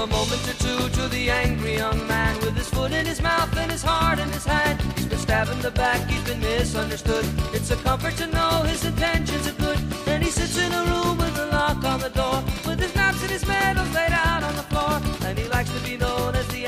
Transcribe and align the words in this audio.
a 0.00 0.06
moment 0.06 0.40
or 0.48 0.54
two 0.54 0.88
to 0.96 1.08
the 1.08 1.28
angry 1.28 1.74
young 1.76 2.06
man 2.06 2.34
with 2.40 2.56
his 2.56 2.70
foot 2.70 2.90
in 2.90 3.04
his 3.04 3.20
mouth 3.20 3.54
and 3.58 3.70
his 3.70 3.82
heart 3.82 4.18
in 4.18 4.30
his 4.30 4.46
hand. 4.46 4.80
He's 4.96 5.06
been 5.06 5.18
stabbed 5.18 5.50
in 5.50 5.60
the 5.60 5.70
back, 5.70 6.08
he's 6.08 6.24
been 6.24 6.40
misunderstood. 6.40 7.26
It's 7.52 7.70
a 7.70 7.76
comfort 7.76 8.16
to 8.16 8.26
know 8.28 8.62
his 8.62 8.82
intentions 8.82 9.46
are 9.46 9.58
good. 9.66 9.78
And 10.06 10.24
he 10.24 10.30
sits 10.30 10.56
in 10.56 10.72
a 10.72 10.84
room 10.90 11.18
with 11.18 11.36
a 11.38 11.46
lock 11.46 11.84
on 11.84 12.00
the 12.00 12.08
door, 12.08 12.42
with 12.66 12.80
his 12.80 12.94
maps 12.94 13.20
and 13.20 13.30
his 13.30 13.46
medals 13.46 13.92
laid 13.94 14.12
out 14.12 14.42
on 14.42 14.56
the 14.56 14.66
floor. 14.72 15.02
And 15.28 15.38
he 15.38 15.46
likes 15.48 15.70
to 15.70 15.80
be 15.80 15.98
known 15.98 16.34
as 16.34 16.46
the 16.48 16.59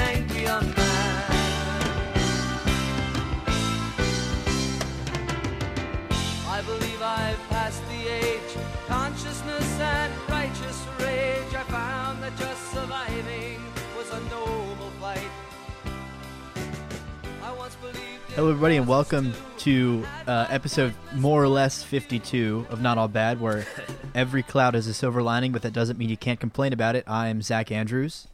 Hello, 18.35 18.49
everybody, 18.49 18.79
and 18.79 18.89
welcome 18.89 19.35
to 19.59 20.07
uh, 20.27 20.46
episode 20.49 20.95
more 21.17 21.43
or 21.43 21.49
less 21.49 21.82
52 21.82 22.67
of 22.71 22.81
Not 22.81 22.96
All 22.96 23.07
Bad, 23.07 23.43
where 23.43 23.67
every 24.14 24.43
cloud 24.43 24.72
has 24.72 24.86
a 24.86 24.95
silver 24.95 25.22
lining, 25.22 25.53
but 25.53 25.61
that 25.61 25.75
doesn't 25.75 25.99
mean 25.99 26.08
you 26.08 26.17
can't 26.17 26.41
complain 26.41 26.72
about 26.72 26.96
it. 26.96 27.05
I'm 27.07 27.43
Zach 27.43 27.71
Andrews. 27.71 28.29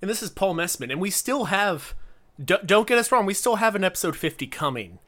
And 0.00 0.08
this 0.08 0.22
is 0.22 0.30
Paul 0.30 0.54
Messman, 0.54 0.90
and 0.90 0.98
we 0.98 1.10
still 1.10 1.44
have. 1.44 1.94
Don't 2.42 2.86
get 2.86 2.96
us 2.96 3.12
wrong, 3.12 3.26
we 3.26 3.34
still 3.34 3.56
have 3.56 3.74
an 3.74 3.84
episode 3.84 4.16
fifty 4.16 4.46
coming. 4.46 4.98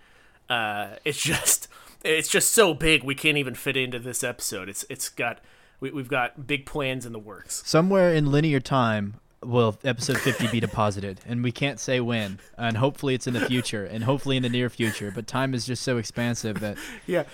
Uh, 0.50 0.96
it's 1.06 1.22
just, 1.22 1.66
it's 2.04 2.28
just 2.28 2.52
so 2.52 2.74
big 2.74 3.02
we 3.02 3.14
can't 3.14 3.38
even 3.38 3.54
fit 3.54 3.78
into 3.78 3.98
this 3.98 4.22
episode. 4.22 4.68
It's, 4.68 4.84
it's 4.90 5.08
got, 5.08 5.40
we, 5.80 5.90
we've 5.90 6.08
got 6.08 6.46
big 6.46 6.66
plans 6.66 7.06
in 7.06 7.12
the 7.12 7.18
works. 7.18 7.62
Somewhere 7.64 8.12
in 8.12 8.30
linear 8.30 8.60
time 8.60 9.14
will 9.42 9.78
episode 9.84 10.18
50 10.18 10.48
be 10.48 10.60
deposited, 10.60 11.20
and 11.26 11.42
we 11.42 11.52
can't 11.52 11.78
say 11.78 12.00
when. 12.00 12.38
And 12.56 12.76
hopefully 12.76 13.14
it's 13.14 13.26
in 13.26 13.34
the 13.34 13.46
future, 13.46 13.84
and 13.84 14.04
hopefully 14.04 14.36
in 14.36 14.42
the 14.42 14.48
near 14.48 14.68
future. 14.68 15.10
But 15.14 15.26
time 15.26 15.54
is 15.54 15.66
just 15.66 15.82
so 15.82 15.96
expansive 15.98 16.60
that 16.60 16.76
Yeah, 17.06 17.24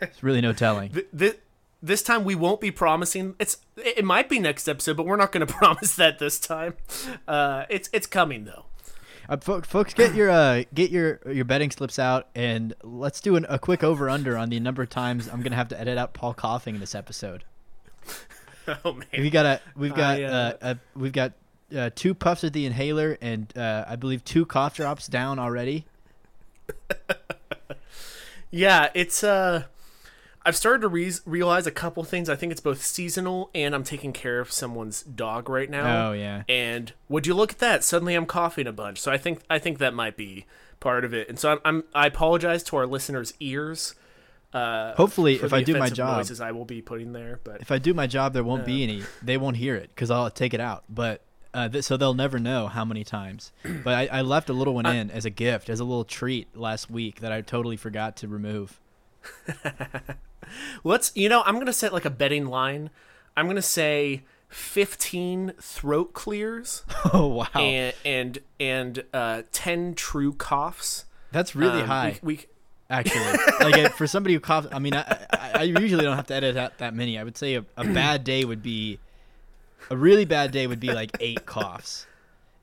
it's 0.00 0.22
really 0.22 0.40
no 0.40 0.52
telling. 0.52 0.92
th- 0.92 1.06
th- 1.16 1.38
this 1.80 2.02
time 2.02 2.24
we 2.24 2.34
won't 2.34 2.60
be 2.60 2.70
promising. 2.70 3.36
It's, 3.38 3.58
it 3.76 4.04
might 4.04 4.28
be 4.28 4.38
next 4.40 4.68
episode, 4.68 4.96
but 4.96 5.06
we're 5.06 5.16
not 5.16 5.30
going 5.32 5.46
to 5.46 5.52
promise 5.52 5.94
that 5.96 6.18
this 6.18 6.38
time. 6.40 6.74
Uh, 7.26 7.64
it's, 7.68 7.88
it's 7.92 8.06
coming 8.06 8.44
though. 8.44 8.64
Uh, 9.28 9.36
fo- 9.36 9.60
folks, 9.60 9.92
get 9.92 10.14
your 10.14 10.30
uh, 10.30 10.64
get 10.72 10.90
your 10.90 11.20
your 11.30 11.44
betting 11.44 11.70
slips 11.70 11.98
out, 11.98 12.28
and 12.34 12.72
let's 12.82 13.20
do 13.20 13.36
an, 13.36 13.44
a 13.50 13.58
quick 13.58 13.84
over 13.84 14.08
under 14.08 14.38
on 14.38 14.48
the 14.48 14.58
number 14.58 14.82
of 14.82 14.88
times 14.88 15.28
I'm 15.28 15.42
gonna 15.42 15.54
have 15.54 15.68
to 15.68 15.78
edit 15.78 15.98
out 15.98 16.14
Paul 16.14 16.32
coughing 16.32 16.76
in 16.76 16.80
this 16.80 16.94
episode. 16.94 17.44
Oh 18.84 18.92
man. 18.92 19.06
We 19.12 19.30
got 19.30 19.46
a 19.46 19.60
we've 19.76 19.94
got 19.94 20.20
I, 20.20 20.24
uh, 20.24 20.30
uh, 20.30 20.56
a, 20.60 20.98
we've 20.98 21.12
got 21.12 21.32
uh, 21.76 21.90
two 21.94 22.14
puffs 22.14 22.44
of 22.44 22.52
the 22.52 22.66
inhaler, 22.66 23.16
and 23.20 23.56
uh, 23.56 23.84
I 23.88 23.96
believe 23.96 24.24
two 24.24 24.44
cough 24.46 24.76
drops 24.76 25.06
down 25.06 25.38
already. 25.38 25.86
Yeah, 28.50 28.88
it's 28.94 29.22
uh 29.22 29.64
I've 30.44 30.56
started 30.56 30.80
to 30.80 30.88
re- 30.88 31.12
realize 31.26 31.66
a 31.66 31.70
couple 31.70 32.02
things. 32.04 32.30
I 32.30 32.36
think 32.36 32.52
it's 32.52 32.60
both 32.60 32.82
seasonal 32.82 33.50
and 33.54 33.74
I'm 33.74 33.84
taking 33.84 34.14
care 34.14 34.40
of 34.40 34.50
someone's 34.50 35.02
dog 35.02 35.50
right 35.50 35.68
now. 35.68 36.08
Oh, 36.08 36.12
yeah. 36.12 36.44
And 36.48 36.92
would 37.08 37.26
you 37.26 37.34
look 37.34 37.52
at 37.52 37.58
that? 37.58 37.84
Suddenly 37.84 38.14
I'm 38.14 38.24
coughing 38.24 38.66
a 38.66 38.72
bunch. 38.72 38.98
So 38.98 39.12
I 39.12 39.18
think 39.18 39.40
I 39.50 39.58
think 39.58 39.78
that 39.78 39.92
might 39.92 40.16
be 40.16 40.46
part 40.80 41.04
of 41.04 41.12
it. 41.12 41.28
And 41.28 41.38
so 41.38 41.50
I'm, 41.50 41.58
I'm 41.64 41.84
I 41.94 42.06
apologize 42.06 42.62
to 42.64 42.76
our 42.76 42.86
listeners' 42.86 43.34
ears. 43.40 43.94
Uh, 44.52 44.94
Hopefully, 44.94 45.34
if 45.34 45.52
I 45.52 45.62
do 45.62 45.76
my 45.78 45.90
job- 45.90 46.16
noises 46.16 46.40
I 46.40 46.52
will 46.52 46.64
be 46.64 46.80
putting 46.80 47.12
there, 47.12 47.38
but 47.44 47.60
If 47.60 47.70
I 47.70 47.78
do 47.78 47.92
my 47.92 48.06
job, 48.06 48.32
there 48.32 48.44
won't 48.44 48.64
be 48.64 48.82
any. 48.82 49.02
They 49.22 49.36
won't 49.36 49.56
hear 49.58 49.74
it 49.76 49.90
because 49.94 50.10
I'll 50.10 50.30
take 50.30 50.54
it 50.54 50.60
out. 50.60 50.84
But 50.88 51.20
uh, 51.52 51.68
th- 51.68 51.84
so 51.84 51.96
they'll 51.96 52.14
never 52.14 52.38
know 52.38 52.66
how 52.68 52.84
many 52.84 53.04
times. 53.04 53.52
But 53.84 53.94
I, 53.94 54.18
I 54.18 54.22
left 54.22 54.48
a 54.48 54.52
little 54.54 54.74
one 54.74 54.86
in 54.86 55.10
as 55.10 55.24
a 55.26 55.30
gift, 55.30 55.68
as 55.68 55.80
a 55.80 55.84
little 55.84 56.04
treat 56.04 56.56
last 56.56 56.90
week 56.90 57.20
that 57.20 57.30
I 57.32 57.42
totally 57.42 57.76
forgot 57.76 58.16
to 58.18 58.28
remove. 58.28 58.80
let's 60.84 61.12
you 61.14 61.28
know, 61.28 61.42
I'm 61.44 61.54
going 61.54 61.66
to 61.66 61.72
set 61.72 61.92
like 61.92 62.04
a 62.04 62.10
betting 62.10 62.46
line. 62.46 62.90
I'm 63.36 63.46
going 63.46 63.56
to 63.56 63.62
say 63.62 64.24
15 64.48 65.52
throat 65.60 66.12
clears 66.14 66.84
Oh 67.12 67.26
wow, 67.26 67.46
and 67.54 67.94
and 68.04 68.38
and 68.58 69.04
uh 69.12 69.42
10 69.52 69.94
true 69.94 70.32
coughs. 70.32 71.04
that's 71.32 71.54
really 71.54 71.82
Um, 71.82 71.86
high. 71.88 72.18
We, 72.22 72.34
we 72.36 72.46
actually. 72.90 73.38
like 73.60 73.92
for 73.94 74.06
somebody 74.06 74.34
who 74.34 74.40
coughs, 74.40 74.66
I 74.72 74.78
mean, 74.78 74.94
I, 74.94 75.26
I, 75.30 75.50
I 75.54 75.62
usually 75.62 76.04
don't 76.04 76.16
have 76.16 76.26
to 76.28 76.34
edit 76.34 76.56
out 76.56 76.78
that 76.78 76.94
many. 76.94 77.18
I 77.18 77.24
would 77.24 77.36
say 77.36 77.54
a, 77.54 77.64
a 77.76 77.84
bad 77.94 78.24
day 78.24 78.44
would 78.44 78.62
be, 78.62 78.98
a 79.90 79.96
really 79.96 80.24
bad 80.24 80.50
day 80.52 80.66
would 80.66 80.80
be 80.80 80.92
like 80.92 81.16
eight 81.20 81.46
coughs, 81.46 82.06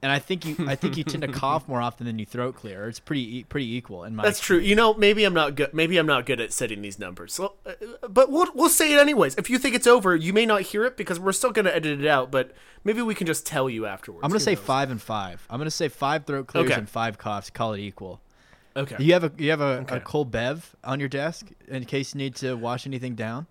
and 0.01 0.11
I 0.11 0.19
think 0.19 0.45
you, 0.45 0.55
I 0.67 0.75
think 0.75 0.97
you 0.97 1.03
tend 1.03 1.23
to 1.23 1.27
cough 1.31 1.67
more 1.67 1.81
often 1.81 2.05
than 2.05 2.19
you 2.19 2.25
throat 2.25 2.55
clear. 2.55 2.87
It's 2.87 2.99
pretty, 2.99 3.43
pretty 3.45 3.75
equal 3.75 4.03
in 4.03 4.15
my. 4.15 4.23
That's 4.23 4.39
true. 4.39 4.59
You 4.59 4.75
know, 4.75 4.93
maybe 4.93 5.23
I'm 5.23 5.33
not 5.33 5.55
good. 5.55 5.73
Maybe 5.73 5.97
I'm 5.97 6.05
not 6.05 6.25
good 6.27 6.39
at 6.39 6.53
setting 6.53 6.81
these 6.83 6.99
numbers. 6.99 7.33
So, 7.33 7.53
uh, 7.65 7.73
but 8.07 8.31
we'll 8.31 8.47
we'll 8.53 8.69
say 8.69 8.93
it 8.93 8.99
anyways. 8.99 9.35
If 9.35 9.49
you 9.49 9.57
think 9.57 9.73
it's 9.73 9.87
over, 9.87 10.15
you 10.15 10.33
may 10.33 10.45
not 10.45 10.61
hear 10.61 10.85
it 10.85 10.97
because 10.97 11.19
we're 11.19 11.31
still 11.31 11.51
gonna 11.51 11.71
edit 11.71 11.99
it 12.01 12.07
out. 12.07 12.29
But 12.29 12.51
maybe 12.83 13.01
we 13.01 13.15
can 13.15 13.25
just 13.25 13.45
tell 13.47 13.67
you 13.69 13.87
afterwards. 13.87 14.21
I'm 14.23 14.29
gonna 14.29 14.39
say 14.39 14.53
knows? 14.53 14.63
five 14.63 14.91
and 14.91 15.01
five. 15.01 15.43
I'm 15.49 15.59
gonna 15.59 15.71
say 15.71 15.87
five 15.87 16.25
throat 16.25 16.45
clears 16.47 16.69
Okay. 16.69 16.79
and 16.79 16.87
five 16.87 17.17
coughs. 17.17 17.49
Call 17.49 17.73
it 17.73 17.79
equal. 17.79 18.21
Okay. 18.75 18.95
You 18.99 19.13
have 19.13 19.23
a 19.23 19.31
you 19.37 19.49
have 19.51 19.61
a, 19.61 19.79
Okay. 19.81 19.97
a 19.97 19.99
cold 19.99 20.31
bev 20.31 20.75
on 20.83 20.99
your 20.99 21.09
desk 21.09 21.47
in 21.67 21.85
case 21.85 22.13
you 22.13 22.17
need 22.17 22.35
to 22.35 22.55
wash 22.55 22.85
anything 22.85 23.15
down. 23.15 23.47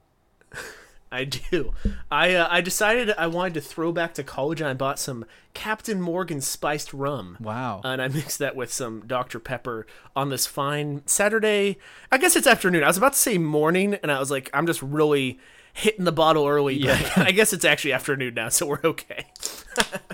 I 1.12 1.24
do. 1.24 1.72
I 2.10 2.34
uh, 2.34 2.48
I 2.50 2.60
decided 2.60 3.14
I 3.16 3.28
wanted 3.28 3.54
to 3.54 3.60
throw 3.60 3.92
back 3.92 4.14
to 4.14 4.24
college 4.24 4.60
and 4.60 4.68
I 4.68 4.74
bought 4.74 4.98
some 4.98 5.24
Captain 5.54 6.00
Morgan 6.00 6.40
spiced 6.40 6.92
rum. 6.92 7.36
Wow. 7.40 7.80
And 7.84 8.02
I 8.02 8.08
mixed 8.08 8.40
that 8.40 8.56
with 8.56 8.72
some 8.72 9.04
Dr. 9.06 9.38
Pepper 9.38 9.86
on 10.16 10.30
this 10.30 10.44
fine 10.46 11.02
Saturday. 11.06 11.78
I 12.10 12.18
guess 12.18 12.34
it's 12.34 12.48
afternoon. 12.48 12.82
I 12.82 12.88
was 12.88 12.96
about 12.96 13.12
to 13.12 13.18
say 13.18 13.38
morning, 13.38 13.94
and 14.02 14.10
I 14.10 14.18
was 14.18 14.30
like, 14.30 14.50
I'm 14.52 14.66
just 14.66 14.82
really 14.82 15.38
hitting 15.72 16.04
the 16.04 16.12
bottle 16.12 16.46
early. 16.48 16.74
Yeah. 16.74 17.00
But 17.16 17.18
I 17.28 17.30
guess 17.30 17.52
it's 17.52 17.64
actually 17.64 17.92
afternoon 17.92 18.34
now, 18.34 18.48
so 18.48 18.66
we're 18.66 18.80
okay. 18.82 19.26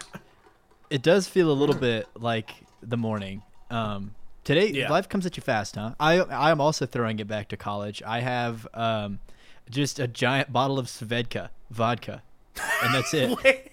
it 0.91 1.03
does 1.03 1.27
feel 1.29 1.51
a 1.51 1.55
little 1.55 1.75
bit 1.75 2.09
like 2.15 2.51
the 2.83 2.99
morning. 2.99 3.43
Um, 3.71 4.15
today, 4.45 4.69
Yeah. 4.71 4.91
life 4.91 5.09
comes 5.09 5.27
at 5.27 5.37
you 5.37 5.43
fast, 5.43 5.75
huh? 5.77 5.95
I 6.01 6.21
I 6.21 6.51
am 6.51 6.61
also 6.61 6.87
throwing 6.87 7.19
it 7.21 7.29
back 7.29 7.49
to 7.49 7.57
college. 7.57 8.03
I 8.07 8.21
have 8.21 8.67
um, 8.75 9.21
just 9.71 9.99
a 9.99 10.07
giant 10.09 10.53
bottle 10.53 10.79
of 10.79 10.87
Svedka 10.87 11.51
vodka, 11.71 12.23
and 12.83 12.95
that's 12.95 13.13
it. 13.15 13.73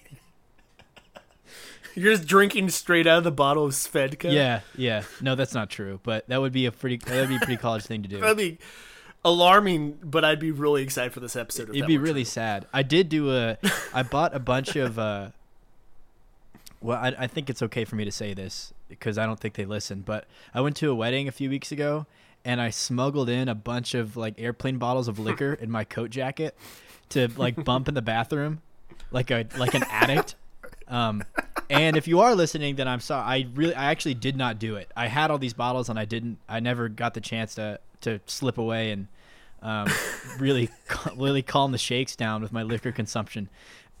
You're 1.94 2.14
just 2.14 2.28
drinking 2.28 2.68
straight 2.70 3.06
out 3.08 3.18
of 3.18 3.24
the 3.24 3.32
bottle 3.32 3.64
of 3.64 3.72
Svedka. 3.72 4.32
yeah, 4.32 4.60
yeah. 4.76 5.02
No, 5.20 5.34
that's 5.34 5.54
not 5.54 5.68
true. 5.68 5.98
But 6.04 6.28
that 6.28 6.40
would 6.40 6.52
be 6.52 6.66
a 6.66 6.72
pretty 6.72 6.98
that 6.98 7.20
would 7.20 7.28
be 7.28 7.36
a 7.36 7.40
pretty 7.40 7.56
college 7.56 7.84
thing 7.86 8.02
to 8.02 8.08
do. 8.08 8.20
that'd 8.20 8.36
be 8.36 8.58
alarming. 9.24 9.98
But 10.04 10.24
I'd 10.24 10.38
be 10.38 10.52
really 10.52 10.82
excited 10.82 11.12
for 11.12 11.18
this 11.20 11.34
episode. 11.34 11.70
It'd 11.70 11.86
be 11.88 11.98
really 11.98 12.22
true. 12.22 12.30
sad. 12.30 12.66
I 12.72 12.82
did 12.84 13.08
do 13.08 13.34
a. 13.34 13.58
I 13.92 14.04
bought 14.04 14.34
a 14.34 14.38
bunch 14.38 14.76
of. 14.76 14.98
Uh, 14.98 15.30
well, 16.80 16.98
I, 16.98 17.14
I 17.18 17.26
think 17.26 17.50
it's 17.50 17.62
okay 17.62 17.84
for 17.84 17.96
me 17.96 18.04
to 18.04 18.12
say 18.12 18.34
this 18.34 18.72
because 18.88 19.18
I 19.18 19.26
don't 19.26 19.38
think 19.38 19.54
they 19.54 19.64
listen. 19.64 20.02
But 20.02 20.26
I 20.54 20.60
went 20.60 20.76
to 20.76 20.90
a 20.90 20.94
wedding 20.94 21.28
a 21.28 21.32
few 21.32 21.50
weeks 21.50 21.72
ago, 21.72 22.06
and 22.44 22.60
I 22.60 22.70
smuggled 22.70 23.28
in 23.28 23.48
a 23.48 23.54
bunch 23.54 23.94
of 23.94 24.16
like 24.16 24.34
airplane 24.38 24.78
bottles 24.78 25.08
of 25.08 25.18
liquor 25.18 25.54
in 25.54 25.70
my 25.70 25.84
coat 25.84 26.10
jacket 26.10 26.56
to 27.10 27.28
like 27.36 27.64
bump 27.64 27.88
in 27.88 27.94
the 27.94 28.02
bathroom, 28.02 28.62
like 29.10 29.30
a 29.30 29.46
like 29.56 29.74
an 29.74 29.84
addict. 29.90 30.34
Um, 30.86 31.24
and 31.70 31.96
if 31.96 32.08
you 32.08 32.20
are 32.20 32.34
listening, 32.34 32.76
then 32.76 32.88
I'm 32.88 33.00
sorry. 33.00 33.24
I 33.24 33.46
really, 33.54 33.74
I 33.74 33.86
actually 33.86 34.14
did 34.14 34.36
not 34.36 34.58
do 34.58 34.76
it. 34.76 34.90
I 34.96 35.06
had 35.06 35.30
all 35.30 35.38
these 35.38 35.54
bottles, 35.54 35.88
and 35.88 35.98
I 35.98 36.04
didn't. 36.04 36.38
I 36.48 36.60
never 36.60 36.88
got 36.88 37.14
the 37.14 37.20
chance 37.20 37.54
to 37.56 37.80
to 38.02 38.20
slip 38.26 38.58
away 38.58 38.92
and 38.92 39.08
um, 39.62 39.88
really, 40.38 40.70
really 41.16 41.42
calm 41.42 41.72
the 41.72 41.78
shakes 41.78 42.16
down 42.16 42.42
with 42.42 42.52
my 42.52 42.62
liquor 42.62 42.92
consumption 42.92 43.48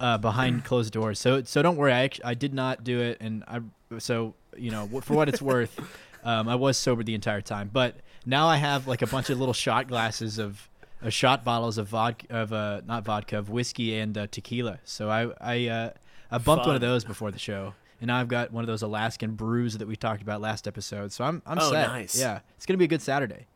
uh, 0.00 0.18
behind 0.18 0.64
closed 0.64 0.92
doors. 0.92 1.18
So, 1.18 1.42
so 1.42 1.62
don't 1.62 1.76
worry. 1.76 1.92
I 1.92 2.00
actually, 2.04 2.24
I 2.24 2.34
did 2.34 2.54
not 2.54 2.84
do 2.84 3.00
it, 3.00 3.18
and 3.20 3.44
I 3.48 3.60
so 3.98 4.34
you 4.56 4.70
know 4.70 4.86
for 5.02 5.14
what 5.14 5.28
it's 5.28 5.42
worth, 5.42 5.78
um, 6.24 6.48
I 6.48 6.54
was 6.54 6.76
sober 6.76 7.02
the 7.02 7.14
entire 7.14 7.40
time. 7.40 7.70
But 7.72 7.96
now 8.26 8.46
I 8.48 8.56
have 8.56 8.86
like 8.86 9.02
a 9.02 9.06
bunch 9.06 9.30
of 9.30 9.38
little 9.38 9.54
shot 9.54 9.88
glasses 9.88 10.38
of. 10.38 10.68
Uh, 11.00 11.08
shot 11.10 11.44
bottles 11.44 11.78
of 11.78 11.86
vodka 11.86 12.26
of 12.28 12.52
uh 12.52 12.80
not 12.84 13.04
vodka 13.04 13.38
of 13.38 13.48
whiskey 13.48 13.96
and 13.96 14.18
uh, 14.18 14.26
tequila. 14.32 14.80
So 14.82 15.08
I 15.08 15.30
I 15.40 15.68
uh, 15.68 15.90
I 16.28 16.38
bumped 16.38 16.66
one 16.66 16.74
of 16.74 16.80
those 16.80 17.04
before 17.04 17.30
the 17.30 17.38
show, 17.38 17.74
and 18.00 18.08
now 18.08 18.18
I've 18.18 18.26
got 18.26 18.50
one 18.52 18.64
of 18.64 18.66
those 18.66 18.82
Alaskan 18.82 19.36
brews 19.36 19.78
that 19.78 19.86
we 19.86 19.94
talked 19.94 20.22
about 20.22 20.40
last 20.40 20.66
episode. 20.66 21.12
So 21.12 21.22
I'm 21.22 21.40
I'm 21.46 21.60
Oh, 21.60 21.70
set. 21.70 21.86
nice. 21.86 22.18
Yeah, 22.18 22.40
it's 22.56 22.66
gonna 22.66 22.78
be 22.78 22.84
a 22.86 22.88
good 22.88 23.00
Saturday. 23.00 23.46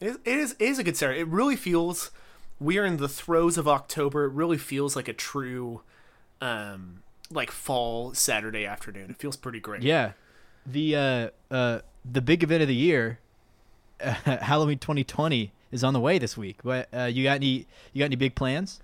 It 0.00 0.16
it 0.24 0.38
is, 0.38 0.52
it 0.52 0.62
is 0.62 0.78
a 0.78 0.84
good 0.84 0.96
Saturday. 0.96 1.20
It 1.20 1.28
really 1.28 1.56
feels 1.56 2.10
we're 2.60 2.84
in 2.84 2.98
the 2.98 3.08
throes 3.08 3.58
of 3.58 3.66
October. 3.66 4.24
It 4.24 4.32
really 4.32 4.58
feels 4.58 4.96
like 4.96 5.08
a 5.08 5.12
true, 5.12 5.82
um, 6.40 7.02
like 7.30 7.50
fall 7.50 8.14
Saturday 8.14 8.64
afternoon. 8.64 9.10
It 9.10 9.16
feels 9.16 9.36
pretty 9.36 9.60
great. 9.60 9.82
Yeah, 9.82 10.12
the 10.66 10.96
uh, 10.96 11.30
uh, 11.54 11.80
the 12.04 12.20
big 12.20 12.42
event 12.42 12.62
of 12.62 12.68
the 12.68 12.74
year, 12.74 13.18
uh, 14.00 14.12
Halloween 14.38 14.78
2020, 14.78 15.52
is 15.70 15.82
on 15.82 15.92
the 15.92 16.00
way 16.00 16.18
this 16.18 16.36
week. 16.36 16.60
What 16.62 16.88
uh, 16.94 17.04
you 17.04 17.24
got 17.24 17.36
any 17.36 17.66
you 17.92 18.00
got 18.00 18.06
any 18.06 18.16
big 18.16 18.34
plans? 18.34 18.80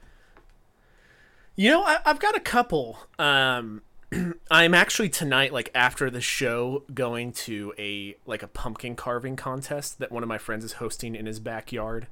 You 1.57 1.71
know, 1.71 1.83
I, 1.83 1.99
I've 2.07 2.21
got 2.21 2.37
a 2.37 2.41
couple. 2.41 2.99
Um, 3.19 3.83
I'm 4.51 4.75
actually 4.75 5.09
tonight, 5.09 5.53
like 5.53 5.71
after 5.75 6.11
the 6.11 6.21
show, 6.21 6.85
going 6.93 7.33
to 7.33 7.75
a 7.79 8.17
like 8.27 8.43
a 8.43 8.49
pumpkin 8.49 8.97
carving 8.97 9.37
contest 9.37 9.99
that 9.99 10.11
one 10.11 10.23
of 10.23 10.29
my 10.29 10.39
friends 10.39 10.65
is 10.65 10.75
hosting 10.75 11.15
in 11.15 11.27
his 11.27 11.41
backyard. 11.41 12.07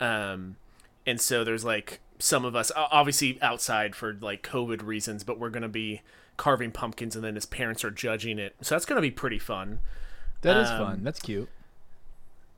Um, 0.00 0.56
and 1.06 1.20
so 1.20 1.44
there's 1.44 1.64
like 1.64 2.00
some 2.18 2.44
of 2.44 2.54
us, 2.54 2.70
obviously 2.76 3.40
outside 3.42 3.94
for 3.96 4.16
like 4.20 4.42
COVID 4.42 4.84
reasons, 4.84 5.24
but 5.24 5.38
we're 5.38 5.50
gonna 5.50 5.68
be 5.68 6.02
carving 6.36 6.70
pumpkins, 6.70 7.14
and 7.16 7.24
then 7.24 7.34
his 7.34 7.46
parents 7.46 7.84
are 7.84 7.90
judging 7.90 8.38
it. 8.38 8.54
So 8.60 8.74
that's 8.74 8.84
gonna 8.84 9.00
be 9.00 9.10
pretty 9.10 9.38
fun. 9.38 9.80
That 10.42 10.56
is 10.56 10.70
Um, 10.70 10.78
fun. 10.78 11.04
That's 11.04 11.20
cute. 11.20 11.48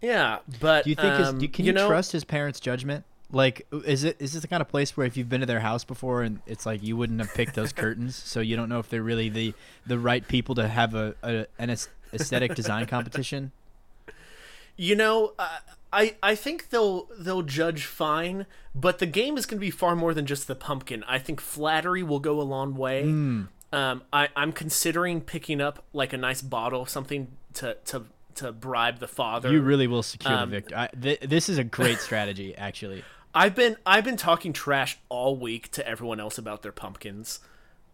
Yeah, 0.00 0.38
but 0.60 0.84
Do 0.84 0.90
you 0.90 0.96
think 0.96 1.14
his, 1.16 1.28
um, 1.28 1.38
do, 1.38 1.46
can 1.48 1.64
you, 1.64 1.72
know, 1.72 1.86
trust 1.86 2.10
his 2.12 2.24
parents' 2.24 2.58
judgment? 2.58 3.04
Like, 3.30 3.66
is 3.86 4.04
it 4.04 4.16
is 4.18 4.32
this 4.34 4.42
the 4.42 4.48
kind 4.48 4.60
of 4.60 4.68
place 4.68 4.96
where 4.96 5.06
if 5.06 5.16
you've 5.16 5.28
been 5.28 5.40
to 5.40 5.46
their 5.46 5.60
house 5.60 5.84
before 5.84 6.22
and 6.22 6.40
it's 6.46 6.66
like 6.66 6.82
you 6.82 6.96
wouldn't 6.96 7.20
have 7.20 7.32
picked 7.34 7.54
those 7.54 7.72
curtains, 7.82 8.14
so 8.16 8.40
you 8.40 8.56
don't 8.56 8.68
know 8.68 8.78
if 8.78 8.88
they're 8.90 9.02
really 9.02 9.28
the 9.28 9.54
the 9.86 9.98
right 9.98 10.26
people 10.26 10.54
to 10.56 10.68
have 10.68 10.94
a, 10.94 11.14
a 11.22 11.46
an 11.58 11.70
aes- 11.70 11.88
aesthetic 12.12 12.54
design 12.54 12.86
competition? 12.86 13.52
You 14.76 14.96
know, 14.96 15.32
uh, 15.38 15.58
I 15.92 16.16
I 16.22 16.34
think 16.34 16.70
they'll 16.70 17.08
they'll 17.18 17.42
judge 17.42 17.84
fine, 17.84 18.46
but 18.74 18.98
the 18.98 19.06
game 19.06 19.36
is 19.36 19.46
going 19.46 19.58
to 19.58 19.60
be 19.60 19.70
far 19.70 19.94
more 19.94 20.14
than 20.14 20.26
just 20.26 20.46
the 20.48 20.54
pumpkin. 20.54 21.04
I 21.06 21.18
think 21.18 21.40
flattery 21.40 22.02
will 22.02 22.20
go 22.20 22.40
a 22.40 22.42
long 22.42 22.74
way. 22.74 23.02
Hmm. 23.04 23.42
Um, 23.72 24.02
I 24.12 24.28
I'm 24.36 24.52
considering 24.52 25.20
picking 25.20 25.60
up 25.60 25.84
like 25.92 26.12
a 26.12 26.16
nice 26.18 26.42
bottle 26.42 26.82
of 26.82 26.88
something 26.88 27.28
to 27.54 27.76
to 27.86 28.04
to 28.36 28.52
bribe 28.52 28.98
the 28.98 29.08
father. 29.08 29.52
You 29.52 29.60
really 29.60 29.86
will 29.86 30.02
secure 30.02 30.32
Um, 30.32 30.50
the 30.50 30.56
victory. 30.60 30.88
Th- 31.00 31.20
this 31.20 31.48
is 31.48 31.58
a 31.58 31.64
great 31.64 31.98
strategy, 31.98 32.54
actually. 32.56 33.04
I've 33.34 33.54
been 33.54 33.76
I've 33.86 34.04
been 34.04 34.16
talking 34.16 34.52
trash 34.52 34.98
all 35.08 35.36
week 35.36 35.70
to 35.72 35.86
everyone 35.86 36.20
else 36.20 36.38
about 36.38 36.62
their 36.62 36.72
pumpkins. 36.72 37.40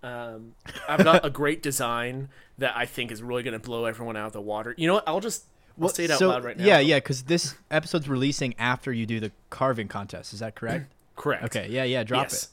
Um, 0.03 0.55
I've 0.89 1.03
got 1.05 1.25
a 1.25 1.31
great 1.43 1.63
design 1.63 2.29
that 2.59 2.77
I 2.77 2.87
think 2.87 3.11
is 3.11 3.23
really 3.23 3.43
going 3.43 3.53
to 3.61 3.65
blow 3.65 3.85
everyone 3.85 4.17
out 4.17 4.29
of 4.29 4.33
the 4.33 4.41
water. 4.41 4.75
You 4.79 4.87
know 4.87 4.95
what? 4.95 5.05
I'll 5.09 5.21
just 5.21 5.45
I'll 5.81 5.89
say 5.89 6.05
it 6.05 6.11
out 6.11 6.19
so, 6.19 6.29
loud 6.29 6.45
right 6.45 6.57
now. 6.57 6.65
Yeah, 6.65 6.79
yeah, 6.79 6.97
because 6.97 7.23
this 7.25 7.55
episode's 7.71 8.09
releasing 8.09 8.55
after 8.59 8.93
you 8.93 9.07
do 9.07 9.21
the 9.21 9.33
carving 9.51 9.89
contest. 9.89 10.33
Is 10.33 10.41
that 10.41 10.55
correct? 10.55 10.93
correct. 11.17 11.45
okay, 11.45 11.69
yeah, 11.71 11.85
yeah. 11.85 12.03
Drop 12.05 12.25
Yes. 12.25 12.45
it. 12.45 12.49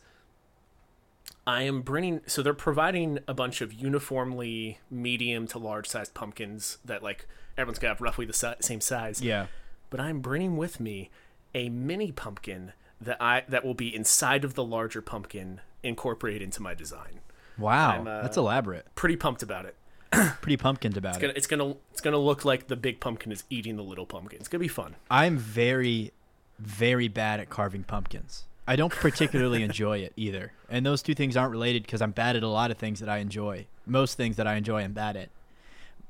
I 1.47 1.61
am 1.63 1.81
bringing 1.81 2.21
so 2.25 2.41
they're 2.41 2.53
providing 2.53 3.19
a 3.27 3.33
bunch 3.33 3.61
of 3.61 3.71
uniformly 3.71 4.79
medium 4.89 5.47
to 5.47 5.59
large 5.59 5.87
sized 5.87 6.13
pumpkins 6.13 6.79
that 6.83 7.03
like 7.03 7.27
everyone's 7.57 7.77
gonna 7.77 7.93
have 7.93 8.01
roughly 8.01 8.25
the 8.25 8.33
si- 8.33 8.53
same 8.61 8.81
size. 8.81 9.21
Yeah. 9.21 9.47
But 9.91 9.99
I'm 9.99 10.21
bringing 10.21 10.57
with 10.57 10.79
me 10.79 11.11
a 11.53 11.69
mini 11.69 12.11
pumpkin 12.11 12.73
that 12.99 13.21
I 13.21 13.43
that 13.47 13.63
will 13.63 13.75
be 13.75 13.95
inside 13.95 14.43
of 14.43 14.55
the 14.55 14.63
larger 14.63 15.01
pumpkin 15.01 15.61
incorporated 15.83 16.41
into 16.41 16.61
my 16.63 16.73
design. 16.73 17.19
Wow, 17.57 18.01
uh, 18.01 18.21
that's 18.23 18.37
elaborate. 18.37 18.87
Pretty 18.95 19.15
pumped 19.15 19.43
about 19.43 19.65
it. 19.65 19.75
Pretty 20.41 20.57
pumpkined 20.57 20.97
about 20.97 21.15
It's 21.15 21.17
it. 21.17 21.21
gonna 21.21 21.33
it's 21.35 21.47
gonna 21.47 21.75
it's 21.91 22.01
gonna 22.01 22.17
look 22.17 22.45
like 22.45 22.67
the 22.67 22.75
big 22.75 22.99
pumpkin 22.99 23.31
is 23.31 23.43
eating 23.49 23.75
the 23.77 23.83
little 23.83 24.05
pumpkin. 24.05 24.39
It's 24.39 24.47
gonna 24.47 24.59
be 24.59 24.67
fun. 24.67 24.95
I'm 25.09 25.37
very, 25.37 26.11
very 26.59 27.07
bad 27.07 27.39
at 27.39 27.49
carving 27.49 27.83
pumpkins. 27.83 28.43
I 28.67 28.75
don't 28.75 28.91
particularly 28.91 29.63
enjoy 29.69 29.99
it 29.99 30.13
either. 30.15 30.53
And 30.69 30.85
those 30.85 31.01
two 31.01 31.13
things 31.13 31.37
aren't 31.37 31.51
related 31.51 31.83
because 31.83 32.01
I'm 32.01 32.11
bad 32.11 32.35
at 32.35 32.43
a 32.43 32.47
lot 32.47 32.71
of 32.71 32.77
things 32.77 32.99
that 32.99 33.09
I 33.09 33.17
enjoy. 33.17 33.65
Most 33.85 34.17
things 34.17 34.37
that 34.37 34.47
I 34.47 34.55
enjoy, 34.55 34.81
I'm 34.81 34.93
bad 34.93 35.15
at. 35.17 35.29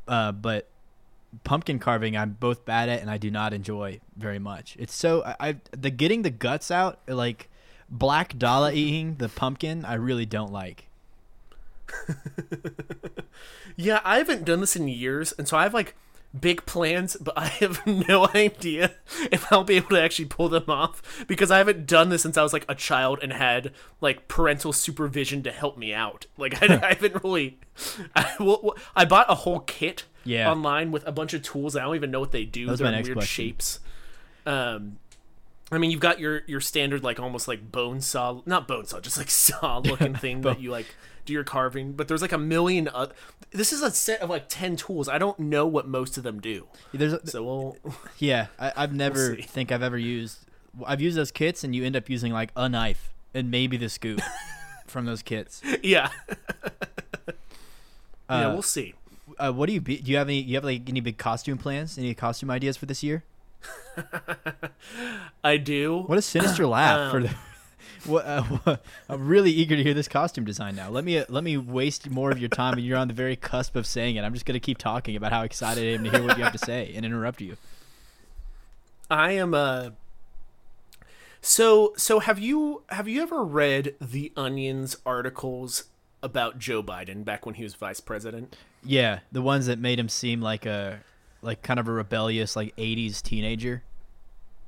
Uh, 0.07 0.31
but 0.31 0.67
pumpkin 1.43 1.79
carving, 1.79 2.15
I'm 2.15 2.37
both 2.39 2.63
bad 2.63 2.87
at 2.87 3.01
and 3.01 3.09
I 3.09 3.17
do 3.17 3.29
not 3.29 3.53
enjoy 3.53 3.99
very 4.15 4.39
much. 4.39 4.75
It's 4.79 4.93
so 4.95 5.23
I, 5.25 5.35
I 5.49 5.55
the 5.71 5.89
getting 5.89 6.21
the 6.21 6.29
guts 6.29 6.71
out, 6.71 6.99
like 7.07 7.49
black 7.89 8.37
Dala 8.37 8.71
eating 8.73 9.15
the 9.15 9.29
pumpkin, 9.29 9.83
I 9.83 9.95
really 9.95 10.25
don't 10.25 10.51
like. 10.53 10.87
Yeah, 13.77 13.99
I 14.05 14.19
haven't 14.19 14.45
done 14.45 14.61
this 14.61 14.77
in 14.77 14.87
years, 14.87 15.33
and 15.33 15.47
so 15.49 15.57
I 15.57 15.63
have 15.63 15.73
like 15.73 15.95
big 16.39 16.65
plans, 16.65 17.17
but 17.19 17.33
I 17.37 17.47
have 17.47 17.85
no 18.07 18.29
idea 18.33 18.91
if 19.31 19.51
I'll 19.51 19.65
be 19.65 19.75
able 19.75 19.89
to 19.89 20.01
actually 20.01 20.25
pull 20.25 20.47
them 20.47 20.69
off 20.69 21.25
because 21.27 21.51
I 21.51 21.57
haven't 21.57 21.85
done 21.85 22.07
this 22.07 22.21
since 22.21 22.37
I 22.37 22.43
was 22.43 22.53
like 22.53 22.63
a 22.69 22.75
child 22.75 23.19
and 23.21 23.33
had 23.33 23.73
like 23.99 24.29
parental 24.29 24.71
supervision 24.71 25.43
to 25.43 25.51
help 25.51 25.77
me 25.77 25.93
out. 25.93 26.25
Like 26.37 26.61
I, 26.63 26.75
I 26.83 26.93
haven't 26.93 27.21
really. 27.21 27.59
I, 28.15 28.31
well, 28.39 28.75
I 28.95 29.03
bought 29.03 29.25
a 29.29 29.35
whole 29.35 29.59
kit 29.59 30.05
Yeah. 30.23 30.49
online 30.49 30.91
with 30.93 31.05
a 31.05 31.11
bunch 31.11 31.33
of 31.33 31.41
tools. 31.41 31.75
I 31.75 31.81
don't 31.83 31.95
even 31.95 32.11
know 32.11 32.21
what 32.21 32.31
they 32.31 32.45
do. 32.45 32.67
They're 32.73 32.85
my 32.85 32.91
in 32.91 32.95
next 32.95 33.07
weird 33.09 33.17
question. 33.17 33.45
shapes. 33.45 33.79
Um, 34.45 34.99
I 35.69 35.79
mean, 35.79 35.91
you've 35.91 35.99
got 35.99 36.19
your 36.21 36.43
your 36.47 36.61
standard 36.61 37.03
like 37.03 37.19
almost 37.19 37.49
like 37.49 37.73
bone 37.73 37.99
saw, 37.99 38.41
not 38.45 38.69
bone 38.69 38.85
saw, 38.85 39.01
just 39.01 39.17
like 39.17 39.29
saw 39.31 39.79
looking 39.79 40.15
thing 40.15 40.41
that 40.41 40.61
you 40.61 40.71
like 40.71 40.85
do 41.25 41.33
your 41.33 41.43
carving. 41.43 41.93
But 41.93 42.07
there's 42.07 42.21
like 42.21 42.31
a 42.31 42.37
million. 42.37 42.87
Uh, 42.87 43.07
this 43.51 43.73
is 43.73 43.81
a 43.81 43.91
set 43.91 44.21
of 44.21 44.29
like 44.29 44.45
ten 44.49 44.75
tools. 44.75 45.09
I 45.09 45.17
don't 45.17 45.37
know 45.39 45.65
what 45.67 45.87
most 45.87 46.17
of 46.17 46.23
them 46.23 46.39
do. 46.39 46.67
There's 46.93 47.13
a, 47.13 47.25
So 47.27 47.43
we'll. 47.43 47.77
Yeah, 48.19 48.47
I, 48.59 48.71
I've 48.75 48.93
never 48.93 49.35
see. 49.35 49.41
think 49.41 49.71
I've 49.71 49.83
ever 49.83 49.97
used. 49.97 50.39
I've 50.85 51.01
used 51.01 51.17
those 51.17 51.31
kits, 51.31 51.63
and 51.63 51.75
you 51.75 51.83
end 51.85 51.95
up 51.95 52.09
using 52.09 52.31
like 52.33 52.51
a 52.55 52.67
knife 52.69 53.13
and 53.33 53.49
maybe 53.51 53.77
the 53.77 53.89
scoop 53.89 54.21
from 54.87 55.05
those 55.05 55.21
kits. 55.21 55.61
yeah. 55.83 56.09
yeah, 58.29 58.47
Uh, 58.47 58.53
we'll 58.53 58.61
see. 58.61 58.93
Uh, 59.37 59.51
what 59.51 59.67
do 59.67 59.73
you 59.73 59.81
be? 59.81 59.97
Do 59.97 60.11
you 60.11 60.17
have 60.17 60.27
any? 60.27 60.39
You 60.41 60.55
have 60.55 60.63
like 60.63 60.87
any 60.89 60.99
big 61.01 61.17
costume 61.17 61.57
plans? 61.57 61.97
Any 61.97 62.13
costume 62.13 62.49
ideas 62.51 62.77
for 62.77 62.85
this 62.85 63.03
year? 63.03 63.23
I 65.43 65.57
do. 65.57 66.03
What 66.05 66.17
a 66.17 66.21
sinister 66.21 66.65
laugh 66.77 67.11
for 67.11 67.17
Um. 67.17 67.23
the. 67.23 67.35
What, 68.05 68.25
uh, 68.25 68.43
what, 68.43 68.83
I'm 69.09 69.27
really 69.27 69.51
eager 69.51 69.75
to 69.75 69.83
hear 69.83 69.93
this 69.93 70.07
costume 70.07 70.45
design 70.45 70.75
now. 70.75 70.89
Let 70.89 71.03
me 71.03 71.19
uh, 71.19 71.25
let 71.29 71.43
me 71.43 71.57
waste 71.57 72.09
more 72.09 72.31
of 72.31 72.39
your 72.39 72.49
time, 72.49 72.73
and 72.73 72.83
you're 72.83 72.97
on 72.97 73.07
the 73.07 73.13
very 73.13 73.35
cusp 73.35 73.75
of 73.75 73.85
saying 73.85 74.15
it. 74.15 74.23
I'm 74.23 74.33
just 74.33 74.45
gonna 74.45 74.59
keep 74.59 74.77
talking 74.77 75.15
about 75.15 75.31
how 75.31 75.43
excited 75.43 75.83
I 75.83 75.97
am 75.97 76.03
to 76.03 76.11
hear 76.11 76.23
what 76.23 76.37
you 76.37 76.43
have 76.43 76.53
to 76.53 76.59
say 76.59 76.93
and 76.95 77.05
interrupt 77.05 77.41
you. 77.41 77.57
I 79.09 79.31
am 79.31 79.53
Uh... 79.53 79.91
So 81.41 81.93
so 81.95 82.19
have 82.19 82.39
you 82.39 82.81
have 82.89 83.07
you 83.07 83.21
ever 83.21 83.43
read 83.43 83.93
the 84.01 84.31
Onion's 84.35 84.97
articles 85.05 85.85
about 86.23 86.57
Joe 86.57 86.81
Biden 86.81 87.23
back 87.23 87.45
when 87.45 87.53
he 87.53 87.63
was 87.63 87.75
vice 87.75 87.99
president? 87.99 88.55
Yeah, 88.83 89.19
the 89.31 89.43
ones 89.43 89.67
that 89.67 89.77
made 89.77 89.99
him 89.99 90.09
seem 90.09 90.41
like 90.41 90.65
a 90.65 91.01
like 91.43 91.61
kind 91.61 91.79
of 91.79 91.87
a 91.87 91.91
rebellious 91.91 92.55
like 92.55 92.75
80s 92.75 93.21
teenager. 93.21 93.83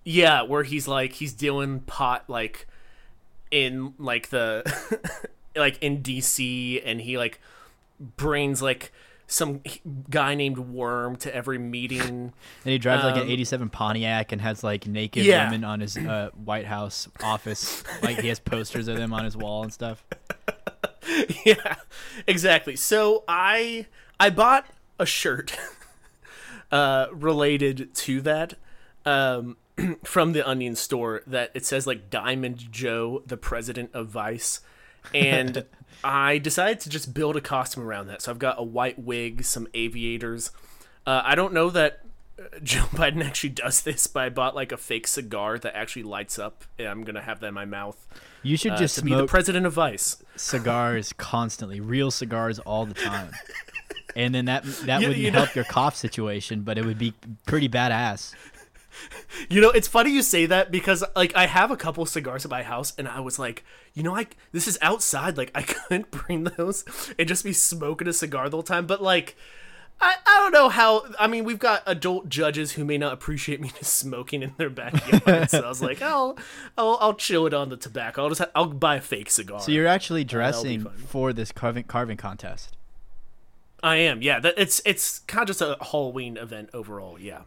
Yeah, 0.03 0.43
where 0.43 0.63
he's 0.63 0.87
like 0.87 1.13
he's 1.13 1.33
doing 1.33 1.79
pot 1.81 2.25
like 2.27 2.67
in 3.51 3.93
like 3.97 4.29
the 4.29 4.63
like 5.55 5.81
in 5.81 6.01
DC 6.03 6.81
and 6.85 7.01
he 7.01 7.17
like 7.17 7.39
brings 8.17 8.61
like 8.61 8.91
some 9.29 9.61
guy 10.09 10.35
named 10.35 10.57
Worm 10.57 11.15
to 11.17 11.35
every 11.35 11.57
meeting. 11.57 12.31
And 12.63 12.71
he 12.71 12.77
drives 12.77 13.03
like 13.03 13.15
an 13.17 13.23
Um, 13.23 13.29
87 13.29 13.69
Pontiac 13.69 14.31
and 14.31 14.41
has 14.41 14.63
like 14.63 14.87
naked 14.87 15.25
Yeah. 15.25 15.45
women 15.45 15.63
on 15.63 15.79
his 15.81 15.97
uh, 15.97 16.29
White 16.45 16.65
House 16.65 17.07
office. 17.23 17.83
like 18.01 18.19
he 18.19 18.27
has 18.29 18.39
posters 18.39 18.87
of 18.87 18.95
them 18.97 19.13
on 19.13 19.25
his 19.25 19.35
wall 19.35 19.63
and 19.63 19.73
stuff. 19.73 20.03
yeah, 21.45 21.75
exactly. 22.25 22.75
So 22.75 23.23
I 23.27 23.85
I 24.19 24.29
bought 24.29 24.65
a 24.99 25.05
shirt 25.05 25.57
uh, 26.71 27.07
related 27.11 27.93
to 27.95 28.21
that 28.21 28.53
um, 29.05 29.57
from 30.03 30.33
the 30.33 30.47
Onion 30.47 30.75
store 30.75 31.21
that 31.27 31.51
it 31.53 31.65
says 31.65 31.85
like 31.87 32.09
Diamond 32.09 32.71
Joe, 32.71 33.23
the 33.25 33.37
president 33.37 33.91
of 33.93 34.07
Vice, 34.07 34.61
and 35.13 35.65
I 36.03 36.37
decided 36.37 36.79
to 36.81 36.89
just 36.89 37.13
build 37.13 37.35
a 37.35 37.41
costume 37.41 37.83
around 37.83 38.07
that. 38.07 38.21
So 38.21 38.31
I've 38.31 38.39
got 38.39 38.59
a 38.59 38.63
white 38.63 38.99
wig, 38.99 39.43
some 39.45 39.67
aviators. 39.73 40.51
Uh, 41.05 41.21
I 41.23 41.35
don't 41.35 41.53
know 41.53 41.69
that 41.71 42.01
uh, 42.39 42.59
Joe 42.63 42.83
Biden 42.91 43.23
actually 43.23 43.49
does 43.51 43.81
this, 43.81 44.07
but 44.07 44.23
I 44.23 44.29
bought 44.29 44.55
like 44.55 44.71
a 44.71 44.77
fake 44.77 45.07
cigar 45.07 45.57
that 45.59 45.75
actually 45.75 46.03
lights 46.03 46.37
up, 46.37 46.63
and 46.77 46.87
I'm 46.87 47.03
gonna 47.03 47.21
have 47.21 47.39
that 47.41 47.47
in 47.47 47.53
my 47.53 47.65
mouth 47.65 47.97
You 48.43 48.57
should 48.57 48.73
uh, 48.73 48.77
just 48.77 49.03
be 49.03 49.13
the 49.13 49.25
president 49.27 49.65
of 49.65 49.73
Vice. 49.73 50.21
cigars 50.35 51.13
constantly, 51.17 51.79
real 51.79 52.11
cigars 52.11 52.59
all 52.59 52.85
the 52.85 52.93
time. 52.93 53.31
And 54.15 54.33
then 54.33 54.45
that 54.45 54.63
that 54.85 55.01
You- 55.01 55.07
wouldn't 55.09 55.23
you 55.25 55.31
know- 55.31 55.39
help 55.39 55.55
your 55.55 55.65
cough 55.65 55.95
situation, 55.95 56.61
but 56.61 56.77
it 56.77 56.85
would 56.85 56.97
be 56.99 57.13
pretty 57.45 57.69
badass. 57.69 58.33
You 59.49 59.61
know, 59.61 59.69
it's 59.69 59.87
funny 59.87 60.11
you 60.11 60.23
say 60.23 60.45
that 60.47 60.71
because 60.71 61.03
like 61.15 61.35
I 61.35 61.45
have 61.45 61.71
a 61.71 61.77
couple 61.77 62.05
cigars 62.05 62.43
at 62.43 62.51
my 62.51 62.63
house, 62.63 62.93
and 62.97 63.07
I 63.07 63.19
was 63.19 63.37
like, 63.39 63.63
you 63.93 64.03
know, 64.03 64.11
like 64.11 64.35
this 64.51 64.67
is 64.67 64.77
outside, 64.81 65.37
like 65.37 65.51
I 65.55 65.61
couldn't 65.63 66.11
bring 66.11 66.43
those 66.45 66.83
and 67.17 67.27
just 67.27 67.43
be 67.43 67.53
smoking 67.53 68.07
a 68.07 68.13
cigar 68.13 68.49
the 68.49 68.57
whole 68.57 68.63
time. 68.63 68.87
But 68.87 69.01
like, 69.01 69.35
I 70.01 70.15
I 70.25 70.39
don't 70.41 70.51
know 70.51 70.69
how. 70.69 71.05
I 71.19 71.27
mean, 71.27 71.43
we've 71.43 71.59
got 71.59 71.83
adult 71.85 72.29
judges 72.29 72.73
who 72.73 72.83
may 72.83 72.97
not 72.97 73.13
appreciate 73.13 73.61
me 73.61 73.71
just 73.79 73.93
smoking 73.95 74.43
in 74.43 74.53
their 74.57 74.69
backyard, 74.69 75.49
so 75.49 75.61
I 75.61 75.69
was 75.69 75.81
like, 75.81 76.01
I'll 76.01 76.37
I'll 76.77 76.97
I'll 76.99 77.13
chill 77.13 77.45
it 77.45 77.53
on 77.53 77.69
the 77.69 77.77
tobacco. 77.77 78.23
I'll 78.23 78.29
just 78.29 78.41
ha- 78.41 78.51
I'll 78.55 78.65
buy 78.65 78.97
a 78.97 79.01
fake 79.01 79.29
cigar. 79.29 79.59
So 79.59 79.71
you're 79.71 79.87
actually 79.87 80.23
dressing 80.23 80.85
for 80.85 81.31
this 81.31 81.51
carving 81.51 81.83
carving 81.83 82.17
contest. 82.17 82.75
I 83.83 83.97
am, 83.97 84.21
yeah. 84.21 84.39
That 84.39 84.55
it's 84.57 84.81
it's 84.85 85.19
kind 85.19 85.43
of 85.43 85.47
just 85.55 85.61
a 85.61 85.77
Halloween 85.91 86.37
event 86.37 86.69
overall, 86.73 87.19
yeah. 87.19 87.41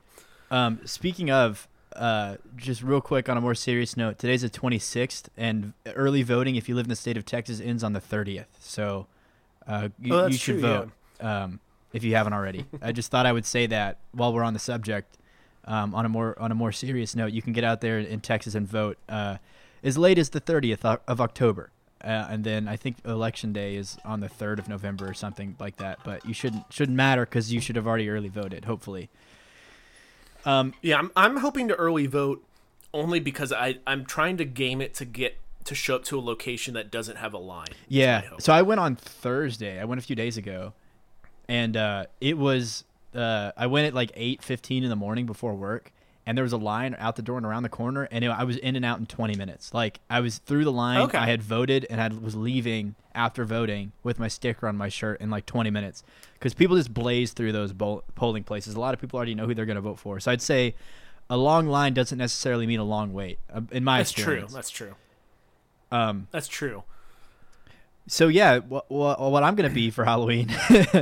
Um, 0.51 0.81
speaking 0.85 1.31
of 1.31 1.69
uh, 1.95 2.37
just 2.57 2.83
real 2.83 3.01
quick 3.01 3.29
on 3.29 3.37
a 3.37 3.41
more 3.41 3.55
serious 3.55 3.97
note, 3.97 4.19
today's 4.19 4.43
the 4.43 4.51
26th, 4.51 5.25
and 5.37 5.73
early 5.95 6.23
voting, 6.23 6.57
if 6.57 6.69
you 6.69 6.75
live 6.75 6.87
in 6.87 6.91
the 6.91 6.97
state 6.97 7.17
of 7.17 7.25
Texas, 7.25 7.61
ends 7.61 7.85
on 7.85 7.93
the 7.93 8.01
30th. 8.01 8.47
So 8.59 9.07
uh, 9.67 9.89
you, 10.01 10.15
Oh, 10.15 10.27
you 10.27 10.33
should 10.37 10.61
true, 10.61 10.63
vote 10.63 10.91
um, 11.21 11.61
if 11.93 12.03
you 12.05 12.15
haven't 12.15 12.33
already. 12.33 12.65
I 12.83 12.93
just 12.93 13.11
thought 13.11 13.27
I 13.27 13.33
would 13.33 13.47
say 13.47 13.67
that 13.67 13.99
while 14.13 14.33
we're 14.33 14.45
on 14.45 14.55
the 14.55 14.61
subject. 14.61 15.17
Um, 15.67 15.95
on 15.95 16.07
a 16.07 16.09
more 16.09 16.37
on 16.41 16.51
a 16.51 16.55
more 16.55 16.73
serious 16.73 17.15
note, 17.15 17.33
you 17.33 17.43
can 17.43 17.53
get 17.53 17.65
out 17.65 17.83
there 17.83 17.99
in 17.99 18.21
Texas 18.21 18.55
and 18.55 18.67
vote 18.67 18.97
uh, 19.11 19.37
as 19.85 19.99
late 19.99 20.19
as 20.19 20.31
the 20.31 20.41
30th 20.41 20.99
of 21.07 21.21
October. 21.21 21.71
Uh, 22.03 22.27
and 22.31 22.45
then 22.45 22.67
I 22.67 22.77
think 22.77 22.97
election 23.05 23.53
day 23.53 23.77
is 23.77 23.99
on 24.03 24.21
the 24.21 24.27
3rd 24.29 24.59
of 24.59 24.69
November 24.71 25.07
or 25.07 25.13
something 25.13 25.57
like 25.61 25.77
that. 25.77 25.99
But 26.03 26.25
you 26.25 26.33
shouldn't 26.33 26.65
shouldn't 26.73 26.97
matter 26.97 27.27
because 27.27 27.53
you 27.53 27.61
should 27.61 27.77
have 27.77 27.87
already 27.87 28.09
early 28.09 28.31
voted. 28.31 28.65
Hopefully. 28.65 29.11
Um, 30.45 30.75
Yeah, 30.83 30.99
I'm 30.99 31.11
I'm 31.17 31.37
hoping 31.39 31.69
to 31.69 31.75
early 31.75 32.07
vote 32.07 32.45
only 32.93 33.21
because 33.21 33.53
I 33.53 33.79
I'm 33.87 34.05
trying 34.05 34.37
to 34.39 34.45
game 34.45 34.81
it 34.81 34.95
to 34.95 35.05
get 35.05 35.39
to 35.65 35.75
show 35.75 35.97
up 35.97 36.05
to 36.05 36.19
a 36.19 36.21
location 36.21 36.75
that 36.75 36.91
doesn't 36.91 37.17
have 37.17 37.35
a 37.35 37.39
line. 37.39 37.69
Yeah. 37.89 38.23
So 38.39 38.53
I 38.53 38.63
went 38.63 38.81
on 38.81 38.97
Thursday. 38.97 39.81
I 39.81 39.85
went 39.85 40.01
a 40.01 40.05
few 40.05 40.17
days 40.17 40.37
ago, 40.37 40.73
and 41.49 41.77
uh, 41.77 42.07
it 42.21 42.39
was 42.39 42.85
uh, 43.15 43.53
I 43.57 43.67
went 43.67 43.87
at 43.87 43.95
like 43.95 44.11
eight 44.15 44.43
fifteen 44.43 44.83
in 44.83 44.91
the 44.91 44.97
morning 44.97 45.27
before 45.27 45.55
work, 45.55 45.93
and 46.31 46.39
there 46.39 46.45
was 46.45 46.53
a 46.53 46.57
line 46.57 46.95
out 47.01 47.17
the 47.17 47.23
door 47.23 47.39
and 47.39 47.45
around 47.45 47.65
the 47.65 47.69
corner, 47.69 48.05
and 48.13 48.25
it, 48.25 48.29
I 48.29 48.45
was 48.45 48.57
in 48.57 48.77
and 48.77 48.85
out 48.85 49.01
in 49.01 49.07
twenty 49.07 49.35
minutes. 49.37 49.75
Like 49.75 49.99
I 50.09 50.21
was 50.21 50.39
through 50.39 50.63
the 50.63 50.71
line. 50.71 51.01
Okay. 51.01 51.19
I 51.19 51.27
had 51.27 51.43
voted, 51.43 51.87
and 51.91 52.01
I 52.01 52.07
was 52.09 52.37
leaving 52.37 52.95
after 53.17 53.45
voting 53.45 53.91
with 54.05 54.21
my 54.21 54.29
sticker 54.29 54.69
on 54.69 54.77
my 54.77 54.89
shirt 54.89 55.21
in 55.21 55.29
like 55.29 55.45
twenty 55.45 55.71
minutes, 55.71 56.05
because 56.35 56.55
people 56.55 56.77
just 56.77 56.95
blaze 56.95 57.33
through 57.33 57.51
those 57.51 57.73
bowl- 57.73 58.05
polling 58.15 58.45
places. 58.45 58.77
A 58.77 58.81
lot 58.81 58.95
of 58.95 59.01
people 59.01 59.17
already 59.17 59.35
know 59.35 59.47
who 59.49 59.55
they're 59.55 59.67
going 59.67 59.75
to 59.75 59.81
vote 59.83 59.99
for. 59.99 60.21
So 60.21 60.31
I'd 60.31 60.41
say. 60.41 60.77
A 61.33 61.37
long 61.37 61.69
line 61.69 61.95
doesn't 61.95 62.19
necessarily 62.19 62.67
mean 62.67 62.81
a 62.81 62.85
long 62.85 63.13
wait, 63.13 63.39
uh, 63.55 63.61
in 63.71 63.85
my 63.85 63.99
That's 63.99 64.11
true. 64.11 64.23
experience. 64.23 64.53
That's 64.53 64.69
true. 64.71 64.97
Um, 65.93 66.27
That's 66.33 66.49
true. 66.49 66.83
so 68.09 68.27
yeah, 68.27 68.59
what 68.59 68.91
what 68.91 69.43
I'm 69.45 69.55
gonna 69.55 69.71
be 69.71 69.91
for 69.91 70.05
Halloween 70.05 70.53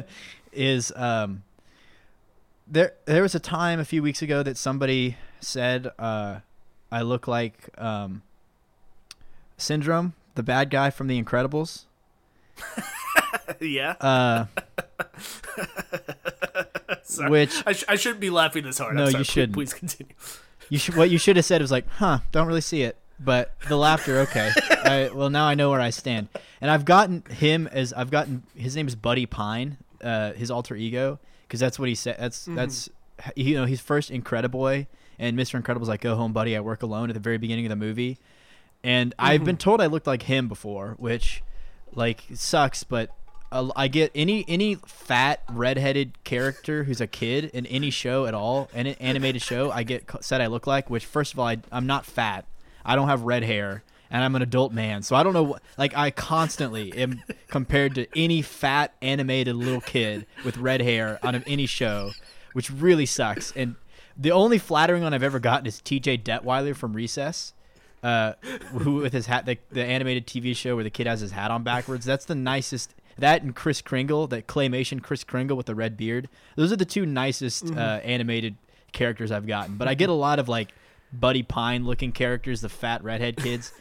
is 0.53 0.93
um 0.97 1.45
there 2.71 2.93
there 3.07 3.23
was 3.23 3.35
a 3.35 3.41
time 3.41 3.81
a 3.81 3.85
few 3.85 4.03
weeks 4.03 4.23
ago 4.23 4.43
that 4.43 4.57
somebody 4.57 5.17
said 5.41 5.91
uh 5.99 6.41
I 6.91 7.03
look 7.03 7.29
like 7.29 7.69
um 7.79 8.23
Syndrome, 9.57 10.13
the 10.37 10.43
bad 10.45 10.71
guy 10.71 10.91
from 10.91 11.09
The 11.09 11.21
Incredibles. 11.21 11.87
yeah. 13.61 13.97
Uh, 14.01 14.45
Sorry. 17.03 17.31
which 17.31 17.63
I, 17.67 17.73
sh- 17.73 17.85
I 17.89 17.97
shouldn't 17.97 18.21
be 18.21 18.31
laughing 18.31 18.63
this 18.63 18.79
hard. 18.79 18.95
No, 18.95 19.09
you 19.09 19.25
shouldn't. 19.25 19.55
Please, 19.55 19.73
please 19.73 19.79
continue. 19.79 20.15
you 20.69 20.79
should 20.79 20.95
what 20.95 21.11
you 21.11 21.19
should 21.19 21.35
have 21.37 21.45
said 21.45 21.61
was 21.61 21.73
like, 21.73 21.89
huh, 21.89 22.21
don't 22.31 22.47
really 22.47 22.61
see 22.61 22.83
it. 22.83 22.97
But 23.21 23.53
the 23.69 23.77
laughter, 23.77 24.21
okay. 24.21 24.53
I, 24.71 25.11
well, 25.13 25.29
now 25.29 25.47
I 25.47 25.57
know 25.57 25.71
where 25.71 25.81
I 25.81 25.91
stand, 25.91 26.29
and 26.61 26.71
I've 26.71 26.85
gotten 26.85 27.25
him 27.29 27.67
as 27.67 27.93
I've 27.93 28.13
gotten 28.13 28.45
his 28.55 28.77
name 28.77 28.87
is 28.87 28.95
Buddy 28.95 29.27
Pine, 29.27 29.77
uh, 30.05 30.35
his 30.35 30.53
alter 30.53 30.77
ego, 30.77 31.19
because 31.49 31.61
that's 31.61 31.79
what 31.79 31.89
he 31.89 31.95
said. 31.95 32.17
That's 32.19 32.45
that's 32.45 32.91
you 33.35 33.55
know 33.55 33.65
he's 33.65 33.81
first 33.81 34.11
Incrediboy, 34.11 34.87
and 35.19 35.37
Mr. 35.37 35.55
Incredible's 35.55 35.89
like, 35.89 36.03
go 36.03 36.15
home, 36.15 36.33
buddy, 36.33 36.57
I 36.57 36.61
work 36.61 36.83
alone 36.83 37.11
at 37.11 37.15
the 37.15 37.21
very 37.21 37.39
beginning 37.39 37.67
of 37.67 37.71
the 37.71 37.77
movie, 37.77 38.19
and 38.85 39.15
I've 39.19 39.45
been 39.45 39.57
told 39.57 39.81
I 39.81 39.87
looked 39.87 40.07
like 40.07 40.23
him 40.25 40.49
before, 40.49 40.95
which 40.99 41.43
like 41.93 42.25
sucks, 42.35 42.85
but. 42.85 43.11
Uh, 43.51 43.71
I 43.75 43.89
get 43.89 44.13
any 44.15 44.45
any 44.47 44.75
fat 44.75 45.41
redheaded 45.49 46.23
character 46.23 46.85
who's 46.85 47.01
a 47.01 47.07
kid 47.07 47.47
in 47.55 47.65
any 47.65 47.89
show 47.89 48.27
at 48.27 48.35
all, 48.35 48.69
any 48.75 48.95
animated 49.01 49.41
show. 49.41 49.71
I 49.71 49.85
get 49.85 50.05
said 50.21 50.43
I 50.43 50.49
look 50.49 50.67
like. 50.67 50.91
Which 50.91 51.07
first 51.07 51.33
of 51.33 51.39
all, 51.39 51.47
I, 51.47 51.57
I'm 51.73 51.87
not 51.87 52.05
fat. 52.05 52.45
I 52.85 52.95
don't 52.95 53.09
have 53.09 53.23
red 53.23 53.45
hair, 53.45 53.85
and 54.11 54.25
I'm 54.25 54.35
an 54.35 54.43
adult 54.43 54.73
man. 54.73 55.03
So 55.03 55.17
I 55.17 55.23
don't 55.23 55.33
know. 55.33 55.43
What, 55.43 55.63
like 55.77 55.97
I 55.97 56.11
constantly 56.11 56.93
am 56.95 57.23
compared 57.49 57.95
to 57.97 58.07
any 58.17 58.43
fat 58.43 58.95
animated 59.03 59.57
little 59.57 59.81
kid 59.81 60.27
with 60.45 60.57
red 60.57 60.81
hair 60.81 61.19
out 61.23 61.35
of 61.35 61.45
any 61.47 61.67
show, 61.67 62.13
which 62.53 62.71
really 62.71 63.07
sucks. 63.07 63.53
And 63.53 63.77
the 64.17 64.33
only 64.33 64.59
flattering 64.59 65.03
one 65.03 65.15
I've 65.15 65.23
ever 65.23 65.39
gotten 65.39 65.67
is 65.67 65.81
T.J. 65.81 66.19
Detweiler 66.19 66.75
from 66.75 66.93
Recess 66.93 67.53
uh, 68.03 68.35
who 68.73 68.97
with 68.97 69.13
his 69.13 69.27
hat, 69.27 69.47
the, 69.47 69.59
the 69.71 69.85
animated 69.85 70.27
TV 70.27 70.55
show 70.55 70.75
where 70.75 70.85
the 70.85 70.91
kid 70.91 71.07
has 71.07 71.21
his 71.21 71.33
hat 71.33 71.51
on 71.51 71.63
backwards. 71.63 72.05
That's 72.05 72.25
the 72.25 72.35
nicest. 72.35 72.95
That 73.19 73.43
and 73.43 73.55
Kris 73.55 73.83
Kringle, 73.83 74.29
that 74.29 74.47
claymation 74.47 75.03
Kris 75.03 75.25
Kringle 75.25 75.57
with 75.57 75.67
the 75.67 75.75
red 75.75 75.97
beard. 75.97 76.29
Those 76.55 76.73
are 76.73 76.77
the 76.77 76.85
two 76.85 77.05
nicest 77.05 77.75
uh, 77.75 78.01
animated 78.05 78.57
characters 78.93 79.33
I've 79.33 79.47
gotten. 79.47 79.77
But 79.77 79.89
I 79.89 79.95
get 79.95 80.09
a 80.09 80.15
lot 80.15 80.39
of 80.39 80.49
like 80.49 80.73
Buddy 81.13 81.43
Pine 81.43 81.85
looking 81.85 82.13
characters, 82.13 82.61
the 82.61 82.69
fat 82.69 83.03
redhead 83.03 83.37
kids. 83.37 83.73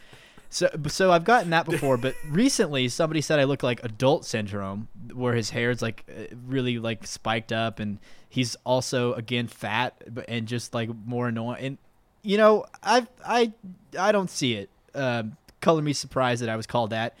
So, 0.50 0.70
so 0.86 1.12
I've 1.12 1.24
gotten 1.24 1.50
that 1.50 1.66
before, 1.66 1.96
but 1.96 2.14
recently 2.30 2.88
somebody 2.88 3.20
said 3.20 3.38
I 3.38 3.44
look 3.44 3.62
like 3.62 3.84
adult 3.84 4.24
syndrome, 4.24 4.88
where 5.12 5.34
his 5.34 5.50
hair's 5.50 5.82
like 5.82 6.04
uh, 6.08 6.34
really 6.46 6.78
like 6.78 7.06
spiked 7.06 7.52
up, 7.52 7.80
and 7.80 7.98
he's 8.28 8.56
also 8.64 9.12
again 9.12 9.46
fat, 9.46 10.02
and 10.26 10.48
just 10.48 10.72
like 10.72 10.88
more 11.04 11.28
annoying. 11.28 11.64
And 11.64 11.78
you 12.22 12.38
know, 12.38 12.64
I 12.82 13.06
I 13.26 13.52
I 13.98 14.12
don't 14.12 14.30
see 14.30 14.54
it. 14.54 14.70
Um, 14.94 15.36
color 15.60 15.82
me 15.82 15.92
surprised 15.92 16.42
that 16.42 16.48
I 16.48 16.56
was 16.56 16.66
called 16.66 16.90
that. 16.90 17.16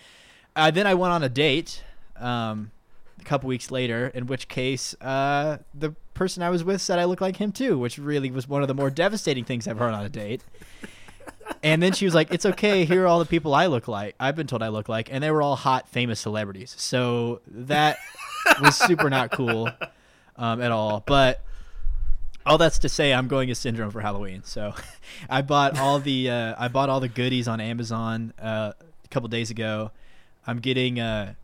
Uh, 0.56 0.70
then 0.70 0.86
I 0.86 0.94
went 0.94 1.12
on 1.12 1.22
a 1.22 1.28
date 1.28 1.82
um, 2.16 2.70
a 3.20 3.24
couple 3.24 3.48
weeks 3.48 3.70
later, 3.70 4.08
in 4.14 4.26
which 4.26 4.48
case 4.48 4.94
uh, 5.00 5.58
the 5.74 5.94
person 6.14 6.42
I 6.42 6.50
was 6.50 6.64
with 6.64 6.80
said 6.80 6.98
I 6.98 7.04
looked 7.04 7.22
like 7.22 7.36
him 7.36 7.52
too, 7.52 7.78
which 7.78 7.98
really 7.98 8.30
was 8.30 8.48
one 8.48 8.62
of 8.62 8.68
the 8.68 8.74
more 8.74 8.90
devastating 8.90 9.44
things 9.44 9.68
I've 9.68 9.78
heard 9.78 9.94
on 9.94 10.04
a 10.04 10.08
date. 10.08 10.42
And 11.62 11.82
then 11.82 11.92
she 11.92 12.04
was 12.04 12.14
like, 12.14 12.32
"It's 12.32 12.46
okay. 12.46 12.84
Here 12.84 13.04
are 13.04 13.06
all 13.06 13.18
the 13.18 13.26
people 13.26 13.54
I 13.54 13.66
look 13.66 13.88
like. 13.88 14.14
I've 14.20 14.36
been 14.36 14.46
told 14.46 14.62
I 14.62 14.68
look 14.68 14.88
like, 14.88 15.08
and 15.12 15.22
they 15.22 15.30
were 15.30 15.42
all 15.42 15.56
hot, 15.56 15.88
famous 15.88 16.20
celebrities. 16.20 16.74
So 16.78 17.40
that 17.48 17.98
was 18.60 18.76
super 18.76 19.10
not 19.10 19.30
cool 19.30 19.68
um, 20.36 20.60
at 20.60 20.70
all. 20.70 21.02
But 21.06 21.42
all 22.46 22.58
that's 22.58 22.78
to 22.80 22.88
say, 22.88 23.12
I'm 23.12 23.28
going 23.28 23.50
as 23.50 23.58
Syndrome 23.58 23.90
for 23.90 24.00
Halloween. 24.00 24.42
So 24.44 24.74
I 25.30 25.42
bought 25.42 25.78
all 25.78 25.98
the 25.98 26.30
uh, 26.30 26.54
I 26.58 26.68
bought 26.68 26.88
all 26.88 27.00
the 27.00 27.08
goodies 27.08 27.48
on 27.48 27.60
Amazon 27.60 28.32
uh, 28.40 28.72
a 29.04 29.08
couple 29.08 29.28
days 29.28 29.50
ago. 29.50 29.90
I'm 30.46 30.60
getting 30.60 30.98
uh, 30.98 31.34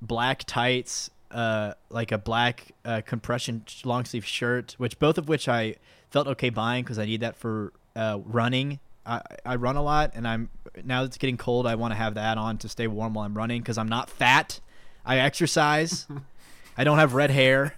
black 0.00 0.44
tights, 0.46 1.10
uh, 1.30 1.74
like 1.90 2.10
a 2.10 2.18
black 2.18 2.72
uh, 2.84 3.02
compression 3.04 3.64
long 3.84 4.04
sleeve 4.04 4.24
shirt, 4.24 4.74
which 4.78 4.98
both 4.98 5.18
of 5.18 5.28
which 5.28 5.48
I 5.48 5.76
felt 6.10 6.26
okay 6.26 6.50
buying 6.50 6.84
because 6.84 6.98
I 6.98 7.04
need 7.04 7.20
that 7.20 7.36
for 7.36 7.72
uh, 7.94 8.18
running. 8.24 8.80
I, 9.06 9.22
I 9.44 9.56
run 9.56 9.76
a 9.76 9.82
lot, 9.82 10.12
and 10.14 10.26
I'm 10.28 10.50
now 10.84 11.00
that 11.02 11.06
it's 11.06 11.18
getting 11.18 11.36
cold. 11.36 11.66
I 11.66 11.74
want 11.74 11.92
to 11.92 11.96
have 11.96 12.14
that 12.14 12.38
on 12.38 12.58
to 12.58 12.68
stay 12.68 12.86
warm 12.86 13.14
while 13.14 13.24
I'm 13.24 13.36
running 13.36 13.60
because 13.62 13.78
I'm 13.78 13.88
not 13.88 14.10
fat. 14.10 14.60
I 15.04 15.18
exercise. 15.18 16.06
I 16.76 16.84
don't 16.84 16.98
have 16.98 17.14
red 17.14 17.30
hair. 17.30 17.74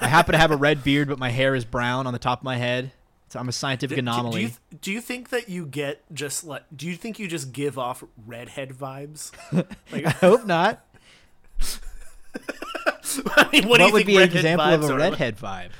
I 0.00 0.08
happen 0.08 0.32
to 0.32 0.38
have 0.38 0.50
a 0.50 0.56
red 0.56 0.84
beard, 0.84 1.08
but 1.08 1.18
my 1.18 1.30
hair 1.30 1.54
is 1.54 1.64
brown 1.64 2.06
on 2.06 2.12
the 2.12 2.18
top 2.18 2.40
of 2.40 2.44
my 2.44 2.56
head. 2.56 2.92
So 3.28 3.40
I'm 3.40 3.48
a 3.48 3.52
scientific 3.52 3.96
Do- 3.96 4.02
Do, 4.02 4.08
anomaly. 4.08 4.42
you, 4.42 4.50
do 4.80 4.92
you 4.92 5.00
think 5.00 5.30
that 5.30 5.48
you 5.48 5.66
get 5.66 6.02
just 6.14 6.44
like? 6.44 6.62
Do 6.74 6.86
you 6.86 6.94
think 6.94 7.18
you 7.18 7.26
just 7.26 7.52
give 7.52 7.78
off 7.78 8.04
redhead 8.26 8.70
vibes? 8.70 9.32
Like, 9.92 10.06
I 10.06 10.10
hope 10.10 10.46
not. 10.46 10.84
I 13.36 13.48
mean, 13.52 13.68
what, 13.68 13.78
do 13.78 13.84
what 13.84 13.92
would 13.92 14.06
be 14.06 14.16
an 14.16 14.22
example 14.22 14.66
of 14.66 14.82
a? 14.82 14.86
Like, 14.88 14.98
redhead 14.98 15.36
vibe? 15.36 15.70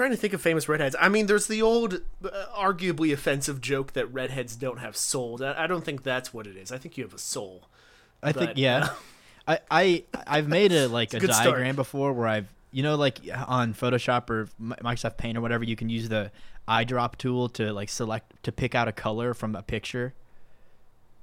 Trying 0.00 0.10
to 0.12 0.16
think 0.16 0.32
of 0.32 0.40
famous 0.40 0.66
redheads. 0.66 0.96
I 0.98 1.10
mean, 1.10 1.26
there's 1.26 1.46
the 1.46 1.60
old, 1.60 2.00
uh, 2.24 2.30
arguably 2.56 3.12
offensive 3.12 3.60
joke 3.60 3.92
that 3.92 4.10
redheads 4.10 4.56
don't 4.56 4.78
have 4.78 4.96
soul. 4.96 5.44
I 5.44 5.64
I 5.64 5.66
don't 5.66 5.84
think 5.84 6.04
that's 6.04 6.32
what 6.32 6.46
it 6.46 6.56
is. 6.56 6.72
I 6.72 6.78
think 6.78 6.96
you 6.96 7.04
have 7.04 7.12
a 7.12 7.18
soul. 7.18 7.68
I 8.22 8.32
think 8.32 8.50
But, 8.50 8.58
yeah. 8.58 8.94
I, 9.46 9.58
I 9.70 10.04
I've 10.26 10.48
made 10.48 10.72
a 10.72 10.88
like 11.00 11.12
a, 11.12 11.20
good 11.20 11.28
diagram 11.28 11.54
story. 11.54 11.72
before 11.72 12.12
where 12.14 12.28
I've 12.28 12.48
you 12.72 12.82
know 12.82 12.94
like 12.94 13.18
on 13.46 13.74
Photoshop 13.74 14.30
or 14.30 14.48
Microsoft 14.58 15.18
Paint 15.18 15.36
or 15.36 15.42
whatever 15.42 15.64
you 15.64 15.76
can 15.76 15.90
use 15.90 16.08
the 16.08 16.32
eyedrop 16.66 17.16
tool 17.16 17.50
to 17.50 17.70
like 17.70 17.90
select 17.90 18.42
to 18.44 18.52
pick 18.52 18.74
out 18.74 18.88
a 18.88 18.92
color 18.92 19.34
from 19.34 19.54
a 19.54 19.62
picture. 19.62 20.14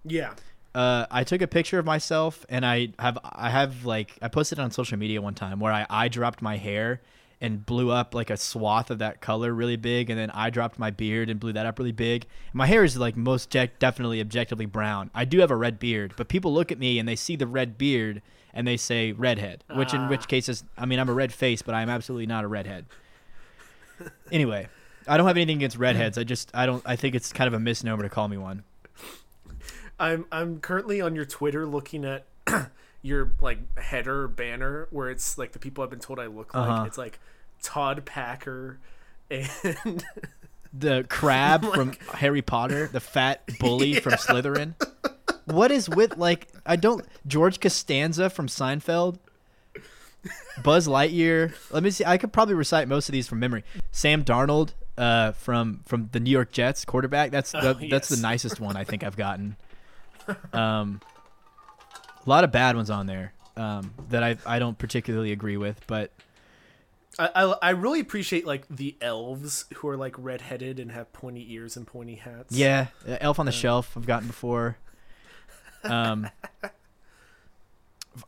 Yeah. 0.05 0.35
Uh, 0.75 1.07
I 1.09 1.23
took 1.23 1.41
a 1.41 1.47
picture 1.47 1.79
of 1.79 1.85
myself 1.85 2.45
and 2.47 2.63
I 2.63 2.89
have 2.99 3.17
I 3.23 3.49
have 3.49 3.85
like 3.85 4.19
I 4.21 4.27
posted 4.27 4.59
it 4.59 4.61
on 4.61 4.69
social 4.69 4.99
media 4.99 5.19
one 5.19 5.33
time 5.33 5.59
where 5.59 5.73
I 5.73 5.87
eye 5.89 6.09
dropped 6.09 6.43
my 6.43 6.57
hair 6.57 7.01
and 7.39 7.65
blew 7.65 7.91
up 7.91 8.15
like 8.15 8.29
a 8.29 8.37
swath 8.37 8.89
of 8.89 8.99
that 8.99 9.21
color 9.21 9.53
really 9.53 9.75
big 9.75 10.09
and 10.09 10.17
then 10.17 10.31
I 10.31 10.49
dropped 10.49 10.79
my 10.79 10.89
beard 10.89 11.29
and 11.29 11.39
blew 11.39 11.53
that 11.53 11.65
up 11.65 11.77
really 11.77 11.91
big. 11.91 12.25
My 12.53 12.65
hair 12.65 12.83
is 12.83 12.97
like 12.97 13.15
most 13.15 13.49
de- 13.49 13.67
definitely 13.79 14.19
objectively 14.19 14.65
brown. 14.65 15.11
I 15.13 15.25
do 15.25 15.39
have 15.39 15.51
a 15.51 15.55
red 15.55 15.79
beard, 15.79 16.13
but 16.17 16.27
people 16.27 16.53
look 16.53 16.71
at 16.71 16.79
me 16.79 16.97
and 16.97 17.07
they 17.07 17.15
see 17.15 17.35
the 17.35 17.47
red 17.47 17.77
beard 17.77 18.21
and 18.53 18.67
they 18.67 18.77
say 18.77 19.11
redhead, 19.11 19.63
which 19.75 19.93
in 19.93 20.01
ah. 20.01 20.09
which 20.09 20.27
cases 20.27 20.63
I 20.77 20.85
mean 20.85 20.99
I'm 20.99 21.09
a 21.09 21.13
red 21.13 21.31
face, 21.31 21.61
but 21.61 21.75
I'm 21.75 21.89
absolutely 21.89 22.25
not 22.25 22.43
a 22.43 22.47
redhead. 22.47 22.85
anyway, 24.31 24.67
I 25.07 25.17
don't 25.17 25.27
have 25.27 25.37
anything 25.37 25.57
against 25.57 25.77
redheads. 25.77 26.17
I 26.17 26.23
just 26.23 26.49
I 26.55 26.65
don't 26.65 26.81
I 26.85 26.95
think 26.95 27.13
it's 27.13 27.31
kind 27.31 27.47
of 27.47 27.53
a 27.53 27.59
misnomer 27.59 28.03
to 28.03 28.09
call 28.09 28.27
me 28.27 28.37
one. 28.37 28.63
I'm 29.99 30.25
I'm 30.31 30.59
currently 30.59 31.01
on 31.01 31.15
your 31.15 31.25
Twitter 31.25 31.67
looking 31.67 32.03
at 32.03 32.25
your 33.07 33.33
like 33.41 33.77
header 33.77 34.27
banner 34.27 34.87
where 34.91 35.09
it's 35.09 35.37
like 35.37 35.53
the 35.53 35.59
people 35.59 35.83
I've 35.83 35.89
been 35.89 35.99
told 35.99 36.19
I 36.19 36.27
look 36.27 36.53
like. 36.53 36.69
Uh-huh. 36.69 36.83
It's 36.85 36.97
like 36.97 37.19
Todd 37.61 38.05
Packer, 38.05 38.79
and 39.31 39.49
The 40.73 41.05
Crabbe 41.09 41.65
from 41.73 41.93
Harry 42.13 42.41
Potter, 42.41 42.87
the 42.87 42.99
fat 42.99 43.43
bully 43.59 43.95
from 43.95 44.13
Slytherin. 44.13 44.75
What 45.45 45.71
is 45.71 45.89
with 45.89 46.17
like 46.17 46.47
I 46.65 46.75
don't 46.75 47.05
George 47.25 47.59
Costanza 47.59 48.29
from 48.29 48.47
Seinfeld? 48.47 49.17
Buzz 50.61 50.87
Lightyear. 50.87 51.53
Let 51.71 51.83
me 51.83 51.89
see. 51.91 52.03
I 52.03 52.17
could 52.17 52.33
probably 52.33 52.55
recite 52.55 52.87
most 52.87 53.07
of 53.07 53.13
these 53.13 53.27
from 53.27 53.39
memory. 53.39 53.63
Sam 53.91 54.25
Darnold 54.25 54.73
uh, 54.97 55.31
from 55.31 55.81
from 55.85 56.09
the 56.11 56.19
New 56.19 56.31
York 56.31 56.51
Jets 56.51 56.83
quarterback. 56.83 57.31
That's 57.31 57.51
the, 57.53 57.69
Oh, 57.69 57.87
that's 57.89 58.09
the 58.09 58.17
nicest 58.21 58.59
one 58.59 58.75
I 58.75 58.83
think 58.83 59.03
I've 59.03 59.15
gotten. 59.15 59.55
Um, 60.51 60.99
a 62.27 62.29
lot 62.29 62.43
of 62.43 62.51
bad 62.51 62.75
ones 62.75 62.89
on 62.89 63.07
there 63.07 63.33
um, 63.55 63.93
that 64.09 64.23
I 64.23 64.37
I 64.45 64.59
don't 64.59 64.77
particularly 64.77 65.31
agree 65.31 65.57
with, 65.57 65.81
but 65.87 66.11
I, 67.17 67.29
I 67.33 67.43
I 67.61 67.69
really 67.71 67.99
appreciate 67.99 68.45
like 68.45 68.67
the 68.69 68.95
elves 69.01 69.65
who 69.75 69.87
are 69.87 69.97
like 69.97 70.15
redheaded 70.17 70.79
and 70.79 70.91
have 70.91 71.11
pointy 71.13 71.51
ears 71.53 71.77
and 71.77 71.87
pointy 71.87 72.15
hats. 72.15 72.55
Yeah, 72.55 72.87
Elf 73.07 73.39
on 73.39 73.45
the 73.45 73.51
Shelf 73.51 73.95
I've 73.97 74.05
gotten 74.05 74.27
before. 74.27 74.77
Um, 75.83 76.29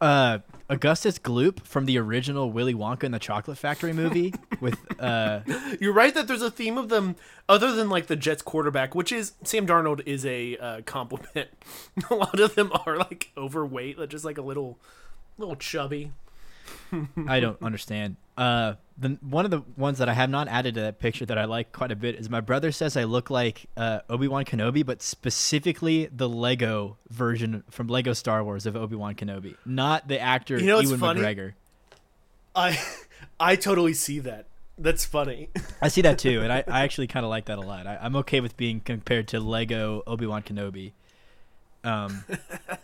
uh, 0.02 0.40
Augustus 0.70 1.18
Gloop 1.20 1.62
from 1.66 1.86
the 1.86 1.98
original 1.98 2.52
Willy 2.52 2.74
Wonka 2.74 3.04
and 3.04 3.14
the 3.14 3.20
Chocolate 3.20 3.58
Factory 3.58 3.94
movie 3.94 4.34
with 4.62 4.78
uh, 5.00 5.42
You're 5.80 5.94
right 5.94 6.14
that 6.14 6.28
there's 6.28 6.42
a 6.42 6.52
theme 6.52 6.78
of 6.78 6.90
them 6.90 7.16
other 7.48 7.72
than 7.74 7.90
like 7.90 8.08
the 8.08 8.16
Jets 8.16 8.42
quarterback, 8.42 8.94
which 8.94 9.12
is 9.12 9.34
Sam 9.44 9.66
Darnold 9.66 10.02
is 10.06 10.26
a 10.26 10.58
uh, 10.58 10.82
compliment. 10.86 11.50
a 12.10 12.16
lot 12.16 12.40
of 12.40 12.56
them 12.56 12.72
are 12.86 12.98
like 12.98 13.32
overweight, 13.38 13.98
they're 13.98 14.08
just 14.08 14.26
like 14.26 14.38
a 14.38 14.44
little 14.44 14.78
little 15.38 15.56
chubby. 15.56 16.12
I 17.28 17.40
don't 17.40 17.62
understand. 17.62 18.18
Uh, 18.38 18.76
the 19.00 19.18
one 19.22 19.46
of 19.46 19.52
the 19.52 19.62
ones 19.78 19.98
that 20.00 20.10
I 20.10 20.14
have 20.14 20.30
not 20.30 20.48
added 20.48 20.76
to 20.76 20.82
that 20.82 21.00
picture 21.00 21.26
that 21.26 21.38
I 21.38 21.46
like 21.46 21.72
quite 21.72 21.92
a 21.92 21.96
bit 21.96 22.16
is 22.16 22.30
my 22.30 22.42
brother 22.42 22.72
says 22.72 22.98
I 22.98 23.06
look 23.06 23.30
like 23.30 23.66
uh, 23.78 24.00
Obi 24.10 24.28
Wan 24.28 24.44
Kenobi, 24.44 24.86
but 24.86 25.02
specifically 25.02 26.10
the 26.12 26.28
Lego 26.28 26.98
version 27.10 27.64
from 27.70 27.88
Lego 27.88 28.14
Star 28.14 28.44
Wars 28.44 28.66
of 28.66 28.76
Obi 28.76 28.96
Wan 28.96 29.16
Kenobi, 29.16 29.56
not 29.66 30.08
the 30.08 30.20
actor 30.20 30.60
You 30.60 30.68
know 30.68 30.80
Ewan 30.80 31.00
funny? 31.00 31.22
McGregor. 31.22 31.54
I 32.56 32.80
I 33.40 33.56
totally 33.56 33.94
see 33.94 34.20
that. 34.20 34.46
That's 34.78 35.06
funny. 35.06 35.50
I 35.82 35.90
see 35.90 36.02
that 36.02 36.20
too, 36.20 36.42
and 36.42 36.52
I, 36.52 36.60
I 36.68 36.82
actually 36.82 37.08
kind 37.08 37.26
of 37.26 37.30
like 37.30 37.46
that 37.46 37.58
a 37.58 37.62
lot. 37.62 37.88
I, 37.88 37.98
I'm 38.02 38.16
okay 38.18 38.40
with 38.42 38.58
being 38.58 38.80
compared 38.82 39.28
to 39.30 39.40
Lego 39.40 40.04
Obi 40.08 40.26
Wan 40.26 40.42
Kenobi. 40.44 40.92
Um, 41.84 42.24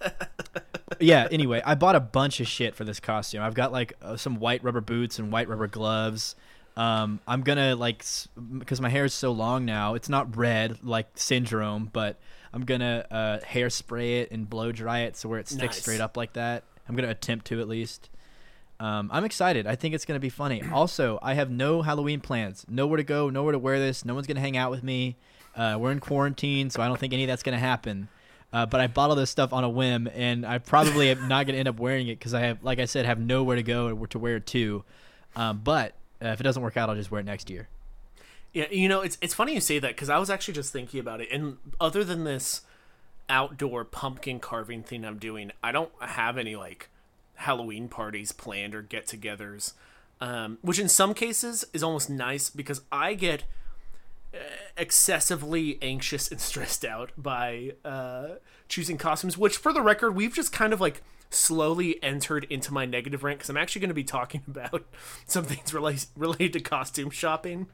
yeah. 1.00 1.28
Anyway, 1.32 1.62
I 1.66 1.76
bought 1.76 1.96
a 1.96 2.00
bunch 2.00 2.40
of 2.40 2.48
shit 2.48 2.76
for 2.76 2.84
this 2.84 3.00
costume. 3.00 3.42
I've 3.42 3.54
got 3.56 3.72
like 3.72 3.94
uh, 4.02 4.18
some 4.18 4.36
white 4.36 4.64
rubber 4.64 4.82
boots 4.82 5.20
and 5.20 5.32
white 5.32 5.48
rubber 5.50 5.68
gloves. 5.68 6.36
Um, 6.78 7.22
I'm 7.28 7.42
gonna 7.42 7.76
like 7.76 8.04
because 8.58 8.82
my 8.82 8.90
hair 8.90 9.06
is 9.06 9.14
so 9.14 9.32
long 9.32 9.66
now. 9.66 9.94
It's 9.96 10.10
not 10.10 10.36
red 10.36 10.80
like 10.84 11.08
syndrome, 11.16 11.90
but 11.94 12.18
I'm 12.54 12.66
gonna 12.66 13.06
uh, 13.10 13.38
hairspray 13.40 14.22
it 14.22 14.32
and 14.32 14.50
blow 14.50 14.72
dry 14.72 15.00
it 15.00 15.16
so 15.16 15.30
where 15.30 15.40
it 15.40 15.48
sticks 15.48 15.76
Nice. 15.76 15.82
straight 15.82 16.02
up 16.02 16.18
like 16.18 16.34
that. 16.34 16.64
I'm 16.88 16.96
gonna 16.96 17.10
attempt 17.10 17.46
to 17.48 17.62
at 17.62 17.68
least. 17.68 18.10
Um, 18.78 19.10
I'm 19.14 19.24
excited. 19.24 19.66
I 19.68 19.76
think 19.76 19.96
it's 19.96 20.04
to 20.18 20.22
be 20.22 20.30
funny. 20.30 20.62
Also, 20.74 21.18
I 21.22 21.34
have 21.36 21.50
no 21.50 21.82
Halloween 21.82 22.20
plans. 22.20 22.66
Nowhere 22.68 22.98
to 22.98 23.04
go, 23.04 23.30
nowhere 23.30 23.54
to 23.54 23.60
wear 23.60 23.80
this. 23.80 24.04
No 24.04 24.14
one's 24.14 24.28
to 24.36 24.42
hang 24.42 24.58
out 24.58 24.70
with 24.70 24.84
me. 24.84 25.16
Uh, 25.56 25.78
we're 25.80 25.94
in 25.94 26.02
quarantine, 26.02 26.70
so 26.70 26.82
I 26.82 26.88
don't 26.88 27.00
think 27.00 27.14
any 27.14 27.24
of 27.24 27.28
that's 27.30 27.44
to 27.58 27.60
happen. 27.66 28.10
Uh, 28.56 28.66
but 28.66 28.80
I 28.80 28.88
bought 28.88 29.10
all 29.10 29.18
this 29.18 29.30
stuff 29.30 29.52
on 29.52 29.66
a 29.66 29.70
whim, 29.70 30.08
and 30.16 30.46
I 30.46 30.60
probably 30.60 31.10
am 31.10 31.28
not 31.28 31.46
going 31.46 31.56
to 31.56 31.60
end 31.60 31.68
up 31.68 31.78
wearing 31.78 32.08
it 32.08 32.18
because 32.18 32.34
I 32.34 32.40
have, 32.40 32.64
like 32.64 32.80
I 32.80 32.86
said, 32.86 33.06
have 33.06 33.20
nowhere 33.20 33.58
to 33.58 33.64
go 33.64 34.06
to 34.06 34.18
wear 34.18 34.38
it 34.38 34.46
to. 34.46 34.86
Um, 35.36 35.60
but 35.62 35.92
uh, 36.24 36.30
if 36.30 36.40
it 36.40 36.44
doesn't 36.44 36.64
work 36.64 36.78
out, 36.78 36.90
I'll 36.90 36.96
just 36.96 37.12
wear 37.12 37.20
it 37.20 37.26
next 37.26 37.50
year. 37.50 37.68
Yeah, 38.54 38.68
you 38.72 38.88
know, 38.88 39.02
it's 39.02 39.18
it's 39.22 39.34
funny 39.34 39.56
you 39.56 39.60
say 39.60 39.80
that 39.80 39.90
because 39.90 40.10
I 40.10 40.20
was 40.20 40.30
actually 40.30 40.54
just 40.54 40.72
thinking 40.72 41.02
about 41.02 41.20
it. 41.20 41.28
And 41.34 41.58
other 41.82 42.06
than 42.06 42.24
this 42.24 42.62
outdoor 43.28 43.84
pumpkin 43.84 44.40
carving 44.40 44.84
thing 44.84 45.04
I'm 45.04 45.18
doing, 45.18 45.52
I 45.62 45.74
don't 45.74 45.92
have 46.00 46.38
any 46.38 46.56
like 46.56 46.88
Halloween 47.34 47.90
parties 47.90 48.32
planned 48.32 48.74
or 48.74 48.82
get-togethers. 48.82 49.74
Um, 50.22 50.60
which 50.62 50.80
in 50.80 50.88
some 50.88 51.14
cases 51.14 51.66
is 51.74 51.84
almost 51.84 52.10
nice 52.10 52.50
because 52.50 52.84
I 52.90 53.16
get 53.16 53.44
excessively 54.78 55.78
anxious 55.82 56.30
and 56.30 56.40
stressed 56.50 56.86
out 56.86 57.12
by 57.18 57.74
uh, 57.84 58.36
choosing 58.68 58.98
costumes. 58.98 59.38
Which, 59.38 59.58
for 59.58 59.74
the 59.74 59.82
record, 59.82 60.12
we've 60.16 60.34
just 60.34 60.52
kind 60.54 60.74
of 60.74 60.82
like 60.82 61.02
slowly 61.32 62.02
entered 62.04 62.46
into 62.50 62.72
my 62.72 62.86
negative 62.86 63.24
rant 63.24 63.40
because 63.40 63.50
I'm 63.50 63.58
actually 63.58 63.82
going 63.82 63.90
to 63.90 63.96
be 63.96 64.04
talking 64.04 64.42
about 64.48 64.86
some 65.26 65.44
things 65.44 65.74
related 65.74 66.06
related 66.16 66.54
to 66.54 66.60
costume 66.62 67.10
shopping. 67.10 67.68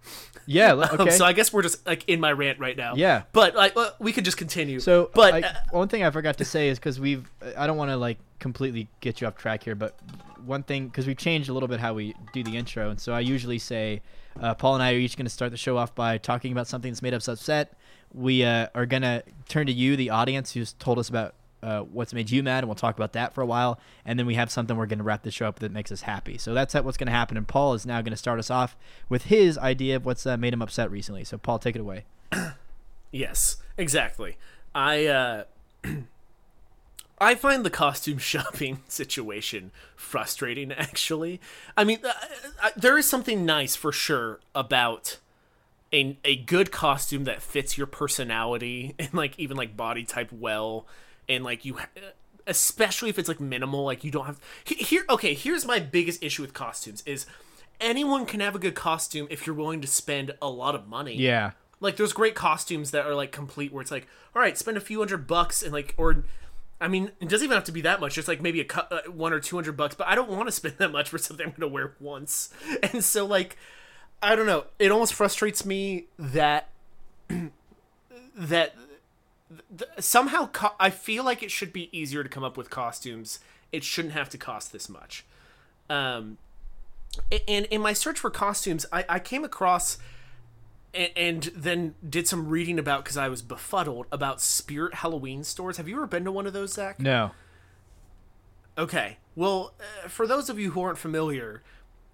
Yeah. 0.46 0.72
Um, 0.92 1.02
Okay. 1.02 1.12
so 1.12 1.26
I 1.26 1.34
guess 1.34 1.52
we're 1.54 1.62
just 1.62 1.86
like 1.86 2.08
in 2.08 2.20
my 2.20 2.32
rant 2.32 2.60
right 2.60 2.76
now. 2.78 2.94
Yeah. 2.96 3.24
But 3.34 3.56
like 3.56 3.76
uh, 3.78 3.92
we 4.00 4.12
could 4.14 4.26
just 4.26 4.38
continue. 4.38 4.80
So, 4.80 5.12
but 5.14 5.34
I- 5.34 5.42
uh, 5.42 5.54
one 5.72 5.88
thing 5.90 6.04
I 6.04 6.10
forgot 6.12 6.38
to 6.40 6.46
say 6.46 6.70
is 6.70 6.80
because 6.80 7.00
we've, 7.00 7.30
I 7.58 7.68
don't 7.68 7.78
want 7.78 7.92
to 7.92 7.98
like 7.98 8.18
completely 8.40 8.88
get 9.00 9.22
you 9.22 9.28
off 9.28 9.36
track 9.36 9.64
here, 9.64 9.76
but 9.76 9.98
one 10.46 10.64
thing 10.64 10.88
because 10.88 11.06
we've 11.06 11.18
changed 11.18 11.50
a 11.50 11.54
little 11.54 11.68
bit 11.70 11.80
how 11.80 11.94
we 11.94 12.16
do 12.34 12.44
the 12.44 12.58
intro, 12.58 12.90
and 12.90 13.00
so 13.00 13.14
I 13.14 13.20
usually 13.20 13.60
say, 13.60 14.02
uh, 14.40 14.54
Paul 14.56 14.76
and 14.76 14.84
I 14.84 14.94
are 14.94 14.98
each 14.98 15.18
going 15.18 15.26
to 15.26 15.32
start 15.32 15.52
the 15.52 15.58
show 15.58 15.78
off 15.78 15.94
by 15.94 16.18
talking 16.18 16.52
about 16.52 16.68
something 16.68 16.92
that's 16.92 17.02
made 17.02 17.14
us 17.14 17.28
upset. 17.28 17.74
We 18.14 18.44
uh, 18.44 18.68
are 18.76 18.86
going 18.86 19.04
to 19.04 19.24
turn 19.48 19.68
to 19.68 19.74
you, 19.74 19.96
the 19.96 20.10
audience, 20.10 20.54
who's 20.54 20.74
told 20.74 21.00
us 21.00 21.10
about 21.10 21.36
uh, 21.64 21.82
what's 21.82 22.14
made 22.14 22.30
you 22.30 22.42
mad, 22.44 22.60
and 22.60 22.68
we'll 22.68 22.76
talk 22.76 22.96
about 22.96 23.14
that 23.14 23.34
for 23.34 23.42
a 23.42 23.46
while, 23.46 23.80
and 24.06 24.18
then 24.18 24.26
we 24.26 24.36
have 24.36 24.50
something 24.52 24.76
we're 24.76 24.88
going 24.88 25.00
to 25.00 25.04
wrap 25.04 25.24
the 25.24 25.32
show 25.32 25.48
up 25.48 25.60
that 25.60 25.72
makes 25.72 25.92
us 25.92 26.02
happy. 26.02 26.38
So 26.38 26.54
that's 26.54 26.74
what's 26.74 26.98
going 26.98 27.08
to 27.08 27.14
happen, 27.14 27.38
and 27.38 27.48
Paul 27.48 27.74
is 27.74 27.86
now 27.86 28.02
going 28.02 28.12
to 28.12 28.18
start 28.18 28.40
us 28.40 28.50
off 28.50 28.76
with 29.10 29.26
his 29.26 29.58
idea 29.58 29.98
of 29.98 30.06
what's 30.06 30.26
uh, 30.26 30.38
made 30.38 30.54
him 30.54 30.62
upset 30.62 30.90
recently. 30.90 31.24
So 31.24 31.38
Paul, 31.38 31.60
take 31.60 31.76
it 31.76 31.82
away. 31.82 32.06
yes, 33.12 33.58
exactly. 33.78 34.38
I 34.74 35.06
uh, 35.06 35.44
I 37.22 37.36
find 37.36 37.64
the 37.64 37.70
costume 37.70 38.18
shopping 38.32 38.80
situation 38.90 39.72
frustrating. 39.96 40.72
Actually, 40.74 41.40
I 41.78 41.84
mean, 41.86 42.00
uh, 42.04 42.12
I, 42.62 42.72
there 42.76 42.98
is 42.98 43.08
something 43.08 43.46
nice 43.46 43.76
for 43.78 43.92
sure 43.94 44.40
about. 44.54 45.18
A, 45.94 46.18
a 46.24 46.38
good 46.38 46.72
costume 46.72 47.26
that 47.26 47.42
fits 47.42 47.78
your 47.78 47.86
personality 47.86 48.96
and 49.00 49.14
like 49.14 49.38
even 49.38 49.58
like 49.58 49.76
body 49.76 50.06
type 50.06 50.32
well 50.32 50.88
and 51.28 51.44
like 51.44 51.66
you 51.66 51.80
uh, 51.80 51.82
especially 52.48 53.10
if 53.10 53.20
it's 53.20 53.28
like 53.28 53.42
minimal 53.42 53.84
like 53.84 54.06
you 54.06 54.10
don't 54.10 54.26
have 54.26 54.40
here 54.64 55.04
okay 55.10 55.34
here's 55.34 55.66
my 55.66 55.80
biggest 55.80 56.24
issue 56.24 56.44
with 56.44 56.54
costumes 56.54 57.04
is 57.06 57.26
anyone 57.82 58.26
can 58.26 58.40
have 58.40 58.56
a 58.56 58.60
good 58.60 58.74
costume 58.74 59.28
if 59.30 59.46
you're 59.46 59.54
willing 59.54 59.82
to 59.82 59.88
spend 59.88 60.32
a 60.42 60.48
lot 60.48 60.76
of 60.76 60.88
money 60.88 61.18
Yeah. 61.18 61.52
like 61.82 61.98
there's 61.98 62.14
great 62.14 62.36
costumes 62.36 62.92
that 62.92 63.06
are 63.06 63.14
like 63.14 63.34
complete 63.34 63.74
where 63.74 63.82
it's 63.82 63.92
like 63.92 64.08
all 64.34 64.42
right 64.42 64.58
spend 64.58 64.78
a 64.78 64.80
few 64.80 65.00
hundred 65.00 65.28
bucks 65.28 65.62
and 65.62 65.74
like 65.74 65.94
or 65.98 66.24
i 66.82 66.88
mean 66.88 67.12
it 67.22 67.30
doesn't 67.30 67.46
even 67.46 67.56
have 67.56 67.64
to 67.64 67.72
be 67.72 67.82
that 67.82 68.02
much. 68.02 68.16
Just 68.16 68.28
like 68.28 68.42
maybe 68.42 68.60
a 68.60 68.66
cu- 68.66 68.82
uh, 68.92 69.02
one 69.10 69.32
or 69.32 69.40
two 69.40 69.56
hundred 69.56 69.78
bucks 69.78 69.96
but 69.96 70.08
i 70.08 70.16
don't 70.16 70.30
want 70.30 70.48
to 70.48 70.52
spend 70.62 70.76
that 70.80 70.92
much 70.92 71.10
for 71.10 71.18
something 71.18 71.46
i'm 71.46 71.54
gonna 71.58 71.72
wear 71.72 71.94
once. 72.00 72.50
And 72.84 73.04
so 73.04 73.26
like 73.26 73.58
i 74.22 74.36
don't 74.36 74.46
know. 74.46 74.66
It 74.80 74.92
almost 74.92 75.14
frustrates 75.14 75.66
me 75.66 76.06
that 76.20 76.68
that 78.36 78.76
th- 79.78 79.92
somehow 80.00 80.48
co- 80.48 80.76
i 80.80 80.90
feel 80.90 81.24
like 81.24 81.42
it 81.44 81.52
should 81.52 81.72
be 81.72 81.90
easier 81.98 82.24
to 82.24 82.30
come 82.30 82.44
up 82.44 82.58
with 82.58 82.70
costumes. 82.70 83.40
It 83.72 83.84
shouldn't 83.84 84.14
have 84.14 84.30
to 84.30 84.38
cost 84.38 84.72
this 84.74 84.90
much. 84.90 85.26
Um 85.90 86.38
and 87.48 87.66
in 87.66 87.82
my 87.82 87.94
search 87.94 88.18
for 88.20 88.30
costumes 88.30 88.86
i, 88.92 89.04
I 89.10 89.20
came 89.20 89.44
across 89.44 89.98
and, 90.94 91.12
and 91.16 91.44
then 91.56 91.96
did 92.08 92.28
some 92.28 92.50
reading 92.50 92.80
about 92.80 93.04
because 93.04 93.18
I 93.18 93.30
was 93.30 93.42
befuddled 93.42 94.08
about 94.12 94.42
Spirit 94.42 94.96
Halloween 94.96 95.44
stores. 95.44 95.78
Have 95.78 95.88
you 95.88 95.96
ever 95.96 96.08
been 96.08 96.26
to 96.26 96.32
one 96.32 96.48
of 96.48 96.54
those, 96.54 96.74
Zach? 96.74 97.00
No. 97.00 97.32
Okay. 98.78 99.18
Well, 99.36 99.74
uh, 99.80 100.08
for 100.08 100.28
those 100.28 100.50
of 100.50 100.60
you 100.60 100.72
who 100.72 100.82
aren't 100.82 100.98
familiar, 100.98 101.64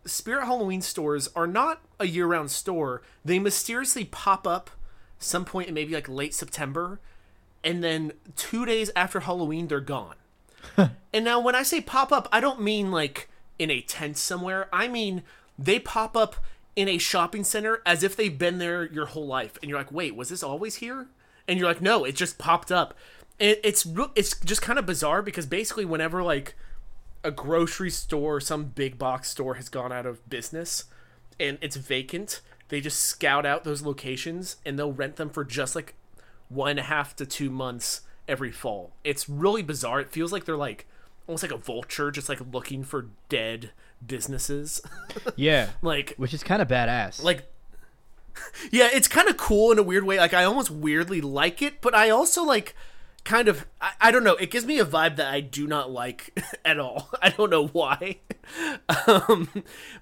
Spirit 0.05 0.45
Halloween 0.45 0.81
stores 0.81 1.29
are 1.35 1.47
not 1.47 1.81
a 1.99 2.05
year-round 2.05 2.51
store. 2.51 3.01
They 3.25 3.39
mysteriously 3.39 4.05
pop 4.05 4.45
up 4.47 4.69
some 5.19 5.45
point 5.45 5.67
in 5.67 5.73
maybe 5.73 5.93
like 5.93 6.07
late 6.07 6.33
September, 6.33 6.99
and 7.63 7.83
then 7.83 8.13
two 8.35 8.65
days 8.65 8.91
after 8.95 9.21
Halloween, 9.21 9.67
they're 9.67 9.79
gone. 9.79 10.15
and 10.77 11.25
now, 11.25 11.39
when 11.39 11.55
I 11.55 11.63
say 11.63 11.81
pop 11.81 12.11
up, 12.11 12.27
I 12.31 12.39
don't 12.39 12.61
mean 12.61 12.91
like 12.91 13.29
in 13.59 13.71
a 13.71 13.81
tent 13.81 14.17
somewhere. 14.17 14.69
I 14.71 14.87
mean 14.87 15.23
they 15.57 15.79
pop 15.79 16.15
up 16.15 16.35
in 16.77 16.87
a 16.87 16.99
shopping 16.99 17.43
center 17.43 17.81
as 17.87 18.03
if 18.03 18.15
they've 18.15 18.37
been 18.37 18.59
there 18.59 18.85
your 18.85 19.07
whole 19.07 19.25
life, 19.25 19.57
and 19.61 19.67
you're 19.67 19.79
like, 19.79 19.91
wait, 19.91 20.15
was 20.15 20.29
this 20.29 20.43
always 20.43 20.75
here? 20.75 21.07
And 21.47 21.57
you're 21.57 21.67
like, 21.67 21.81
no, 21.81 22.05
it 22.05 22.15
just 22.15 22.37
popped 22.37 22.71
up. 22.71 22.93
It, 23.39 23.59
it's 23.63 23.85
it's 24.15 24.39
just 24.41 24.61
kind 24.61 24.77
of 24.77 24.85
bizarre 24.85 25.23
because 25.23 25.47
basically, 25.47 25.85
whenever 25.85 26.21
like 26.21 26.55
a 27.23 27.31
grocery 27.31 27.89
store 27.89 28.35
or 28.35 28.39
some 28.39 28.65
big 28.65 28.99
box 28.99 29.29
store 29.29 29.55
has 29.55 29.69
gone 29.69 29.91
out 29.91 30.05
of 30.05 30.27
business 30.29 30.85
and 31.39 31.57
it's 31.61 31.75
vacant, 31.75 32.41
they 32.69 32.79
just 32.79 32.99
scout 32.99 33.45
out 33.45 33.63
those 33.63 33.81
locations 33.81 34.57
and 34.63 34.77
they'll 34.77 34.93
rent 34.93 35.15
them 35.15 35.29
for 35.29 35.43
just 35.43 35.75
like 35.75 35.95
one 36.47 36.71
and 36.71 36.79
a 36.79 36.83
half 36.83 37.15
to 37.15 37.25
two 37.25 37.49
months 37.49 38.01
every 38.27 38.51
fall. 38.51 38.91
It's 39.03 39.27
really 39.27 39.63
bizarre. 39.63 39.99
It 39.99 40.11
feels 40.11 40.31
like 40.31 40.45
they're 40.45 40.55
like 40.55 40.85
almost 41.25 41.43
like 41.43 41.51
a 41.51 41.57
vulture, 41.57 42.11
just 42.11 42.29
like 42.29 42.39
looking 42.51 42.83
for 42.83 43.07
dead 43.29 43.71
businesses. 44.05 44.81
Yeah. 45.35 45.69
like 45.81 46.13
Which 46.17 46.33
is 46.33 46.43
kind 46.43 46.61
of 46.61 46.67
badass. 46.67 47.23
like 47.23 47.51
Yeah, 48.71 48.89
it's 48.91 49.07
kind 49.07 49.27
of 49.27 49.37
cool 49.37 49.71
in 49.71 49.79
a 49.79 49.83
weird 49.83 50.03
way. 50.03 50.17
Like 50.17 50.33
I 50.33 50.43
almost 50.43 50.69
weirdly 50.69 51.21
like 51.21 51.61
it, 51.61 51.81
but 51.81 51.95
I 51.95 52.09
also 52.09 52.43
like 52.43 52.75
kind 53.23 53.47
of 53.47 53.65
I, 53.81 53.91
I 53.99 54.11
don't 54.11 54.23
know. 54.23 54.35
It 54.35 54.51
gives 54.51 54.65
me 54.65 54.79
a 54.79 54.85
vibe 54.85 55.15
that 55.17 55.33
I 55.33 55.41
do 55.41 55.67
not 55.67 55.91
like 55.91 56.39
at 56.65 56.79
all. 56.79 57.09
I 57.21 57.29
don't 57.29 57.49
know 57.49 57.67
why. 57.67 58.17
um, 59.07 59.49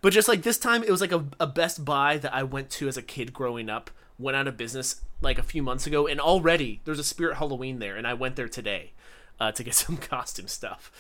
but 0.02 0.14
just 0.14 0.28
like 0.28 0.44
this 0.44 0.58
time, 0.58 0.84
it 0.84 0.92
was 0.92 1.02
like 1.02 1.12
a, 1.12 1.26
a 1.40 1.48
Best 1.48 1.84
Buy 1.86 2.18
that 2.18 2.34
I 2.34 2.44
went 2.44 2.70
to 2.72 2.88
as 2.88 2.98
a 2.98 3.02
kid 3.02 3.34
growing 3.34 3.70
up. 3.70 3.90
Went 4.18 4.38
out 4.38 4.48
of 4.48 4.56
business 4.58 5.02
like 5.22 5.38
a 5.38 5.44
few 5.44 5.62
months 5.64 5.88
ago, 5.88 6.08
and 6.08 6.20
already 6.22 6.82
there's 6.86 7.00
a 7.00 7.04
Spirit 7.04 7.38
Halloween 7.38 7.80
there, 7.80 7.98
and 7.98 8.06
I 8.08 8.14
went 8.14 8.36
there 8.38 8.48
today 8.48 8.94
uh, 9.40 9.52
to 9.54 9.64
get 9.64 9.74
some 9.76 9.98
costume 9.98 10.48
stuff, 10.48 10.92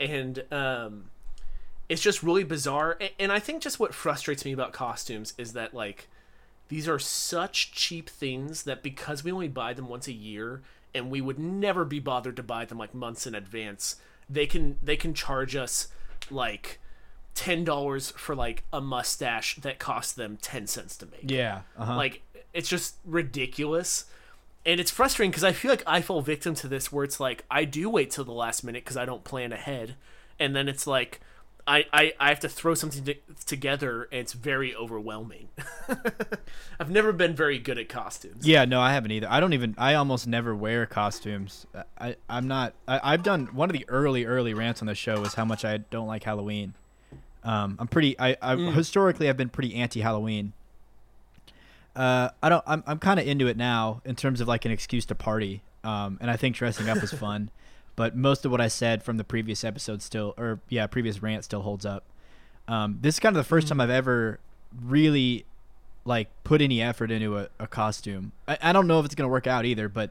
and 0.00 0.42
um, 0.50 1.10
it's 1.94 2.02
just 2.02 2.24
really 2.24 2.42
bizarre. 2.42 2.98
And 3.20 3.30
I 3.30 3.38
think 3.38 3.62
just 3.62 3.78
what 3.78 3.94
frustrates 3.94 4.44
me 4.44 4.50
about 4.50 4.72
costumes 4.72 5.32
is 5.38 5.52
that 5.52 5.74
like 5.74 6.08
these 6.66 6.88
are 6.88 6.98
such 6.98 7.70
cheap 7.70 8.10
things 8.10 8.64
that 8.64 8.82
because 8.82 9.22
we 9.22 9.30
only 9.30 9.46
buy 9.46 9.74
them 9.74 9.88
once 9.88 10.08
a 10.08 10.12
year 10.12 10.62
and 10.92 11.08
we 11.08 11.20
would 11.20 11.38
never 11.38 11.84
be 11.84 12.00
bothered 12.00 12.34
to 12.34 12.42
buy 12.42 12.64
them 12.64 12.78
like 12.78 12.94
months 12.94 13.28
in 13.28 13.36
advance, 13.36 13.94
they 14.28 14.44
can 14.44 14.76
they 14.82 14.96
can 14.96 15.14
charge 15.14 15.54
us 15.54 15.86
like 16.32 16.80
ten 17.32 17.62
dollars 17.62 18.10
for 18.16 18.34
like 18.34 18.64
a 18.72 18.80
mustache 18.80 19.54
that 19.56 19.78
costs 19.78 20.14
them 20.14 20.36
ten 20.42 20.66
cents 20.66 20.96
to 20.96 21.06
make. 21.06 21.30
Yeah. 21.30 21.60
Uh-huh. 21.78 21.94
Like 21.94 22.22
it's 22.52 22.68
just 22.68 22.96
ridiculous. 23.04 24.06
And 24.66 24.80
it's 24.80 24.90
frustrating 24.90 25.30
because 25.30 25.44
I 25.44 25.52
feel 25.52 25.70
like 25.70 25.84
I 25.86 26.00
fall 26.00 26.22
victim 26.22 26.56
to 26.56 26.66
this 26.66 26.90
where 26.90 27.04
it's 27.04 27.20
like 27.20 27.44
I 27.48 27.64
do 27.64 27.88
wait 27.88 28.10
till 28.10 28.24
the 28.24 28.32
last 28.32 28.64
minute 28.64 28.82
because 28.82 28.96
I 28.96 29.04
don't 29.04 29.22
plan 29.22 29.52
ahead. 29.52 29.94
And 30.40 30.56
then 30.56 30.68
it's 30.68 30.88
like 30.88 31.20
I, 31.66 31.86
I, 31.92 32.12
I 32.20 32.28
have 32.28 32.40
to 32.40 32.48
throw 32.48 32.74
something 32.74 33.04
to, 33.04 33.14
together 33.46 34.08
and 34.12 34.20
it's 34.20 34.34
very 34.34 34.74
overwhelming. 34.74 35.48
I've 36.80 36.90
never 36.90 37.12
been 37.12 37.34
very 37.34 37.58
good 37.58 37.78
at 37.78 37.88
costumes. 37.88 38.46
Yeah, 38.46 38.64
no, 38.66 38.80
I 38.80 38.92
haven't 38.92 39.12
either. 39.12 39.28
I 39.30 39.40
don't 39.40 39.54
even. 39.54 39.74
I 39.78 39.94
almost 39.94 40.26
never 40.26 40.54
wear 40.54 40.84
costumes. 40.84 41.66
I, 41.98 42.16
I'm 42.28 42.48
not. 42.48 42.74
I, 42.86 43.00
I've 43.02 43.22
done 43.22 43.46
one 43.46 43.70
of 43.70 43.72
the 43.74 43.86
early, 43.88 44.26
early 44.26 44.52
rants 44.52 44.82
on 44.82 44.86
the 44.86 44.94
show 44.94 45.22
is 45.22 45.34
how 45.34 45.44
much 45.44 45.64
I 45.64 45.78
don't 45.78 46.06
like 46.06 46.24
Halloween. 46.24 46.74
Um, 47.42 47.76
I'm 47.78 47.88
pretty. 47.88 48.18
I, 48.18 48.36
I 48.42 48.56
historically 48.56 49.28
I've 49.28 49.36
been 49.36 49.50
pretty 49.50 49.74
anti-Halloween. 49.74 50.52
Uh, 51.96 52.30
I 52.42 52.48
don't. 52.48 52.64
I'm 52.66 52.84
I'm 52.86 52.98
kind 52.98 53.18
of 53.18 53.26
into 53.26 53.46
it 53.46 53.56
now 53.56 54.02
in 54.04 54.16
terms 54.16 54.40
of 54.40 54.48
like 54.48 54.64
an 54.64 54.70
excuse 54.70 55.06
to 55.06 55.14
party. 55.14 55.62
Um, 55.82 56.18
and 56.20 56.30
I 56.30 56.36
think 56.36 56.56
dressing 56.56 56.88
up 56.88 57.02
is 57.02 57.12
fun. 57.18 57.50
But 57.96 58.16
most 58.16 58.44
of 58.44 58.50
what 58.50 58.60
I 58.60 58.68
said 58.68 59.02
from 59.02 59.16
the 59.18 59.24
previous 59.24 59.62
episode 59.64 60.02
still, 60.02 60.34
or 60.36 60.60
yeah, 60.68 60.86
previous 60.86 61.22
rant 61.22 61.44
still 61.44 61.62
holds 61.62 61.86
up. 61.86 62.04
Um, 62.66 62.98
this 63.00 63.16
is 63.16 63.20
kind 63.20 63.36
of 63.36 63.38
the 63.42 63.48
first 63.48 63.68
time 63.68 63.80
I've 63.80 63.90
ever 63.90 64.40
really 64.84 65.44
like 66.04 66.28
put 66.44 66.60
any 66.60 66.82
effort 66.82 67.10
into 67.10 67.38
a, 67.38 67.48
a 67.58 67.66
costume. 67.66 68.32
I, 68.48 68.58
I 68.60 68.72
don't 68.72 68.86
know 68.86 68.98
if 69.00 69.06
it's 69.06 69.14
gonna 69.14 69.28
work 69.28 69.46
out 69.46 69.64
either, 69.64 69.88
but 69.88 70.10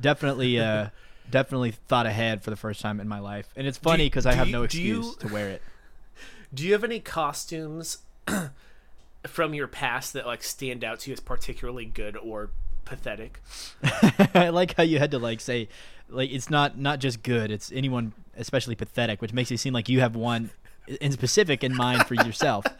definitely, 0.00 0.58
uh, 0.58 0.88
definitely 1.30 1.72
thought 1.72 2.06
ahead 2.06 2.42
for 2.42 2.50
the 2.50 2.56
first 2.56 2.80
time 2.80 2.98
in 3.00 3.08
my 3.08 3.18
life. 3.18 3.48
And 3.56 3.66
it's 3.66 3.78
funny 3.78 4.06
because 4.06 4.24
I 4.26 4.32
have 4.34 4.46
you- 4.46 4.52
no 4.52 4.66
do 4.66 4.80
you- 4.80 4.98
excuse 5.00 5.16
to 5.16 5.28
wear 5.28 5.48
it. 5.50 5.62
Do 6.54 6.64
you 6.64 6.72
have 6.72 6.82
any 6.82 6.98
costumes 6.98 7.98
from 9.26 9.52
your 9.52 9.66
past 9.68 10.14
that 10.14 10.26
like 10.26 10.42
stand 10.42 10.82
out 10.82 11.00
to 11.00 11.10
you 11.10 11.12
as 11.12 11.20
particularly 11.20 11.84
good 11.84 12.16
or 12.16 12.50
pathetic? 12.88 13.40
I 14.34 14.48
like 14.50 14.76
how 14.76 14.82
you 14.82 14.98
had 14.98 15.10
to 15.12 15.18
like 15.18 15.40
say, 15.40 15.68
like 16.08 16.30
it's 16.30 16.50
not 16.50 16.78
not 16.78 16.98
just 16.98 17.22
good. 17.22 17.50
It's 17.50 17.70
anyone, 17.72 18.12
especially 18.36 18.74
pathetic, 18.74 19.20
which 19.22 19.32
makes 19.32 19.50
it 19.50 19.58
seem 19.58 19.72
like 19.72 19.88
you 19.88 20.00
have 20.00 20.16
one 20.16 20.50
in 21.00 21.12
specific 21.12 21.62
in 21.62 21.76
mind 21.76 22.06
for 22.06 22.14
yourself. 22.14 22.64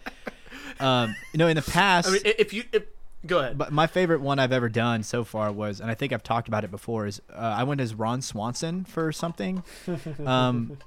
Um, 0.80 1.16
you 1.32 1.38
know, 1.38 1.48
in 1.48 1.56
the 1.56 1.62
past, 1.62 2.06
I 2.08 2.12
mean, 2.12 2.20
if 2.24 2.52
you 2.52 2.62
if, 2.72 2.84
go 3.26 3.40
ahead. 3.40 3.58
But 3.58 3.72
my 3.72 3.88
favorite 3.88 4.20
one 4.20 4.38
I've 4.38 4.52
ever 4.52 4.68
done 4.68 5.02
so 5.02 5.24
far 5.24 5.50
was, 5.50 5.80
and 5.80 5.90
I 5.90 5.94
think 5.94 6.12
I've 6.12 6.22
talked 6.22 6.46
about 6.46 6.62
it 6.62 6.70
before, 6.70 7.06
is 7.06 7.20
uh, 7.32 7.36
I 7.38 7.64
went 7.64 7.80
as 7.80 7.94
Ron 7.94 8.22
Swanson 8.22 8.84
for 8.84 9.10
something. 9.12 9.64
Um, 10.24 10.78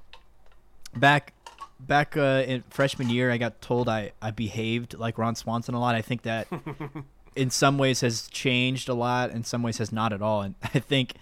back 0.96 1.34
back 1.80 2.16
uh, 2.16 2.44
in 2.46 2.64
freshman 2.70 3.10
year, 3.10 3.32
I 3.32 3.38
got 3.38 3.62
told 3.62 3.90
I, 3.90 4.12
I 4.22 4.32
behaved 4.32 4.98
like 4.98 5.18
Ron 5.18 5.36
Swanson 5.36 5.74
a 5.74 5.80
lot. 5.80 5.96
I 5.96 6.02
think 6.02 6.22
that 6.24 6.48
in 7.36 7.50
some 7.50 7.78
ways 7.78 8.02
has 8.02 8.28
changed 8.28 8.90
a 8.90 8.94
lot, 8.94 9.32
in 9.32 9.44
some 9.44 9.64
ways 9.64 9.78
has 9.78 9.92
not 9.92 10.14
at 10.14 10.22
all. 10.22 10.42
And 10.42 10.56
I 10.64 10.80
think 10.80 11.14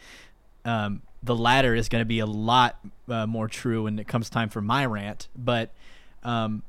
um, 0.65 1.01
the 1.23 1.35
latter 1.35 1.75
is 1.75 1.89
going 1.89 2.01
to 2.01 2.05
be 2.05 2.19
a 2.19 2.25
lot 2.25 2.79
uh, 3.07 3.25
more 3.25 3.47
true 3.47 3.83
when 3.83 3.99
it 3.99 4.07
comes 4.07 4.29
time 4.29 4.49
for 4.49 4.61
my 4.61 4.85
rant. 4.85 5.27
But 5.35 5.71
um, 6.23 6.63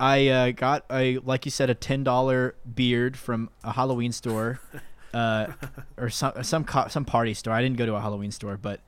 I 0.00 0.28
uh, 0.28 0.50
got 0.50 0.84
a 0.90 1.18
like 1.18 1.44
you 1.44 1.50
said 1.50 1.70
a 1.70 1.74
ten 1.74 2.04
dollar 2.04 2.54
beard 2.74 3.16
from 3.16 3.50
a 3.62 3.72
Halloween 3.72 4.12
store, 4.12 4.60
uh, 5.14 5.48
or 5.96 6.10
some 6.10 6.42
some 6.42 6.64
co- 6.64 6.88
some 6.88 7.04
party 7.04 7.34
store. 7.34 7.54
I 7.54 7.62
didn't 7.62 7.76
go 7.76 7.86
to 7.86 7.94
a 7.94 8.00
Halloween 8.00 8.32
store, 8.32 8.56
but 8.56 8.80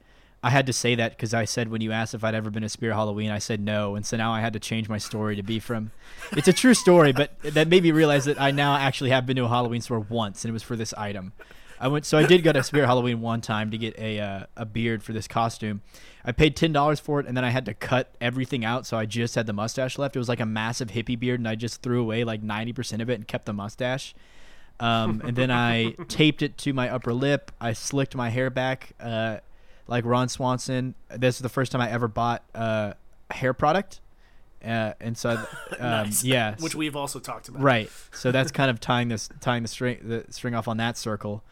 I 0.44 0.50
had 0.50 0.66
to 0.66 0.74
say 0.74 0.94
that 0.96 1.12
because 1.12 1.32
I 1.32 1.46
said 1.46 1.70
when 1.70 1.80
you 1.80 1.90
asked 1.90 2.14
if 2.14 2.22
I'd 2.22 2.34
ever 2.34 2.50
been 2.50 2.62
to 2.62 2.68
Spirit 2.68 2.94
Halloween, 2.94 3.30
I 3.30 3.38
said 3.38 3.60
no, 3.60 3.96
and 3.96 4.04
so 4.04 4.18
now 4.18 4.30
I 4.30 4.40
had 4.40 4.52
to 4.52 4.60
change 4.60 4.90
my 4.90 4.98
story 4.98 5.36
to 5.36 5.42
be 5.42 5.58
from. 5.58 5.90
It's 6.32 6.48
a 6.48 6.52
true 6.52 6.74
story, 6.74 7.12
but 7.12 7.40
that 7.42 7.66
made 7.68 7.82
me 7.82 7.92
realize 7.92 8.26
that 8.26 8.38
I 8.38 8.50
now 8.50 8.76
actually 8.76 9.08
have 9.08 9.24
been 9.24 9.36
to 9.36 9.44
a 9.44 9.48
Halloween 9.48 9.80
store 9.80 10.00
once, 10.00 10.44
and 10.44 10.50
it 10.50 10.52
was 10.52 10.62
for 10.62 10.76
this 10.76 10.92
item. 10.94 11.32
I 11.80 11.88
went, 11.88 12.04
so 12.04 12.18
I 12.18 12.26
did 12.26 12.42
go 12.42 12.52
to 12.52 12.62
Spirit 12.62 12.86
Halloween 12.86 13.22
one 13.22 13.40
time 13.40 13.70
to 13.70 13.78
get 13.78 13.98
a 13.98 14.20
uh, 14.20 14.46
a 14.54 14.66
beard 14.66 15.02
for 15.02 15.14
this 15.14 15.26
costume. 15.26 15.80
I 16.26 16.32
paid 16.32 16.56
ten 16.56 16.72
dollars 16.72 17.00
for 17.00 17.20
it, 17.20 17.26
and 17.26 17.34
then 17.34 17.44
I 17.44 17.50
had 17.50 17.64
to 17.64 17.72
cut 17.72 18.14
everything 18.20 18.66
out, 18.66 18.86
so 18.86 18.98
I 18.98 19.06
just 19.06 19.34
had 19.36 19.46
the 19.46 19.54
mustache 19.54 19.96
left. 19.96 20.14
It 20.14 20.18
was 20.18 20.28
like 20.28 20.40
a 20.40 20.46
massive 20.46 20.88
hippie 20.88 21.18
beard, 21.18 21.40
and 21.40 21.48
I 21.48 21.54
just 21.54 21.80
threw 21.80 22.02
away 22.02 22.22
like 22.22 22.42
ninety 22.42 22.74
percent 22.74 23.00
of 23.00 23.08
it 23.08 23.14
and 23.14 23.26
kept 23.26 23.46
the 23.46 23.54
mustache. 23.54 24.14
Um, 24.78 25.22
and 25.24 25.36
then 25.36 25.50
I 25.50 25.92
taped 26.08 26.42
it 26.42 26.58
to 26.58 26.72
my 26.72 26.90
upper 26.90 27.14
lip. 27.14 27.50
I 27.60 27.72
slicked 27.72 28.14
my 28.14 28.28
hair 28.28 28.50
back, 28.50 28.92
uh, 29.00 29.38
like 29.86 30.04
Ron 30.04 30.28
Swanson. 30.28 30.94
This 31.10 31.36
is 31.36 31.40
the 31.40 31.48
first 31.48 31.72
time 31.72 31.80
I 31.80 31.90
ever 31.90 32.08
bought 32.08 32.42
uh, 32.54 32.94
a 33.30 33.34
hair 33.34 33.52
product, 33.52 34.00
uh, 34.64 34.92
and 35.00 35.16
so 35.16 35.30
um, 35.78 36.06
Nice. 36.06 36.24
yeah, 36.24 36.56
which 36.58 36.74
we've 36.74 36.96
also 36.96 37.18
talked 37.18 37.48
about. 37.48 37.62
Right. 37.62 37.90
So 38.12 38.32
that's 38.32 38.50
kind 38.52 38.70
of 38.70 38.80
tying 38.80 39.08
this 39.08 39.28
tying 39.40 39.62
the 39.62 39.68
string 39.68 39.98
the 40.02 40.24
string 40.30 40.54
off 40.54 40.68
on 40.68 40.76
that 40.78 40.96
circle. 40.96 41.42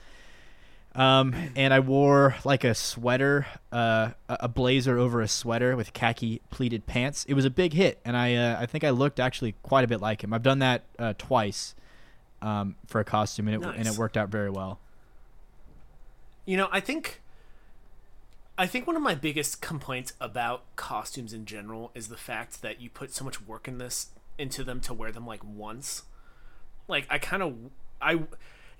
Um, 0.95 1.35
and 1.57 1.73
I 1.73 1.81
wore 1.81 2.37
like 2.45 2.65
a 2.65 2.75
sweater, 2.75 3.47
uh, 3.73 4.11
a 4.29 4.37
a 4.41 4.49
blazer 4.49 4.99
over 4.99 5.23
a 5.23 5.29
sweater 5.29 5.75
with 5.75 5.95
khaki 5.95 6.43
pleated 6.51 6.87
pants. 6.87 7.25
It 7.27 7.35
was 7.35 7.47
a 7.47 7.51
big 7.51 7.73
hit, 7.73 7.99
and 8.05 8.15
I 8.15 8.35
uh, 8.35 8.57
I 8.61 8.67
think 8.67 8.85
I 8.85 8.91
looked 8.91 9.19
actually 9.19 9.55
quite 9.63 9.85
a 9.85 9.89
bit 9.89 10.03
like 10.03 10.23
him. 10.23 10.35
I've 10.35 10.43
done 10.43 10.59
that 10.59 10.83
uh, 10.99 11.15
twice 11.17 11.75
um, 12.43 12.77
for 12.87 13.01
a 13.01 13.05
costume, 13.05 13.49
and 13.49 13.63
it 13.63 13.67
and 13.75 13.87
it 13.89 13.97
worked 13.97 14.19
out 14.19 14.29
very 14.29 14.51
well. 14.51 14.81
You 16.45 16.59
know, 16.59 16.69
I 16.71 16.81
think 16.81 17.22
I 18.63 18.67
think 18.67 18.87
one 18.87 18.95
of 18.95 19.03
my 19.03 19.17
biggest 19.17 19.61
complaints 19.61 20.13
about 20.21 20.77
costumes 20.77 21.33
in 21.33 21.47
general 21.47 21.91
is 21.97 22.07
the 22.07 22.17
fact 22.17 22.63
that 22.63 22.81
you 22.81 22.91
put 22.91 23.13
so 23.13 23.25
much 23.25 23.43
work 23.43 23.67
in 23.67 23.79
this 23.79 24.11
into 24.39 24.63
them 24.63 24.81
to 24.83 24.95
wear 24.95 25.11
them 25.11 25.27
like 25.27 25.43
once. 25.43 26.03
Like 26.87 27.05
I 27.11 27.19
kind 27.19 27.43
of 27.43 27.57
I 28.01 28.21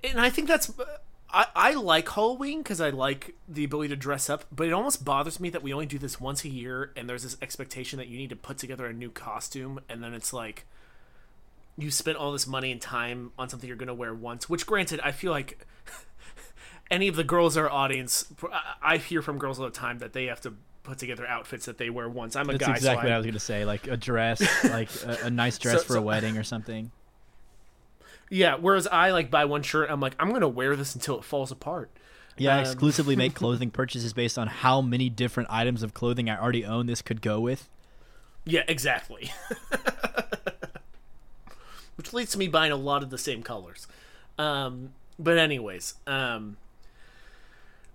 and 0.01 0.21
I 0.21 0.29
think 0.29 0.47
that's 0.47 0.71
I, 1.29 1.47
I 1.53 1.73
like 1.73 2.07
Halloween 2.07 2.59
because 2.59 2.79
I 2.79 2.91
like 2.91 3.35
the 3.45 3.65
ability 3.65 3.89
to 3.89 3.97
dress 3.97 4.29
up, 4.29 4.45
but 4.53 4.67
it 4.67 4.71
almost 4.71 5.03
bothers 5.03 5.41
me 5.41 5.49
that 5.49 5.61
we 5.61 5.73
only 5.73 5.85
do 5.85 5.99
this 5.99 6.17
once 6.17 6.45
a 6.45 6.49
year, 6.49 6.93
and 6.95 7.09
there's 7.09 7.23
this 7.23 7.35
expectation 7.41 7.97
that 7.97 8.07
you 8.07 8.17
need 8.17 8.29
to 8.29 8.37
put 8.37 8.57
together 8.57 8.85
a 8.85 8.93
new 8.93 9.09
costume, 9.09 9.81
and 9.89 10.01
then 10.01 10.13
it's 10.13 10.31
like 10.31 10.65
you 11.77 11.91
spent 11.91 12.15
all 12.15 12.31
this 12.31 12.47
money 12.47 12.71
and 12.71 12.79
time 12.79 13.33
on 13.37 13.49
something 13.49 13.67
you're 13.67 13.75
gonna 13.75 13.93
wear 13.93 14.13
once. 14.13 14.47
Which, 14.47 14.65
granted, 14.65 15.01
I 15.01 15.11
feel 15.11 15.33
like 15.33 15.67
any 16.93 17.07
of 17.07 17.15
the 17.15 17.23
girls 17.23 17.57
in 17.57 17.63
our 17.63 17.69
audience, 17.71 18.25
I- 18.51 18.93
I 18.93 18.97
hear 18.97 19.21
from 19.21 19.37
girls 19.39 19.59
all 19.59 19.65
the 19.65 19.71
time 19.71 19.97
that 19.99 20.13
they 20.13 20.25
have 20.25 20.39
to 20.41 20.53
put 20.83 20.97
together 20.99 21.25
outfits 21.27 21.65
that 21.65 21.77
they 21.77 21.89
wear 21.89 22.07
once. 22.09 22.35
I'm 22.35 22.49
a 22.49 22.53
That's 22.53 22.65
guy, 22.65 22.71
exactly 22.75 23.01
so 23.01 23.05
what 23.05 23.11
I, 23.11 23.15
I 23.15 23.17
was 23.17 23.25
gonna 23.25 23.39
say, 23.39 23.65
like 23.65 23.87
a 23.87 23.97
dress, 23.97 24.41
like 24.65 24.89
a, 25.05 25.25
a 25.25 25.29
nice 25.29 25.57
dress 25.63 25.79
So- 25.79 25.83
for 25.87 25.93
so- 25.93 25.99
a 25.99 26.01
wedding 26.03 26.37
or 26.37 26.43
something. 26.43 26.91
yeah. 28.29 28.55
Whereas 28.55 28.87
I 28.87 29.11
like 29.11 29.29
buy 29.31 29.45
one 29.45 29.63
shirt, 29.63 29.89
I'm 29.89 29.99
like, 29.99 30.15
I'm 30.19 30.31
gonna 30.31 30.47
wear 30.47 30.75
this 30.75 30.93
until 30.95 31.17
it 31.17 31.23
falls 31.23 31.51
apart. 31.51 31.89
Yeah, 32.37 32.55
I 32.55 32.59
Um, 32.59 32.63
exclusively 32.65 33.15
make 33.15 33.33
clothing 33.41 33.69
purchases 33.71 34.11
based 34.13 34.37
on 34.37 34.47
how 34.47 34.81
many 34.81 35.09
different 35.09 35.49
items 35.51 35.83
of 35.83 35.93
clothing 35.93 36.29
I 36.29 36.39
already 36.39 36.65
own. 36.65 36.85
This 36.87 37.01
could 37.01 37.21
go 37.21 37.39
with. 37.39 37.69
Yeah, 38.45 38.63
exactly. 38.67 39.31
Which 41.95 42.11
leads 42.11 42.31
to 42.31 42.37
me 42.39 42.47
buying 42.47 42.71
a 42.71 42.75
lot 42.75 43.03
of 43.03 43.09
the 43.11 43.17
same 43.17 43.43
colors. 43.43 43.87
Um, 44.39 44.93
but 45.19 45.37
anyways, 45.37 45.93
um, 46.07 46.57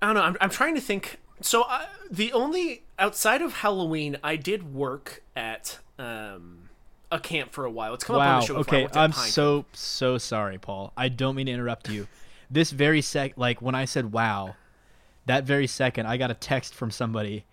I 0.01 0.07
don't 0.07 0.15
know. 0.15 0.23
I'm, 0.23 0.37
I'm 0.41 0.51
trying 0.51 0.75
to 0.75 0.81
think. 0.81 1.19
So 1.41 1.65
I, 1.65 1.87
the 2.11 2.33
only 2.33 2.83
outside 2.99 3.43
of 3.43 3.53
Halloween, 3.55 4.17
I 4.23 4.37
did 4.37 4.75
work 4.75 5.23
at 5.37 5.79
um, 5.99 6.69
a 7.11 7.19
camp 7.21 7.53
for 7.53 7.65
a 7.65 7.71
while. 7.71 7.95
It's 7.95 8.05
come 8.05 8.17
up 8.17 8.23
on 8.23 8.27
Wow. 8.27 8.41
the 8.41 8.47
show. 8.47 8.57
Okay, 8.57 8.89
I'm 8.95 9.13
so 9.13 9.65
so 9.73 10.19
sorry, 10.19 10.59
Paul. 10.59 10.93
I 10.97 11.09
don't 11.09 11.35
mean 11.37 11.47
to 11.47 11.53
interrupt 11.53 11.89
you. 11.89 12.07
This 12.51 12.71
very 12.71 13.03
sec, 13.03 13.33
like 13.37 13.61
when 13.63 13.75
I 13.75 13.85
said 13.85 14.13
"wow," 14.13 14.57
that 15.27 15.45
very 15.45 15.67
second, 15.67 16.07
I 16.07 16.17
got 16.17 16.31
a 16.31 16.35
text 16.35 16.75
from 16.75 16.91
somebody 16.91 17.45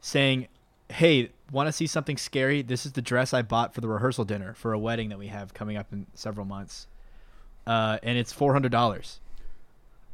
saying, 0.00 0.48
"Hey, 0.88 1.30
want 1.50 1.66
to 1.68 1.72
see 1.72 1.86
something 1.86 2.16
scary? 2.16 2.62
This 2.62 2.84
is 2.84 2.92
the 2.92 3.02
dress 3.02 3.32
I 3.32 3.42
bought 3.42 3.74
for 3.74 3.80
the 3.80 3.88
rehearsal 3.88 4.24
dinner 4.24 4.54
for 4.54 4.72
a 4.72 4.78
wedding 4.78 5.08
that 5.10 5.18
we 5.18 5.28
have 5.28 5.54
coming 5.54 5.76
up 5.76 5.92
in 5.92 6.06
several 6.14 6.46
months." 6.46 6.86
uh, 7.66 7.98
and 8.02 8.16
it's 8.18 8.32
four 8.32 8.52
hundred 8.54 8.72
dollars. 8.72 9.20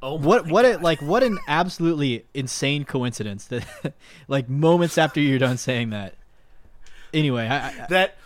Oh 0.04 0.18
What 0.18 0.46
what 0.48 0.66
a, 0.66 0.76
like 0.76 1.00
what 1.00 1.22
an 1.22 1.38
absolutely 1.48 2.26
insane 2.34 2.84
coincidence 2.84 3.46
that 3.46 3.94
like 4.28 4.50
moments 4.50 4.98
after 4.98 5.18
you're 5.18 5.38
done 5.38 5.56
saying 5.56 5.90
that. 5.90 6.14
Anyway, 7.14 7.46
I 7.46 7.68
I, 7.68 7.86
that 7.88 8.16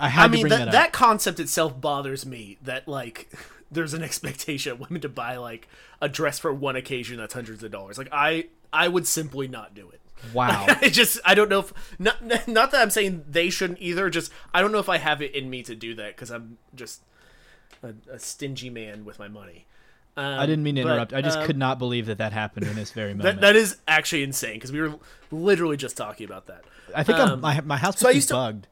I 0.00 0.08
had 0.08 0.24
I 0.24 0.28
mean 0.28 0.42
to 0.42 0.48
bring 0.48 0.58
that 0.58 0.64
that, 0.66 0.72
that, 0.72 0.92
concept 0.92 1.38
itself 1.38 1.80
bothers 1.80 2.26
me 2.26 2.58
that 2.62 2.88
like 2.88 3.32
there's 3.70 3.94
an 3.94 4.02
expectation 4.02 4.72
of 4.72 4.80
women 4.80 5.00
to 5.02 5.08
buy 5.08 5.36
like 5.36 5.68
a 6.02 6.08
dress 6.08 6.40
for 6.40 6.52
one 6.52 6.74
occasion 6.74 7.18
that's 7.18 7.34
hundreds 7.34 7.62
of 7.62 7.70
dollars. 7.70 7.98
Like 7.98 8.08
I 8.10 8.48
I 8.72 8.88
would 8.88 9.06
simply 9.06 9.46
not 9.46 9.76
do 9.76 9.88
it. 9.90 10.00
Wow. 10.34 10.66
I 10.82 10.88
just 10.88 11.20
I 11.24 11.36
don't 11.36 11.48
know 11.48 11.60
if 11.60 11.72
not 12.00 12.20
not 12.48 12.72
that 12.72 12.82
I'm 12.82 12.90
saying 12.90 13.26
they 13.28 13.48
shouldn't 13.48 13.80
either. 13.80 14.10
Just 14.10 14.32
I 14.52 14.60
don't 14.60 14.72
know 14.72 14.80
if 14.80 14.88
I 14.88 14.98
have 14.98 15.22
it 15.22 15.36
in 15.36 15.48
me 15.48 15.62
to 15.62 15.76
do 15.76 15.94
that 15.94 16.16
because 16.16 16.32
I'm 16.32 16.58
just 16.74 17.02
a, 17.80 17.94
a 18.10 18.18
stingy 18.18 18.70
man 18.70 19.04
with 19.04 19.20
my 19.20 19.28
money. 19.28 19.66
Um, 20.18 20.40
I 20.40 20.46
didn't 20.46 20.64
mean 20.64 20.74
to 20.74 20.82
but, 20.82 20.90
interrupt. 20.90 21.14
I 21.14 21.22
just 21.22 21.38
um, 21.38 21.46
could 21.46 21.56
not 21.56 21.78
believe 21.78 22.06
that 22.06 22.18
that 22.18 22.32
happened 22.32 22.66
in 22.66 22.74
this 22.74 22.90
very 22.90 23.14
moment. 23.14 23.40
That 23.40 23.40
that 23.40 23.56
is 23.56 23.76
actually 23.86 24.24
insane 24.24 24.54
because 24.54 24.72
we 24.72 24.80
were 24.80 24.94
literally 25.30 25.76
just 25.76 25.96
talking 25.96 26.26
about 26.26 26.46
that. 26.48 26.64
I 26.92 27.04
think 27.04 27.18
um, 27.20 27.34
I'm, 27.34 27.40
my 27.40 27.60
my 27.60 27.76
house 27.76 28.00
so 28.00 28.08
I 28.08 28.14
must 28.14 28.28
be 28.28 28.34
to- 28.34 28.34
bugged. 28.34 28.66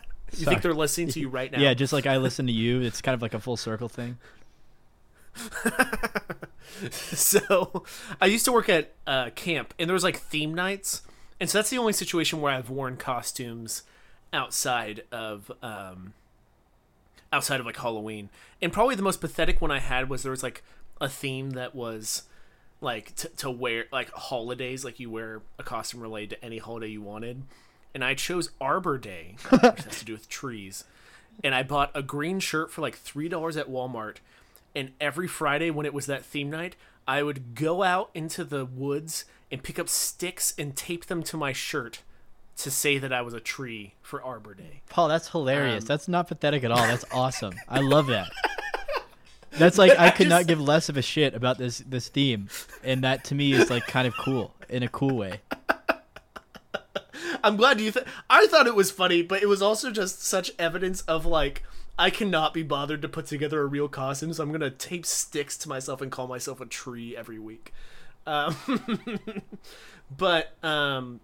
You 0.36 0.44
think 0.44 0.62
they're 0.62 0.74
listening 0.74 1.08
to 1.08 1.20
you 1.20 1.28
right 1.28 1.50
now? 1.50 1.60
Yeah, 1.60 1.74
just 1.74 1.92
like 1.92 2.06
I 2.06 2.18
listen 2.18 2.46
to 2.46 2.52
you, 2.52 2.80
it's 2.80 3.00
kind 3.02 3.14
of 3.14 3.22
like 3.22 3.34
a 3.34 3.40
full 3.40 3.56
circle 3.56 3.88
thing. 3.88 4.18
so 6.90 7.82
I 8.20 8.26
used 8.26 8.44
to 8.44 8.52
work 8.52 8.68
at 8.68 8.94
uh, 9.06 9.30
camp, 9.34 9.74
and 9.78 9.88
there 9.88 9.94
was 9.94 10.04
like 10.04 10.18
theme 10.18 10.54
nights, 10.54 11.02
and 11.40 11.50
so 11.50 11.58
that's 11.58 11.70
the 11.70 11.78
only 11.78 11.92
situation 11.92 12.40
where 12.40 12.52
I've 12.52 12.70
worn 12.70 12.96
costumes 12.96 13.82
outside 14.32 15.02
of 15.10 15.50
um, 15.60 16.12
outside 17.32 17.60
of 17.60 17.66
like 17.66 17.76
Halloween. 17.76 18.30
And 18.60 18.72
probably 18.72 18.94
the 18.94 19.02
most 19.02 19.20
pathetic 19.20 19.60
one 19.60 19.70
I 19.70 19.80
had 19.80 20.08
was 20.08 20.22
there 20.22 20.30
was 20.30 20.42
like 20.42 20.62
a 21.00 21.08
theme 21.08 21.50
that 21.50 21.74
was 21.74 22.22
like 22.80 23.14
t- 23.16 23.28
to 23.38 23.50
wear 23.50 23.86
like 23.92 24.10
holidays, 24.12 24.84
like 24.84 25.00
you 25.00 25.10
wear 25.10 25.42
a 25.58 25.62
costume 25.62 26.00
related 26.00 26.30
to 26.30 26.44
any 26.44 26.58
holiday 26.58 26.88
you 26.88 27.02
wanted. 27.02 27.42
And 27.94 28.04
I 28.04 28.14
chose 28.14 28.50
Arbor 28.60 28.98
Day, 28.98 29.36
which 29.50 29.60
has 29.62 29.98
to 29.98 30.04
do 30.04 30.12
with 30.12 30.28
trees. 30.28 30.84
And 31.42 31.54
I 31.54 31.62
bought 31.62 31.90
a 31.94 32.02
green 32.02 32.40
shirt 32.40 32.70
for 32.70 32.80
like 32.80 32.96
three 32.96 33.28
dollars 33.28 33.56
at 33.56 33.68
Walmart. 33.70 34.16
And 34.74 34.92
every 35.00 35.26
Friday 35.26 35.70
when 35.70 35.86
it 35.86 35.94
was 35.94 36.06
that 36.06 36.24
theme 36.24 36.50
night, 36.50 36.76
I 37.06 37.22
would 37.22 37.54
go 37.54 37.82
out 37.82 38.10
into 38.14 38.44
the 38.44 38.64
woods 38.64 39.24
and 39.50 39.62
pick 39.62 39.78
up 39.78 39.88
sticks 39.88 40.54
and 40.58 40.76
tape 40.76 41.06
them 41.06 41.22
to 41.24 41.36
my 41.36 41.52
shirt 41.52 42.02
to 42.58 42.70
say 42.70 42.98
that 42.98 43.12
I 43.12 43.22
was 43.22 43.34
a 43.34 43.40
tree 43.40 43.94
for 44.02 44.22
Arbor 44.22 44.54
Day. 44.54 44.80
Paul, 44.90 45.08
that's 45.08 45.28
hilarious. 45.28 45.84
Um, 45.84 45.86
that's 45.88 46.08
not 46.08 46.28
pathetic 46.28 46.64
at 46.64 46.70
all. 46.70 46.78
That's 46.78 47.04
awesome. 47.12 47.54
I 47.68 47.80
love 47.80 48.06
that. 48.08 48.30
That's 49.52 49.78
like 49.78 49.98
I 49.98 50.10
could 50.10 50.28
not 50.28 50.40
just- 50.40 50.48
give 50.48 50.60
less 50.60 50.88
of 50.88 50.96
a 50.96 51.02
shit 51.02 51.34
about 51.34 51.58
this 51.58 51.78
this 51.78 52.08
theme, 52.08 52.48
and 52.84 53.02
that 53.04 53.24
to 53.24 53.34
me 53.34 53.52
is 53.52 53.70
like 53.70 53.86
kind 53.86 54.06
of 54.06 54.14
cool 54.16 54.54
in 54.68 54.82
a 54.82 54.88
cool 54.88 55.16
way. 55.16 55.40
I'm 57.42 57.56
glad 57.56 57.80
you. 57.80 57.90
Th- 57.90 58.06
I 58.28 58.46
thought 58.46 58.66
it 58.66 58.74
was 58.74 58.90
funny, 58.90 59.22
but 59.22 59.42
it 59.42 59.46
was 59.46 59.62
also 59.62 59.90
just 59.90 60.22
such 60.22 60.50
evidence 60.58 61.00
of 61.02 61.24
like 61.24 61.62
I 61.98 62.10
cannot 62.10 62.52
be 62.54 62.62
bothered 62.62 63.02
to 63.02 63.08
put 63.08 63.26
together 63.26 63.60
a 63.62 63.66
real 63.66 63.88
costume, 63.88 64.32
so 64.32 64.42
I'm 64.42 64.52
gonna 64.52 64.70
tape 64.70 65.06
sticks 65.06 65.56
to 65.58 65.68
myself 65.68 66.00
and 66.00 66.10
call 66.12 66.26
myself 66.26 66.60
a 66.60 66.66
tree 66.66 67.16
every 67.16 67.38
week. 67.38 67.72
Um, 68.26 68.56
but 70.16 70.52
um, 70.62 71.20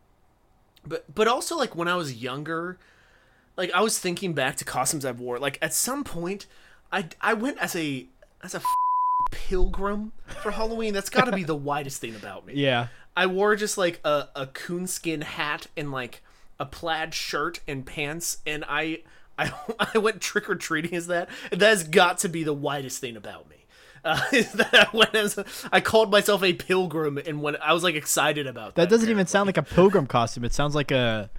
but 0.86 1.12
but 1.14 1.28
also 1.28 1.56
like 1.56 1.74
when 1.74 1.88
I 1.88 1.96
was 1.96 2.14
younger, 2.14 2.78
like 3.56 3.72
I 3.72 3.80
was 3.80 3.98
thinking 3.98 4.32
back 4.32 4.56
to 4.56 4.64
costumes 4.64 5.04
I've 5.04 5.20
wore. 5.20 5.38
Like 5.38 5.58
at 5.62 5.74
some 5.74 6.04
point, 6.04 6.46
I 6.92 7.08
I 7.20 7.34
went 7.34 7.58
as 7.58 7.74
a 7.76 8.06
as 8.42 8.54
a 8.54 8.58
f- 8.58 8.64
pilgrim 9.30 10.12
for 10.42 10.52
Halloween. 10.52 10.94
That's 10.94 11.10
got 11.10 11.24
to 11.24 11.32
be 11.32 11.44
the 11.44 11.56
widest 11.56 12.00
thing 12.00 12.14
about 12.14 12.46
me. 12.46 12.54
Yeah. 12.54 12.88
I 13.16 13.26
wore 13.26 13.54
just 13.54 13.78
like 13.78 14.00
a, 14.04 14.28
a 14.34 14.46
coonskin 14.48 15.22
hat 15.22 15.68
and 15.76 15.92
like 15.92 16.22
a 16.58 16.66
plaid 16.66 17.14
shirt 17.14 17.60
and 17.66 17.86
pants, 17.86 18.38
and 18.46 18.64
I 18.68 19.00
I, 19.38 19.52
I 19.94 19.98
went 19.98 20.20
trick 20.20 20.48
or 20.48 20.54
treating 20.54 20.94
as 20.94 21.06
that. 21.08 21.28
That 21.50 21.60
has 21.60 21.84
got 21.84 22.18
to 22.18 22.28
be 22.28 22.44
the 22.44 22.54
widest 22.54 23.00
thing 23.00 23.16
about 23.16 23.48
me. 23.48 23.63
Uh, 24.04 24.20
is 24.32 24.52
that 24.52 24.74
I 24.92 24.96
went 24.96 25.14
as 25.14 25.38
a, 25.38 25.46
I 25.72 25.80
called 25.80 26.10
myself 26.10 26.42
a 26.42 26.52
pilgrim, 26.52 27.18
and 27.18 27.40
when 27.40 27.56
I 27.56 27.72
was 27.72 27.82
like 27.82 27.94
excited 27.94 28.46
about 28.46 28.74
that. 28.74 28.82
That 28.82 28.90
doesn't 28.90 29.08
even 29.08 29.26
sound 29.26 29.46
like 29.46 29.56
a 29.56 29.62
pilgrim 29.62 30.06
costume. 30.06 30.44
It 30.44 30.52
sounds 30.52 30.74
like 30.74 30.90
a 30.90 31.30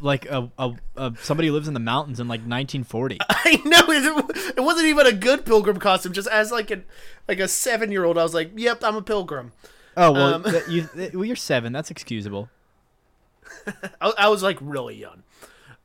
like 0.00 0.26
a, 0.26 0.50
a, 0.58 0.72
a 0.96 1.12
somebody 1.20 1.48
who 1.48 1.54
lives 1.54 1.68
in 1.68 1.74
the 1.74 1.80
mountains 1.80 2.18
in 2.18 2.26
like 2.28 2.40
1940. 2.40 3.18
I 3.30 3.60
know 3.64 3.82
it, 3.88 4.54
it 4.56 4.60
wasn't 4.60 4.86
even 4.86 5.06
a 5.06 5.12
good 5.12 5.44
pilgrim 5.46 5.78
costume. 5.78 6.12
Just 6.12 6.28
as 6.28 6.50
like 6.50 6.70
a 6.70 6.82
like 7.28 7.38
a 7.40 7.46
seven 7.48 7.92
year 7.92 8.04
old, 8.04 8.18
I 8.18 8.22
was 8.22 8.34
like, 8.34 8.50
"Yep, 8.56 8.82
I'm 8.84 8.96
a 8.96 9.02
pilgrim." 9.02 9.52
Oh 9.96 10.12
well, 10.12 10.34
Um, 10.34 10.44
th- 10.44 10.68
you 10.68 10.88
th- 10.94 11.12
well, 11.12 11.24
you're 11.24 11.36
seven. 11.36 11.72
That's 11.72 11.90
excusable. 11.90 12.48
I, 14.00 14.12
I 14.18 14.28
was 14.28 14.42
like 14.42 14.58
really 14.60 14.96
young. 14.96 15.22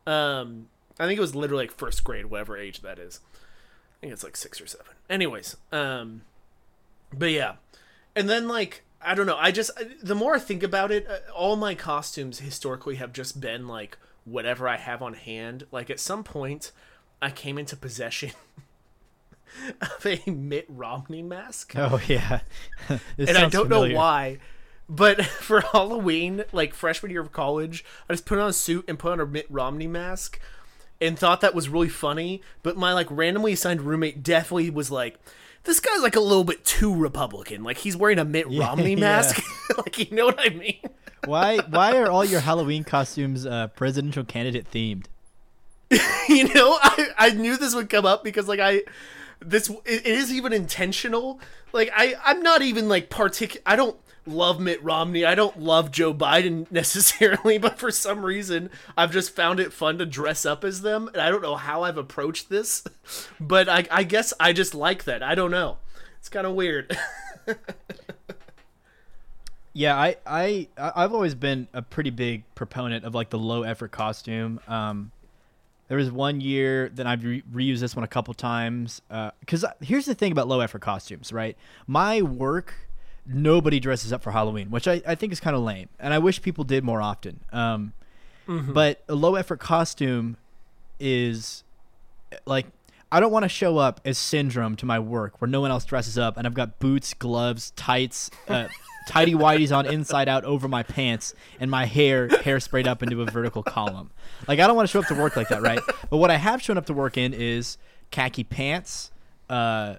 Um, 0.05 0.67
I 0.99 1.05
think 1.05 1.17
it 1.17 1.21
was 1.21 1.35
literally 1.35 1.65
like 1.65 1.71
first 1.71 2.03
grade, 2.03 2.27
whatever 2.27 2.57
age 2.57 2.81
that 2.81 2.97
is. 2.97 3.19
I 3.97 4.01
think 4.01 4.13
it's 4.13 4.23
like 4.23 4.38
six 4.38 4.62
or 4.62 4.67
seven. 4.67 4.93
Anyways, 5.10 5.57
um, 5.71 6.21
but 7.12 7.31
yeah, 7.31 7.53
and 8.15 8.29
then 8.29 8.47
like 8.47 8.83
I 9.01 9.15
don't 9.15 9.25
know. 9.25 9.38
I 9.38 9.51
just 9.51 9.71
the 10.01 10.15
more 10.15 10.36
I 10.36 10.39
think 10.39 10.63
about 10.63 10.91
it, 10.91 11.07
uh, 11.10 11.31
all 11.33 11.55
my 11.55 11.75
costumes 11.75 12.39
historically 12.39 12.95
have 12.95 13.13
just 13.13 13.41
been 13.41 13.67
like 13.67 13.97
whatever 14.25 14.67
I 14.67 14.77
have 14.77 15.01
on 15.01 15.13
hand. 15.13 15.65
Like 15.71 15.89
at 15.89 15.99
some 15.99 16.23
point, 16.23 16.71
I 17.21 17.31
came 17.31 17.57
into 17.57 17.75
possession 17.75 18.31
of 19.81 20.05
a 20.05 20.29
Mitt 20.29 20.65
Romney 20.67 21.23
mask 21.23 21.73
Oh 21.75 21.99
yeah, 22.07 22.41
and 22.89 23.29
I 23.38 23.49
don't 23.49 23.69
know 23.69 23.89
why. 23.89 24.39
But 24.89 25.25
for 25.25 25.62
Halloween, 25.62 26.45
like 26.51 26.73
freshman 26.73 27.12
year 27.12 27.21
of 27.21 27.31
college, 27.31 27.83
I 28.10 28.13
just 28.13 28.25
put 28.25 28.39
on 28.39 28.49
a 28.49 28.53
suit 28.53 28.86
and 28.88 28.97
put 28.97 29.12
on 29.12 29.19
a 29.19 29.25
Mitt 29.25 29.47
Romney 29.49 29.88
mask, 29.88 30.39
and 30.99 31.17
thought 31.17 31.41
that 31.41 31.55
was 31.55 31.69
really 31.69 31.89
funny. 31.89 32.41
But 32.63 32.77
my 32.77 32.93
like 32.93 33.07
randomly 33.10 33.53
assigned 33.53 33.81
roommate 33.81 34.23
definitely 34.23 34.69
was 34.69 34.91
like, 34.91 35.19
"This 35.63 35.79
guy's 35.79 36.01
like 36.01 36.15
a 36.15 36.21
little 36.21 36.43
bit 36.43 36.65
too 36.65 36.93
Republican. 36.95 37.63
Like 37.63 37.77
he's 37.77 37.97
wearing 37.97 38.19
a 38.19 38.25
Mitt 38.25 38.47
Romney 38.49 38.91
yeah. 38.93 38.99
mask. 38.99 39.43
like 39.77 39.97
you 39.97 40.15
know 40.15 40.25
what 40.25 40.39
I 40.39 40.49
mean?" 40.49 40.79
Why 41.25 41.57
why 41.57 41.97
are 41.97 42.10
all 42.10 42.25
your 42.25 42.39
Halloween 42.49 42.83
costumes 42.83 43.45
uh, 43.45 43.67
presidential 43.67 44.23
candidate 44.23 44.69
themed? 44.71 45.05
you 46.30 46.54
know, 46.54 46.78
I 46.82 47.08
I 47.17 47.30
knew 47.32 47.58
this 47.58 47.73
would 47.76 47.89
come 47.89 48.06
up 48.06 48.23
because 48.23 48.47
like 48.47 48.60
I 48.60 48.82
this 49.39 49.69
it, 49.86 50.06
is 50.06 50.32
even 50.34 50.54
intentional. 50.54 51.39
Like 51.73 51.89
I 51.95 52.15
I'm 52.23 52.41
not 52.41 52.62
even 52.62 52.89
like 52.89 53.10
particular. 53.10 53.62
I 53.65 53.76
don't 53.76 53.97
love 54.26 54.60
Mitt 54.60 54.84
Romney. 54.84 55.23
I 55.26 55.36
don't 55.36 55.60
love 55.60 55.91
Joe 55.91 56.13
Biden 56.13 56.69
necessarily, 56.71 57.58
but 57.58 57.80
for 57.80 57.91
some 57.91 58.26
reason 58.26 58.69
I've 58.97 59.12
just 59.12 59.36
found 59.36 59.60
it 59.60 59.71
fun 59.71 59.97
to 60.00 60.06
dress 60.06 60.45
up 60.45 60.63
as 60.63 60.82
them, 60.82 61.08
and 61.10 61.17
I 61.17 61.30
don't 61.30 61.41
know 61.41 61.56
how 61.56 61.84
I've 61.84 61.97
approached 61.97 62.50
this, 62.50 62.84
but 63.39 63.69
I 63.69 63.86
I 63.89 64.04
guess 64.04 64.34
I 64.39 64.52
just 64.54 64.76
like 64.76 65.06
that. 65.06 65.23
I 65.23 65.36
don't 65.36 65.52
know. 65.52 65.78
It's 66.19 66.30
kind 66.30 66.45
of 66.47 66.54
weird. 66.56 66.97
Yeah, 69.73 69.95
I 69.95 70.17
I- 70.26 70.67
I've 70.78 71.13
always 71.13 71.36
been 71.36 71.67
a 71.71 71.82
pretty 71.84 72.10
big 72.10 72.43
proponent 72.56 73.06
of 73.06 73.13
like 73.13 73.30
the 73.30 73.38
low 73.38 73.62
effort 73.63 73.91
costume. 73.91 74.60
Um, 74.67 75.12
there 75.88 75.97
was 75.97 76.12
one 76.12 76.41
year 76.41 76.89
that 76.95 77.08
I've 77.08 77.23
re- 77.23 77.43
reused 77.54 77.80
this 77.80 77.95
one 77.95 78.04
a 78.04 78.08
couple 78.08 78.34
times. 78.34 79.02
Because 79.39 79.65
here's 79.82 80.06
the 80.06 80.15
thing 80.15 80.32
about 80.32 80.47
low 80.47 80.60
effort 80.60 80.82
costumes, 80.82 81.32
right? 81.32 81.56
My 81.88 82.21
work, 82.21 82.73
nobody 83.26 83.80
dresses 83.80 84.12
up 84.12 84.21
for 84.23 84.32
Halloween, 84.32 84.69
which 84.69 84.88
I, 84.88 85.02
I 85.08 85.15
think 85.15 85.32
is 85.34 85.39
kind 85.39 85.56
of 85.56 85.62
lame, 85.62 85.89
and 86.00 86.13
I 86.13 86.19
wish 86.19 86.41
people 86.41 86.63
did 86.63 86.84
more 86.84 87.02
often. 87.02 87.39
Um, 87.52 87.93
But 88.73 89.04
a 89.10 89.15
low 89.15 89.36
effort 89.36 89.60
costume 89.60 90.38
is 91.00 91.63
like 92.45 92.65
I 93.12 93.19
don't 93.19 93.32
want 93.32 93.43
to 93.43 93.50
show 93.50 93.78
up 93.78 94.02
as 94.06 94.17
syndrome 94.17 94.76
to 94.78 94.86
my 94.86 95.00
work 95.00 95.39
where 95.41 95.47
no 95.50 95.62
one 95.62 95.71
else 95.71 95.86
dresses 95.86 96.17
up 96.17 96.38
and 96.38 96.45
I've 96.47 96.54
got 96.54 96.80
boots, 96.80 97.13
gloves, 97.13 97.71
tights, 97.71 98.30
uh, 98.47 98.67
tidy 99.07 99.33
whities 99.33 99.75
on 99.75 99.87
inside 99.87 100.27
out 100.27 100.43
over 100.43 100.67
my 100.67 100.83
pants 100.83 101.33
and 101.59 101.71
my 101.71 101.85
hair 101.85 102.27
hair 102.43 102.59
sprayed 102.59 102.87
up 102.87 103.01
into 103.01 103.21
a 103.21 103.25
vertical 103.25 103.63
column. 103.63 104.11
Like 104.47 104.59
I 104.59 104.67
don't 104.67 104.75
want 104.75 104.87
to 104.87 104.91
show 104.91 104.99
up 104.99 105.07
to 105.07 105.15
work 105.15 105.35
like 105.35 105.49
that, 105.49 105.61
right? 105.61 105.79
But 106.09 106.17
what 106.17 106.29
I 106.29 106.35
have 106.35 106.61
shown 106.61 106.77
up 106.77 106.85
to 106.87 106.93
work 106.93 107.17
in 107.17 107.33
is 107.33 107.77
khaki 108.11 108.43
pants, 108.43 109.11
uh, 109.49 109.95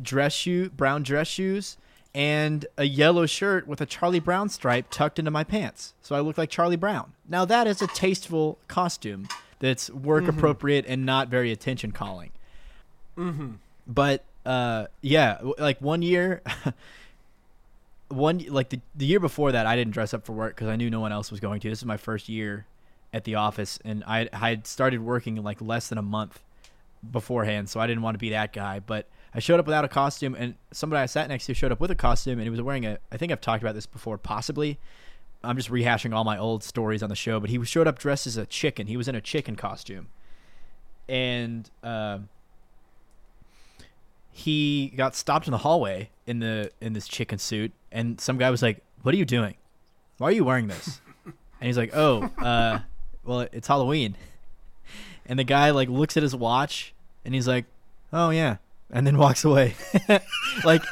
dress 0.00 0.32
shoe, 0.32 0.70
brown 0.70 1.02
dress 1.02 1.26
shoes, 1.26 1.76
and 2.14 2.66
a 2.76 2.84
yellow 2.84 3.26
shirt 3.26 3.66
with 3.66 3.80
a 3.80 3.86
Charlie 3.86 4.20
Brown 4.20 4.48
stripe 4.48 4.86
tucked 4.90 5.18
into 5.18 5.30
my 5.30 5.44
pants. 5.44 5.94
So 6.02 6.14
I 6.14 6.20
look 6.20 6.36
like 6.36 6.50
Charlie 6.50 6.76
Brown. 6.76 7.12
Now 7.28 7.44
that 7.46 7.66
is 7.66 7.80
a 7.80 7.86
tasteful 7.88 8.58
costume 8.68 9.28
that's 9.58 9.90
work 9.90 10.28
appropriate 10.28 10.84
and 10.86 11.06
not 11.06 11.28
very 11.28 11.52
attention 11.52 11.92
calling. 11.92 12.32
Mm-hmm. 13.16 13.52
But 13.86 14.24
uh, 14.44 14.86
yeah, 15.00 15.38
like 15.58 15.80
one 15.80 16.02
year, 16.02 16.42
one 18.12 18.44
like 18.48 18.70
the 18.70 18.80
the 18.94 19.06
year 19.06 19.20
before 19.20 19.52
that, 19.52 19.66
I 19.66 19.76
didn't 19.76 19.92
dress 19.92 20.14
up 20.14 20.24
for 20.24 20.32
work 20.32 20.54
because 20.54 20.68
I 20.68 20.76
knew 20.76 20.90
no 20.90 21.00
one 21.00 21.12
else 21.12 21.30
was 21.30 21.40
going 21.40 21.60
to. 21.60 21.68
This 21.68 21.78
is 21.78 21.84
my 21.84 21.96
first 21.96 22.28
year 22.28 22.66
at 23.12 23.24
the 23.24 23.34
office, 23.34 23.78
and 23.84 24.02
I 24.04 24.28
had 24.32 24.66
started 24.66 25.00
working 25.00 25.36
like 25.36 25.60
less 25.60 25.88
than 25.88 25.98
a 25.98 26.02
month, 26.02 26.40
beforehand, 27.10 27.68
so 27.68 27.80
I 27.80 27.86
didn't 27.86 28.02
want 28.02 28.14
to 28.14 28.18
be 28.18 28.30
that 28.30 28.52
guy. 28.52 28.78
But 28.78 29.08
I 29.34 29.40
showed 29.40 29.58
up 29.58 29.66
without 29.66 29.84
a 29.84 29.88
costume, 29.88 30.34
and 30.38 30.54
somebody 30.72 31.02
I 31.02 31.06
sat 31.06 31.28
next 31.28 31.46
to 31.46 31.54
showed 31.54 31.72
up 31.72 31.80
with 31.80 31.90
a 31.90 31.94
costume, 31.94 32.34
and 32.34 32.42
he 32.42 32.50
was 32.50 32.60
wearing 32.62 32.86
a. 32.86 32.98
I 33.10 33.16
think 33.16 33.32
I've 33.32 33.40
talked 33.40 33.62
about 33.62 33.74
this 33.74 33.86
before, 33.86 34.18
possibly. 34.18 34.78
I'm 35.44 35.56
just 35.56 35.70
rehashing 35.70 36.14
all 36.14 36.22
my 36.22 36.38
old 36.38 36.62
stories 36.62 37.02
on 37.02 37.08
the 37.08 37.16
show, 37.16 37.40
but 37.40 37.50
he 37.50 37.62
showed 37.64 37.88
up 37.88 37.98
dressed 37.98 38.28
as 38.28 38.36
a 38.36 38.46
chicken. 38.46 38.86
He 38.86 38.96
was 38.96 39.08
in 39.08 39.16
a 39.16 39.20
chicken 39.20 39.56
costume, 39.56 40.08
and 41.08 41.68
uh, 41.82 42.20
he 44.30 44.92
got 44.96 45.16
stopped 45.16 45.48
in 45.48 45.50
the 45.50 45.58
hallway 45.58 46.10
in 46.26 46.38
the 46.38 46.70
in 46.80 46.92
this 46.92 47.08
chicken 47.08 47.38
suit, 47.38 47.72
and 47.92 48.20
some 48.20 48.38
guy 48.38 48.50
was 48.50 48.62
like, 48.62 48.82
"What 49.02 49.14
are 49.14 49.18
you 49.18 49.24
doing? 49.24 49.54
Why 50.18 50.28
are 50.28 50.32
you 50.32 50.44
wearing 50.44 50.68
this?" 50.68 51.00
and 51.24 51.34
he's 51.60 51.76
like, 51.78 51.90
"Oh, 51.94 52.22
uh, 52.38 52.80
well, 53.24 53.40
it's 53.52 53.68
Halloween." 53.68 54.16
And 55.24 55.38
the 55.38 55.44
guy 55.44 55.70
like 55.70 55.88
looks 55.88 56.16
at 56.16 56.24
his 56.24 56.34
watch, 56.34 56.92
and 57.24 57.32
he's 57.32 57.46
like, 57.46 57.66
"Oh 58.12 58.30
yeah," 58.30 58.56
and 58.90 59.06
then 59.06 59.16
walks 59.18 59.44
away. 59.44 59.76
like 60.64 60.82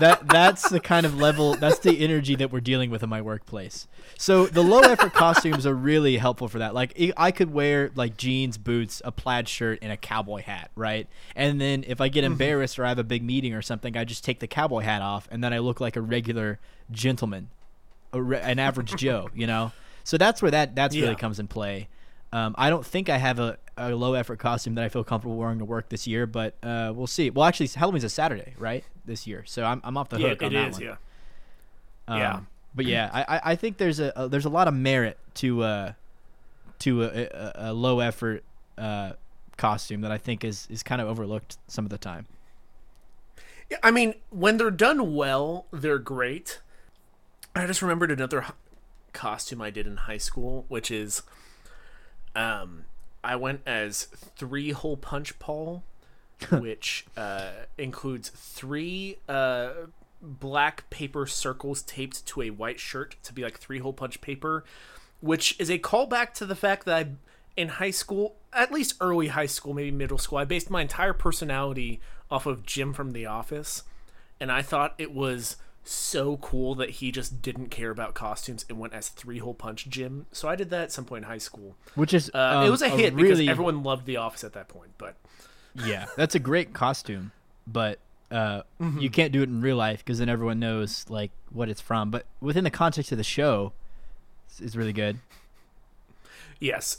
that 0.00 0.28
that's 0.28 0.68
the 0.68 0.80
kind 0.80 1.06
of 1.06 1.16
level 1.18 1.54
that's 1.54 1.78
the 1.80 2.02
energy 2.04 2.34
that 2.36 2.52
we're 2.52 2.60
dealing 2.60 2.90
with 2.90 3.02
in 3.02 3.08
my 3.08 3.20
workplace. 3.22 3.86
So 4.18 4.46
the 4.46 4.62
low 4.62 4.80
effort 4.80 5.12
costumes 5.12 5.66
are 5.66 5.74
really 5.74 6.16
helpful 6.16 6.48
for 6.48 6.58
that. 6.58 6.74
Like 6.74 6.98
i 7.16 7.30
could 7.30 7.52
wear 7.52 7.90
like 7.94 8.16
jeans 8.16 8.58
boots 8.58 9.00
a 9.04 9.12
plaid 9.12 9.48
shirt 9.48 9.78
and 9.82 9.90
a 9.92 9.96
cowboy 9.96 10.42
hat 10.42 10.70
right? 10.74 11.06
And 11.34 11.60
then 11.60 11.84
if 11.86 12.00
i 12.00 12.08
get 12.08 12.24
embarrassed 12.24 12.78
or 12.78 12.84
i 12.84 12.88
have 12.88 12.98
a 12.98 13.04
big 13.04 13.22
meeting 13.22 13.54
or 13.54 13.62
something 13.62 13.96
i 13.96 14.04
just 14.04 14.24
take 14.24 14.40
the 14.40 14.46
cowboy 14.46 14.80
hat 14.80 15.02
off 15.02 15.28
and 15.30 15.42
then 15.42 15.52
i 15.52 15.58
look 15.58 15.80
like 15.80 15.96
a 15.96 16.00
regular 16.00 16.58
gentleman 16.90 17.48
a 18.12 18.22
re- 18.22 18.40
an 18.40 18.58
average 18.58 18.94
joe 18.96 19.28
you 19.34 19.46
know? 19.46 19.72
So 20.04 20.16
that's 20.18 20.40
where 20.40 20.50
that 20.52 20.74
that's 20.76 20.94
Yeah. 20.94 21.02
really 21.04 21.16
comes 21.16 21.38
in 21.40 21.48
play. 21.48 21.88
Um, 22.32 22.54
I 22.58 22.70
don't 22.70 22.84
think 22.86 23.08
I 23.08 23.16
have 23.18 23.38
a, 23.38 23.58
a 23.78 23.90
low 23.94 24.14
effort 24.14 24.38
costume 24.38 24.74
that 24.76 24.84
I 24.84 24.88
feel 24.88 25.04
comfortable 25.04 25.36
wearing 25.36 25.58
to 25.58 25.64
work 25.64 25.88
this 25.88 26.06
year, 26.06 26.26
but 26.26 26.54
uh, 26.62 26.92
we'll 26.94 27.06
see. 27.06 27.30
Well, 27.30 27.44
actually, 27.44 27.66
Halloween's 27.68 28.04
a 28.04 28.08
Saturday, 28.08 28.54
right? 28.58 28.84
This 29.04 29.26
year, 29.26 29.44
so 29.46 29.64
I'm, 29.64 29.80
I'm 29.84 29.96
off 29.96 30.08
the 30.08 30.18
hook 30.18 30.42
it 30.42 30.46
on 30.46 30.52
that 30.54 30.68
is. 30.68 30.74
one. 30.76 30.82
Yeah. 30.84 30.96
Um, 32.08 32.18
Yeah. 32.18 32.40
but 32.74 32.84
yeah, 32.86 33.10
I, 33.12 33.36
I- 33.36 33.40
I 33.52 33.56
think 33.56 33.76
there's 33.78 34.00
a, 34.00 34.12
a 34.16 34.28
there's 34.28 34.44
a 34.46 34.50
lot 34.50 34.66
of 34.68 34.74
merit 34.74 35.18
to 35.34 35.62
uh 35.62 35.92
to 36.80 37.04
a, 37.04 37.06
a, 37.08 37.52
a 37.56 37.72
low 37.72 38.00
effort 38.00 38.42
uh 38.78 39.12
costume 39.56 40.00
that 40.02 40.10
I 40.12 40.18
think 40.18 40.44
is 40.44 40.66
is 40.70 40.82
kind 40.82 41.00
of 41.00 41.08
overlooked 41.08 41.56
some 41.68 41.84
of 41.84 41.90
the 41.90 41.98
time. 41.98 42.26
Yeah, 43.70 43.78
I 43.82 43.90
mean, 43.90 44.14
when 44.30 44.56
they're 44.58 44.70
done 44.70 45.14
well, 45.14 45.66
they're 45.72 45.98
great. 45.98 46.60
I 47.54 47.66
just 47.66 47.82
remembered 47.82 48.10
another 48.10 48.44
costume 49.12 49.60
I 49.62 49.70
did 49.70 49.86
in 49.86 49.96
high 49.96 50.18
school, 50.18 50.66
which 50.68 50.90
is, 50.90 51.22
um, 52.34 52.84
I 53.26 53.34
went 53.34 53.62
as 53.66 54.04
three 54.04 54.70
hole 54.70 54.96
punch 54.96 55.38
Paul, 55.40 55.82
which 56.50 57.06
uh, 57.16 57.50
includes 57.76 58.28
three 58.28 59.16
uh, 59.28 59.70
black 60.22 60.88
paper 60.90 61.26
circles 61.26 61.82
taped 61.82 62.24
to 62.26 62.42
a 62.42 62.50
white 62.50 62.78
shirt 62.78 63.16
to 63.24 63.32
be 63.32 63.42
like 63.42 63.58
three 63.58 63.80
hole 63.80 63.92
punch 63.92 64.20
paper, 64.20 64.64
which 65.20 65.58
is 65.58 65.68
a 65.68 65.78
callback 65.78 66.34
to 66.34 66.46
the 66.46 66.54
fact 66.54 66.86
that 66.86 66.96
I, 66.96 67.10
in 67.56 67.68
high 67.68 67.90
school, 67.90 68.36
at 68.52 68.70
least 68.70 68.94
early 69.00 69.28
high 69.28 69.46
school, 69.46 69.74
maybe 69.74 69.90
middle 69.90 70.18
school, 70.18 70.38
I 70.38 70.44
based 70.44 70.70
my 70.70 70.82
entire 70.82 71.12
personality 71.12 72.00
off 72.30 72.46
of 72.46 72.64
Jim 72.64 72.92
from 72.92 73.10
The 73.10 73.26
Office, 73.26 73.82
and 74.38 74.52
I 74.52 74.62
thought 74.62 74.94
it 74.98 75.12
was 75.12 75.56
so 75.88 76.36
cool 76.38 76.74
that 76.76 76.90
he 76.90 77.12
just 77.12 77.40
didn't 77.42 77.68
care 77.70 77.90
about 77.90 78.14
costumes 78.14 78.64
and 78.68 78.78
went 78.78 78.92
as 78.92 79.08
three 79.08 79.38
hole 79.38 79.54
punch 79.54 79.88
Jim. 79.88 80.26
So 80.32 80.48
I 80.48 80.56
did 80.56 80.70
that 80.70 80.82
at 80.82 80.92
some 80.92 81.04
point 81.04 81.24
in 81.24 81.30
high 81.30 81.38
school. 81.38 81.76
Which 81.94 82.12
is 82.12 82.28
Uh, 82.34 82.62
it 82.62 82.66
um, 82.66 82.70
was 82.70 82.82
a 82.82 82.88
hit 82.88 83.14
because 83.14 83.38
really 83.38 83.48
everyone 83.48 83.82
loved 83.82 84.06
The 84.06 84.16
Office 84.16 84.42
at 84.44 84.52
that 84.54 84.68
point. 84.68 84.92
But 84.98 85.16
yeah, 85.74 86.06
that's 86.16 86.34
a 86.34 86.38
great 86.38 86.72
costume, 86.72 87.32
but 87.66 87.98
uh, 88.30 88.62
Mm-hmm. 88.80 88.98
you 88.98 89.10
can't 89.10 89.32
do 89.32 89.42
it 89.42 89.48
in 89.48 89.60
real 89.60 89.76
life 89.76 89.98
because 90.04 90.18
then 90.18 90.28
everyone 90.28 90.58
knows 90.58 91.04
like 91.08 91.30
what 91.50 91.68
it's 91.68 91.80
from. 91.80 92.10
But 92.10 92.26
within 92.40 92.64
the 92.64 92.70
context 92.70 93.12
of 93.12 93.18
the 93.18 93.24
show, 93.24 93.72
it's 94.60 94.74
really 94.74 94.92
good. 94.92 95.18
Yes, 96.58 96.98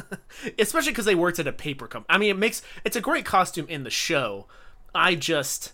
especially 0.58 0.92
because 0.92 1.04
they 1.04 1.14
worked 1.14 1.38
at 1.38 1.46
a 1.46 1.52
paper 1.52 1.86
company. 1.86 2.06
I 2.14 2.18
mean, 2.18 2.30
it 2.30 2.38
makes 2.38 2.62
it's 2.84 2.96
a 2.96 3.00
great 3.00 3.24
costume 3.24 3.66
in 3.68 3.84
the 3.84 3.90
show. 3.90 4.46
I 4.94 5.14
just 5.14 5.72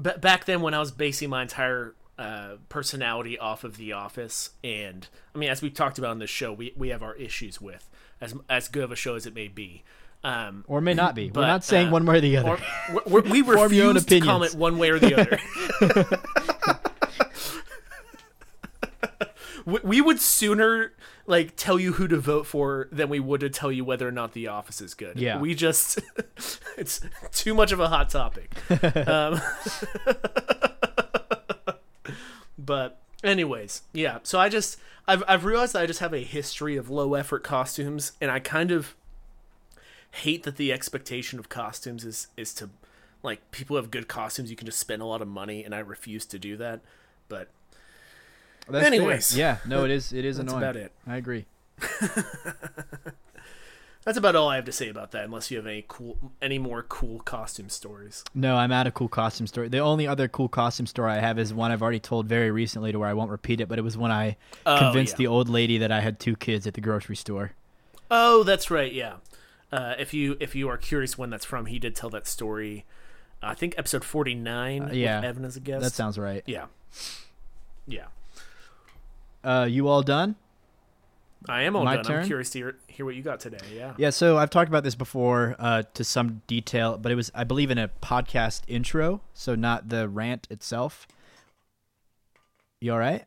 b- 0.00 0.10
back 0.20 0.44
then 0.44 0.60
when 0.60 0.74
I 0.74 0.78
was 0.80 0.90
basing 0.92 1.30
my 1.30 1.42
entire 1.42 1.94
uh, 2.18 2.56
personality 2.68 3.38
off 3.38 3.64
of 3.64 3.76
The 3.76 3.92
Office, 3.92 4.50
and 4.64 5.06
I 5.34 5.38
mean, 5.38 5.50
as 5.50 5.62
we've 5.62 5.74
talked 5.74 5.98
about 5.98 6.10
on 6.12 6.18
this 6.18 6.30
show, 6.30 6.52
we 6.52 6.72
we 6.76 6.88
have 6.88 7.02
our 7.02 7.14
issues 7.14 7.60
with 7.60 7.88
as 8.20 8.34
as 8.48 8.68
good 8.68 8.84
of 8.84 8.92
a 8.92 8.96
show 8.96 9.14
as 9.14 9.26
it 9.26 9.34
may 9.34 9.48
be. 9.48 9.82
Um, 10.24 10.64
Or 10.66 10.80
may 10.80 10.94
not 10.94 11.14
be. 11.14 11.28
But, 11.28 11.40
We're 11.40 11.46
not 11.46 11.62
saying 11.64 11.88
uh, 11.88 11.92
one 11.92 12.06
way 12.06 12.16
or 12.16 12.20
the 12.20 12.36
other. 12.38 12.58
or 13.04 13.20
we 13.22 13.42
we 13.42 13.42
Form 13.42 13.72
your 13.72 13.88
own 13.88 13.94
refuse 13.94 14.20
to 14.20 14.26
comment 14.26 14.54
one 14.54 14.78
way 14.78 14.90
or 14.90 14.98
the 14.98 15.14
other. 15.14 15.38
we 19.84 20.00
would 20.00 20.20
sooner 20.20 20.92
like 21.26 21.56
tell 21.56 21.78
you 21.78 21.94
who 21.94 22.08
to 22.08 22.18
vote 22.18 22.46
for 22.46 22.88
than 22.92 23.08
we 23.08 23.20
would 23.20 23.40
to 23.40 23.50
tell 23.50 23.72
you 23.72 23.84
whether 23.84 24.06
or 24.06 24.12
not 24.12 24.32
the 24.32 24.46
office 24.48 24.80
is 24.80 24.94
good. 24.94 25.18
Yeah. 25.18 25.38
we 25.38 25.54
just 25.54 26.00
it's 26.76 27.00
too 27.32 27.54
much 27.54 27.72
of 27.72 27.80
a 27.80 27.88
hot 27.88 28.10
topic. 28.10 28.54
um, 29.08 29.40
but 32.58 33.00
anyways, 33.24 33.82
yeah. 33.92 34.18
So 34.22 34.38
I 34.38 34.48
just 34.48 34.78
I've 35.06 35.22
I've 35.26 35.44
realized 35.44 35.72
that 35.74 35.82
I 35.82 35.86
just 35.86 36.00
have 36.00 36.14
a 36.14 36.22
history 36.22 36.76
of 36.76 36.88
low 36.90 37.14
effort 37.14 37.42
costumes, 37.42 38.12
and 38.20 38.30
I 38.30 38.38
kind 38.38 38.70
of 38.70 38.94
hate 40.22 40.44
that 40.44 40.56
the 40.56 40.72
expectation 40.72 41.38
of 41.38 41.48
costumes 41.48 42.04
is 42.04 42.28
is 42.36 42.54
to 42.54 42.70
like 43.22 43.50
people 43.50 43.76
have 43.76 43.90
good 43.90 44.08
costumes 44.08 44.50
you 44.50 44.56
can 44.56 44.66
just 44.66 44.78
spend 44.78 45.02
a 45.02 45.04
lot 45.04 45.20
of 45.20 45.28
money 45.28 45.62
and 45.64 45.74
i 45.74 45.78
refuse 45.78 46.24
to 46.24 46.38
do 46.38 46.56
that 46.56 46.80
but 47.28 47.48
That's 48.68 48.88
fair. 48.88 48.94
anyways, 48.94 49.36
yeah, 49.36 49.58
no, 49.66 49.84
it 49.84 49.90
is. 49.90 50.12
It 50.12 50.24
is 50.24 50.36
that's 50.38 50.48
annoying. 50.52 50.62
about 50.64 50.76
it. 50.76 50.92
I 51.06 51.16
agree. 51.16 51.46
that's 54.04 54.16
about 54.16 54.34
all 54.36 54.48
i 54.48 54.56
have 54.56 54.64
to 54.64 54.72
say 54.72 54.88
about 54.88 55.10
that 55.10 55.24
unless 55.24 55.50
you 55.50 55.56
have 55.58 55.66
any 55.66 55.84
cool 55.88 56.16
any 56.40 56.58
more 56.58 56.82
cool 56.82 57.18
costume 57.20 57.68
stories 57.68 58.24
No, 58.34 58.56
I'm 58.56 58.72
out 58.72 58.86
of 58.86 58.94
cool 58.94 59.08
costume 59.08 59.46
story. 59.46 59.68
The 59.68 59.78
only 59.80 60.06
other 60.06 60.28
cool 60.28 60.48
costume 60.48 60.86
story 60.86 61.12
I 61.12 61.18
have 61.18 61.38
is 61.38 61.52
one 61.52 61.70
I've 61.72 61.82
already 61.82 61.98
told 62.00 62.26
very 62.26 62.50
recently 62.50 62.92
to 62.92 62.98
where 62.98 63.08
I 63.08 63.14
won't 63.14 63.30
repeat 63.30 63.60
it, 63.60 63.68
but 63.68 63.78
it 63.78 63.82
was 63.82 63.96
when 63.98 64.10
I 64.12 64.36
Oh, 64.64 64.78
convinced 64.78 65.14
yeah. 65.14 65.18
the 65.18 65.26
old 65.26 65.48
lady 65.48 65.76
that 65.78 65.90
I 65.92 66.00
had 66.00 66.18
two 66.20 66.36
kids 66.36 66.66
at 66.66 66.74
the 66.74 66.80
grocery 66.80 67.16
store. 67.16 67.52
oh 68.10 68.42
that's 68.44 68.70
right 68.70 68.92
yeah 68.92 69.14
uh, 69.72 69.94
if 69.98 70.14
you 70.14 70.36
if 70.40 70.54
you 70.54 70.68
are 70.68 70.76
curious 70.78 71.18
when 71.18 71.28
that's 71.30 71.44
from 71.44 71.66
he 71.66 71.78
did 71.78 71.94
tell 71.96 72.08
that 72.10 72.26
story 72.26 72.84
i 73.42 73.52
think 73.54 73.74
episode 73.76 74.04
49 74.04 74.90
yeah. 74.94 75.16
with 75.16 75.24
evan 75.24 75.44
as 75.44 75.56
a 75.56 75.60
guest 75.60 75.82
That 75.82 75.92
sounds 75.92 76.16
right. 76.16 76.42
yeah 76.46 76.66
yeah 77.88 78.04
Uh, 79.46 79.64
you 79.64 79.86
all 79.86 80.02
done? 80.02 80.34
i 81.48 81.62
am 81.62 81.76
all 81.76 81.84
My 81.84 81.96
done 81.96 82.04
turn? 82.04 82.20
i'm 82.22 82.26
curious 82.26 82.50
to 82.50 82.58
hear, 82.58 82.76
hear 82.88 83.06
what 83.06 83.14
you 83.14 83.22
got 83.22 83.38
today 83.38 83.58
yeah 83.72 83.94
Yeah, 83.96 84.10
so 84.10 84.36
I've 84.36 84.50
talked 84.50 84.68
about 84.68 84.82
this 84.82 84.96
before 84.96 85.54
uh, 85.60 85.84
to 85.94 86.02
some 86.02 86.42
detail, 86.48 86.98
but 86.98 87.12
it 87.12 87.14
was, 87.14 87.30
I 87.34 87.44
believe, 87.44 87.70
in 87.70 87.78
a 87.78 87.88
podcast 88.02 88.62
intro, 88.66 89.20
so 89.32 89.54
not 89.54 89.88
the 89.88 90.08
rant 90.08 90.48
itself. 90.50 91.06
You 92.80 92.94
all 92.94 92.98
right? 92.98 93.24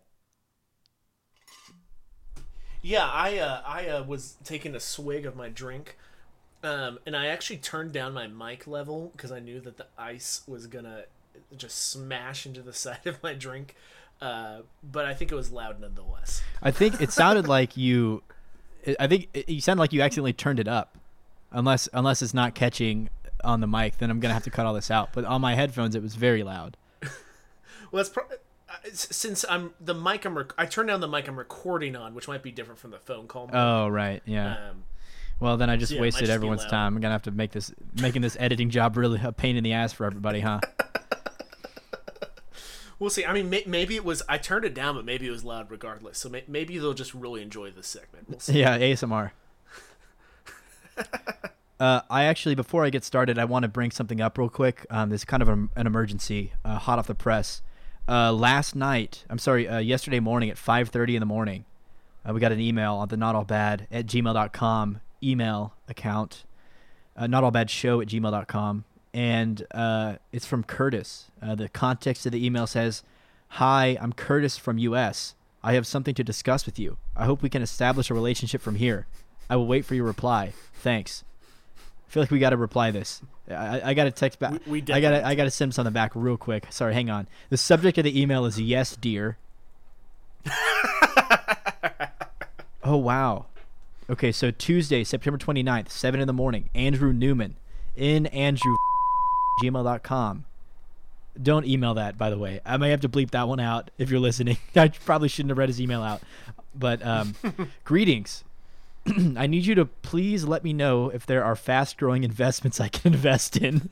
Yeah, 2.82 3.06
I 3.06 3.38
uh, 3.38 3.62
I 3.66 3.88
uh, 3.88 4.04
was 4.04 4.38
taking 4.44 4.76
a 4.76 4.80
swig 4.80 5.26
of 5.26 5.36
my 5.36 5.50
drink, 5.50 5.98
um, 6.64 7.00
and 7.06 7.16
I 7.16 7.28
actually 7.28 7.58
turned 7.58 7.92
down 7.92 8.14
my 8.14 8.28
mic 8.28 8.68
level 8.68 9.12
because 9.16 9.32
I 9.32 9.40
knew 9.40 9.60
that 9.62 9.78
the 9.78 9.88
ice 9.98 10.42
was 10.48 10.68
gonna 10.68 11.04
just 11.56 11.90
smash 11.90 12.46
into 12.46 12.62
the 12.62 12.74
side 12.84 13.06
of 13.06 13.22
my 13.24 13.34
drink. 13.34 13.76
Uh, 14.22 14.60
but 14.84 15.06
I 15.06 15.14
think 15.14 15.32
it 15.32 15.36
was 15.36 15.52
loud 15.52 15.80
nonetheless. 15.80 16.42
I 16.62 16.72
think 16.72 17.02
it 17.02 17.12
sounded 17.12 17.48
like 17.58 17.78
you. 17.78 18.24
I 19.00 19.08
think 19.08 19.28
it, 19.34 19.48
you 19.50 19.62
sounded 19.62 19.82
like 19.82 19.94
you 19.94 20.02
accidentally 20.02 20.34
turned 20.34 20.60
it 20.60 20.68
up, 20.68 20.98
unless 21.52 21.88
unless 21.94 22.22
it's 22.22 22.34
not 22.34 22.56
catching 22.56 23.10
on 23.44 23.60
the 23.62 23.68
mic. 23.68 23.98
Then 23.98 24.10
I'm 24.12 24.20
gonna 24.20 24.34
have 24.34 24.44
to 24.44 24.50
cut 24.52 24.66
all 24.66 24.74
this 24.74 24.92
out. 24.92 25.10
But 25.14 25.26
on 25.26 25.40
my 25.42 25.56
headphones, 25.56 25.96
it 25.96 26.02
was 26.02 26.16
very 26.16 26.44
loud. 26.44 26.78
Well, 27.92 28.04
that's 28.04 28.10
pro- 28.10 28.24
uh, 28.26 28.76
since 28.94 29.44
I'm 29.50 29.74
the 29.82 29.96
mic 29.96 30.24
I'm 30.24 30.38
rec- 30.38 30.54
I 30.60 30.68
turned 30.68 30.90
down 30.90 31.00
the 31.02 31.08
mic 31.08 31.28
I'm 31.28 31.40
recording 31.40 31.96
on, 31.96 32.14
which 32.14 32.28
might 32.28 32.44
be 32.44 32.52
different 32.52 32.80
from 32.80 32.92
the 32.92 33.00
phone 33.00 33.26
call. 33.28 33.48
mic. 33.48 33.56
Oh 33.56 33.88
right, 33.88 34.22
yeah. 34.26 34.70
Um, 34.70 34.84
Well, 35.40 35.58
then 35.58 35.72
I 35.72 35.76
just 35.76 35.92
yeah, 35.94 36.02
wasted 36.02 36.28
just 36.28 36.32
everyone's 36.32 36.66
time. 36.66 36.96
I'm 36.96 37.02
gonna 37.02 37.14
have 37.16 37.24
to 37.24 37.32
make 37.32 37.52
this 37.52 37.74
making 38.00 38.22
this 38.22 38.38
editing 38.40 38.70
job 38.70 38.96
really 38.96 39.20
a 39.24 39.32
pain 39.32 39.56
in 39.58 39.64
the 39.64 39.74
ass 39.74 39.92
for 39.92 40.06
everybody, 40.06 40.42
huh? 40.42 40.60
we'll 43.00 43.10
see. 43.10 43.26
I 43.26 43.34
mean, 43.34 43.50
may- 43.50 43.64
maybe 43.66 43.96
it 43.96 44.06
was 44.06 44.22
I 44.30 44.38
turned 44.38 44.66
it 44.66 44.74
down, 44.74 44.96
but 44.96 45.06
maybe 45.06 45.28
it 45.28 45.32
was 45.32 45.44
loud 45.44 45.72
regardless. 45.72 46.18
So 46.18 46.30
may- 46.30 46.44
maybe 46.48 46.78
they'll 46.78 46.94
just 46.94 47.14
really 47.14 47.42
enjoy 47.42 47.72
this 47.72 47.88
segment. 47.88 48.30
We'll 48.30 48.40
see. 48.40 48.60
yeah, 48.60 48.78
ASMR. 48.78 49.32
uh, 51.80 52.02
I 52.10 52.24
actually, 52.24 52.56
before 52.56 52.86
I 52.86 52.90
get 52.90 53.04
started, 53.04 53.40
I 53.40 53.46
want 53.46 53.64
to 53.64 53.70
bring 53.70 53.92
something 53.92 54.22
up 54.22 54.38
real 54.38 54.50
quick. 54.50 54.86
Um, 54.90 55.10
this 55.10 55.22
is 55.22 55.26
kind 55.26 55.42
of 55.42 55.50
an, 55.50 55.70
an 55.76 55.88
emergency, 55.88 56.54
uh, 56.64 56.78
hot 56.78 57.00
off 57.00 57.08
the 57.08 57.16
press. 57.16 57.62
Uh, 58.08 58.34
last 58.34 58.76
night, 58.76 59.24
I'm 59.30 59.40
sorry, 59.40 59.68
uh, 59.68 59.78
yesterday 59.80 60.20
morning 60.20 60.50
at 60.50 60.58
5:30 60.58 61.16
in 61.16 61.20
the 61.20 61.26
morning, 61.26 61.66
uh, 62.28 62.34
we 62.34 62.40
got 62.40 62.52
an 62.52 62.60
email 62.60 62.96
on 62.96 63.08
the 63.08 63.18
not 63.18 63.36
all 63.36 63.46
bad 63.46 63.88
at 63.92 64.06
gmail.com 64.08 65.02
email 65.22 65.74
account 65.88 66.46
uh, 67.20 67.28
not 67.28 67.44
all 67.44 67.52
bad 67.52 67.70
show 67.70 68.00
at 68.02 68.08
gmail.com. 68.08 68.86
And 69.14 69.66
uh, 69.72 70.16
it's 70.32 70.46
from 70.46 70.64
Curtis. 70.64 71.32
Uh, 71.42 71.56
the 71.56 71.70
context 71.70 72.26
of 72.26 72.32
the 72.32 72.46
email 72.46 72.68
says, 72.68 73.04
Hi, 73.54 73.98
I'm 74.00 74.14
Curtis 74.14 74.58
from 74.58 74.78
US. 74.78 75.34
I 75.64 75.74
have 75.74 75.88
something 75.88 76.14
to 76.16 76.24
discuss 76.24 76.66
with 76.66 76.78
you. 76.80 76.98
I 77.16 77.26
hope 77.26 77.42
we 77.42 77.50
can 77.50 77.62
establish 77.62 78.10
a 78.10 78.14
relationship 78.14 78.62
from 78.62 78.76
here. 78.76 79.08
I 79.50 79.56
will 79.56 79.68
wait 79.68 79.84
for 79.86 79.96
your 79.96 80.06
reply. 80.06 80.54
Thanks. 80.76 81.24
I 82.08 82.12
feel 82.12 82.24
like 82.24 82.32
we 82.32 82.40
got 82.40 82.52
to 82.52 82.58
reply 82.58 82.92
this. 82.92 83.22
I, 83.50 83.82
I 83.90 83.94
got 83.94 84.04
to 84.06 84.12
text 84.12 84.40
back. 84.40 84.54
We- 84.68 84.82
we 84.84 84.94
I 84.94 85.02
got 85.02 85.14
I 85.24 85.36
got 85.36 85.46
to 85.46 85.52
send 85.52 85.74
something 85.74 85.94
back 85.94 86.12
real 86.16 86.38
quick. 86.38 86.68
Sorry, 86.70 86.94
hang 86.94 87.10
on. 87.10 87.28
The 87.50 87.58
subject 87.58 87.98
of 87.98 88.04
the 88.04 88.20
email 88.22 88.46
is 88.46 88.60
yes, 88.62 88.96
dear. 88.96 89.38
oh 92.84 92.98
wow. 92.98 93.46
Okay, 94.10 94.32
so 94.32 94.50
Tuesday, 94.50 95.04
September 95.04 95.38
29th, 95.38 95.90
7 95.90 96.20
in 96.20 96.26
the 96.26 96.34
morning. 96.34 96.70
Andrew 96.74 97.14
Newman 97.14 97.58
in 97.96 98.26
Andrew 98.28 98.76
gmail.com. 99.64 100.46
Don't 101.42 101.66
email 101.66 101.94
that, 101.94 102.18
by 102.18 102.30
the 102.30 102.38
way. 102.38 102.60
I 102.66 102.78
may 102.78 102.90
have 102.90 103.02
to 103.02 103.10
bleep 103.10 103.32
that 103.32 103.48
one 103.48 103.60
out 103.60 103.92
if 103.98 104.10
you're 104.10 104.20
listening. 104.20 104.58
I 104.76 104.90
probably 104.90 105.30
shouldn't 105.30 105.52
have 105.52 105.58
read 105.58 105.70
his 105.70 105.80
email 105.80 106.02
out. 106.02 106.22
But 106.76 107.06
um, 107.06 107.36
greetings. 107.84 108.44
I 109.38 109.48
need 109.48 109.66
you 109.66 109.76
to 109.76 109.86
please 109.86 110.44
let 110.44 110.64
me 110.64 110.74
know 110.74 111.10
if 111.10 111.26
there 111.26 111.44
are 111.44 111.56
fast 111.56 111.98
growing 111.98 112.24
investments 112.24 112.80
I 112.80 112.90
can 112.90 113.14
invest 113.14 113.58
in. 113.58 113.90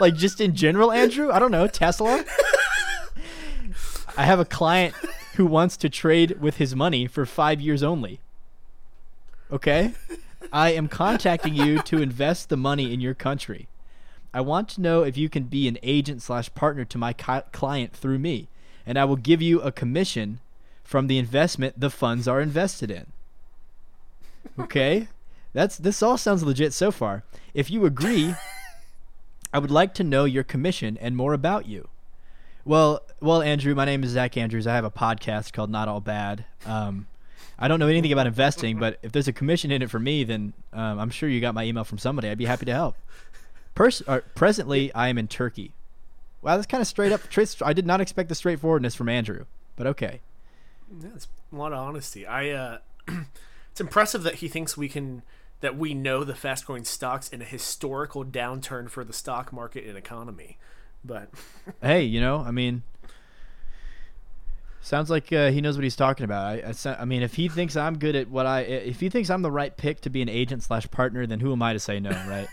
like 0.00 0.14
just 0.14 0.40
in 0.40 0.54
general, 0.54 0.90
Andrew? 0.90 1.30
I 1.30 1.38
don't 1.38 1.50
know. 1.50 1.66
Tesla? 1.66 2.24
I 4.16 4.24
have 4.24 4.40
a 4.40 4.46
client 4.46 4.94
who 5.34 5.44
wants 5.44 5.76
to 5.78 5.90
trade 5.90 6.40
with 6.40 6.56
his 6.56 6.74
money 6.74 7.06
for 7.06 7.26
five 7.26 7.60
years 7.60 7.82
only. 7.82 8.20
Okay? 9.52 9.92
I 10.52 10.70
am 10.72 10.88
contacting 10.88 11.54
you 11.54 11.82
to 11.82 12.00
invest 12.00 12.48
the 12.48 12.56
money 12.56 12.92
in 12.92 13.00
your 13.00 13.14
country. 13.14 13.68
I 14.32 14.40
want 14.40 14.68
to 14.70 14.80
know 14.80 15.02
if 15.02 15.16
you 15.16 15.28
can 15.28 15.44
be 15.44 15.68
an 15.68 15.78
agent 15.82 16.22
slash 16.22 16.54
partner 16.54 16.84
to 16.84 16.98
my 16.98 17.12
client 17.12 17.92
through 17.92 18.18
me, 18.18 18.48
and 18.84 18.98
I 18.98 19.04
will 19.04 19.16
give 19.16 19.40
you 19.40 19.60
a 19.60 19.72
commission 19.72 20.40
from 20.84 21.06
the 21.06 21.18
investment 21.18 21.80
the 21.80 21.90
funds 21.90 22.28
are 22.28 22.40
invested 22.40 22.90
in. 22.90 23.06
Okay? 24.58 25.08
That's 25.52 25.78
this 25.78 26.02
all 26.02 26.18
sounds 26.18 26.42
legit 26.42 26.74
so 26.74 26.90
far. 26.90 27.24
If 27.54 27.70
you 27.70 27.86
agree, 27.86 28.34
I 29.52 29.58
would 29.58 29.70
like 29.70 29.94
to 29.94 30.04
know 30.04 30.24
your 30.24 30.44
commission 30.44 30.98
and 31.00 31.16
more 31.16 31.32
about 31.32 31.66
you. 31.66 31.88
Well, 32.64 33.00
well, 33.20 33.42
Andrew, 33.42 33.74
my 33.74 33.84
name 33.84 34.04
is 34.04 34.10
Zach 34.10 34.36
Andrews. 34.36 34.66
I 34.66 34.74
have 34.74 34.84
a 34.84 34.90
podcast 34.90 35.52
called 35.52 35.70
Not 35.70 35.88
All 35.88 36.00
Bad. 36.00 36.44
Um, 36.66 37.06
I 37.58 37.68
don't 37.68 37.80
know 37.80 37.88
anything 37.88 38.12
about 38.12 38.26
investing, 38.26 38.78
but 38.78 38.98
if 39.02 39.12
there's 39.12 39.28
a 39.28 39.32
commission 39.32 39.70
in 39.70 39.80
it 39.82 39.90
for 39.90 39.98
me, 39.98 40.24
then 40.24 40.52
um, 40.72 40.98
I'm 40.98 41.10
sure 41.10 41.28
you 41.28 41.40
got 41.40 41.54
my 41.54 41.64
email 41.64 41.84
from 41.84 41.96
somebody. 41.96 42.28
I'd 42.28 42.36
be 42.36 42.44
happy 42.44 42.66
to 42.66 42.74
help. 42.74 42.96
Pers- 43.76 44.02
or, 44.08 44.22
presently, 44.34 44.92
I 44.94 45.08
am 45.08 45.18
in 45.18 45.28
Turkey. 45.28 45.72
Wow, 46.42 46.56
that's 46.56 46.66
kind 46.66 46.80
of 46.80 46.88
straight 46.88 47.12
up. 47.12 47.20
I 47.62 47.72
did 47.72 47.86
not 47.86 48.00
expect 48.00 48.28
the 48.28 48.34
straightforwardness 48.34 48.94
from 48.96 49.08
Andrew, 49.08 49.44
but 49.76 49.86
okay. 49.86 50.20
That's 50.90 51.28
a 51.52 51.56
lot 51.56 51.72
of 51.72 51.78
honesty. 51.78 52.26
I 52.26 52.50
uh 52.50 52.78
it's 53.70 53.80
impressive 53.80 54.22
that 54.22 54.36
he 54.36 54.48
thinks 54.48 54.76
we 54.76 54.88
can 54.88 55.22
that 55.60 55.76
we 55.76 55.94
know 55.94 56.24
the 56.24 56.34
fast 56.34 56.66
growing 56.66 56.84
stocks 56.84 57.28
in 57.28 57.42
a 57.42 57.44
historical 57.44 58.24
downturn 58.24 58.88
for 58.88 59.04
the 59.04 59.12
stock 59.12 59.52
market 59.52 59.84
and 59.84 59.96
economy. 59.96 60.58
But 61.04 61.30
Hey, 61.82 62.02
you 62.04 62.20
know, 62.20 62.38
I 62.38 62.52
mean, 62.52 62.82
sounds 64.80 65.10
like 65.10 65.32
uh, 65.32 65.50
he 65.50 65.60
knows 65.60 65.76
what 65.76 65.84
he's 65.84 65.96
talking 65.96 66.24
about. 66.24 66.64
I, 66.64 66.72
I, 66.84 67.02
I 67.02 67.04
mean, 67.04 67.22
if 67.22 67.34
he 67.34 67.48
thinks 67.48 67.76
I'm 67.76 67.98
good 67.98 68.16
at 68.16 68.30
what 68.30 68.46
I, 68.46 68.60
if 68.60 69.00
he 69.00 69.10
thinks 69.10 69.28
I'm 69.28 69.42
the 69.42 69.50
right 69.50 69.76
pick 69.76 70.00
to 70.02 70.10
be 70.10 70.22
an 70.22 70.28
agent 70.28 70.62
slash 70.62 70.88
partner, 70.90 71.26
then 71.26 71.40
who 71.40 71.52
am 71.52 71.62
I 71.62 71.72
to 71.72 71.80
say 71.80 71.98
no, 72.00 72.10
right? 72.10 72.46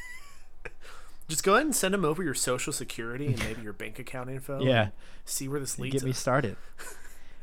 Just 1.28 1.44
go 1.44 1.54
ahead 1.54 1.66
and 1.66 1.76
send 1.76 1.94
him 1.96 2.04
over 2.06 2.22
your 2.24 2.34
social 2.34 2.74
security 2.74 3.28
and 3.28 3.40
maybe 3.40 3.62
your 3.62 3.74
bank 3.74 3.98
account 4.00 4.30
info. 4.30 4.62
Yeah. 4.62 4.90
See 5.26 5.48
where 5.48 5.60
this 5.60 5.80
leads 5.80 5.94
Get 5.94 6.04
me 6.04 6.14
started. 6.14 6.56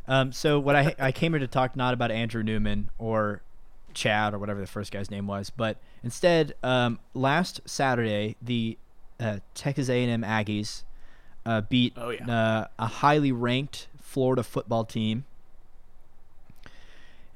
Um, 0.09 0.33
so 0.33 0.59
what 0.59 0.75
I 0.75 0.93
I 0.99 1.13
came 1.13 1.35
here 1.35 1.39
to 1.39 1.47
talk 1.47 1.77
not 1.77 1.95
about 1.95 2.11
Andrew 2.11 2.43
Newman 2.43 2.91
or 2.99 3.43
Chad 3.95 4.35
or 4.35 4.39
whatever 4.41 4.59
the 4.61 4.67
first 4.67 4.91
guy's 4.91 5.09
name 5.09 5.29
was, 5.29 5.51
but 5.51 5.77
instead, 6.03 6.55
um, 6.65 6.99
last 7.15 7.61
Saturday 7.65 8.35
the 8.43 8.77
uh, 9.21 9.39
Texas 9.55 9.89
A&M 9.89 10.23
Aggies 10.23 10.83
uh, 11.47 11.61
beat 11.61 11.93
Oh, 11.97 12.11
yeah. 12.11 12.29
uh, 12.29 12.67
a 12.77 12.87
highly 12.87 13.31
ranked 13.31 13.87
Florida 14.01 14.43
football 14.43 14.85
team, 14.85 15.25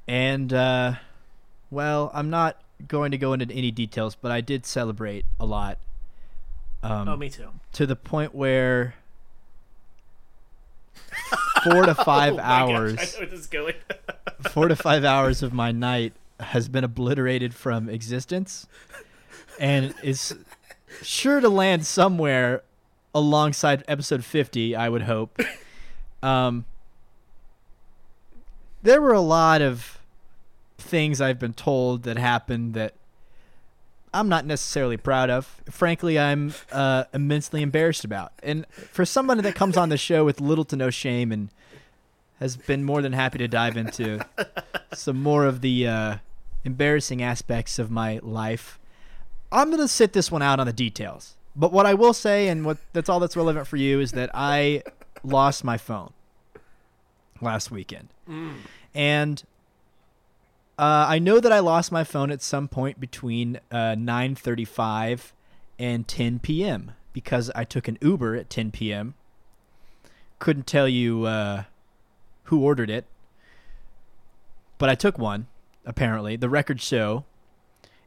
and 0.07 0.51
uh, 0.51 0.93
well, 1.71 2.11
I'm 2.13 2.29
not 2.29 2.61
going 2.87 3.11
to 3.11 3.17
go 3.17 3.31
into 3.33 3.49
any 3.53 3.71
details, 3.71 4.15
but 4.15 4.31
I 4.31 4.41
did 4.41 4.65
celebrate 4.65 5.23
a 5.39 5.45
lot. 5.45 5.77
Um, 6.85 7.09
Oh, 7.09 7.15
me 7.17 7.29
too. 7.29 7.49
to 7.73 7.85
the 7.85 7.95
point 7.95 8.35
where 8.35 8.95
four 11.63 11.85
to 11.85 11.95
five 12.05 12.33
Oh 12.33 12.37
my 12.37 12.41
gosh, 12.43 12.49
hours 12.69 12.91
I 12.99 13.03
know 13.05 13.19
where 13.19 13.27
this 13.29 13.39
is 13.39 13.47
going. 13.47 13.73
four 14.51 14.67
to 14.67 14.75
five 14.75 15.03
hours 15.03 15.41
of 15.43 15.53
my 15.53 15.71
night 15.71 16.13
has 16.39 16.67
been 16.69 16.83
obliterated 16.83 17.53
from 17.53 17.89
existence 17.89 18.67
and 19.59 19.93
is 20.03 20.35
sure 21.01 21.39
to 21.39 21.49
land 21.49 21.85
somewhere 21.85 22.61
alongside 23.13 23.83
episode 23.87 24.23
50 24.25 24.75
i 24.75 24.89
would 24.89 25.03
hope 25.03 25.39
um, 26.21 26.65
there 28.83 29.01
were 29.01 29.13
a 29.13 29.21
lot 29.21 29.61
of 29.61 29.97
things 30.77 31.21
i've 31.21 31.39
been 31.39 31.53
told 31.53 32.03
that 32.03 32.17
happened 32.17 32.73
that 32.73 32.93
i'm 34.15 34.29
not 34.29 34.45
necessarily 34.45 34.97
proud 34.97 35.29
of 35.29 35.61
frankly 35.69 36.17
i'm 36.17 36.53
uh, 36.71 37.03
immensely 37.13 37.61
embarrassed 37.61 38.03
about 38.03 38.31
and 38.41 38.65
for 38.71 39.05
somebody 39.05 39.41
that 39.41 39.53
comes 39.53 39.77
on 39.77 39.89
the 39.89 39.97
show 39.97 40.25
with 40.25 40.41
little 40.41 40.65
to 40.65 40.75
no 40.75 40.89
shame 40.89 41.31
and 41.31 41.49
has 42.39 42.57
been 42.57 42.83
more 42.83 43.01
than 43.01 43.13
happy 43.13 43.37
to 43.37 43.47
dive 43.47 43.77
into 43.77 44.19
some 44.93 45.21
more 45.21 45.45
of 45.45 45.61
the 45.61 45.87
uh, 45.87 46.15
embarrassing 46.63 47.21
aspects 47.21 47.79
of 47.79 47.89
my 47.89 48.19
life. 48.21 48.79
I'm 49.51 49.71
gonna 49.71 49.87
sit 49.87 50.13
this 50.13 50.31
one 50.31 50.41
out 50.41 50.59
on 50.59 50.67
the 50.67 50.73
details. 50.73 51.35
But 51.55 51.71
what 51.71 51.85
I 51.85 51.93
will 51.93 52.13
say, 52.13 52.49
and 52.49 52.65
what 52.65 52.77
that's 52.91 53.07
all 53.07 53.21
that's 53.21 53.37
relevant 53.37 53.67
for 53.67 53.77
you, 53.77 54.01
is 54.01 54.11
that 54.11 54.29
I 54.33 54.83
lost 55.23 55.63
my 55.63 55.77
phone 55.77 56.11
last 57.39 57.71
weekend, 57.71 58.09
and 58.93 59.41
uh, 60.77 61.05
I 61.07 61.19
know 61.19 61.39
that 61.39 61.51
I 61.51 61.59
lost 61.59 61.91
my 61.91 62.03
phone 62.03 62.31
at 62.31 62.41
some 62.41 62.67
point 62.67 62.99
between 62.99 63.59
uh, 63.71 63.95
9:35 63.95 65.31
and 65.79 66.07
10 66.07 66.39
p.m. 66.39 66.91
because 67.13 67.49
I 67.55 67.63
took 67.63 67.87
an 67.87 67.97
Uber 68.01 68.35
at 68.35 68.49
10 68.49 68.71
p.m. 68.71 69.13
Couldn't 70.39 70.67
tell 70.67 70.87
you 70.87 71.25
uh, 71.25 71.63
who 72.43 72.61
ordered 72.61 72.89
it, 72.89 73.05
but 74.77 74.89
I 74.89 74.95
took 74.95 75.17
one. 75.17 75.47
Apparently, 75.85 76.35
the 76.35 76.49
records 76.49 76.83
show, 76.83 77.23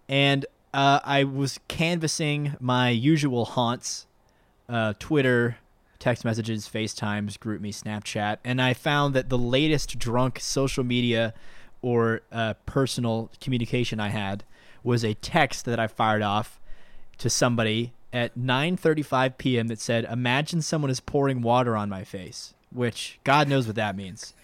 and 0.09 0.45
uh, 0.75 1.01
I 1.05 1.25
was 1.25 1.61
canvassing 1.69 2.57
my 2.61 2.91
usual 2.91 3.47
haunts: 3.47 4.07
uh, 4.69 4.93
Twitter, 4.99 5.57
text 5.99 6.23
messages, 6.23 6.69
FaceTimes, 6.69 7.39
GroupMe, 7.39 7.69
Snapchat, 7.69 8.39
and 8.45 8.61
I 8.61 8.75
found 8.75 9.15
that 9.15 9.31
the 9.31 9.39
latest 9.39 9.99
drunk 9.99 10.39
social 10.41 10.85
media 10.85 11.33
or 11.83 12.23
uh, 12.33 12.55
personal 12.67 13.31
communication 13.41 14.01
I 14.01 14.09
had 14.09 14.45
was 14.83 15.05
a 15.05 15.15
text 15.15 15.65
that 15.65 15.79
I 15.79 15.87
fired 15.87 16.23
off 16.23 16.61
to 17.19 17.29
somebody 17.29 17.93
at 18.13 18.39
9:35 18.39 19.39
p.m. 19.39 19.69
that 19.69 19.81
said, 19.81 20.05
"Imagine 20.05 20.63
someone 20.63 20.91
is 20.91 21.01
pouring 21.01 21.43
water 21.43 21.77
on 21.77 21.89
my 21.89 22.05
face," 22.05 22.55
which 22.73 23.19
God 23.25 23.49
knows 23.49 23.67
what 23.67 23.77
that 23.77 23.97
means. 23.97 24.35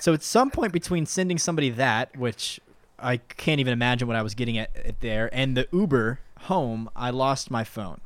So 0.00 0.12
at 0.12 0.22
some 0.22 0.50
point 0.50 0.72
between 0.72 1.06
sending 1.06 1.38
somebody 1.38 1.70
that, 1.70 2.16
which 2.16 2.60
I 2.98 3.16
can't 3.16 3.60
even 3.60 3.72
imagine 3.72 4.08
what 4.08 4.16
I 4.16 4.22
was 4.22 4.34
getting 4.34 4.58
at, 4.58 4.74
at 4.76 5.00
there, 5.00 5.30
and 5.32 5.56
the 5.56 5.68
Uber 5.72 6.20
home, 6.40 6.90
I 6.94 7.10
lost 7.10 7.50
my 7.50 7.64
phone. 7.64 8.00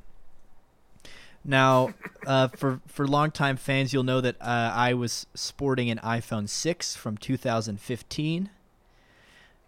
Now, 1.44 1.94
uh, 2.26 2.48
for 2.48 2.80
for 2.86 3.06
longtime 3.08 3.56
fans, 3.56 3.92
you'll 3.92 4.02
know 4.02 4.20
that 4.20 4.36
uh, 4.40 4.72
I 4.74 4.94
was 4.94 5.26
sporting 5.34 5.90
an 5.90 5.98
iPhone 5.98 6.48
6 6.48 6.96
from 6.96 7.16
2015, 7.16 8.50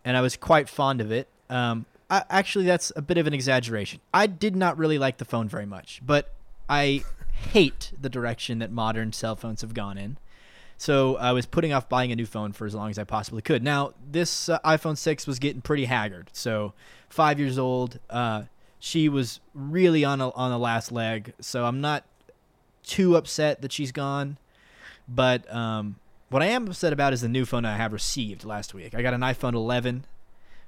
and 0.04 0.16
I 0.16 0.20
was 0.20 0.36
quite 0.36 0.68
fond 0.68 1.00
of 1.00 1.10
it. 1.10 1.28
Um, 1.48 1.86
I, 2.10 2.24
actually, 2.28 2.66
that's 2.66 2.92
a 2.94 3.02
bit 3.02 3.16
of 3.16 3.26
an 3.26 3.32
exaggeration. 3.32 4.00
I 4.12 4.26
did 4.26 4.54
not 4.54 4.76
really 4.76 4.98
like 4.98 5.16
the 5.16 5.24
phone 5.24 5.48
very 5.48 5.66
much, 5.66 6.02
but 6.04 6.34
I 6.68 7.04
hate 7.32 7.92
the 7.98 8.10
direction 8.10 8.58
that 8.58 8.70
modern 8.70 9.12
cell 9.12 9.34
phones 9.34 9.62
have 9.62 9.72
gone 9.74 9.96
in. 9.96 10.18
So 10.76 11.16
I 11.16 11.32
was 11.32 11.46
putting 11.46 11.72
off 11.72 11.88
buying 11.88 12.10
a 12.10 12.16
new 12.16 12.26
phone 12.26 12.52
for 12.52 12.66
as 12.66 12.74
long 12.74 12.90
as 12.90 12.98
I 12.98 13.04
possibly 13.04 13.40
could. 13.40 13.62
Now 13.62 13.92
this 14.10 14.48
uh, 14.48 14.58
iPhone 14.64 14.98
6 14.98 15.26
was 15.28 15.38
getting 15.38 15.62
pretty 15.62 15.84
haggard. 15.84 16.30
So 16.32 16.72
five 17.08 17.38
years 17.38 17.56
old. 17.56 18.00
Uh, 18.10 18.44
she 18.84 19.08
was 19.08 19.38
really 19.54 20.04
on 20.04 20.20
a, 20.20 20.30
on 20.30 20.50
the 20.50 20.58
last 20.58 20.90
leg. 20.90 21.34
So 21.38 21.66
I'm 21.66 21.80
not 21.80 22.02
too 22.82 23.14
upset 23.14 23.62
that 23.62 23.70
she's 23.70 23.92
gone. 23.92 24.38
But 25.06 25.48
um, 25.54 26.00
what 26.30 26.42
I 26.42 26.46
am 26.46 26.66
upset 26.66 26.92
about 26.92 27.12
is 27.12 27.20
the 27.20 27.28
new 27.28 27.44
phone 27.44 27.64
I 27.64 27.76
have 27.76 27.92
received 27.92 28.44
last 28.44 28.74
week. 28.74 28.92
I 28.92 29.00
got 29.00 29.14
an 29.14 29.20
iPhone 29.20 29.54
11, 29.54 30.04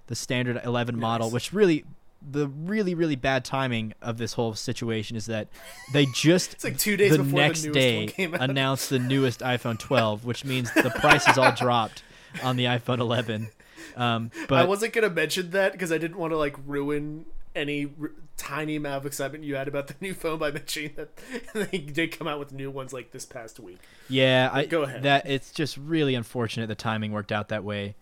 the 0.06 0.14
standard 0.14 0.60
11 0.64 0.96
model, 0.96 1.26
Nice. 1.26 1.34
which 1.34 1.52
really 1.52 1.84
the 2.26 2.46
really 2.46 2.94
really 2.94 3.16
bad 3.16 3.44
timing 3.44 3.92
of 4.00 4.16
this 4.16 4.32
whole 4.34 4.54
situation 4.54 5.14
is 5.16 5.26
that 5.26 5.48
they 5.92 6.06
just 6.06 6.52
It's 6.54 6.64
like 6.64 6.78
two 6.78 6.96
days 6.96 7.10
the 7.10 7.18
before 7.18 7.32
the 7.32 7.46
next 7.48 7.64
newest 7.64 7.74
day 8.16 8.28
announced 8.32 8.90
the 8.90 9.00
newest 9.00 9.40
iPhone 9.40 9.76
12, 9.76 10.24
which 10.24 10.44
means 10.44 10.72
the 10.72 10.90
price 10.90 11.26
is 11.26 11.36
all 11.36 11.52
dropped 11.56 12.04
on 12.44 12.54
the 12.54 12.66
iPhone 12.66 13.00
11. 13.00 13.48
Um, 13.96 14.30
but 14.48 14.62
I 14.62 14.64
wasn't 14.64 14.92
gonna 14.92 15.10
mention 15.10 15.50
that 15.50 15.72
because 15.72 15.90
I 15.90 15.98
didn't 15.98 16.16
want 16.16 16.32
to 16.32 16.36
like 16.36 16.54
ruin 16.64 17.26
any 17.54 17.86
r- 18.00 18.10
tiny 18.36 18.76
amount 18.76 18.96
of 18.96 19.06
excitement 19.06 19.44
you 19.44 19.54
had 19.54 19.68
about 19.68 19.86
the 19.86 19.94
new 20.00 20.12
phone 20.14 20.38
by 20.38 20.50
mentioning 20.50 20.92
that 20.96 21.10
they 21.70 21.78
did 21.78 22.16
come 22.18 22.26
out 22.26 22.38
with 22.38 22.52
new 22.52 22.70
ones 22.70 22.92
like 22.92 23.10
this 23.12 23.24
past 23.24 23.60
week. 23.60 23.78
Yeah, 24.08 24.50
I 24.52 24.66
Go 24.66 24.82
ahead. 24.82 25.02
That 25.04 25.28
it's 25.28 25.52
just 25.52 25.76
really 25.76 26.14
unfortunate 26.14 26.66
the 26.66 26.74
timing 26.74 27.12
worked 27.12 27.32
out 27.32 27.48
that 27.48 27.64
way. 27.64 27.94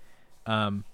Um, 0.46 0.84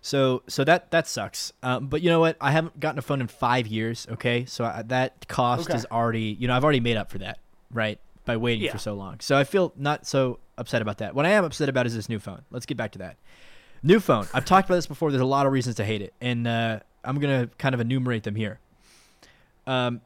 so 0.00 0.42
so 0.46 0.64
that 0.64 0.90
that 0.90 1.06
sucks. 1.06 1.52
Um, 1.62 1.88
but 1.88 2.02
you 2.02 2.10
know 2.10 2.20
what? 2.20 2.36
I 2.40 2.50
haven't 2.50 2.78
gotten 2.78 2.98
a 2.98 3.02
phone 3.02 3.20
in 3.20 3.26
five 3.26 3.66
years. 3.66 4.06
Okay, 4.10 4.44
so 4.44 4.64
I, 4.64 4.82
that 4.88 5.26
cost 5.28 5.68
Okay. 5.70 5.78
is 5.78 5.86
already 5.90 6.36
you 6.38 6.46
know 6.46 6.54
I've 6.54 6.64
already 6.64 6.80
made 6.80 6.96
up 6.96 7.10
for 7.10 7.18
that 7.18 7.38
right 7.70 7.98
by 8.26 8.36
waiting 8.36 8.64
Yeah. 8.64 8.72
for 8.72 8.78
so 8.78 8.94
long. 8.94 9.20
So 9.20 9.36
I 9.36 9.44
feel 9.44 9.72
not 9.76 10.06
so 10.06 10.38
upset 10.58 10.82
about 10.82 10.98
that. 10.98 11.14
What 11.14 11.26
I 11.26 11.30
am 11.30 11.44
upset 11.44 11.68
about 11.68 11.86
is 11.86 11.94
this 11.94 12.08
new 12.08 12.18
phone. 12.18 12.42
Let's 12.50 12.66
get 12.66 12.76
back 12.76 12.92
to 12.92 12.98
that. 12.98 13.16
New 13.84 14.00
phone. 14.00 14.26
I've 14.32 14.46
talked 14.46 14.66
about 14.68 14.76
this 14.76 14.86
before. 14.86 15.10
There's 15.10 15.20
a 15.20 15.26
lot 15.26 15.44
of 15.44 15.52
reasons 15.52 15.76
to 15.76 15.84
hate 15.84 16.00
it, 16.00 16.14
and 16.18 16.48
uh, 16.48 16.80
I'm 17.04 17.20
gonna 17.20 17.50
kind 17.58 17.74
of 17.74 17.82
enumerate 17.82 18.22
them 18.22 18.34
here. 18.34 18.58
Um, 19.66 20.00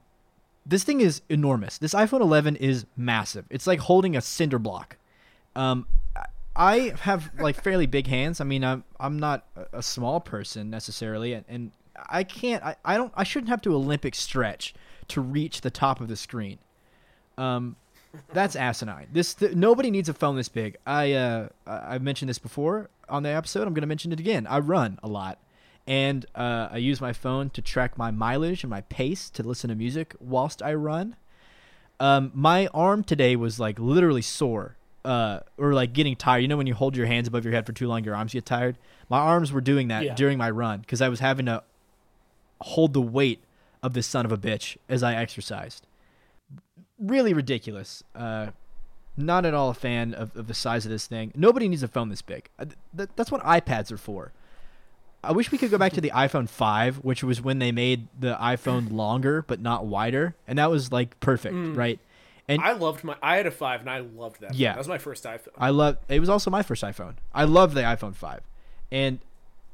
this 0.67 0.83
thing 0.83 1.01
is 1.01 1.23
enormous. 1.29 1.79
This 1.79 1.95
iPhone 1.95 2.21
11 2.21 2.57
is 2.57 2.87
massive. 2.97 3.45
It's 3.51 3.69
like 3.69 3.79
holding 3.79 4.17
a 4.17 4.21
cinder 4.21 4.59
block. 4.59 4.97
Um, 5.55 5.87
I- 6.57 6.93
have 7.03 7.31
like 7.39 7.63
fairly 7.63 7.87
big 7.87 8.09
hands. 8.09 8.41
I 8.41 8.45
mean, 8.45 8.65
I'm 8.65 8.83
I'm 8.99 9.17
not 9.17 9.47
a- 9.73 9.83
small 9.83 10.19
person 10.21 10.71
necessarily, 10.71 11.33
and, 11.35 11.45
and 11.49 11.71
I 12.11 12.25
can't. 12.25 12.65
I, 12.65 12.75
I 12.85 12.97
don't. 12.97 13.13
I 13.17 13.23
shouldn't 13.23 13.49
have 13.49 13.63
to 13.63 13.75
Olympic 13.77 14.17
stretch 14.17 14.75
to 15.07 15.21
reach 15.21 15.61
the 15.61 15.71
top 15.71 16.01
of 16.01 16.09
the 16.09 16.17
screen. 16.17 16.59
Um, 17.39 17.77
that's 18.33 18.57
asinine. 18.57 19.07
This 19.13 19.35
th- 19.35 19.55
nobody 19.55 19.93
needs 19.93 20.09
a 20.09 20.15
phone 20.15 20.35
this 20.35 20.49
big. 20.49 20.79
I 20.85 21.13
uh 21.13 21.49
I've 21.65 22.03
mentioned 22.03 22.29
this 22.29 22.41
before 22.41 22.91
on 23.09 23.23
the 23.23 23.31
episode. 23.31 23.67
I'm 23.67 23.75
gonna 23.75 23.87
mention 23.87 24.13
it 24.13 24.21
again. 24.21 24.47
I 24.49 24.59
run 24.59 24.99
a 25.03 25.09
lot, 25.09 25.39
and 25.87 26.25
uh, 26.35 26.69
I 26.73 26.77
use 26.79 27.01
my 27.01 27.13
phone 27.13 27.51
to 27.51 27.63
track 27.63 27.97
my 27.99 28.11
mileage 28.11 28.63
and 28.63 28.71
my 28.71 28.83
pace 28.83 29.31
to 29.31 29.43
listen 29.43 29.69
to 29.71 29.77
music 29.77 30.15
whilst 30.21 30.63
I 30.63 30.75
run. 30.75 31.17
Um, 32.01 32.31
my 32.35 32.69
arm 32.69 33.03
today 33.03 33.35
was 33.37 33.59
like 33.59 33.79
literally 33.79 34.23
sore, 34.23 34.77
uh, 35.05 35.41
or 35.57 35.73
like 35.75 35.93
getting 35.93 36.15
tired. 36.17 36.41
You 36.41 36.49
know 36.49 36.57
when 36.57 36.67
you 36.69 36.75
hold 36.75 36.97
your 36.97 37.07
hands 37.07 37.27
above 37.29 37.45
your 37.45 37.53
head 37.53 37.67
for 37.67 37.73
too 37.73 37.89
long, 37.89 38.05
your 38.05 38.15
arms 38.15 38.33
get 38.33 38.47
tired. 38.47 38.79
My 39.09 39.19
arms 39.19 39.51
were 39.53 39.61
doing 39.61 39.89
that 39.89 40.05
Yeah. 40.05 40.15
during 40.15 40.39
my 40.39 40.51
run 40.51 40.81
because 40.81 41.01
I 41.03 41.09
was 41.09 41.21
having 41.21 41.47
to 41.47 41.63
hold 42.61 42.93
the 42.93 43.01
weight 43.01 43.43
of 43.83 43.95
this 43.95 44.07
son 44.07 44.25
of 44.27 44.33
a 44.33 44.37
bitch 44.39 44.77
as 44.89 45.03
I 45.03 45.15
exercised. 45.15 45.87
Really 46.99 47.33
ridiculous. 47.33 48.03
Uh, 48.15 48.49
not 49.19 49.45
at 49.45 49.55
all 49.55 49.71
a 49.71 49.75
fan 49.75 50.15
of, 50.15 50.35
of 50.37 50.47
the 50.47 50.55
size 50.55 50.85
of 50.85 50.91
this 50.91 51.07
thing. 51.07 51.33
Nobody 51.35 51.69
needs 51.69 51.83
a 51.83 51.89
phone 51.89 52.09
this 52.09 52.23
big. 52.23 52.49
Uh, 52.59 52.67
th- 52.97 53.09
that's 53.17 53.31
what 53.31 53.43
iPads 53.43 53.91
are 53.93 53.99
for. 53.99 54.33
I 55.23 55.33
wish 55.33 55.51
we 55.51 55.59
could 55.59 55.71
go 55.71 55.79
back 55.79 55.93
to 55.95 56.01
the 56.01 56.11
iPhone 56.15 56.49
5, 56.49 56.99
which 56.99 57.25
was 57.25 57.41
when 57.43 57.59
they 57.59 57.73
made 57.73 58.09
the 58.19 58.35
iPhone 58.37 58.93
longer 58.93 59.43
but 59.43 59.61
not 59.61 59.87
wider, 59.87 60.35
and 60.47 60.59
that 60.59 60.71
was 60.71 60.93
like 60.93 61.19
perfect, 61.21 61.55
right? 61.77 61.99
And 62.49 62.63
I 62.63 62.73
loved 62.73 63.05
my. 63.05 63.15
I 63.23 63.37
had 63.37 63.47
a 63.47 63.51
five 63.51 63.81
and 63.81 63.91
I 63.91 63.99
loved 63.99 64.41
that. 64.41 64.55
Yeah. 64.55 64.73
that 64.73 64.79
was 64.79 64.89
my 64.89 64.97
first 64.97 65.25
iPhone. 65.25 65.49
I 65.59 65.69
love 65.69 65.99
it 66.09 66.19
was 66.19 66.31
also 66.31 66.51
my 66.51 66.63
first 66.63 66.83
iPhone. 66.83 67.17
I 67.35 67.45
love 67.45 67.75
the 67.75 67.83
iPhone 67.83 68.15
5. 68.15 68.41
And 68.91 69.19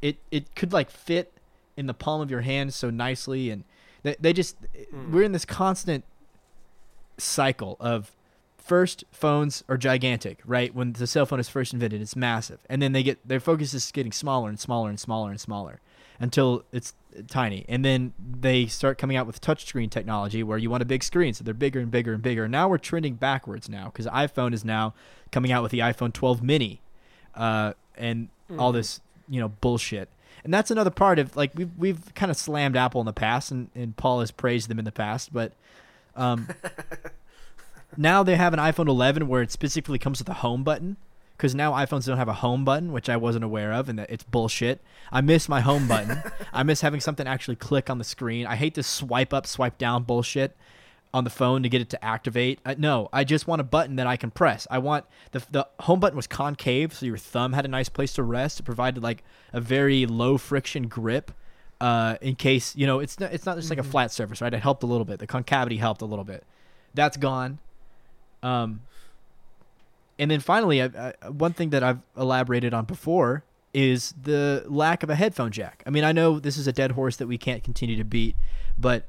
it 0.02 0.16
it 0.32 0.56
could 0.56 0.72
like 0.72 0.90
fit 0.90 1.32
in 1.76 1.86
the 1.86 1.94
palm 1.94 2.20
of 2.20 2.32
your 2.32 2.40
hand 2.40 2.74
so 2.74 2.90
nicely 2.90 3.50
and 3.50 3.62
they, 4.02 4.16
they 4.18 4.32
just 4.32 4.56
we're 5.10 5.22
in 5.22 5.30
this 5.30 5.44
constant 5.44 6.04
cycle 7.16 7.76
of 7.78 8.10
first 8.64 9.04
phones 9.12 9.62
are 9.68 9.76
gigantic, 9.76 10.40
right? 10.44 10.74
When 10.74 10.94
the 10.94 11.06
cell 11.06 11.26
phone 11.26 11.38
is 11.38 11.48
first 11.48 11.74
invented, 11.74 12.00
it's 12.00 12.16
massive. 12.16 12.60
And 12.68 12.80
then 12.80 12.92
they 12.92 13.02
get 13.02 13.26
their 13.28 13.38
focus 13.38 13.74
is 13.74 13.92
getting 13.92 14.10
smaller 14.10 14.48
and 14.48 14.58
smaller 14.58 14.88
and 14.88 14.98
smaller 14.98 15.30
and 15.30 15.40
smaller 15.40 15.80
until 16.18 16.64
it's 16.72 16.94
tiny. 17.28 17.66
And 17.68 17.84
then 17.84 18.14
they 18.18 18.66
start 18.66 18.96
coming 18.96 19.16
out 19.16 19.26
with 19.26 19.40
touchscreen 19.40 19.90
technology 19.90 20.42
where 20.42 20.56
you 20.56 20.70
want 20.70 20.82
a 20.82 20.86
big 20.86 21.04
screen, 21.04 21.34
so 21.34 21.44
they're 21.44 21.52
bigger 21.52 21.78
and 21.78 21.90
bigger 21.90 22.14
and 22.14 22.22
bigger. 22.22 22.48
Now 22.48 22.68
we're 22.68 22.78
trending 22.78 23.14
backwards 23.14 23.68
now 23.68 23.86
because 23.86 24.06
iPhone 24.06 24.54
is 24.54 24.64
now 24.64 24.94
coming 25.30 25.52
out 25.52 25.62
with 25.62 25.70
the 25.70 25.80
iPhone 25.80 26.12
12 26.12 26.42
mini 26.42 26.80
uh, 27.34 27.74
and 27.96 28.28
all 28.58 28.72
this, 28.72 29.00
you 29.28 29.40
know, 29.40 29.48
bullshit. 29.48 30.08
And 30.42 30.52
that's 30.52 30.70
another 30.70 30.90
part 30.90 31.18
of 31.18 31.36
like 31.36 31.52
we've 31.54 31.70
we've 31.76 32.14
kind 32.14 32.30
of 32.30 32.36
slammed 32.36 32.76
Apple 32.76 33.00
in 33.00 33.06
the 33.06 33.12
past, 33.12 33.50
and, 33.50 33.70
and 33.74 33.96
Paul 33.96 34.20
has 34.20 34.30
praised 34.30 34.68
them 34.68 34.78
in 34.78 34.84
the 34.84 34.92
past, 34.92 35.32
but 35.32 35.52
um, 36.16 36.48
now 37.96 38.22
they 38.22 38.36
have 38.36 38.52
an 38.52 38.60
iPhone 38.60 38.88
11 38.88 39.28
where 39.28 39.42
it 39.42 39.50
specifically 39.50 39.98
comes 39.98 40.18
with 40.18 40.28
a 40.28 40.34
home 40.34 40.64
button 40.64 40.96
because 41.36 41.54
now 41.54 41.72
iPhones 41.72 42.06
don't 42.06 42.16
have 42.16 42.28
a 42.28 42.34
home 42.34 42.64
button, 42.64 42.92
which 42.92 43.08
I 43.08 43.16
wasn't 43.16 43.44
aware 43.44 43.72
of, 43.72 43.88
and 43.88 43.98
that 43.98 44.10
it's 44.10 44.22
bullshit. 44.22 44.80
I 45.10 45.20
miss 45.20 45.48
my 45.48 45.60
home 45.60 45.88
button. 45.88 46.22
I 46.52 46.62
miss 46.62 46.80
having 46.80 47.00
something 47.00 47.26
actually 47.26 47.56
click 47.56 47.90
on 47.90 47.98
the 47.98 48.04
screen. 48.04 48.46
I 48.46 48.56
hate 48.56 48.74
this 48.74 48.86
swipe 48.86 49.34
up, 49.34 49.46
swipe 49.46 49.76
down 49.78 50.04
bullshit 50.04 50.56
on 51.12 51.24
the 51.24 51.30
phone 51.30 51.62
to 51.62 51.68
get 51.68 51.80
it 51.80 51.90
to 51.90 52.04
activate. 52.04 52.60
Uh, 52.64 52.74
no, 52.76 53.08
I 53.12 53.24
just 53.24 53.46
want 53.46 53.60
a 53.60 53.64
button 53.64 53.96
that 53.96 54.06
I 54.06 54.16
can 54.16 54.30
press. 54.30 54.66
I 54.70 54.78
want 54.78 55.06
the 55.32 55.44
the 55.50 55.68
home 55.80 56.00
button 56.00 56.16
was 56.16 56.26
concave, 56.26 56.92
so 56.94 57.06
your 57.06 57.16
thumb 57.16 57.52
had 57.52 57.64
a 57.64 57.68
nice 57.68 57.88
place 57.88 58.12
to 58.14 58.22
rest. 58.22 58.60
It 58.60 58.64
provided 58.64 59.02
like 59.02 59.22
a 59.52 59.60
very 59.60 60.06
low 60.06 60.38
friction 60.38 60.88
grip. 60.88 61.32
Uh, 61.80 62.16
in 62.20 62.36
case 62.36 62.74
you 62.76 62.86
know, 62.86 63.00
it's 63.00 63.18
not, 63.18 63.32
it's 63.32 63.44
not 63.44 63.56
just 63.56 63.68
like 63.68 63.78
a 63.78 63.84
flat 63.84 64.12
surface, 64.12 64.40
right? 64.40 64.54
It 64.54 64.62
helped 64.62 64.82
a 64.84 64.86
little 64.86 65.04
bit. 65.04 65.18
The 65.18 65.26
concavity 65.26 65.76
helped 65.76 66.02
a 66.02 66.06
little 66.06 66.24
bit. 66.24 66.44
That's 66.94 67.16
gone. 67.16 67.58
Um, 68.44 68.82
and 70.18 70.30
then 70.30 70.40
finally, 70.40 70.82
I, 70.82 71.14
I, 71.22 71.28
one 71.28 71.52
thing 71.52 71.70
that 71.70 71.82
I've 71.82 72.00
elaborated 72.16 72.72
on 72.72 72.84
before 72.84 73.42
is 73.72 74.14
the 74.20 74.64
lack 74.68 75.02
of 75.02 75.10
a 75.10 75.16
headphone 75.16 75.50
jack. 75.50 75.82
I 75.86 75.90
mean, 75.90 76.04
I 76.04 76.12
know 76.12 76.38
this 76.38 76.56
is 76.56 76.68
a 76.68 76.72
dead 76.72 76.92
horse 76.92 77.16
that 77.16 77.26
we 77.26 77.38
can't 77.38 77.64
continue 77.64 77.96
to 77.96 78.04
beat, 78.04 78.36
but 78.78 79.06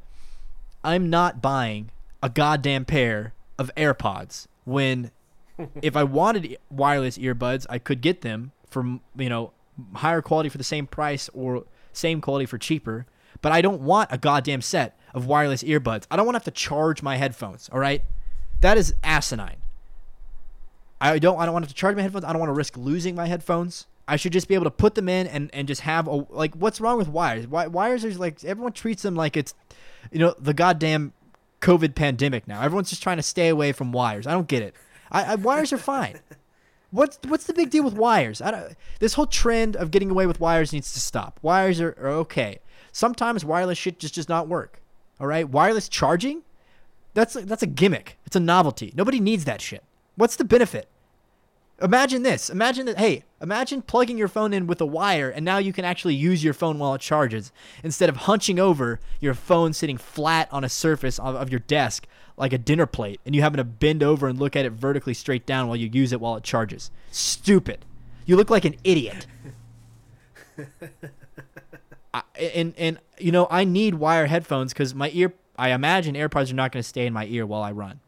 I'm 0.84 1.10
not 1.10 1.42
buying 1.42 1.92
a 2.24 2.30
goddamn 2.30 2.86
pair 2.86 3.34
of 3.60 3.70
AirPods 3.76 4.48
when 4.64 5.12
if 5.82 5.96
I 5.96 6.04
wanted 6.04 6.58
wireless 6.72 7.18
earbuds, 7.18 7.66
I 7.70 7.78
could 7.78 8.02
get 8.02 8.22
them 8.22 8.52
for 8.68 9.00
you 9.16 9.30
know 9.30 9.52
higher 9.96 10.22
quality 10.22 10.50
for 10.50 10.58
the 10.58 10.64
same 10.64 10.88
price 10.88 11.30
or 11.34 11.66
same 11.94 12.22
quality 12.22 12.46
for 12.46 12.58
cheaper. 12.58 13.06
But 13.42 13.52
I 13.52 13.62
don't 13.62 13.82
want 13.82 14.10
a 14.12 14.18
goddamn 14.18 14.62
set 14.62 14.98
of 15.14 15.28
wireless 15.28 15.62
earbuds. 15.62 16.08
I 16.10 16.16
don't 16.16 16.26
want 16.26 16.36
to 16.36 16.40
have 16.40 16.46
to 16.46 16.52
charge 16.52 17.04
my 17.04 17.18
headphones. 17.18 17.70
All 17.72 17.80
right, 17.80 18.02
that 18.66 18.78
is 18.80 18.96
asinine. 19.04 19.58
I 21.00 21.20
don't. 21.20 21.40
I 21.40 21.46
don't 21.46 21.54
want 21.54 21.68
to 21.68 21.74
charge 21.74 21.96
my 21.96 22.02
headphones. 22.02 22.26
I 22.26 22.32
don't 22.32 22.40
want 22.40 22.50
to 22.50 22.54
risk 22.54 22.78
losing 22.78 23.14
my 23.14 23.28
headphones. 23.28 23.86
I 24.08 24.16
should 24.16 24.34
just 24.34 24.48
be 24.48 24.56
able 24.56 24.64
to 24.64 24.72
put 24.72 24.96
them 24.96 25.08
in 25.08 25.28
and, 25.28 25.52
and 25.54 25.68
just 25.68 25.82
have 25.82 26.08
a 26.08 26.26
like. 26.30 26.56
What's 26.56 26.82
wrong 26.82 26.98
with 26.98 27.08
wires? 27.08 27.46
Why, 27.46 27.68
wires 27.68 28.04
are 28.04 28.12
like 28.16 28.44
everyone 28.44 28.74
treats 28.74 29.04
them 29.04 29.16
like 29.16 29.38
it's, 29.38 29.54
you 30.12 30.18
know, 30.18 30.34
the 30.40 30.54
goddamn 30.54 31.14
COVID 31.62 31.94
pandemic 31.94 32.48
now. 32.48 32.62
Everyone's 32.64 32.90
just 32.90 33.04
trying 33.04 33.18
to 33.18 33.24
stay 33.24 33.50
away 33.50 33.72
from 33.72 33.92
wires. 33.92 34.26
I 34.26 34.32
don't 34.32 34.48
get 34.48 34.64
it. 34.64 34.74
I, 35.12 35.34
I 35.34 35.36
wires 35.36 35.72
are 35.72 35.78
fine. 35.78 36.20
What's 36.90 37.20
what's 37.28 37.46
the 37.46 37.54
big 37.54 37.70
deal 37.70 37.84
with 37.84 37.94
wires? 37.94 38.42
I 38.42 38.52
don't, 38.52 38.76
this 39.00 39.14
whole 39.14 39.28
trend 39.28 39.76
of 39.76 39.92
getting 39.92 40.10
away 40.10 40.26
with 40.26 40.40
wires 40.40 40.74
needs 40.74 40.92
to 40.94 41.00
stop. 41.00 41.40
Wires 41.44 41.80
are, 41.82 41.96
are 42.00 42.10
okay. 42.10 42.60
Sometimes 42.92 43.46
wireless 43.46 43.78
shit 43.78 44.00
just 44.00 44.16
does 44.16 44.30
not 44.30 44.48
work. 44.48 44.82
All 45.20 45.28
right, 45.28 45.48
wireless 45.48 45.88
charging, 45.88 46.44
that's 47.16 47.34
that's 47.34 47.64
a 47.64 47.68
gimmick. 47.68 48.20
It's 48.28 48.36
a 48.36 48.40
novelty. 48.40 48.94
Nobody 48.96 49.20
needs 49.20 49.46
that 49.46 49.62
shit. 49.62 49.84
What's 50.16 50.36
the 50.36 50.44
benefit? 50.44 50.88
Imagine 51.82 52.24
this. 52.24 52.50
Imagine 52.50 52.86
that. 52.86 53.00
Hey, 53.00 53.24
imagine 53.42 53.82
plugging 53.82 54.18
your 54.18 54.28
phone 54.28 54.54
in 54.54 54.68
with 54.68 54.80
a 54.80 54.86
wire, 54.86 55.30
and 55.30 55.44
now 55.44 55.58
you 55.58 55.74
can 55.74 55.84
actually 55.84 56.14
use 56.16 56.44
your 56.44 56.54
phone 56.54 56.78
while 56.78 56.94
it 56.94 57.02
charges 57.02 57.52
instead 57.84 58.08
of 58.08 58.16
hunching 58.16 58.60
over 58.60 59.00
your 59.20 59.34
phone 59.34 59.74
sitting 59.74 59.98
flat 59.98 60.48
on 60.52 60.64
a 60.64 60.70
surface 60.70 61.18
of, 61.20 61.36
of 61.36 61.50
your 61.50 61.60
desk 61.62 62.06
like 62.38 62.54
a 62.54 62.58
dinner 62.58 62.86
plate, 62.86 63.20
and 63.26 63.34
you 63.34 63.42
having 63.42 63.58
to 63.58 63.64
bend 63.64 64.04
over 64.04 64.28
and 64.28 64.38
look 64.40 64.56
at 64.56 64.66
it 64.66 64.72
vertically 64.72 65.14
straight 65.14 65.46
down 65.46 65.68
while 65.68 65.78
you 65.78 65.90
use 65.92 66.12
it 66.12 66.22
while 66.22 66.36
it 66.36 66.44
charges. 66.44 66.92
Stupid. 67.12 67.86
You 68.26 68.36
look 68.36 68.50
like 68.50 68.66
an 68.66 68.76
idiot. 68.84 69.26
I, 72.14 72.24
and 72.40 72.74
and 72.78 73.00
you 73.20 73.32
know 73.32 73.48
I 73.52 73.64
need 73.64 73.96
wire 73.96 74.28
headphones 74.28 74.74
because 74.74 74.94
my 74.94 75.12
ear. 75.14 75.34
I 75.58 75.72
imagine 75.72 76.16
AirPods 76.16 76.52
are 76.52 76.56
not 76.56 76.72
going 76.72 76.82
to 76.82 76.88
stay 76.88 77.06
in 77.06 77.14
my 77.14 77.26
ear 77.26 77.46
while 77.46 77.64
I 77.64 77.72
run. 77.72 78.00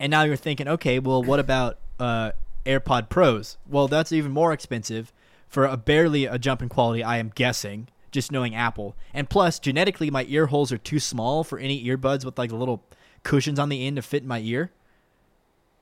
And 0.00 0.10
now 0.10 0.22
you're 0.22 0.36
thinking, 0.36 0.68
okay, 0.68 0.98
well, 0.98 1.22
what 1.22 1.40
about 1.40 1.78
uh, 1.98 2.32
AirPod 2.64 3.08
Pros? 3.08 3.56
Well, 3.68 3.88
that's 3.88 4.12
even 4.12 4.30
more 4.30 4.52
expensive 4.52 5.12
for 5.48 5.64
a 5.64 5.76
barely 5.76 6.26
a 6.26 6.38
jump 6.38 6.62
in 6.62 6.68
quality. 6.68 7.02
I 7.02 7.18
am 7.18 7.32
guessing, 7.34 7.88
just 8.10 8.30
knowing 8.30 8.54
Apple. 8.54 8.94
And 9.12 9.28
plus, 9.28 9.58
genetically, 9.58 10.10
my 10.10 10.24
ear 10.28 10.46
holes 10.46 10.70
are 10.70 10.78
too 10.78 11.00
small 11.00 11.42
for 11.42 11.58
any 11.58 11.84
earbuds 11.84 12.24
with 12.24 12.38
like 12.38 12.50
the 12.50 12.56
little 12.56 12.82
cushions 13.22 13.58
on 13.58 13.68
the 13.68 13.86
end 13.86 13.96
to 13.96 14.02
fit 14.02 14.22
in 14.22 14.28
my 14.28 14.40
ear. 14.40 14.70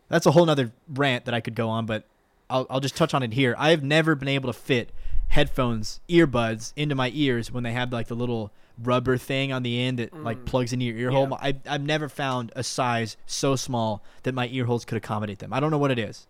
That's 0.09 0.27
a 0.27 0.31
whole 0.31 0.47
nother 0.47 0.73
rant 0.89 1.25
that 1.25 1.35
I 1.35 1.41
could 1.41 1.55
go 1.55 1.69
on, 1.69 1.85
but 1.85 2.05
I'll, 2.49 2.67
I'll 2.71 2.81
just 2.81 2.97
touch 2.97 3.13
on 3.13 3.23
it 3.23 3.33
here. 3.33 3.55
I 3.59 3.71
have 3.71 3.83
never 3.83 4.15
been 4.15 4.29
able 4.29 4.53
to 4.53 4.59
fit 4.59 4.91
headphones, 5.29 6.01
earbuds 6.09 6.73
into 6.77 6.95
my 6.95 7.11
ears 7.13 7.51
when 7.51 7.65
they 7.65 7.73
have 7.73 7.93
like 7.93 8.07
the 8.07 8.15
little 8.15 8.53
rubber 8.83 9.17
thing 9.17 9.53
on 9.53 9.63
the 9.63 9.81
end 9.81 9.99
that 9.99 10.13
like 10.23 10.39
mm. 10.39 10.47
plugs 10.47 10.73
into 10.73 10.85
your 10.85 10.97
ear 10.97 11.11
hole. 11.11 11.29
Yeah. 11.31 11.37
I, 11.41 11.55
I've 11.69 11.83
never 11.83 12.09
found 12.09 12.53
a 12.55 12.63
size 12.63 13.17
so 13.27 13.57
small 13.57 14.03
that 14.25 14.35
my 14.35 14.49
ear 14.49 14.67
holes 14.67 14.85
could 14.85 14.97
accommodate 14.97 15.39
them. 15.39 15.53
I 15.53 15.61
don't 15.61 15.71
know 15.71 15.79
what 15.79 15.91
it 15.91 15.99
is 15.99 16.27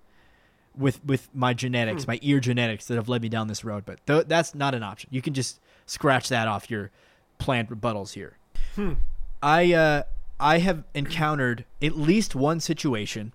with 0.76 1.04
with 1.04 1.28
my 1.34 1.54
genetics, 1.54 2.04
hmm. 2.04 2.12
my 2.12 2.18
ear 2.22 2.40
genetics 2.40 2.86
that 2.86 2.96
have 2.96 3.08
led 3.08 3.22
me 3.22 3.28
down 3.28 3.48
this 3.48 3.64
road, 3.64 3.84
but 3.86 4.04
th- 4.06 4.26
that's 4.26 4.54
not 4.54 4.74
an 4.74 4.82
option. 4.82 5.08
You 5.12 5.22
can 5.22 5.34
just 5.34 5.60
scratch 5.86 6.28
that 6.28 6.48
off 6.48 6.70
your 6.70 6.90
planned 7.38 7.68
rebuttals 7.68 8.12
here. 8.12 8.36
Hmm. 8.74 8.94
I 9.42 9.72
uh, 9.72 10.02
I 10.38 10.58
have 10.58 10.84
encountered 10.94 11.64
at 11.82 11.96
least 11.96 12.34
one 12.34 12.60
situation 12.60 13.32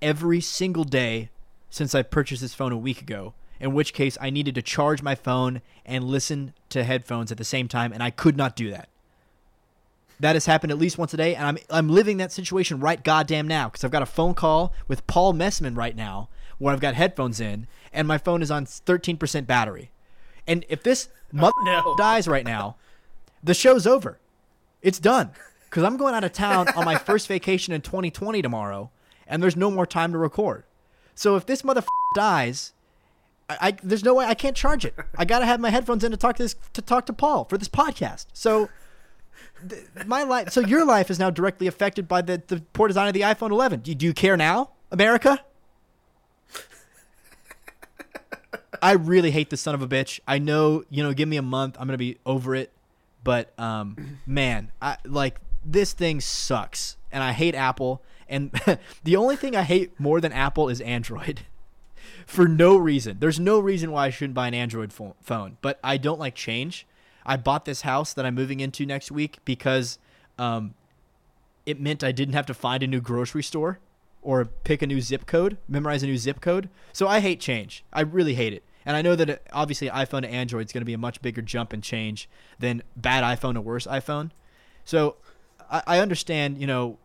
every 0.00 0.40
single 0.40 0.84
day 0.84 1.30
since 1.70 1.94
I 1.94 2.02
purchased 2.02 2.42
this 2.42 2.54
phone 2.54 2.72
a 2.72 2.76
week 2.76 3.00
ago. 3.00 3.34
In 3.62 3.72
which 3.72 3.94
case, 3.94 4.18
I 4.20 4.30
needed 4.30 4.56
to 4.56 4.62
charge 4.62 5.02
my 5.02 5.14
phone 5.14 5.62
and 5.86 6.02
listen 6.02 6.52
to 6.70 6.82
headphones 6.82 7.30
at 7.30 7.38
the 7.38 7.44
same 7.44 7.68
time, 7.68 7.92
and 7.92 8.02
I 8.02 8.10
could 8.10 8.36
not 8.36 8.56
do 8.56 8.72
that. 8.72 8.88
That 10.18 10.34
has 10.34 10.46
happened 10.46 10.72
at 10.72 10.78
least 10.78 10.98
once 10.98 11.14
a 11.14 11.16
day, 11.16 11.36
and 11.36 11.46
I'm 11.46 11.58
I'm 11.70 11.88
living 11.88 12.16
that 12.16 12.32
situation 12.32 12.80
right 12.80 13.02
goddamn 13.02 13.46
now 13.46 13.68
because 13.68 13.84
I've 13.84 13.92
got 13.92 14.02
a 14.02 14.06
phone 14.06 14.34
call 14.34 14.72
with 14.88 15.06
Paul 15.06 15.32
Messman 15.32 15.76
right 15.76 15.94
now 15.94 16.28
where 16.58 16.74
I've 16.74 16.80
got 16.80 16.94
headphones 16.94 17.40
in, 17.40 17.68
and 17.92 18.08
my 18.08 18.18
phone 18.18 18.42
is 18.42 18.50
on 18.50 18.66
13% 18.66 19.46
battery. 19.46 19.90
And 20.46 20.64
if 20.68 20.82
this 20.82 21.08
oh, 21.34 21.36
mother 21.36 21.52
no. 21.64 21.94
dies 21.98 22.26
right 22.26 22.44
now, 22.44 22.76
the 23.44 23.54
show's 23.54 23.86
over. 23.86 24.18
It's 24.82 24.98
done. 24.98 25.30
Because 25.64 25.84
I'm 25.84 25.96
going 25.96 26.14
out 26.14 26.24
of 26.24 26.32
town 26.32 26.68
on 26.76 26.84
my 26.84 26.96
first 26.96 27.28
vacation 27.28 27.72
in 27.72 27.80
2020 27.80 28.42
tomorrow, 28.42 28.90
and 29.26 29.40
there's 29.40 29.56
no 29.56 29.70
more 29.70 29.86
time 29.86 30.12
to 30.12 30.18
record. 30.18 30.64
So 31.14 31.36
if 31.36 31.46
this 31.46 31.64
mother 31.64 31.82
dies, 32.14 32.72
I, 33.60 33.68
I 33.68 33.76
there's 33.82 34.04
no 34.04 34.14
way 34.14 34.24
I 34.24 34.34
can't 34.34 34.56
charge 34.56 34.84
it. 34.84 34.94
I 35.16 35.24
gotta 35.24 35.46
have 35.46 35.60
my 35.60 35.70
headphones 35.70 36.04
in 36.04 36.10
to 36.10 36.16
talk 36.16 36.36
to 36.36 36.42
this 36.42 36.56
to 36.72 36.82
talk 36.82 37.06
to 37.06 37.12
Paul 37.12 37.44
for 37.44 37.58
this 37.58 37.68
podcast. 37.68 38.26
So 38.32 38.68
th- 39.68 40.06
my 40.06 40.22
life, 40.22 40.50
so 40.50 40.60
your 40.60 40.84
life 40.84 41.10
is 41.10 41.18
now 41.18 41.30
directly 41.30 41.66
affected 41.66 42.08
by 42.08 42.22
the 42.22 42.42
the 42.46 42.62
poor 42.72 42.88
design 42.88 43.08
of 43.08 43.14
the 43.14 43.22
iPhone 43.22 43.50
11. 43.50 43.80
Do 43.80 43.90
you, 43.90 43.94
do 43.94 44.06
you 44.06 44.12
care 44.14 44.36
now, 44.36 44.70
America? 44.90 45.44
I 48.80 48.92
really 48.92 49.30
hate 49.30 49.50
this 49.50 49.60
son 49.60 49.76
of 49.76 49.82
a 49.82 49.86
bitch. 49.86 50.18
I 50.26 50.38
know, 50.40 50.82
you 50.90 51.04
know, 51.04 51.12
give 51.12 51.28
me 51.28 51.36
a 51.36 51.42
month, 51.42 51.76
I'm 51.78 51.86
gonna 51.86 51.98
be 51.98 52.18
over 52.26 52.54
it. 52.54 52.72
But 53.22 53.56
um, 53.58 54.18
man, 54.26 54.72
I 54.80 54.96
like 55.04 55.40
this 55.64 55.92
thing 55.92 56.20
sucks, 56.20 56.96
and 57.12 57.22
I 57.22 57.32
hate 57.32 57.54
Apple. 57.54 58.02
And 58.28 58.50
the 59.04 59.16
only 59.16 59.36
thing 59.36 59.54
I 59.54 59.62
hate 59.62 59.98
more 60.00 60.20
than 60.20 60.32
Apple 60.32 60.68
is 60.68 60.80
Android, 60.80 61.42
for 62.26 62.48
no 62.48 62.76
reason. 62.76 63.18
There's 63.20 63.40
no 63.40 63.58
reason 63.58 63.90
why 63.92 64.06
I 64.06 64.10
shouldn't 64.10 64.34
buy 64.34 64.48
an 64.48 64.54
Android 64.54 64.92
pho- 64.92 65.16
phone. 65.20 65.58
But 65.60 65.78
I 65.82 65.96
don't 65.96 66.20
like 66.20 66.34
change. 66.34 66.86
I 67.24 67.36
bought 67.36 67.64
this 67.64 67.82
house 67.82 68.12
that 68.14 68.26
I'm 68.26 68.34
moving 68.34 68.60
into 68.60 68.84
next 68.84 69.10
week 69.10 69.38
because 69.44 69.98
um, 70.38 70.74
it 71.66 71.80
meant 71.80 72.02
I 72.02 72.12
didn't 72.12 72.34
have 72.34 72.46
to 72.46 72.54
find 72.54 72.82
a 72.82 72.86
new 72.86 73.00
grocery 73.00 73.42
store 73.42 73.78
or 74.22 74.44
pick 74.44 74.82
a 74.82 74.86
new 74.86 75.00
zip 75.00 75.26
code, 75.26 75.58
memorize 75.68 76.02
a 76.02 76.06
new 76.06 76.16
zip 76.16 76.40
code. 76.40 76.68
So 76.92 77.08
I 77.08 77.20
hate 77.20 77.40
change. 77.40 77.84
I 77.92 78.02
really 78.02 78.34
hate 78.34 78.52
it. 78.52 78.62
And 78.84 78.96
I 78.96 79.02
know 79.02 79.14
that 79.14 79.30
it, 79.30 79.46
obviously 79.52 79.88
iPhone 79.88 80.22
to 80.22 80.28
Android 80.28 80.66
is 80.66 80.72
going 80.72 80.80
to 80.80 80.86
be 80.86 80.94
a 80.94 80.98
much 80.98 81.22
bigger 81.22 81.42
jump 81.42 81.72
and 81.72 81.82
change 81.82 82.28
than 82.58 82.82
bad 82.96 83.22
iPhone 83.24 83.54
to 83.54 83.60
worse 83.60 83.86
iPhone. 83.86 84.30
So 84.84 85.16
I, 85.70 85.82
I 85.86 85.98
understand, 85.98 86.58
you 86.58 86.66
know, 86.66 86.98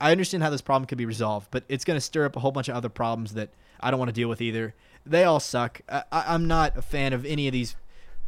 I 0.00 0.12
understand 0.12 0.42
how 0.42 0.50
this 0.50 0.62
problem 0.62 0.86
could 0.86 0.98
be 0.98 1.06
resolved, 1.06 1.48
but 1.50 1.64
it's 1.68 1.84
going 1.84 1.96
to 1.96 2.00
stir 2.00 2.24
up 2.24 2.36
a 2.36 2.40
whole 2.40 2.52
bunch 2.52 2.68
of 2.68 2.76
other 2.76 2.88
problems 2.88 3.34
that 3.34 3.50
I 3.80 3.90
don't 3.90 3.98
want 3.98 4.08
to 4.08 4.14
deal 4.14 4.28
with 4.28 4.40
either. 4.40 4.74
They 5.06 5.24
all 5.24 5.40
suck. 5.40 5.80
I, 5.88 6.04
I, 6.12 6.24
I'm 6.28 6.46
not 6.46 6.76
a 6.76 6.82
fan 6.82 7.12
of 7.12 7.24
any 7.24 7.46
of 7.46 7.52
these 7.52 7.76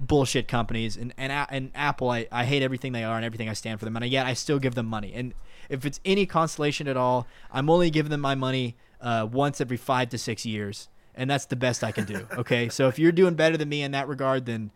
bullshit 0.00 0.48
companies, 0.48 0.96
and 0.96 1.12
and, 1.16 1.32
and 1.32 1.70
Apple. 1.74 2.10
I, 2.10 2.26
I 2.32 2.44
hate 2.44 2.62
everything 2.62 2.92
they 2.92 3.04
are 3.04 3.16
and 3.16 3.24
everything 3.24 3.48
I 3.48 3.52
stand 3.54 3.78
for 3.78 3.84
them, 3.84 3.96
and 3.96 4.06
yet 4.06 4.26
I 4.26 4.34
still 4.34 4.58
give 4.58 4.74
them 4.74 4.86
money. 4.86 5.12
And 5.14 5.34
if 5.68 5.84
it's 5.84 6.00
any 6.04 6.26
consolation 6.26 6.88
at 6.88 6.96
all, 6.96 7.26
I'm 7.50 7.70
only 7.70 7.90
giving 7.90 8.10
them 8.10 8.20
my 8.20 8.34
money 8.34 8.76
uh, 9.00 9.28
once 9.30 9.60
every 9.60 9.76
five 9.76 10.08
to 10.10 10.18
six 10.18 10.44
years, 10.44 10.88
and 11.14 11.30
that's 11.30 11.46
the 11.46 11.56
best 11.56 11.84
I 11.84 11.92
can 11.92 12.04
do. 12.04 12.26
Okay, 12.38 12.68
so 12.68 12.88
if 12.88 12.98
you're 12.98 13.12
doing 13.12 13.34
better 13.34 13.56
than 13.56 13.68
me 13.68 13.82
in 13.82 13.92
that 13.92 14.08
regard, 14.08 14.46
then 14.46 14.70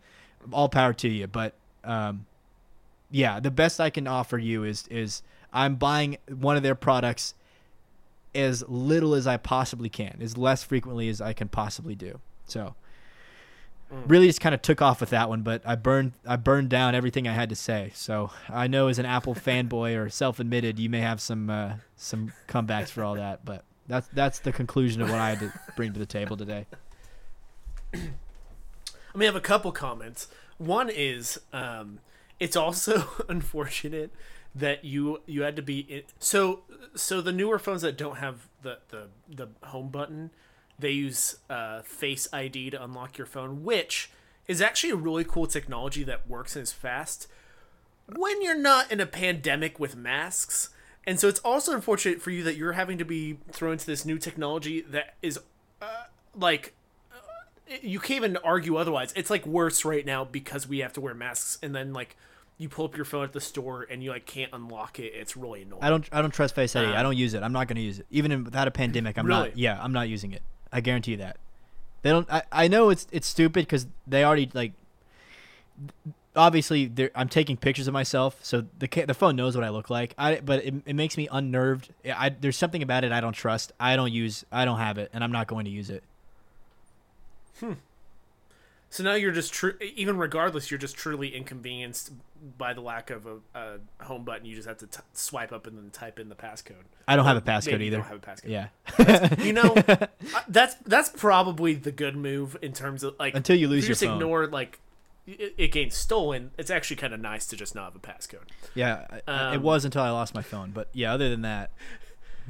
all 0.51 0.69
power 0.69 0.93
to 0.93 1.09
you. 1.09 1.27
But 1.27 1.53
um, 1.83 2.25
yeah, 3.11 3.39
the 3.39 3.51
best 3.51 3.79
I 3.79 3.89
can 3.89 4.07
offer 4.07 4.37
you 4.37 4.63
is 4.63 4.87
is 4.89 5.23
I'm 5.53 5.75
buying 5.75 6.17
one 6.29 6.57
of 6.57 6.63
their 6.63 6.75
products 6.75 7.33
as 8.35 8.63
little 8.67 9.13
as 9.13 9.27
I 9.27 9.37
possibly 9.37 9.89
can, 9.89 10.19
as 10.21 10.37
less 10.37 10.63
frequently 10.63 11.09
as 11.09 11.21
I 11.21 11.33
can 11.33 11.47
possibly 11.47 11.95
do. 11.95 12.19
So 12.45 12.75
really 13.89 14.27
just 14.27 14.41
kind 14.41 14.53
of 14.53 14.61
took 14.61 14.81
off 14.81 14.99
with 14.99 15.11
that 15.11 15.29
one, 15.29 15.41
but 15.41 15.61
I 15.65 15.75
burned 15.75 16.13
I 16.25 16.35
burned 16.35 16.69
down 16.69 16.95
everything 16.95 17.27
I 17.27 17.33
had 17.33 17.49
to 17.49 17.55
say. 17.55 17.91
So 17.95 18.31
I 18.49 18.67
know 18.67 18.87
as 18.87 18.99
an 18.99 19.05
Apple 19.05 19.35
fanboy 19.35 19.97
or 19.97 20.09
self-admitted, 20.09 20.79
you 20.79 20.89
may 20.89 20.99
have 20.99 21.21
some 21.21 21.49
uh, 21.49 21.73
some 21.95 22.33
comebacks 22.47 22.89
for 22.89 23.03
all 23.03 23.15
that, 23.15 23.45
but 23.45 23.63
that's 23.87 24.07
that's 24.09 24.39
the 24.39 24.51
conclusion 24.51 25.01
of 25.01 25.09
what 25.09 25.19
I 25.19 25.29
had 25.29 25.39
to 25.39 25.53
bring 25.75 25.93
to 25.93 25.99
the 25.99 26.05
table 26.05 26.37
today. 26.37 26.65
I 27.93 29.17
mean, 29.17 29.23
I 29.23 29.25
have 29.25 29.35
a 29.35 29.41
couple 29.41 29.71
comments. 29.71 30.27
One 30.57 30.89
is, 30.89 31.39
um, 31.53 31.99
it's 32.39 32.55
also 32.55 33.07
unfortunate 33.29 34.11
that 34.57 34.83
you 34.83 35.21
you 35.25 35.43
had 35.43 35.55
to 35.55 35.61
be 35.61 35.79
in, 35.79 36.03
so 36.19 36.61
so 36.95 37.21
the 37.21 37.31
newer 37.31 37.59
phones 37.59 37.81
that 37.81 37.97
don't 37.97 38.17
have 38.17 38.47
the 38.61 38.79
the 38.89 39.07
the 39.29 39.47
home 39.67 39.89
button, 39.89 40.31
they 40.79 40.91
use 40.91 41.37
uh, 41.49 41.81
Face 41.81 42.27
ID 42.33 42.71
to 42.71 42.83
unlock 42.83 43.17
your 43.17 43.27
phone, 43.27 43.63
which 43.63 44.09
is 44.47 44.61
actually 44.61 44.91
a 44.91 44.95
really 44.95 45.23
cool 45.23 45.47
technology 45.47 46.03
that 46.03 46.27
works 46.27 46.55
and 46.55 46.63
is 46.63 46.71
fast 46.71 47.27
when 48.15 48.41
you're 48.41 48.57
not 48.57 48.91
in 48.91 48.99
a 48.99 49.05
pandemic 49.05 49.79
with 49.79 49.95
masks. 49.95 50.69
And 51.05 51.19
so 51.19 51.27
it's 51.27 51.39
also 51.41 51.73
unfortunate 51.73 52.21
for 52.21 52.31
you 52.31 52.43
that 52.43 52.55
you're 52.55 52.73
having 52.73 52.97
to 52.97 53.05
be 53.05 53.37
thrown 53.51 53.73
into 53.73 53.85
this 53.85 54.05
new 54.05 54.17
technology 54.17 54.81
that 54.81 55.15
is 55.21 55.39
uh, 55.81 56.05
like 56.35 56.73
you 57.81 57.99
can't 57.99 58.17
even 58.17 58.37
argue 58.37 58.77
otherwise. 58.77 59.13
It's 59.15 59.29
like 59.29 59.45
worse 59.45 59.83
right 59.83 60.05
now 60.05 60.23
because 60.23 60.67
we 60.67 60.79
have 60.79 60.93
to 60.93 61.01
wear 61.01 61.13
masks, 61.13 61.57
and 61.61 61.75
then 61.75 61.93
like 61.93 62.15
you 62.57 62.69
pull 62.69 62.85
up 62.85 62.95
your 62.95 63.05
phone 63.05 63.23
at 63.23 63.33
the 63.33 63.41
store 63.41 63.85
and 63.89 64.03
you 64.03 64.09
like 64.11 64.25
can't 64.25 64.51
unlock 64.53 64.99
it. 64.99 65.13
It's 65.15 65.37
really 65.37 65.61
annoying. 65.61 65.83
I 65.83 65.89
don't 65.89 66.07
I 66.11 66.21
don't 66.21 66.33
trust 66.33 66.55
Face 66.55 66.75
ID. 66.75 66.91
Uh, 66.93 66.99
I 66.99 67.03
don't 67.03 67.15
use 67.17 67.33
it. 67.33 67.43
I'm 67.43 67.53
not 67.53 67.67
going 67.67 67.75
to 67.75 67.81
use 67.81 67.99
it. 67.99 68.05
Even 68.09 68.31
in, 68.31 68.43
without 68.43 68.67
a 68.67 68.71
pandemic, 68.71 69.17
I'm 69.17 69.25
Really? 69.27 69.49
not. 69.49 69.57
Yeah, 69.57 69.79
I'm 69.81 69.93
not 69.93 70.09
using 70.09 70.31
it. 70.33 70.41
I 70.71 70.81
guarantee 70.81 71.11
you 71.11 71.17
that. 71.17 71.37
They 72.01 72.09
don't. 72.09 72.31
I, 72.31 72.43
I 72.51 72.67
know 72.67 72.89
it's 72.89 73.07
it's 73.11 73.27
stupid 73.27 73.61
because 73.65 73.87
they 74.05 74.23
already 74.23 74.49
like. 74.53 74.73
Obviously, 76.35 76.91
I'm 77.15 77.29
taking 77.29 77.57
pictures 77.57 77.87
of 77.87 77.93
myself, 77.93 78.37
so 78.43 78.65
the 78.77 78.87
the 79.05 79.15
phone 79.15 79.35
knows 79.35 79.55
what 79.55 79.63
I 79.63 79.69
look 79.69 79.89
like. 79.89 80.13
I 80.19 80.39
but 80.39 80.63
it, 80.63 80.73
it 80.85 80.93
makes 80.95 81.17
me 81.17 81.27
unnerved. 81.31 81.89
I 82.05 82.29
there's 82.29 82.57
something 82.57 82.83
about 82.83 83.03
it 83.03 83.11
I 83.11 83.21
don't 83.21 83.33
trust. 83.33 83.71
I 83.79 83.95
don't 83.95 84.11
use. 84.13 84.45
I 84.51 84.63
don't 84.65 84.77
have 84.77 84.97
it, 84.99 85.09
and 85.13 85.23
I'm 85.23 85.31
not 85.31 85.47
going 85.47 85.65
to 85.65 85.71
use 85.71 85.89
it. 85.89 86.03
So 88.89 89.03
now 89.03 89.15
you're 89.15 89.33
just 89.33 89.51
tru- 89.53 89.77
even 89.95 90.17
regardless, 90.17 90.71
you're 90.71 90.77
just 90.77 90.95
truly 90.95 91.35
inconvenienced 91.35 92.13
by 92.57 92.73
the 92.73 92.79
lack 92.81 93.09
of 93.09 93.25
a, 93.25 93.35
a 93.53 94.03
home 94.05 94.23
button. 94.23 94.45
You 94.45 94.55
just 94.55 94.67
have 94.67 94.77
to 94.77 94.87
t- 94.87 94.99
swipe 95.13 95.51
up 95.51 95.67
and 95.67 95.77
then 95.77 95.89
type 95.89 96.19
in 96.19 96.29
the 96.29 96.35
passcode. 96.35 96.85
I 97.07 97.15
don't 97.17 97.25
have 97.25 97.35
a 97.35 97.41
passcode 97.41 97.71
maybe 97.73 97.85
you 97.85 97.87
either. 97.91 97.97
Don't 97.97 98.07
have 98.07 98.23
a 98.23 98.25
passcode. 98.25 98.49
Yeah. 99.37 99.43
You 99.43 99.53
know, 99.53 99.75
that's 100.47 100.75
that's 100.85 101.09
probably 101.09 101.73
the 101.73 101.91
good 101.91 102.15
move 102.15 102.55
in 102.61 102.71
terms 102.71 103.03
of 103.03 103.15
like 103.19 103.35
Until 103.35 103.57
you 103.57 103.67
lose 103.67 103.83
if 103.83 103.89
your 103.89 103.93
just 103.95 104.03
phone. 104.05 104.13
ignore 104.13 104.47
like 104.47 104.79
it, 105.25 105.53
it 105.57 105.93
stolen. 105.93 106.51
It's 106.57 106.71
actually 106.71 106.95
kind 106.95 107.13
of 107.13 107.19
nice 107.19 107.45
to 107.47 107.57
just 107.57 107.75
not 107.75 107.91
have 107.91 107.95
a 107.95 107.99
passcode. 107.99 108.47
yeah. 108.73 109.05
I- 109.27 109.51
it 109.53 109.57
Um, 109.57 109.63
was 109.63 109.83
until 109.83 110.01
I 110.01 110.11
lost 110.11 110.33
my 110.33 110.41
phone, 110.41 110.71
but 110.71 110.87
yeah. 110.93 111.13
Other 111.13 111.27
than 111.29 111.41
that, 111.41 111.71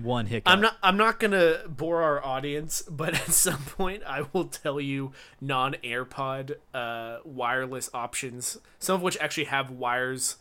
one 0.01 0.27
hiccup. 0.27 0.51
I'm 0.51 0.61
not. 0.61 0.77
I'm 0.83 0.97
not 0.97 1.19
gonna 1.19 1.59
bore 1.67 2.01
our 2.03 2.23
audience, 2.23 2.81
but 2.89 3.13
at 3.27 3.31
some 3.31 3.63
point 3.63 4.03
I 4.05 4.25
will 4.33 4.45
tell 4.45 4.79
you 4.79 5.11
non-AirPod 5.41 6.55
uh, 6.73 7.17
wireless 7.23 7.89
options. 7.93 8.57
Some 8.79 8.95
of 8.95 9.01
which 9.01 9.17
actually 9.19 9.45
have 9.45 9.69
wires, 9.71 10.37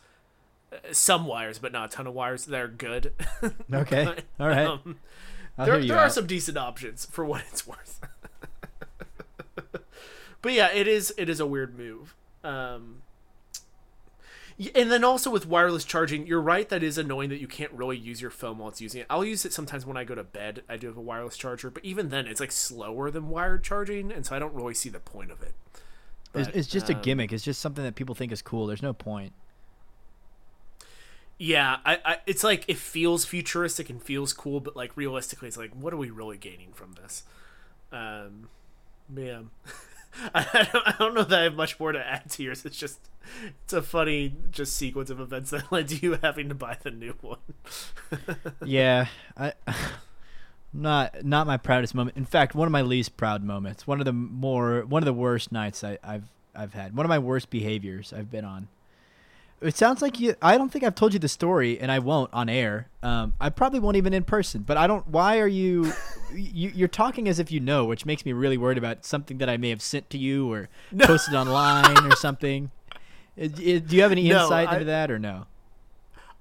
uh, 0.72 0.76
some 0.92 1.26
wires, 1.26 1.58
but 1.58 1.72
not 1.72 1.92
a 1.92 1.96
ton 1.96 2.06
of 2.06 2.14
wires. 2.14 2.46
that 2.46 2.60
are 2.60 2.68
good. 2.68 3.12
Okay. 3.72 4.04
But, 4.04 4.24
All 4.38 4.48
right. 4.48 4.66
um, 4.66 4.98
there 5.58 5.84
there 5.84 5.98
are 5.98 6.10
some 6.10 6.26
decent 6.26 6.58
options 6.58 7.06
for 7.06 7.24
what 7.24 7.42
it's 7.50 7.66
worth. 7.66 8.00
but 10.42 10.52
yeah, 10.52 10.70
it 10.72 10.86
is 10.86 11.14
it 11.16 11.28
is 11.28 11.40
a 11.40 11.46
weird 11.46 11.78
move. 11.78 12.14
Um, 12.44 13.02
and 14.74 14.90
then 14.90 15.04
also 15.04 15.30
with 15.30 15.46
wireless 15.46 15.84
charging, 15.84 16.26
you're 16.26 16.40
right 16.40 16.68
that 16.70 16.82
is 16.82 16.96
annoying 16.96 17.28
that 17.28 17.40
you 17.40 17.46
can't 17.46 17.72
really 17.72 17.96
use 17.96 18.22
your 18.22 18.30
phone 18.30 18.56
while 18.58 18.70
it's 18.70 18.80
using 18.80 19.02
it. 19.02 19.06
I'll 19.10 19.24
use 19.24 19.44
it 19.44 19.52
sometimes 19.52 19.84
when 19.84 19.96
I 19.96 20.04
go 20.04 20.14
to 20.14 20.24
bed. 20.24 20.62
I 20.68 20.76
do 20.76 20.86
have 20.86 20.96
a 20.96 21.02
wireless 21.02 21.36
charger, 21.36 21.70
but 21.70 21.84
even 21.84 22.08
then, 22.08 22.26
it's 22.26 22.40
like 22.40 22.52
slower 22.52 23.10
than 23.10 23.28
wired 23.28 23.62
charging, 23.64 24.10
and 24.10 24.24
so 24.24 24.34
I 24.34 24.38
don't 24.38 24.54
really 24.54 24.74
see 24.74 24.88
the 24.88 25.00
point 25.00 25.30
of 25.30 25.42
it. 25.42 25.54
It's, 26.34 26.48
But, 26.48 26.56
it's 26.56 26.68
just 26.68 26.88
a 26.88 26.94
um, 26.94 27.02
gimmick. 27.02 27.32
It's 27.32 27.44
just 27.44 27.60
something 27.60 27.84
that 27.84 27.96
people 27.96 28.14
think 28.14 28.32
is 28.32 28.40
cool. 28.40 28.66
There's 28.66 28.82
no 28.82 28.94
point. 28.94 29.32
Yeah, 31.38 31.76
I, 31.84 31.98
I, 32.02 32.16
it's 32.26 32.42
like 32.42 32.64
it 32.66 32.78
feels 32.78 33.26
futuristic 33.26 33.90
and 33.90 34.02
feels 34.02 34.32
cool, 34.32 34.60
but 34.60 34.74
like 34.74 34.96
realistically, 34.96 35.48
it's 35.48 35.58
like, 35.58 35.72
what 35.72 35.92
are 35.92 35.98
we 35.98 36.08
really 36.10 36.38
gaining 36.38 36.72
from 36.72 36.94
this? 36.94 37.24
Um, 37.92 38.48
yeah. 39.14 39.40
I 40.34 40.68
don't, 40.72 40.88
I 40.88 40.94
don't 40.98 41.14
know 41.14 41.22
that 41.24 41.38
I 41.38 41.42
have 41.44 41.54
much 41.54 41.78
more 41.78 41.92
to 41.92 41.98
add 41.98 42.30
to 42.30 42.42
yours. 42.42 42.64
It's 42.64 42.76
just 42.76 42.98
it's 43.62 43.72
a 43.72 43.82
funny 43.82 44.34
just 44.50 44.76
sequence 44.76 45.10
of 45.10 45.20
events 45.20 45.50
that 45.50 45.70
led 45.72 45.88
to 45.88 45.96
you 45.96 46.18
having 46.22 46.48
to 46.48 46.54
buy 46.54 46.76
the 46.82 46.90
new 46.90 47.14
one. 47.20 47.38
yeah, 48.64 49.06
I 49.36 49.52
not 50.72 51.24
not 51.24 51.46
my 51.46 51.56
proudest 51.56 51.94
moment. 51.94 52.16
In 52.16 52.24
fact, 52.24 52.54
one 52.54 52.66
of 52.66 52.72
my 52.72 52.82
least 52.82 53.16
proud 53.16 53.42
moments. 53.42 53.86
One 53.86 54.00
of 54.00 54.04
the 54.04 54.12
more 54.12 54.84
one 54.86 55.02
of 55.02 55.06
the 55.06 55.12
worst 55.12 55.52
nights 55.52 55.84
I, 55.84 55.98
I've 56.02 56.28
I've 56.54 56.74
had. 56.74 56.96
One 56.96 57.04
of 57.04 57.10
my 57.10 57.18
worst 57.18 57.50
behaviors 57.50 58.12
I've 58.12 58.30
been 58.30 58.44
on. 58.44 58.68
It 59.60 59.74
sounds 59.76 60.02
like 60.02 60.20
you. 60.20 60.34
I 60.42 60.58
don't 60.58 60.70
think 60.70 60.84
I've 60.84 60.94
told 60.94 61.14
you 61.14 61.18
the 61.18 61.28
story, 61.28 61.80
and 61.80 61.90
I 61.90 61.98
won't 61.98 62.28
on 62.34 62.48
air. 62.50 62.88
Um, 63.02 63.32
I 63.40 63.48
probably 63.48 63.80
won't 63.80 63.96
even 63.96 64.12
in 64.12 64.22
person. 64.24 64.62
But 64.62 64.76
I 64.76 64.86
don't. 64.86 65.08
Why 65.08 65.38
are 65.38 65.48
you, 65.48 65.92
you? 66.34 66.70
You're 66.74 66.88
talking 66.88 67.26
as 67.26 67.38
if 67.38 67.50
you 67.50 67.60
know, 67.60 67.86
which 67.86 68.04
makes 68.04 68.26
me 68.26 68.32
really 68.34 68.58
worried 68.58 68.76
about 68.78 69.06
something 69.06 69.38
that 69.38 69.48
I 69.48 69.56
may 69.56 69.70
have 69.70 69.80
sent 69.80 70.10
to 70.10 70.18
you 70.18 70.52
or 70.52 70.68
posted 70.98 71.34
online 71.34 72.04
or 72.06 72.14
something. 72.16 72.70
Uh, 73.40 73.46
Do 73.48 73.82
you 73.96 74.02
have 74.02 74.12
any 74.12 74.28
No, 74.28 74.42
insight 74.44 74.68
I- 74.68 74.72
into 74.74 74.84
that 74.86 75.10
or 75.10 75.18
no? 75.18 75.46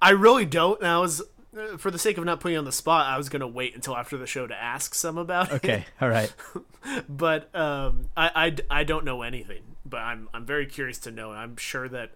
I 0.01 0.09
really 0.11 0.45
don't. 0.45 0.79
And 0.81 0.87
I 0.89 0.99
was, 0.99 1.21
uh, 1.57 1.77
for 1.77 1.89
the 1.89 1.97
sake 1.97 2.17
of 2.17 2.25
not 2.25 2.41
putting 2.41 2.53
you 2.53 2.59
on 2.59 2.65
the 2.65 2.71
spot, 2.71 3.07
I 3.07 3.17
was 3.17 3.29
gonna 3.29 3.47
wait 3.47 3.73
until 3.75 3.95
after 3.95 4.17
the 4.17 4.27
show 4.27 4.45
to 4.45 4.53
ask 4.53 4.93
some 4.93 5.17
about 5.17 5.47
it. 5.51 5.53
Okay, 5.55 5.85
all 6.01 6.09
right. 6.09 6.31
but 7.09 7.53
um, 7.55 8.07
I, 8.15 8.55
I, 8.69 8.79
I 8.81 8.83
don't 8.83 9.05
know 9.05 9.21
anything. 9.21 9.61
But 9.85 9.97
I'm 10.01 10.27
I'm 10.33 10.45
very 10.45 10.65
curious 10.65 10.97
to 10.99 11.11
know, 11.11 11.31
I'm 11.31 11.55
sure 11.57 11.87
that 11.89 12.11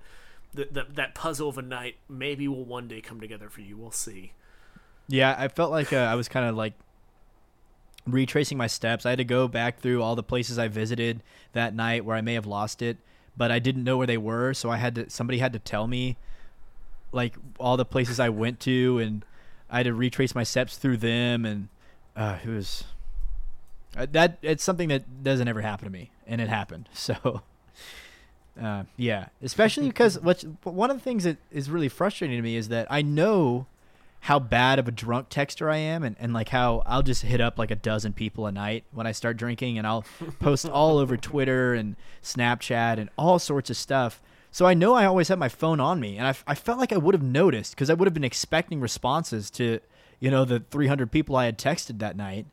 that 0.54 0.74
that, 0.74 0.96
that 0.96 1.16
puzzle 1.16 1.50
of 1.50 1.58
a 1.58 1.62
night 1.62 1.96
maybe 2.08 2.48
will 2.48 2.66
one 2.66 2.88
day 2.88 3.02
come 3.02 3.20
together 3.20 3.50
for 3.50 3.62
you. 3.62 3.78
We'll 3.78 3.92
see. 3.92 4.34
Yeah, 5.08 5.36
I 5.38 5.48
felt 5.48 5.72
like 5.72 5.92
uh, 5.92 5.98
I 5.98 6.16
was 6.16 6.28
kind 6.28 6.48
of 6.48 6.56
like 6.56 6.74
retracing 8.06 8.58
my 8.58 8.68
steps. 8.68 9.06
I 9.06 9.12
had 9.12 9.18
to 9.18 9.24
go 9.24 9.48
back 9.48 9.80
through 9.80 10.02
all 10.02 10.16
the 10.16 10.24
places 10.24 10.60
I 10.60 10.68
visited 10.68 11.24
that 11.54 11.74
night 11.74 12.06
where 12.06 12.16
I 12.16 12.22
may 12.22 12.34
have 12.34 12.46
lost 12.46 12.82
it, 12.82 12.98
but 13.36 13.52
I 13.52 13.60
didn't 13.60 13.84
know 13.84 13.98
where 13.98 14.08
they 14.08 14.18
were, 14.18 14.54
so 14.54 14.70
I 14.70 14.78
had 14.78 14.96
to 14.96 15.10
somebody 15.10 15.40
had 15.40 15.54
to 15.54 15.60
tell 15.60 15.88
me 15.88 16.18
like 17.12 17.36
all 17.60 17.78
the 17.78 17.86
places 17.86 18.20
I 18.20 18.30
went 18.30 18.60
to 18.62 19.00
and 19.00 19.26
I 19.70 19.78
had 19.78 19.86
to 19.88 19.94
retrace 19.94 20.36
my 20.36 20.44
steps 20.44 20.78
through 20.78 20.98
them 20.98 21.46
and 21.46 21.70
uh, 22.16 22.38
it 22.44 22.50
was 22.50 22.84
uh, 23.98 24.06
that 24.12 24.38
it's 24.42 24.64
something 24.64 24.90
that 24.90 25.24
doesn't 25.24 25.48
ever 25.48 25.62
happen 25.62 25.86
to 25.86 25.92
me 25.92 26.12
and 26.28 26.42
it 26.42 26.50
happened. 26.50 26.90
So 26.94 27.42
uh, 28.60 28.84
yeah, 28.98 29.28
especially 29.42 29.88
because 29.88 30.20
what 30.20 30.44
one 30.64 30.92
of 30.92 30.98
the 30.98 31.04
things 31.04 31.24
that 31.24 31.38
is 31.52 31.70
really 31.70 31.90
frustrating 31.90 32.38
to 32.38 32.42
me 32.42 32.56
is 32.56 32.70
that 32.70 32.88
I 32.90 33.02
know 33.02 33.68
how 34.22 34.38
bad 34.38 34.80
of 34.80 34.88
a 34.88 34.92
drunk 34.92 35.30
texter 35.30 35.72
I 35.72 35.78
am 35.78 36.04
and, 36.04 36.16
and 36.20 36.34
like 36.34 36.50
how 36.50 36.84
I'll 36.86 37.04
just 37.04 37.22
hit 37.22 37.40
up 37.40 37.58
like 37.58 37.72
a 37.72 37.76
dozen 37.76 38.12
people 38.12 38.48
a 38.48 38.52
night 38.52 38.84
when 38.92 39.08
I 39.08 39.14
start 39.14 39.38
drinking 39.38 39.78
and 39.78 39.88
I'll 39.88 40.04
post 40.40 40.66
all 40.70 40.98
over 40.98 41.16
Twitter 41.16 41.74
and 41.74 41.96
Snapchat 42.22 42.98
and 42.98 43.10
all 43.18 43.40
sorts 43.40 43.70
of 43.70 43.78
stuff. 43.78 44.22
So 44.52 44.66
I 44.66 44.74
know 44.74 44.94
I 44.94 45.06
always 45.06 45.30
have 45.30 45.40
my 45.40 45.48
phone 45.48 45.80
on 45.80 46.00
me 46.00 46.18
and 46.18 46.28
I, 46.28 46.36
I 46.46 46.56
felt 46.56 46.80
like 46.80 46.92
I 46.92 46.98
would 46.98 47.16
have 47.16 47.24
noticed 47.24 47.76
because 47.76 47.90
I 47.90 47.94
would 47.94 48.08
have 48.08 48.14
been 48.14 48.24
expecting 48.26 48.82
responses 48.82 49.50
to, 49.52 49.80
you 50.20 50.30
know, 50.30 50.44
the 50.44 50.60
300 50.70 51.12
people 51.12 51.38
I 51.38 51.46
had 51.46 51.58
texted 51.58 52.00
that 52.00 52.18
night, 52.18 52.46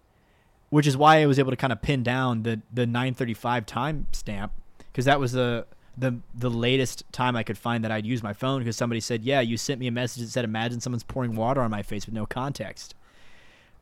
which 0.70 0.86
is 0.86 0.96
why 0.96 1.20
I 1.20 1.26
was 1.26 1.38
able 1.38 1.50
to 1.50 1.56
kind 1.56 1.72
of 1.72 1.82
pin 1.82 2.04
down 2.04 2.44
the, 2.44 2.60
the 2.72 2.86
935 2.86 3.66
timestamp 3.66 4.50
because 4.96 5.04
that 5.04 5.20
was 5.20 5.32
the 5.32 5.66
the 5.96 6.18
the 6.34 6.50
latest 6.50 7.04
time 7.12 7.36
I 7.36 7.42
could 7.42 7.56
find 7.56 7.82
that 7.84 7.90
I'd 7.90 8.04
use 8.06 8.22
my 8.22 8.32
phone 8.32 8.60
because 8.60 8.76
somebody 8.76 9.00
said, 9.00 9.24
"Yeah, 9.24 9.40
you 9.40 9.56
sent 9.56 9.80
me 9.80 9.86
a 9.86 9.92
message 9.92 10.22
that 10.22 10.28
said 10.30 10.44
imagine 10.44 10.80
someone's 10.80 11.02
pouring 11.04 11.34
water 11.34 11.60
on 11.60 11.70
my 11.70 11.82
face 11.82 12.06
with 12.06 12.14
no 12.14 12.26
context." 12.26 12.94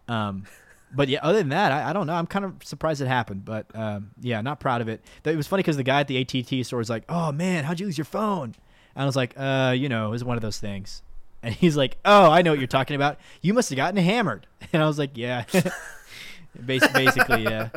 Um, 0.08 0.44
but 0.94 1.08
yeah, 1.08 1.18
other 1.22 1.38
than 1.38 1.48
that, 1.48 1.72
I, 1.72 1.90
I 1.90 1.92
don't 1.92 2.06
know. 2.06 2.14
I'm 2.14 2.26
kind 2.26 2.44
of 2.44 2.62
surprised 2.62 3.00
it 3.00 3.08
happened, 3.08 3.44
but 3.44 3.66
um, 3.74 4.10
yeah, 4.20 4.40
not 4.40 4.60
proud 4.60 4.80
of 4.80 4.88
it. 4.88 5.02
It 5.24 5.36
was 5.36 5.46
funny 5.46 5.62
because 5.62 5.76
the 5.76 5.82
guy 5.82 6.00
at 6.00 6.08
the 6.08 6.18
ATT 6.18 6.64
store 6.66 6.78
was 6.78 6.90
like, 6.90 7.04
"Oh 7.08 7.32
man, 7.32 7.64
how'd 7.64 7.80
you 7.80 7.86
lose 7.86 7.98
your 7.98 8.04
phone?" 8.04 8.54
And 8.94 9.02
I 9.02 9.06
was 9.06 9.16
like, 9.16 9.34
"Uh, 9.36 9.74
you 9.76 9.88
know, 9.88 10.06
it 10.06 10.10
was 10.10 10.22
one 10.24 10.36
of 10.36 10.42
those 10.42 10.58
things." 10.58 11.02
And 11.42 11.54
he's 11.62 11.76
like, 11.76 11.98
"Oh, 12.04 12.30
I 12.30 12.42
know 12.42 12.52
what 12.52 12.60
you're 12.60 12.68
talking 12.68 12.96
about. 12.96 13.18
You 13.42 13.54
must 13.54 13.70
have 13.70 13.76
gotten 13.76 14.02
hammered." 14.02 14.46
And 14.72 14.82
I 14.82 14.86
was 14.86 14.98
like, 14.98 15.16
"Yeah." 15.16 15.44
Bas- 16.58 16.88
basically, 16.92 17.42
yeah. 17.44 17.68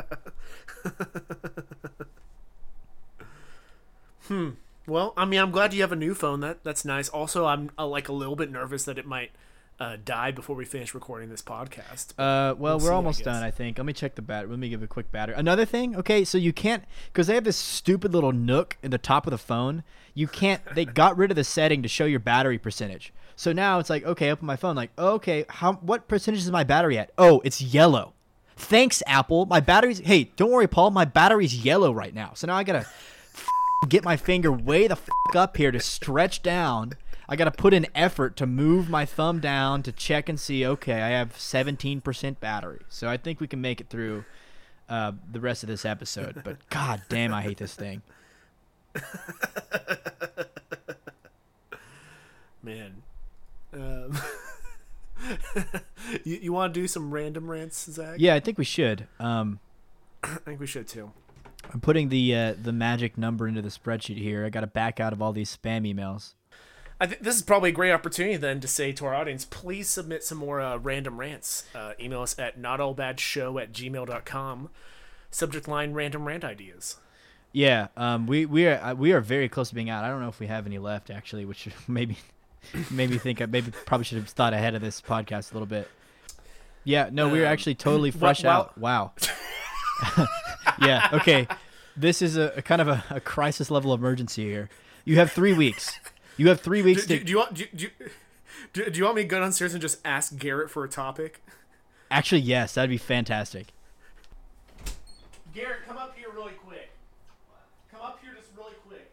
Well, 4.86 5.12
I 5.16 5.24
mean, 5.26 5.40
I'm 5.40 5.50
glad 5.50 5.74
you 5.74 5.82
have 5.82 5.92
a 5.92 5.96
new 5.96 6.14
phone. 6.14 6.40
That 6.40 6.64
that's 6.64 6.84
nice. 6.84 7.08
Also, 7.08 7.44
I'm 7.46 7.70
uh, 7.78 7.86
like 7.86 8.08
a 8.08 8.12
little 8.12 8.36
bit 8.36 8.50
nervous 8.50 8.84
that 8.84 8.98
it 8.98 9.06
might 9.06 9.32
uh, 9.80 9.96
die 10.02 10.30
before 10.30 10.56
we 10.56 10.64
finish 10.64 10.94
recording 10.94 11.28
this 11.28 11.42
podcast. 11.42 12.12
Uh, 12.12 12.54
well, 12.54 12.78
we'll 12.78 12.86
we're 12.86 12.92
I 12.92 12.96
almost 12.96 13.18
guess. 13.18 13.26
done, 13.26 13.42
I 13.42 13.50
think. 13.50 13.78
Let 13.78 13.84
me 13.84 13.92
check 13.92 14.14
the 14.14 14.22
battery. 14.22 14.50
Let 14.50 14.58
me 14.58 14.68
give 14.68 14.82
a 14.82 14.86
quick 14.86 15.12
battery. 15.12 15.34
Another 15.36 15.64
thing, 15.64 15.94
okay, 15.96 16.24
so 16.24 16.38
you 16.38 16.52
can't 16.52 16.84
because 17.12 17.26
they 17.26 17.34
have 17.34 17.44
this 17.44 17.56
stupid 17.56 18.12
little 18.12 18.32
nook 18.32 18.76
in 18.82 18.90
the 18.90 18.98
top 18.98 19.26
of 19.26 19.30
the 19.30 19.38
phone. 19.38 19.84
You 20.14 20.26
can't. 20.26 20.62
They 20.74 20.84
got 21.02 21.16
rid 21.16 21.30
of 21.30 21.36
the 21.36 21.44
setting 21.44 21.82
to 21.82 21.88
show 21.88 22.06
your 22.06 22.20
battery 22.20 22.58
percentage. 22.58 23.12
So 23.36 23.52
now 23.52 23.78
it's 23.78 23.90
like, 23.90 24.04
okay, 24.04 24.30
open 24.30 24.46
my 24.46 24.56
phone. 24.56 24.74
Like, 24.74 24.90
okay, 24.98 25.44
how 25.48 25.74
what 25.74 26.08
percentage 26.08 26.40
is 26.40 26.50
my 26.50 26.64
battery 26.64 26.98
at? 26.98 27.10
Oh, 27.18 27.40
it's 27.44 27.60
yellow. 27.60 28.14
Thanks, 28.56 29.04
Apple. 29.06 29.46
My 29.46 29.60
battery's. 29.60 30.00
Hey, 30.00 30.32
don't 30.34 30.50
worry, 30.50 30.66
Paul. 30.66 30.90
My 30.90 31.04
battery's 31.04 31.64
yellow 31.64 31.92
right 31.92 32.12
now. 32.12 32.32
So 32.34 32.48
now 32.48 32.56
I 32.56 32.64
gotta 32.64 32.86
get 33.88 34.04
my 34.04 34.16
finger 34.16 34.50
way 34.52 34.86
the 34.86 34.94
f- 34.94 35.08
up 35.34 35.56
here 35.56 35.70
to 35.70 35.80
stretch 35.80 36.42
down. 36.42 36.92
I 37.28 37.36
got 37.36 37.44
to 37.44 37.50
put 37.50 37.74
in 37.74 37.86
effort 37.94 38.36
to 38.36 38.46
move 38.46 38.88
my 38.88 39.04
thumb 39.04 39.38
down 39.40 39.82
to 39.82 39.92
check 39.92 40.28
and 40.28 40.40
see, 40.40 40.64
okay, 40.64 41.02
I 41.02 41.08
have 41.10 41.34
17% 41.34 42.40
battery. 42.40 42.80
So 42.88 43.08
I 43.08 43.18
think 43.18 43.40
we 43.40 43.46
can 43.46 43.60
make 43.60 43.80
it 43.80 43.90
through 43.90 44.24
uh, 44.88 45.12
the 45.30 45.40
rest 45.40 45.62
of 45.62 45.68
this 45.68 45.84
episode. 45.84 46.42
But 46.42 46.68
god 46.70 47.02
damn, 47.08 47.34
I 47.34 47.42
hate 47.42 47.58
this 47.58 47.74
thing. 47.74 48.02
Man, 52.62 53.02
um, 53.72 54.18
you 56.24 56.38
you 56.42 56.52
want 56.52 56.74
to 56.74 56.80
do 56.80 56.88
some 56.88 57.12
random 57.12 57.48
rants, 57.48 57.90
Zach? 57.90 58.16
Yeah, 58.18 58.34
I 58.34 58.40
think 58.40 58.58
we 58.58 58.64
should. 58.64 59.06
Um, 59.20 59.60
I 60.24 60.36
think 60.44 60.58
we 60.58 60.66
should 60.66 60.88
too. 60.88 61.12
I'm 61.72 61.80
putting 61.80 62.08
the 62.08 62.34
uh, 62.34 62.54
the 62.60 62.72
magic 62.72 63.18
number 63.18 63.46
into 63.46 63.62
the 63.62 63.68
spreadsheet 63.68 64.18
here. 64.18 64.44
I 64.44 64.50
got 64.50 64.60
to 64.60 64.66
back 64.66 65.00
out 65.00 65.12
of 65.12 65.20
all 65.22 65.32
these 65.32 65.56
spam 65.56 65.82
emails. 65.92 66.34
I 67.00 67.06
think 67.06 67.22
this 67.22 67.36
is 67.36 67.42
probably 67.42 67.68
a 67.70 67.72
great 67.72 67.92
opportunity 67.92 68.36
then 68.36 68.58
to 68.60 68.66
say 68.66 68.90
to 68.92 69.06
our 69.06 69.14
audience, 69.14 69.44
please 69.44 69.88
submit 69.88 70.24
some 70.24 70.38
more 70.38 70.60
uh, 70.60 70.78
random 70.78 71.18
rants. 71.20 71.64
Uh, 71.74 71.92
email 72.00 72.22
us 72.22 72.36
at 72.40 72.60
notallbadshow 72.60 73.62
at 73.62 73.72
gmail.com. 73.72 74.70
Subject 75.30 75.68
line 75.68 75.92
random 75.92 76.26
rant 76.26 76.42
ideas. 76.44 76.96
Yeah, 77.52 77.88
um, 77.96 78.26
we 78.26 78.46
we 78.46 78.66
are 78.66 78.80
uh, 78.82 78.94
we 78.94 79.12
are 79.12 79.20
very 79.20 79.48
close 79.48 79.68
to 79.68 79.74
being 79.74 79.90
out. 79.90 80.04
I 80.04 80.08
don't 80.08 80.20
know 80.20 80.28
if 80.28 80.40
we 80.40 80.46
have 80.48 80.66
any 80.66 80.78
left 80.78 81.10
actually, 81.10 81.44
which 81.44 81.68
maybe 81.88 82.16
maybe 82.90 83.18
think 83.18 83.40
I 83.40 83.46
maybe 83.46 83.70
probably 83.86 84.04
should 84.04 84.18
have 84.18 84.28
thought 84.28 84.52
ahead 84.52 84.74
of 84.74 84.80
this 84.82 85.00
podcast 85.00 85.50
a 85.52 85.54
little 85.54 85.66
bit. 85.66 85.88
Yeah, 86.84 87.10
no, 87.12 87.28
we 87.28 87.40
are 87.40 87.46
Um, 87.46 87.52
actually 87.52 87.74
totally 87.74 88.10
fresh 88.10 88.42
while- 88.42 88.60
out. 88.60 88.78
Wow. 88.78 89.12
yeah. 90.80 91.08
Okay. 91.12 91.46
This 91.96 92.22
is 92.22 92.36
a, 92.36 92.52
a 92.56 92.62
kind 92.62 92.80
of 92.80 92.88
a, 92.88 93.04
a 93.10 93.20
crisis 93.20 93.70
level 93.70 93.92
emergency 93.92 94.44
here. 94.44 94.68
You 95.04 95.16
have 95.16 95.32
three 95.32 95.52
weeks. 95.52 95.98
You 96.36 96.48
have 96.48 96.60
three 96.60 96.82
weeks 96.82 97.04
do, 97.06 97.18
to 97.18 97.24
do 97.24 97.30
you 97.32 97.38
want 97.38 97.54
do, 97.54 97.66
do, 97.74 97.88
do, 98.72 98.90
do 98.90 98.98
you 98.98 99.04
want 99.04 99.16
me 99.16 99.22
to 99.22 99.28
go 99.28 99.40
downstairs 99.40 99.72
and 99.72 99.82
just 99.82 99.98
ask 100.04 100.36
Garrett 100.38 100.70
for 100.70 100.84
a 100.84 100.88
topic? 100.88 101.42
actually. 102.10 102.40
Yes, 102.42 102.74
that'd 102.74 102.90
be 102.90 102.98
fantastic. 102.98 103.68
Garrett, 105.54 105.80
come 105.86 105.96
up 105.96 106.14
here 106.16 106.28
really 106.34 106.52
quick. 106.52 106.90
Come 107.90 108.02
up 108.02 108.20
here 108.22 108.32
just 108.36 108.50
really 108.56 108.74
quick. 108.86 109.10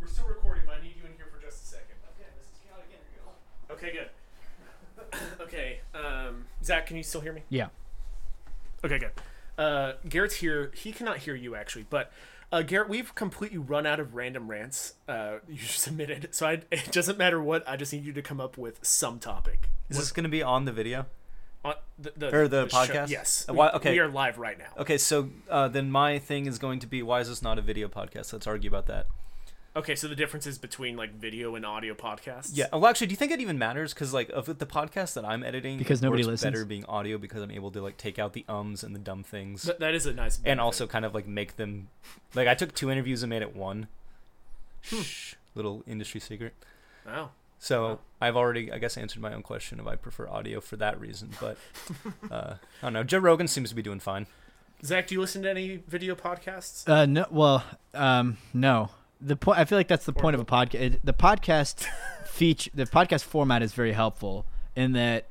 We're 0.00 0.06
still 0.08 0.26
recording, 0.26 0.64
but 0.66 0.76
I 0.78 0.82
need 0.82 0.94
you 0.96 1.06
in 1.06 1.16
here 1.16 1.26
for 1.32 1.42
just 1.44 1.62
a 1.62 1.66
second. 1.66 1.96
Okay, 2.18 2.28
this 2.36 2.46
is 2.46 2.58
count 2.68 2.82
again. 2.86 3.00
Okay, 3.70 3.92
good. 3.92 5.40
okay, 5.40 5.80
um, 5.94 6.44
Zach, 6.62 6.86
can 6.86 6.96
you 6.96 7.02
still 7.02 7.20
hear 7.20 7.32
me? 7.32 7.42
Yeah. 7.48 7.68
Okay, 8.84 8.98
good. 8.98 9.12
Uh, 9.58 9.92
Garrett's 10.08 10.36
here. 10.36 10.70
He 10.74 10.92
cannot 10.92 11.18
hear 11.18 11.34
you 11.34 11.54
actually, 11.54 11.86
but 11.88 12.12
uh, 12.52 12.62
Garrett, 12.62 12.88
we've 12.88 13.14
completely 13.14 13.58
run 13.58 13.86
out 13.86 13.98
of 14.00 14.14
random 14.14 14.48
rants 14.48 14.94
uh, 15.08 15.36
you 15.48 15.58
submitted. 15.66 16.28
So 16.32 16.46
I, 16.46 16.52
it 16.70 16.92
doesn't 16.92 17.18
matter 17.18 17.42
what. 17.42 17.68
I 17.68 17.76
just 17.76 17.92
need 17.92 18.04
you 18.04 18.12
to 18.12 18.22
come 18.22 18.40
up 18.40 18.56
with 18.58 18.84
some 18.84 19.18
topic. 19.18 19.70
Is 19.88 19.98
this 19.98 20.12
going 20.12 20.24
to 20.24 20.30
be 20.30 20.42
on 20.42 20.64
the 20.64 20.72
video? 20.72 21.06
On 21.64 21.74
the, 21.98 22.12
the, 22.16 22.36
Or 22.36 22.48
the 22.48 22.68
show- 22.68 22.76
podcast? 22.78 23.08
Yes. 23.08 23.46
Uh, 23.48 23.54
why- 23.54 23.70
okay. 23.70 23.92
we 23.92 23.98
are 23.98 24.08
live 24.08 24.38
right 24.38 24.58
now. 24.58 24.68
Okay, 24.78 24.98
so 24.98 25.30
uh, 25.50 25.68
then 25.68 25.90
my 25.90 26.18
thing 26.18 26.46
is 26.46 26.58
going 26.58 26.78
to 26.80 26.86
be 26.86 27.02
why 27.02 27.20
is 27.20 27.28
this 27.28 27.42
not 27.42 27.58
a 27.58 27.62
video 27.62 27.88
podcast? 27.88 28.32
Let's 28.32 28.46
argue 28.46 28.68
about 28.70 28.86
that. 28.86 29.06
Okay, 29.76 29.94
so 29.94 30.08
the 30.08 30.14
differences 30.16 30.56
between 30.56 30.96
like 30.96 31.12
video 31.14 31.54
and 31.54 31.66
audio 31.66 31.92
podcasts. 31.94 32.50
Yeah. 32.54 32.66
Well, 32.72 32.86
actually, 32.86 33.08
do 33.08 33.12
you 33.12 33.16
think 33.18 33.30
it 33.30 33.40
even 33.40 33.58
matters? 33.58 33.92
Because 33.92 34.14
like 34.14 34.30
of 34.30 34.46
the 34.58 34.64
podcast 34.66 35.12
that 35.14 35.24
I'm 35.26 35.44
editing, 35.44 35.76
Because 35.76 36.00
it 36.00 36.04
nobody 36.06 36.22
works 36.22 36.42
listens? 36.42 36.52
Better 36.54 36.64
being 36.64 36.86
audio 36.86 37.18
because 37.18 37.42
I'm 37.42 37.50
able 37.50 37.70
to 37.72 37.82
like 37.82 37.98
take 37.98 38.18
out 38.18 38.32
the 38.32 38.44
ums 38.48 38.82
and 38.82 38.94
the 38.94 38.98
dumb 38.98 39.22
things, 39.22 39.64
Th- 39.64 39.76
that 39.78 39.94
is 39.94 40.06
a 40.06 40.14
nice. 40.14 40.40
and 40.46 40.60
also 40.60 40.86
kind 40.86 41.04
of 41.04 41.14
like 41.14 41.26
make 41.26 41.56
them. 41.56 41.88
Like 42.34 42.48
I 42.48 42.54
took 42.54 42.74
two 42.74 42.90
interviews 42.90 43.22
and 43.22 43.28
made 43.30 43.42
it 43.42 43.54
one. 43.54 43.88
Hmm. 44.88 45.02
Shh, 45.02 45.34
little 45.54 45.82
industry 45.86 46.20
secret. 46.20 46.54
Wow. 47.06 47.30
So 47.58 47.82
Wow. 47.86 47.98
I've 48.22 48.36
already, 48.36 48.72
I 48.72 48.78
guess, 48.78 48.96
answered 48.96 49.20
my 49.20 49.34
own 49.34 49.42
question 49.42 49.78
if 49.78 49.86
I 49.86 49.96
prefer 49.96 50.26
audio 50.28 50.60
for 50.62 50.76
that 50.76 50.98
reason. 50.98 51.30
But 51.40 51.58
uh, 52.30 52.54
I 52.82 52.86
don't 52.86 52.92
know. 52.94 53.04
Joe 53.04 53.18
Rogan 53.18 53.46
seems 53.48 53.68
to 53.70 53.74
be 53.74 53.82
doing 53.82 54.00
fine. 54.00 54.26
Zach, 54.84 55.06
do 55.06 55.14
you 55.14 55.20
listen 55.20 55.42
to 55.42 55.50
any 55.50 55.82
video 55.88 56.14
podcasts? 56.14 56.88
Uh, 56.88 57.04
no, 57.06 57.26
well, 57.30 57.62
um, 57.94 58.38
no. 58.54 58.90
The 59.20 59.36
point 59.36 59.58
I 59.58 59.64
feel 59.64 59.78
like 59.78 59.88
that's 59.88 60.04
the 60.06 60.12
point 60.12 60.34
of 60.34 60.40
a 60.40 60.44
podcast. 60.44 60.98
The 61.02 61.12
podcast 61.12 61.86
feature, 62.26 62.70
the 62.74 62.84
podcast 62.84 63.24
format 63.24 63.62
is 63.62 63.72
very 63.72 63.92
helpful 63.92 64.44
in 64.74 64.92
that 64.92 65.26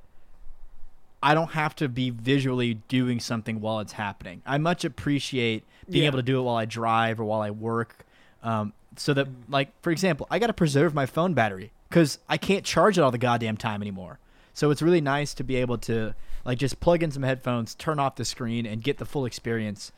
I 1.22 1.34
don't 1.34 1.52
have 1.52 1.76
to 1.78 1.88
be 1.90 2.10
visually 2.10 2.76
doing 2.88 3.20
something 3.20 3.62
while 3.62 3.80
it's 3.80 3.94
happening. 3.94 4.42
I 4.46 4.58
much 4.58 4.86
appreciate 4.86 5.64
being 5.90 6.04
Yeah. 6.04 6.08
able 6.10 6.20
to 6.20 6.24
do 6.24 6.40
it 6.40 6.44
while 6.44 6.56
I 6.56 6.66
drive 6.66 7.20
or 7.20 7.26
while 7.26 7.42
I 7.42 7.52
work. 7.52 8.06
Um, 8.44 8.74
so 8.96 9.14
that, 9.14 9.28
like, 9.50 9.70
for 9.82 9.92
example, 9.92 10.28
I 10.30 10.40
got 10.40 10.48
to 10.48 10.54
preserve 10.54 10.94
my 10.94 11.06
phone 11.06 11.34
battery 11.34 11.72
because 11.90 12.20
I 12.30 12.38
can't 12.38 12.64
charge 12.64 12.98
it 12.98 13.02
all 13.02 13.12
the 13.12 13.18
goddamn 13.18 13.58
time 13.58 13.82
anymore. 13.82 14.20
So 14.54 14.72
it's 14.72 14.82
really 14.82 15.02
nice 15.02 15.34
to 15.36 15.44
be 15.44 15.56
able 15.58 15.78
to 15.80 16.16
like 16.46 16.58
just 16.60 16.80
plug 16.80 17.02
in 17.04 17.12
some 17.12 17.24
headphones, 17.24 17.76
turn 17.76 18.00
off 18.00 18.16
the 18.16 18.26
screen, 18.26 18.66
and 18.66 18.82
get 18.84 18.98
the 19.00 19.06
full 19.06 19.26
experience. 19.26 19.92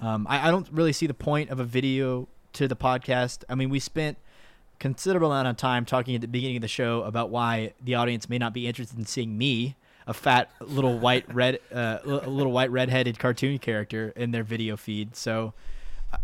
Um, 0.00 0.26
I, 0.28 0.48
I 0.48 0.50
don't 0.50 0.68
really 0.70 0.92
see 0.92 1.06
the 1.06 1.14
point 1.14 1.50
of 1.50 1.58
a 1.60 1.64
video 1.64 2.28
to 2.54 2.66
the 2.68 2.76
podcast. 2.76 3.44
I 3.48 3.54
mean, 3.54 3.70
we 3.70 3.78
spent 3.78 4.18
considerable 4.80 5.30
amount 5.30 5.48
of 5.48 5.56
time 5.56 5.84
talking 5.84 6.14
at 6.14 6.20
the 6.20 6.26
beginning 6.28 6.56
of 6.56 6.62
the 6.62 6.68
show 6.68 7.02
about 7.02 7.30
why 7.30 7.74
the 7.82 7.94
audience 7.94 8.28
may 8.28 8.38
not 8.38 8.52
be 8.52 8.66
interested 8.66 8.98
in 8.98 9.06
seeing 9.06 9.38
me, 9.38 9.76
a 10.06 10.12
fat 10.14 10.50
little 10.60 10.98
white 10.98 11.24
red, 11.34 11.60
uh, 11.72 11.98
little 12.04 12.52
white 12.52 12.70
redheaded 12.70 13.18
cartoon 13.18 13.58
character 13.58 14.12
in 14.16 14.30
their 14.32 14.42
video 14.44 14.76
feed. 14.76 15.14
So. 15.16 15.52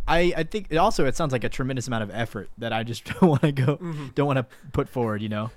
I, 0.06 0.32
I 0.36 0.42
think 0.44 0.68
it 0.70 0.76
also 0.76 1.04
it 1.06 1.16
sounds 1.16 1.32
like 1.32 1.42
a 1.42 1.48
tremendous 1.48 1.88
amount 1.88 2.04
of 2.04 2.12
effort 2.12 2.48
that 2.58 2.72
I 2.72 2.84
just 2.84 3.04
don't 3.20 3.22
want 3.28 3.42
to 3.42 3.50
go 3.50 3.76
don't 4.14 4.26
want 4.28 4.36
to 4.36 4.46
put 4.70 4.88
forward, 4.88 5.20
you 5.20 5.28
know. 5.28 5.50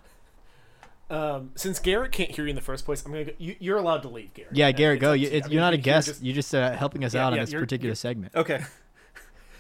Um, 1.12 1.52
since 1.54 1.78
Garrett 1.78 2.12
can't 2.12 2.32
hear 2.32 2.46
you 2.46 2.50
in 2.50 2.56
the 2.56 2.62
first 2.62 2.84
place, 2.84 3.06
I'm 3.06 3.12
gonna. 3.12 3.26
Go, 3.26 3.32
you, 3.38 3.56
you're 3.60 3.78
allowed 3.78 4.02
to 4.02 4.10
leave, 4.10 4.34
Garrett. 4.34 4.56
Yeah, 4.56 4.72
Garrett, 4.72 5.02
go. 5.02 5.14
You, 5.14 5.28
it's, 5.32 5.46
I 5.46 5.50
you're 5.52 5.58
mean, 5.58 5.66
not 5.66 5.74
a 5.74 5.78
guest. 5.78 6.08
just- 6.08 6.24
you're 6.24 6.34
just 6.34 6.56
uh, 6.56 6.72
helping 6.76 7.04
us 7.04 7.14
Yeah, 7.14 7.28
out 7.28 7.34
yeah, 7.34 7.42
on 7.42 7.46
this 7.46 7.54
particular 7.54 7.94
segment. 7.94 8.34
Okay. 8.34 8.64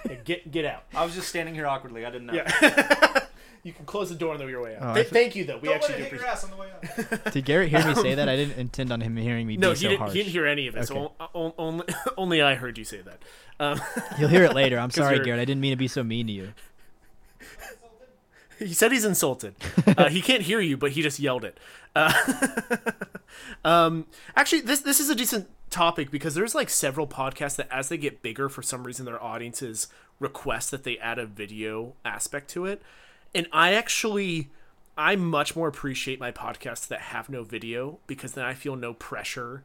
Yeah, 0.09 0.15
get 0.25 0.51
get 0.51 0.65
out. 0.65 0.83
I 0.95 1.05
was 1.05 1.13
just 1.15 1.27
standing 1.27 1.55
here 1.55 1.67
awkwardly. 1.67 2.05
I 2.05 2.11
didn't 2.11 2.27
know. 2.27 2.33
Yeah. 2.33 3.19
you 3.63 3.71
can 3.73 3.85
close 3.85 4.09
the 4.09 4.15
door 4.15 4.33
on 4.33 4.39
the 4.39 4.45
your 4.45 4.61
way 4.63 4.75
out. 4.75 4.81
Oh, 4.83 4.93
Th- 4.93 5.07
fe- 5.07 5.13
thank 5.13 5.35
you, 5.35 5.45
though. 5.45 5.57
We 5.57 5.71
actually 5.71 5.97
do 5.99 6.03
appreciate. 6.05 6.27
ass 6.27 6.43
on 6.43 6.49
the 6.51 6.57
way 6.57 6.67
out. 6.71 7.31
Did 7.33 7.45
Garrett 7.45 7.69
hear 7.69 7.85
me 7.87 7.95
say 8.01 8.15
that? 8.15 8.27
I 8.27 8.35
didn't 8.35 8.57
intend 8.57 8.91
on 8.91 8.99
him 9.01 9.15
hearing 9.15 9.47
me 9.47 9.55
No, 9.57 9.69
be 9.71 9.75
he 9.77 9.83
so 9.83 9.89
didn't. 9.89 9.99
harsh. 9.99 10.13
He 10.13 10.19
didn't 10.19 10.31
hear 10.31 10.45
any 10.45 10.67
of 10.67 10.75
it. 10.75 10.79
Okay. 10.79 10.85
So 10.87 11.13
on, 11.33 11.53
only 11.57 11.85
only 12.17 12.41
I 12.41 12.55
heard 12.55 12.77
you 12.77 12.83
say 12.83 13.01
that. 13.01 13.21
Um, 13.59 13.79
He'll 14.17 14.27
hear 14.27 14.43
it 14.43 14.53
later. 14.53 14.77
I'm 14.79 14.91
sorry, 14.91 15.15
you're- 15.15 15.25
Garrett. 15.25 15.41
I 15.41 15.45
didn't 15.45 15.61
mean 15.61 15.71
to 15.71 15.77
be 15.77 15.87
so 15.87 16.03
mean 16.03 16.27
to 16.27 16.33
you. 16.33 16.53
he 18.59 18.73
said 18.73 18.91
he's 18.91 19.05
insulted. 19.05 19.55
Uh, 19.97 20.09
he 20.09 20.21
can't 20.21 20.41
hear 20.43 20.59
you, 20.59 20.75
but 20.77 20.91
he 20.91 21.01
just 21.01 21.19
yelled 21.19 21.43
it. 21.45 21.57
Uh, 21.95 22.11
um, 23.65 24.05
actually, 24.35 24.61
this 24.61 24.81
this 24.81 24.99
is 24.99 25.09
a 25.09 25.15
decent 25.15 25.47
topic 25.73 26.11
because 26.11 26.35
there's 26.35 26.55
like 26.55 26.69
several 26.69 27.07
podcasts 27.07 27.55
that, 27.57 27.67
as 27.71 27.89
they 27.89 27.97
get 27.97 28.21
bigger, 28.21 28.47
for 28.49 28.61
some 28.61 28.83
reason, 28.85 29.05
their 29.05 29.21
audiences 29.21 29.87
request 30.19 30.71
that 30.71 30.83
they 30.83 30.97
add 30.99 31.19
a 31.19 31.25
video 31.25 31.95
aspect 32.05 32.49
to 32.51 32.65
it, 32.65 32.81
and 33.35 33.47
I 33.51 33.73
actually. 33.73 34.49
I 34.95 35.15
much 35.15 35.55
more 35.55 35.67
appreciate 35.67 36.19
my 36.19 36.31
podcasts 36.31 36.87
that 36.89 37.01
have 37.01 37.27
no 37.27 37.43
video 37.43 37.97
because 38.05 38.33
then 38.33 38.45
I 38.45 38.53
feel 38.53 38.75
no 38.75 38.93
pressure 38.93 39.63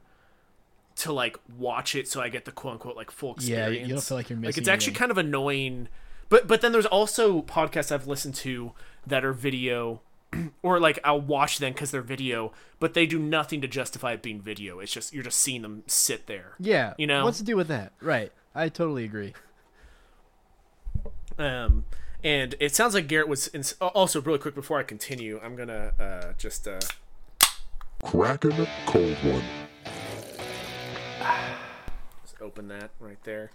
to 0.97 1.13
like 1.13 1.37
watch 1.59 1.95
it 1.95 2.09
so 2.09 2.23
I 2.23 2.31
get 2.31 2.47
the 2.47 2.51
quote 2.51 2.73
unquote 2.73 2.97
like 2.97 3.11
full 3.11 3.37
Yeah, 3.41 3.69
you 3.69 3.87
don't 3.89 4.03
feel 4.03 4.17
like 4.17 4.31
you're 4.31 4.39
Like 4.39 4.47
missing 4.47 4.63
it's 4.63 4.69
actually 4.71 4.93
anything. 4.93 4.99
kind 5.01 5.11
of 5.11 5.19
annoying. 5.19 5.89
But 6.31 6.49
but 6.49 6.63
then 6.63 6.73
there's 6.73 6.87
also 6.87 7.43
podcasts 7.43 7.93
I've 7.93 8.07
listened 8.07 8.37
to 8.37 8.73
that 9.07 9.23
are 9.23 9.35
video 9.35 10.01
or 10.63 10.81
like 10.81 10.99
I'll 11.05 11.21
watch 11.21 11.59
them 11.59 11.75
cuz 11.75 11.91
they're 11.91 12.03
video, 12.03 12.53
but 12.81 12.95
they 12.95 13.07
do 13.07 13.19
nothing 13.19 13.61
to 13.61 13.69
justify 13.69 14.13
it 14.13 14.23
being 14.23 14.41
video. 14.41 14.81
It's 14.81 14.93
just 14.93 15.13
you're 15.13 15.25
just 15.25 15.39
seeing 15.39 15.63
them 15.63 15.83
sit 15.87 16.27
there. 16.27 16.55
Yeah. 16.59 16.95
You 16.99 17.07
know? 17.07 17.25
What's 17.25 17.39
to 17.39 17.45
do 17.45 17.57
with 17.57 17.69
that? 17.69 17.93
Right. 18.01 18.33
I 18.55 18.69
totally 18.69 19.05
agree. 19.05 19.35
Um 21.39 21.85
and 22.23 22.57
it 22.59 22.75
sounds 22.75 22.95
like 22.95 23.07
Garrett 23.07 23.29
was 23.29 23.47
in, 23.49 23.63
also 23.81 24.21
really 24.21 24.41
quick 24.41 24.55
before 24.55 24.79
I 24.81 24.83
continue, 24.83 25.41
I'm 25.43 25.55
going 25.55 25.69
to 25.69 25.93
uh 26.01 26.33
just 26.37 26.67
uh 26.67 26.81
Cracking 28.03 28.53
a 28.53 28.69
cold 28.87 29.17
one. 29.25 29.43
Open 32.49 32.69
that 32.69 32.93
right 32.99 33.23
there. 33.25 33.51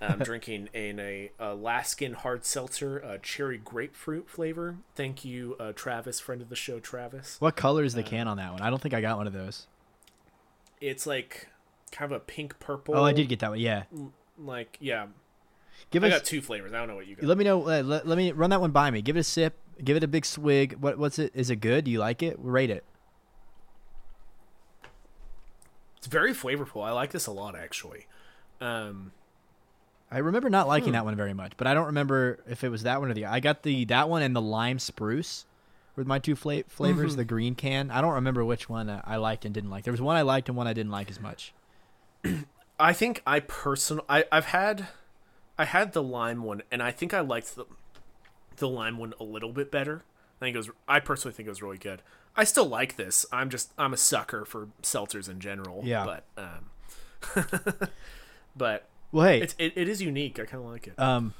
I'm 0.00 0.18
drinking 0.24 0.70
in 0.72 0.98
a 0.98 1.30
Alaskan 1.38 2.14
hard 2.14 2.44
seltzer, 2.44 3.00
uh, 3.04 3.18
cherry 3.22 3.58
grapefruit 3.58 4.28
flavor. 4.28 4.78
Thank 4.96 5.24
you, 5.24 5.54
uh, 5.60 5.70
Travis, 5.72 6.18
friend 6.18 6.42
of 6.42 6.48
the 6.48 6.56
show, 6.56 6.80
Travis. 6.80 7.36
What 7.40 7.54
color 7.54 7.84
is 7.84 7.94
the 7.94 8.02
can 8.02 8.26
on 8.26 8.38
that 8.38 8.52
one? 8.52 8.60
I 8.60 8.70
don't 8.70 8.82
think 8.82 8.92
I 8.92 9.00
got 9.00 9.18
one 9.18 9.28
of 9.28 9.32
those. 9.32 9.68
It's 10.80 11.06
like 11.06 11.46
kind 11.92 12.10
of 12.10 12.16
a 12.16 12.20
pink 12.20 12.58
purple. 12.58 12.96
Oh, 12.96 13.04
I 13.04 13.12
did 13.12 13.28
get 13.28 13.38
that 13.38 13.50
one. 13.50 13.60
Yeah. 13.60 13.84
Like 14.36 14.78
yeah, 14.80 15.06
Give 15.92 16.02
I 16.02 16.08
us. 16.08 16.14
got 16.14 16.24
two 16.24 16.42
flavors. 16.42 16.72
I 16.72 16.78
don't 16.78 16.88
know 16.88 16.96
what 16.96 17.06
you 17.06 17.14
got. 17.14 17.24
Let 17.24 17.38
me 17.38 17.44
know. 17.44 17.62
Uh, 17.68 17.82
let, 17.84 18.04
let 18.04 18.18
me 18.18 18.32
run 18.32 18.50
that 18.50 18.60
one 18.60 18.72
by 18.72 18.90
me. 18.90 19.00
Give 19.00 19.16
it 19.16 19.20
a 19.20 19.24
sip. 19.24 19.56
Give 19.82 19.96
it 19.96 20.02
a 20.02 20.08
big 20.08 20.26
swig. 20.26 20.76
What 20.80 20.98
what's 20.98 21.20
it? 21.20 21.30
Is 21.36 21.50
it 21.50 21.56
good? 21.56 21.84
Do 21.84 21.92
you 21.92 22.00
like 22.00 22.20
it? 22.20 22.36
Rate 22.40 22.70
it. 22.70 22.84
It's 26.04 26.06
very 26.06 26.34
flavorful. 26.34 26.84
I 26.84 26.90
like 26.90 27.12
this 27.12 27.26
a 27.26 27.32
lot 27.32 27.56
actually. 27.56 28.06
Um, 28.64 29.12
I 30.10 30.18
remember 30.18 30.48
not 30.50 30.68
liking 30.68 30.88
Hmm. 30.90 30.92
that 30.94 31.04
one 31.04 31.16
very 31.16 31.34
much, 31.34 31.52
but 31.56 31.66
I 31.66 31.74
don't 31.74 31.86
remember 31.86 32.38
if 32.48 32.62
it 32.64 32.68
was 32.68 32.82
that 32.84 33.00
one 33.00 33.10
or 33.10 33.14
the. 33.14 33.26
I 33.26 33.40
got 33.40 33.62
the 33.62 33.84
that 33.86 34.08
one 34.08 34.22
and 34.22 34.34
the 34.34 34.40
lime 34.42 34.78
spruce, 34.78 35.44
with 35.96 36.06
my 36.06 36.18
two 36.18 36.34
fla- 36.36 36.64
flavors. 36.68 37.12
Mm-hmm. 37.12 37.18
The 37.18 37.24
green 37.24 37.54
can. 37.54 37.90
I 37.90 38.00
don't 38.00 38.14
remember 38.14 38.44
which 38.44 38.68
one 38.68 38.88
uh, 38.88 39.02
I 39.04 39.16
liked 39.16 39.44
and 39.44 39.52
didn't 39.54 39.70
like. 39.70 39.84
There 39.84 39.92
was 39.92 40.00
one 40.00 40.16
I 40.16 40.22
liked 40.22 40.48
and 40.48 40.56
one 40.56 40.66
I 40.66 40.72
didn't 40.72 40.92
like 40.92 41.10
as 41.10 41.20
much. 41.20 41.52
I 42.78 42.92
think 42.92 43.22
I 43.26 43.40
person 43.40 44.00
I 44.08 44.24
I've 44.32 44.46
had 44.46 44.88
I 45.58 45.64
had 45.66 45.92
the 45.92 46.02
lime 46.02 46.42
one 46.42 46.62
and 46.72 46.82
I 46.82 46.90
think 46.90 47.12
I 47.12 47.20
liked 47.20 47.54
the 47.54 47.66
the 48.56 48.68
lime 48.68 48.98
one 48.98 49.14
a 49.20 49.24
little 49.24 49.52
bit 49.52 49.70
better. 49.70 50.04
I 50.40 50.44
think 50.46 50.54
it 50.54 50.58
was 50.58 50.70
I 50.88 51.00
personally 51.00 51.34
think 51.34 51.46
it 51.46 51.50
was 51.50 51.62
really 51.62 51.78
good. 51.78 52.02
I 52.36 52.44
still 52.44 52.66
like 52.66 52.96
this. 52.96 53.26
I'm 53.30 53.50
just 53.50 53.72
I'm 53.78 53.92
a 53.92 53.96
sucker 53.96 54.44
for 54.44 54.68
seltzers 54.82 55.28
in 55.28 55.38
general. 55.38 55.82
Yeah. 55.84 56.04
But 56.04 56.24
um 57.36 57.48
but 58.56 58.86
Well, 59.12 59.26
hey, 59.26 59.40
it's 59.40 59.54
it, 59.58 59.72
it 59.76 59.88
is 59.88 60.00
unique. 60.02 60.38
I 60.38 60.44
kind 60.44 60.64
of 60.64 60.70
like 60.70 60.86
it. 60.88 60.98
um, 60.98 61.34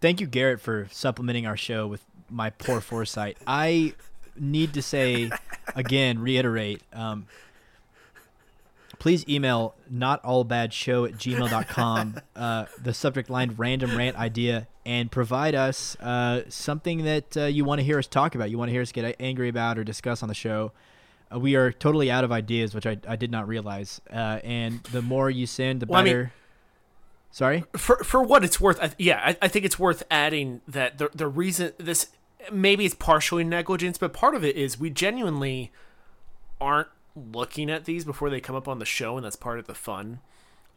thank 0.00 0.20
you, 0.20 0.26
Garrett, 0.26 0.60
for 0.60 0.88
supplementing 0.90 1.46
our 1.46 1.56
show 1.56 1.86
with 1.86 2.04
my 2.30 2.50
poor 2.50 2.80
foresight. 2.80 3.38
I 3.46 3.94
need 4.38 4.74
to 4.74 4.82
say 4.82 5.30
again, 5.74 6.18
reiterate. 6.18 6.82
Um, 6.92 7.26
please 8.98 9.28
email 9.28 9.74
notallbadshow 9.92 11.08
at 11.08 11.14
gmail.com 11.16 12.16
uh, 12.36 12.64
the 12.82 12.94
subject 12.94 13.28
line 13.30 13.54
random 13.56 13.96
rant 13.96 14.16
idea 14.16 14.66
and 14.84 15.10
provide 15.10 15.54
us 15.54 15.96
uh, 16.00 16.42
something 16.48 17.04
that 17.04 17.36
uh, 17.36 17.44
you 17.44 17.64
want 17.64 17.78
to 17.78 17.84
hear 17.84 17.98
us 17.98 18.06
talk 18.06 18.34
about 18.34 18.50
you 18.50 18.56
want 18.56 18.68
to 18.68 18.72
hear 18.72 18.82
us 18.82 18.92
get 18.92 19.16
angry 19.20 19.48
about 19.48 19.78
or 19.78 19.84
discuss 19.84 20.22
on 20.22 20.28
the 20.28 20.34
show 20.34 20.72
uh, 21.32 21.38
we 21.38 21.56
are 21.56 21.72
totally 21.72 22.10
out 22.10 22.24
of 22.24 22.32
ideas 22.32 22.74
which 22.74 22.86
i, 22.86 22.96
I 23.08 23.16
did 23.16 23.30
not 23.30 23.48
realize 23.48 24.00
uh, 24.12 24.40
and 24.44 24.82
the 24.84 25.02
more 25.02 25.30
you 25.30 25.46
send 25.46 25.80
the 25.80 25.86
Well, 25.86 26.00
I 26.00 26.04
mean- 26.04 26.12
better 26.12 26.32
sorry 27.30 27.64
for 27.76 27.96
for 27.98 28.22
what 28.22 28.44
it's 28.44 28.58
worth, 28.58 28.82
I, 28.82 28.92
yeah, 28.98 29.20
I, 29.22 29.36
I 29.42 29.48
think 29.48 29.66
it's 29.66 29.78
worth 29.78 30.02
adding 30.10 30.62
that 30.66 30.96
the 30.96 31.10
the 31.14 31.28
reason 31.28 31.72
this 31.76 32.08
maybe 32.50 32.84
it's 32.86 32.94
partially 32.94 33.44
negligence, 33.44 33.98
but 33.98 34.12
part 34.12 34.34
of 34.34 34.44
it 34.44 34.56
is 34.56 34.78
we 34.78 34.88
genuinely 34.90 35.70
aren't 36.60 36.88
looking 37.14 37.70
at 37.70 37.84
these 37.84 38.04
before 38.04 38.30
they 38.30 38.40
come 38.40 38.56
up 38.56 38.68
on 38.68 38.78
the 38.78 38.84
show, 38.84 39.16
and 39.16 39.24
that's 39.24 39.36
part 39.36 39.58
of 39.58 39.66
the 39.66 39.74
fun. 39.74 40.20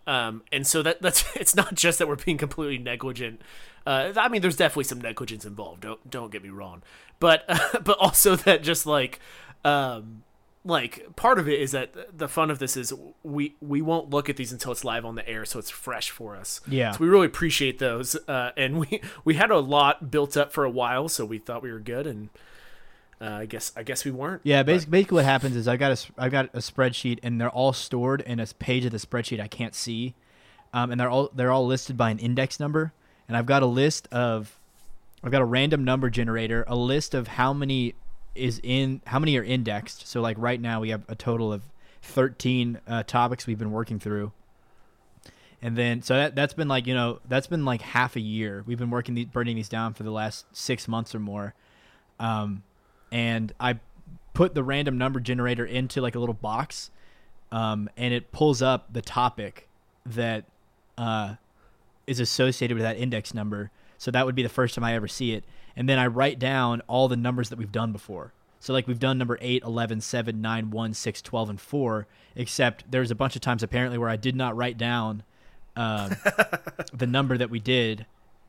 Um, 0.08 0.41
and 0.52 0.66
so 0.66 0.82
that 0.82 1.02
that's 1.02 1.24
it's 1.36 1.56
not 1.56 1.76
just 1.76 2.00
that 2.00 2.08
we're 2.08 2.16
being 2.16 2.38
completely 2.38 2.78
negligent. 2.78 3.41
Uh, 3.86 4.12
I 4.18 4.28
mean, 4.28 4.41
there's 4.41 4.58
definitely 4.58 4.84
some 4.84 5.02
negligence 5.02 5.45
involved. 5.45 5.82
Don't 5.82 6.10
don't 6.10 6.32
get 6.32 6.43
me 6.43 6.50
wrong, 6.50 6.84
but 7.20 7.45
but 7.84 7.97
also 8.00 8.36
that 8.36 8.64
just 8.64 8.86
like 8.86 9.20
um, 9.64 10.24
like 10.66 11.16
part 11.16 11.39
of 11.39 11.47
it 11.47 11.60
is 11.60 11.72
that 11.72 12.18
the 12.18 12.28
fun 12.28 12.51
of 12.51 12.60
this 12.60 12.76
is 12.76 12.93
we 13.24 13.55
we 13.62 13.82
won't 13.82 14.10
look 14.10 14.30
at 14.30 14.36
these 14.36 14.51
until 14.51 14.72
it's 14.72 14.84
live 14.84 15.05
on 15.05 15.16
the 15.16 15.28
air, 15.28 15.45
so 15.45 15.60
it's 15.60 15.70
fresh 15.70 16.10
for 16.10 16.36
us. 16.36 16.62
Yeah. 16.68 16.91
so 16.91 16.99
we 16.99 17.07
really 17.07 17.28
appreciate 17.28 17.80
those, 17.80 18.16
uh, 18.28 18.51
and 18.57 18.80
we 18.80 19.01
we 19.24 19.36
had 19.36 19.51
a 19.51 19.60
lot 19.60 20.12
built 20.12 20.36
up 20.36 20.51
for 20.51 20.66
a 20.66 20.70
while, 20.70 21.07
so 21.07 21.26
we 21.26 21.39
thought 21.39 21.64
we 21.64 21.72
were 21.72 21.80
good, 21.80 22.05
and 22.05 22.30
uh, 23.22 23.26
I 23.26 23.45
guess 23.45 23.72
I 23.76 23.84
guess 23.84 24.03
we 24.03 24.12
weren't. 24.12 24.41
Yeah, 24.43 24.64
basically, 24.64 24.91
basically 24.91 25.16
what 25.16 25.26
happens 25.26 25.55
is 25.55 25.68
I've 25.68 25.80
got 25.80 25.91
a 25.91 26.22
I've 26.22 26.32
got 26.32 26.49
a 26.53 26.60
spreadsheet 26.60 27.20
and 27.24 27.39
they're 27.39 27.49
all 27.49 27.74
stored 27.74 28.22
in 28.22 28.39
a 28.39 28.45
page 28.45 28.86
of 28.86 28.91
the 28.91 28.97
spreadsheet 28.97 29.39
I 29.39 29.47
can't 29.47 29.76
see, 29.76 30.14
um, 30.74 30.91
and 30.91 30.99
they're 30.99 31.10
all 31.10 31.30
they're 31.34 31.51
all 31.51 31.66
listed 31.66 31.97
by 31.97 32.10
an 32.12 32.20
index 32.20 32.60
number, 32.60 32.93
and 33.28 33.38
I've 33.38 33.45
got 33.45 33.64
a 33.64 33.68
list 33.68 34.07
of 34.12 34.60
I've 35.24 35.32
got 35.32 35.41
a 35.41 35.45
random 35.45 35.84
number 35.84 36.10
generator, 36.10 36.64
a 36.68 36.76
list 36.76 37.14
of 37.14 37.28
how 37.28 37.53
many 37.53 37.95
is 38.39 38.59
in 38.63 39.01
how 39.05 39.19
many 39.19 39.37
are 39.37 39.43
indexed. 39.43 40.07
So 40.07 40.21
like 40.21 40.37
right 40.39 40.59
now 40.59 40.81
we 40.81 40.89
have 40.89 41.03
a 41.07 41.15
total 41.15 41.51
of 41.51 41.61
thirteen 42.01 42.79
uh, 42.87 43.03
topics 43.03 43.45
we've 43.45 43.59
been 43.59 43.71
working 43.71 43.99
through. 43.99 44.31
And 45.61 45.75
then, 45.75 46.01
so 46.01 46.15
that 46.15 46.35
that's 46.35 46.53
been 46.53 46.69
like 46.69 46.87
you 46.87 46.93
know 46.93 47.19
that's 47.27 47.47
been 47.47 47.65
like 47.65 47.81
half 47.81 48.15
a 48.15 48.21
year. 48.21 48.63
We've 48.65 48.77
been 48.77 48.89
working 48.89 49.15
these, 49.15 49.25
burning 49.25 49.55
these 49.57 49.69
down 49.69 49.93
for 49.93 50.03
the 50.03 50.11
last 50.11 50.45
six 50.53 50.87
months 50.87 51.13
or 51.13 51.19
more. 51.19 51.53
Um, 52.19 52.63
and 53.11 53.51
I 53.59 53.79
put 54.33 54.55
the 54.55 54.63
random 54.63 54.97
number 54.97 55.19
generator 55.19 55.65
into 55.65 56.01
like 56.01 56.15
a 56.15 56.19
little 56.19 56.33
box, 56.33 56.91
um, 57.51 57.89
and 57.97 58.13
it 58.13 58.31
pulls 58.31 58.61
up 58.61 58.93
the 58.93 59.01
topic 59.01 59.67
that 60.05 60.45
uh, 60.97 61.35
is 62.07 62.19
associated 62.19 62.75
with 62.75 62.83
that 62.83 62.97
index 62.97 63.33
number. 63.33 63.71
So 63.97 64.11
that 64.11 64.25
would 64.25 64.35
be 64.35 64.43
the 64.43 64.49
first 64.49 64.75
time 64.75 64.85
I 64.85 64.95
ever 64.95 65.09
see 65.09 65.33
it. 65.33 65.43
And 65.80 65.88
then 65.88 65.97
I 65.97 66.07
write 66.07 66.39
down 66.39 66.82
all 66.88 67.07
the 67.07 67.15
numbers 67.15 67.47
that 67.49 67.57
we've 67.57 67.71
done 67.71 67.93
before. 67.93 68.34
So 68.59 68.73
like 68.73 68.86
we've 68.86 68.99
done 68.99 69.17
number 69.17 69.38
8, 69.39 69.63
11, 69.63 70.01
7, 70.01 70.41
9, 70.41 70.71
1, 70.71 70.93
6, 70.93 71.21
12, 71.21 71.49
and 71.51 71.61
4, 71.61 72.07
except 72.36 72.91
there's 72.91 73.11
a 73.11 73.15
bunch 73.15 73.38
of 73.38 73.41
times 73.41 73.63
apparently 73.63 73.97
where 73.97 74.09
I 74.09 74.17
did 74.17 74.36
not 74.36 74.57
write 74.57 74.77
down 74.77 75.23
um, 75.77 76.11
the 76.93 77.07
number 77.07 77.38
that 77.38 77.49
we 77.49 77.61
did. 77.61 78.05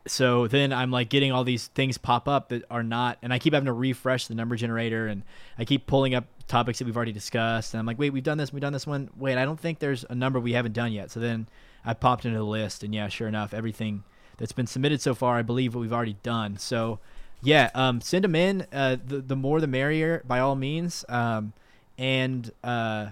So 0.09 0.49
then 0.49 0.72
I'm 0.72 0.91
like 0.91 1.09
getting 1.09 1.31
all 1.31 1.45
these 1.45 1.68
things 1.68 1.99
pop 1.99 2.26
up 2.26 2.49
that 2.49 2.64
are 2.68 2.83
not, 2.83 3.18
and 3.22 3.33
I 3.33 3.39
keep 3.39 3.55
having 3.55 3.66
to 3.66 3.72
refresh 3.72 4.26
the 4.26 4.35
number 4.35 4.57
generator, 4.57 5.07
and 5.07 5.22
I 5.57 5.64
keep 5.64 5.87
pulling 5.87 6.16
up 6.16 6.24
topics 6.49 6.81
that 6.81 6.87
we've 6.87 6.97
already 6.97 7.12
discussed, 7.12 7.74
and 7.74 7.78
I'm 7.78 7.87
like, 7.87 7.99
wait, 7.99 8.11
we've 8.11 8.24
done 8.24 8.39
this, 8.39 8.53
we've 8.53 8.61
done 8.61 8.72
this 8.72 8.89
one. 8.89 9.09
Wait, 9.16 9.39
I 9.39 9.45
don't 9.45 9.61
think 9.61 9.78
there's 9.78 10.05
a 10.11 10.16
number 10.16 10.41
we 10.41 10.55
haven't 10.55 10.72
done 10.72 10.91
yet. 10.91 11.12
So 11.12 11.20
then 11.20 11.47
I 11.85 11.95
popped 11.95 12.24
into 12.24 12.39
the 12.39 12.45
list, 12.45 12.83
and 12.83 12.93
yeah, 12.93 13.07
sure 13.07 13.28
enough, 13.28 13.55
everything 13.55 14.03
that's 14.39 14.51
been 14.51 14.66
submitted 14.66 15.01
so 15.01 15.14
far, 15.14 15.37
I 15.37 15.43
believe 15.43 15.76
what 15.76 15.83
we've 15.83 15.93
already 15.93 16.16
done. 16.24 16.57
So 16.57 16.99
yeah, 17.43 17.70
um, 17.74 18.01
send 18.01 18.24
them 18.24 18.34
in. 18.34 18.66
Uh, 18.72 18.97
the 19.05 19.18
the 19.20 19.36
more 19.36 19.61
the 19.61 19.66
merrier, 19.66 20.22
by 20.26 20.41
all 20.41 20.57
means. 20.57 21.05
Um, 21.09 21.53
and 21.99 22.51
uh, 22.62 23.09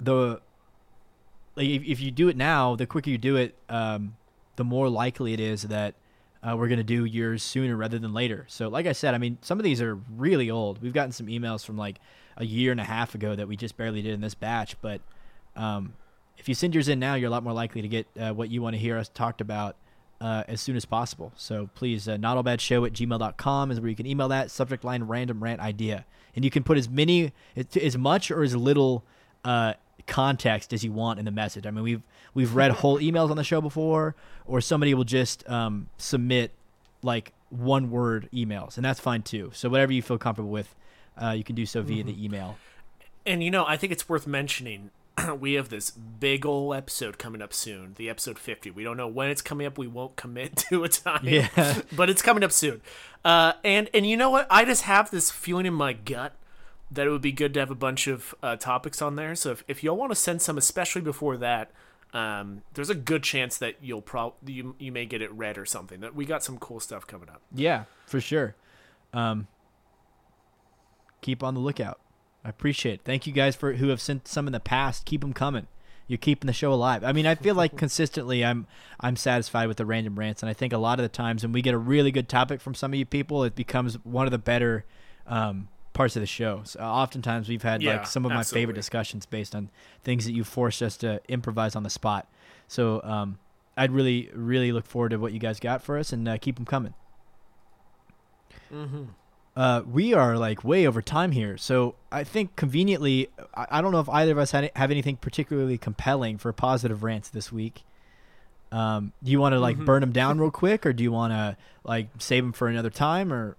the 0.00 0.40
like 1.56 1.68
if, 1.68 1.82
if 1.84 2.00
you 2.00 2.10
do 2.10 2.28
it 2.28 2.36
now, 2.36 2.76
the 2.76 2.86
quicker 2.86 3.10
you 3.10 3.18
do 3.18 3.36
it, 3.36 3.54
um, 3.68 4.16
the 4.56 4.64
more 4.64 4.88
likely 4.88 5.32
it 5.32 5.40
is 5.40 5.62
that 5.62 5.94
uh, 6.42 6.56
we're 6.56 6.68
gonna 6.68 6.82
do 6.82 7.04
yours 7.04 7.42
sooner 7.42 7.76
rather 7.76 7.98
than 7.98 8.14
later. 8.14 8.44
So, 8.48 8.68
like 8.68 8.86
I 8.86 8.92
said, 8.92 9.14
I 9.14 9.18
mean, 9.18 9.38
some 9.42 9.58
of 9.58 9.64
these 9.64 9.82
are 9.82 9.96
really 10.16 10.50
old. 10.50 10.80
We've 10.80 10.92
gotten 10.92 11.12
some 11.12 11.26
emails 11.26 11.64
from 11.64 11.76
like 11.76 11.98
a 12.36 12.44
year 12.44 12.70
and 12.70 12.80
a 12.80 12.84
half 12.84 13.14
ago 13.14 13.34
that 13.34 13.48
we 13.48 13.56
just 13.56 13.76
barely 13.76 14.00
did 14.00 14.14
in 14.14 14.20
this 14.20 14.34
batch. 14.34 14.80
But 14.80 15.00
um, 15.56 15.94
if 16.38 16.48
you 16.48 16.54
send 16.54 16.74
yours 16.74 16.88
in 16.88 16.98
now, 16.98 17.14
you're 17.14 17.28
a 17.28 17.30
lot 17.30 17.42
more 17.42 17.52
likely 17.52 17.82
to 17.82 17.88
get 17.88 18.06
uh, 18.18 18.32
what 18.32 18.48
you 18.50 18.62
want 18.62 18.74
to 18.74 18.78
hear 18.80 18.96
us 18.96 19.08
talked 19.08 19.40
about 19.40 19.76
uh, 20.20 20.44
as 20.48 20.60
soon 20.60 20.76
as 20.76 20.84
possible. 20.84 21.32
So 21.36 21.70
please, 21.74 22.08
uh, 22.08 22.16
notallbadshow 22.16 22.86
at 22.86 22.92
gmail.com 22.92 23.70
is 23.70 23.80
where 23.80 23.90
you 23.90 23.96
can 23.96 24.06
email 24.06 24.28
that 24.28 24.50
subject 24.50 24.84
line 24.84 25.04
random 25.04 25.42
rant 25.42 25.60
idea. 25.60 26.04
And 26.34 26.44
you 26.44 26.50
can 26.50 26.62
put 26.62 26.78
as 26.78 26.88
many, 26.88 27.32
as 27.80 27.96
much 27.96 28.30
or 28.30 28.42
as 28.42 28.54
little 28.54 29.04
uh, 29.44 29.74
context 30.06 30.72
as 30.72 30.84
you 30.84 30.92
want 30.92 31.18
in 31.18 31.24
the 31.24 31.30
message. 31.30 31.66
I 31.66 31.70
mean, 31.70 31.84
we've 31.84 32.02
we've 32.34 32.54
read 32.54 32.72
whole 32.72 32.98
emails 33.00 33.30
on 33.30 33.36
the 33.36 33.44
show 33.44 33.60
before, 33.60 34.14
or 34.46 34.60
somebody 34.60 34.94
will 34.94 35.04
just 35.04 35.48
um, 35.48 35.88
submit 35.98 36.52
like 37.02 37.32
one 37.50 37.90
word 37.90 38.28
emails, 38.32 38.76
and 38.76 38.84
that's 38.84 39.00
fine 39.00 39.22
too. 39.22 39.50
So 39.54 39.68
whatever 39.68 39.92
you 39.92 40.02
feel 40.02 40.18
comfortable 40.18 40.50
with, 40.50 40.74
uh, 41.20 41.30
you 41.30 41.44
can 41.44 41.54
do 41.54 41.66
so 41.66 41.82
via 41.82 42.04
the 42.04 42.24
email. 42.24 42.56
And 43.24 43.42
you 43.42 43.50
know, 43.50 43.64
I 43.66 43.76
think 43.76 43.92
it's 43.92 44.08
worth 44.08 44.26
mentioning 44.26 44.90
we 45.40 45.54
have 45.54 45.68
this 45.68 45.90
big 45.90 46.46
ol' 46.46 46.74
episode 46.74 47.18
coming 47.18 47.42
up 47.42 47.52
soon, 47.52 47.94
the 47.96 48.08
episode 48.08 48.38
50. 48.38 48.70
We 48.70 48.84
don't 48.84 48.96
know 48.96 49.08
when 49.08 49.30
it's 49.30 49.42
coming 49.42 49.66
up. 49.66 49.78
We 49.78 49.86
won't 49.86 50.16
commit 50.16 50.56
to 50.68 50.84
a 50.84 50.88
time. 50.88 51.20
Yeah. 51.24 51.82
but 51.96 52.10
it's 52.10 52.22
coming 52.22 52.44
up 52.44 52.52
soon. 52.52 52.80
Uh, 53.24 53.54
and 53.64 53.90
and 53.92 54.06
you 54.06 54.16
know 54.16 54.30
what? 54.30 54.46
I 54.50 54.64
just 54.64 54.82
have 54.82 55.10
this 55.10 55.30
feeling 55.30 55.66
in 55.66 55.74
my 55.74 55.92
gut 55.92 56.34
that 56.90 57.06
it 57.06 57.10
would 57.10 57.22
be 57.22 57.32
good 57.32 57.52
to 57.54 57.60
have 57.60 57.70
a 57.70 57.74
bunch 57.74 58.06
of 58.06 58.34
uh, 58.42 58.56
topics 58.56 59.02
on 59.02 59.16
there. 59.16 59.34
So 59.34 59.50
if, 59.50 59.64
if 59.68 59.84
y'all 59.84 59.96
want 59.96 60.10
to 60.10 60.16
send 60.16 60.40
some, 60.40 60.56
especially 60.56 61.02
before 61.02 61.36
that, 61.36 61.70
um, 62.14 62.62
there's 62.72 62.88
a 62.88 62.94
good 62.94 63.22
chance 63.22 63.58
that 63.58 63.76
you'll 63.82 64.00
pro 64.00 64.32
you 64.46 64.74
you 64.78 64.90
may 64.90 65.04
get 65.04 65.20
it 65.20 65.30
read 65.32 65.58
or 65.58 65.66
something. 65.66 66.00
That 66.00 66.14
we 66.14 66.24
got 66.24 66.42
some 66.42 66.58
cool 66.58 66.80
stuff 66.80 67.06
coming 67.06 67.28
up. 67.28 67.42
Yeah, 67.54 67.84
for 68.06 68.20
sure. 68.20 68.54
Um, 69.12 69.48
keep 71.20 71.42
on 71.42 71.54
the 71.54 71.60
lookout. 71.60 72.00
I 72.44 72.48
appreciate 72.48 72.94
it. 72.94 73.00
Thank 73.04 73.26
you 73.26 73.32
guys 73.32 73.56
for 73.56 73.74
who 73.74 73.88
have 73.88 74.00
sent 74.00 74.28
some 74.28 74.46
in 74.46 74.52
the 74.52 74.60
past. 74.60 75.04
Keep 75.04 75.20
them 75.22 75.32
coming. 75.32 75.66
You're 76.06 76.16
keeping 76.18 76.46
the 76.46 76.52
show 76.54 76.72
alive. 76.72 77.04
I 77.04 77.12
mean, 77.12 77.26
I 77.26 77.34
feel 77.34 77.54
like 77.54 77.76
consistently 77.76 78.44
I'm 78.44 78.66
I'm 79.00 79.16
satisfied 79.16 79.68
with 79.68 79.76
the 79.76 79.84
random 79.84 80.18
rants, 80.18 80.42
and 80.42 80.48
I 80.48 80.54
think 80.54 80.72
a 80.72 80.78
lot 80.78 80.98
of 80.98 81.02
the 81.02 81.08
times 81.10 81.42
when 81.42 81.52
we 81.52 81.60
get 81.62 81.74
a 81.74 81.78
really 81.78 82.10
good 82.10 82.28
topic 82.28 82.60
from 82.60 82.74
some 82.74 82.92
of 82.92 82.98
you 82.98 83.04
people, 83.04 83.44
it 83.44 83.54
becomes 83.54 84.02
one 84.04 84.26
of 84.26 84.30
the 84.30 84.38
better 84.38 84.84
um, 85.26 85.68
parts 85.92 86.16
of 86.16 86.20
the 86.20 86.26
show. 86.26 86.62
So 86.64 86.80
oftentimes 86.80 87.48
we've 87.48 87.62
had 87.62 87.82
Yeah, 87.82 87.98
like 87.98 88.06
some 88.06 88.24
of 88.24 88.30
my 88.30 88.38
absolutely. 88.38 88.62
favorite 88.62 88.74
discussions 88.76 89.26
based 89.26 89.54
on 89.54 89.68
things 90.02 90.24
that 90.24 90.32
you 90.32 90.44
forced 90.44 90.80
us 90.80 90.96
to 90.98 91.20
improvise 91.28 91.76
on 91.76 91.82
the 91.82 91.90
spot. 91.90 92.26
So 92.68 93.02
um, 93.02 93.38
I'd 93.76 93.90
really 93.90 94.30
really 94.32 94.72
look 94.72 94.86
forward 94.86 95.10
to 95.10 95.18
what 95.18 95.32
you 95.34 95.38
guys 95.40 95.60
got 95.60 95.82
for 95.82 95.98
us, 95.98 96.12
and 96.12 96.26
uh, 96.26 96.38
keep 96.38 96.56
them 96.56 96.64
coming. 96.64 96.94
Mm-hmm. 98.72 99.04
Uh, 99.58 99.82
we 99.90 100.14
are 100.14 100.38
like 100.38 100.62
way 100.62 100.86
over 100.86 101.02
time 101.02 101.32
here, 101.32 101.56
so 101.56 101.96
I 102.12 102.22
think 102.22 102.54
conveniently, 102.54 103.28
I, 103.56 103.66
I 103.72 103.80
don't 103.82 103.90
know 103.90 103.98
if 103.98 104.08
either 104.08 104.30
of 104.30 104.38
us 104.38 104.52
had, 104.52 104.70
have 104.76 104.92
anything 104.92 105.16
particularly 105.16 105.76
compelling 105.76 106.38
for 106.38 106.52
positive 106.52 107.02
rants 107.02 107.28
this 107.28 107.50
week. 107.50 107.82
Um, 108.70 109.12
do 109.24 109.32
you 109.32 109.40
want 109.40 109.54
to 109.54 109.58
like 109.58 109.76
Mhm. 109.76 109.84
burn 109.84 110.00
them 110.02 110.12
down 110.12 110.38
real 110.38 110.52
quick, 110.52 110.86
or 110.86 110.92
do 110.92 111.02
you 111.02 111.10
want 111.10 111.32
to 111.32 111.56
like 111.82 112.06
save 112.20 112.44
them 112.44 112.52
for 112.52 112.68
another 112.68 112.88
time, 112.90 113.32
or 113.32 113.56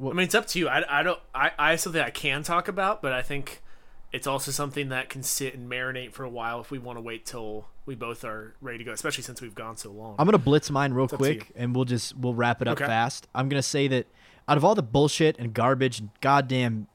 I 0.00 0.04
mean, 0.12 0.20
it's 0.20 0.36
up 0.36 0.46
to 0.48 0.58
you. 0.60 0.68
I, 0.68 1.00
I 1.00 1.02
don't. 1.02 1.18
I, 1.34 1.50
I 1.58 1.70
have 1.70 1.80
something 1.80 2.00
I 2.00 2.10
can 2.10 2.44
talk 2.44 2.68
about, 2.68 3.02
but 3.02 3.12
I 3.12 3.22
think 3.22 3.60
it's 4.12 4.28
also 4.28 4.52
something 4.52 4.90
that 4.90 5.08
can 5.08 5.24
sit 5.24 5.54
and 5.54 5.68
marinate 5.68 6.12
for 6.12 6.22
a 6.22 6.28
while 6.28 6.60
if 6.60 6.70
we 6.70 6.78
want 6.78 6.96
to 6.98 7.02
wait 7.02 7.26
till 7.26 7.66
we 7.86 7.96
both 7.96 8.24
are 8.24 8.54
ready 8.60 8.78
to 8.78 8.84
go. 8.84 8.92
Especially 8.92 9.24
since 9.24 9.40
we've 9.42 9.54
gone 9.56 9.76
so 9.76 9.90
long. 9.90 10.14
I'm 10.16 10.26
gonna 10.26 10.38
blitz 10.38 10.70
mine 10.70 10.92
real 10.92 11.08
to 11.08 11.16
quick, 11.16 11.50
and 11.56 11.74
we'll 11.74 11.86
just 11.86 12.16
we'll 12.16 12.34
wrap 12.34 12.62
it 12.62 12.68
up 12.68 12.78
Okay. 12.78 12.86
fast. 12.86 13.26
I'm 13.34 13.48
gonna 13.48 13.62
say 13.62 13.88
that 13.88 14.06
out 14.48 14.56
of 14.56 14.64
all 14.64 14.74
the 14.74 14.82
bullshit 14.82 15.38
and 15.38 15.54
garbage 15.54 15.98
and 15.98 16.10
goddamn 16.20 16.86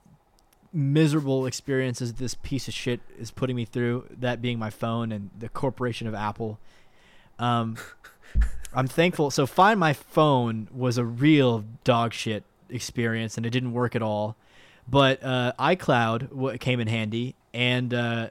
miserable 0.71 1.45
experiences 1.45 2.13
this 2.13 2.35
piece 2.35 2.67
of 2.67 2.73
shit 2.73 2.99
is 3.17 3.31
putting 3.31 3.55
me 3.55 3.65
through, 3.65 4.05
that 4.11 4.41
being 4.41 4.59
my 4.59 4.69
phone 4.69 5.11
and 5.11 5.29
the 5.37 5.49
corporation 5.49 6.07
of 6.07 6.13
Apple, 6.13 6.59
um, 7.39 7.77
I'm 8.73 8.87
thankful. 8.87 9.31
So 9.31 9.47
Find 9.47 9.79
My 9.79 9.93
Phone 9.93 10.67
was 10.71 10.97
a 10.97 11.05
real 11.05 11.65
dog 11.83 12.13
shit 12.13 12.43
experience, 12.69 13.35
and 13.35 13.45
it 13.45 13.49
didn't 13.49 13.73
work 13.73 13.95
at 13.95 14.03
all. 14.03 14.35
But 14.87 15.23
uh, 15.23 15.53
iCloud 15.59 16.29
w- 16.29 16.57
came 16.57 16.79
in 16.79 16.87
handy, 16.87 17.35
and 17.53 17.93
uh, 17.93 18.29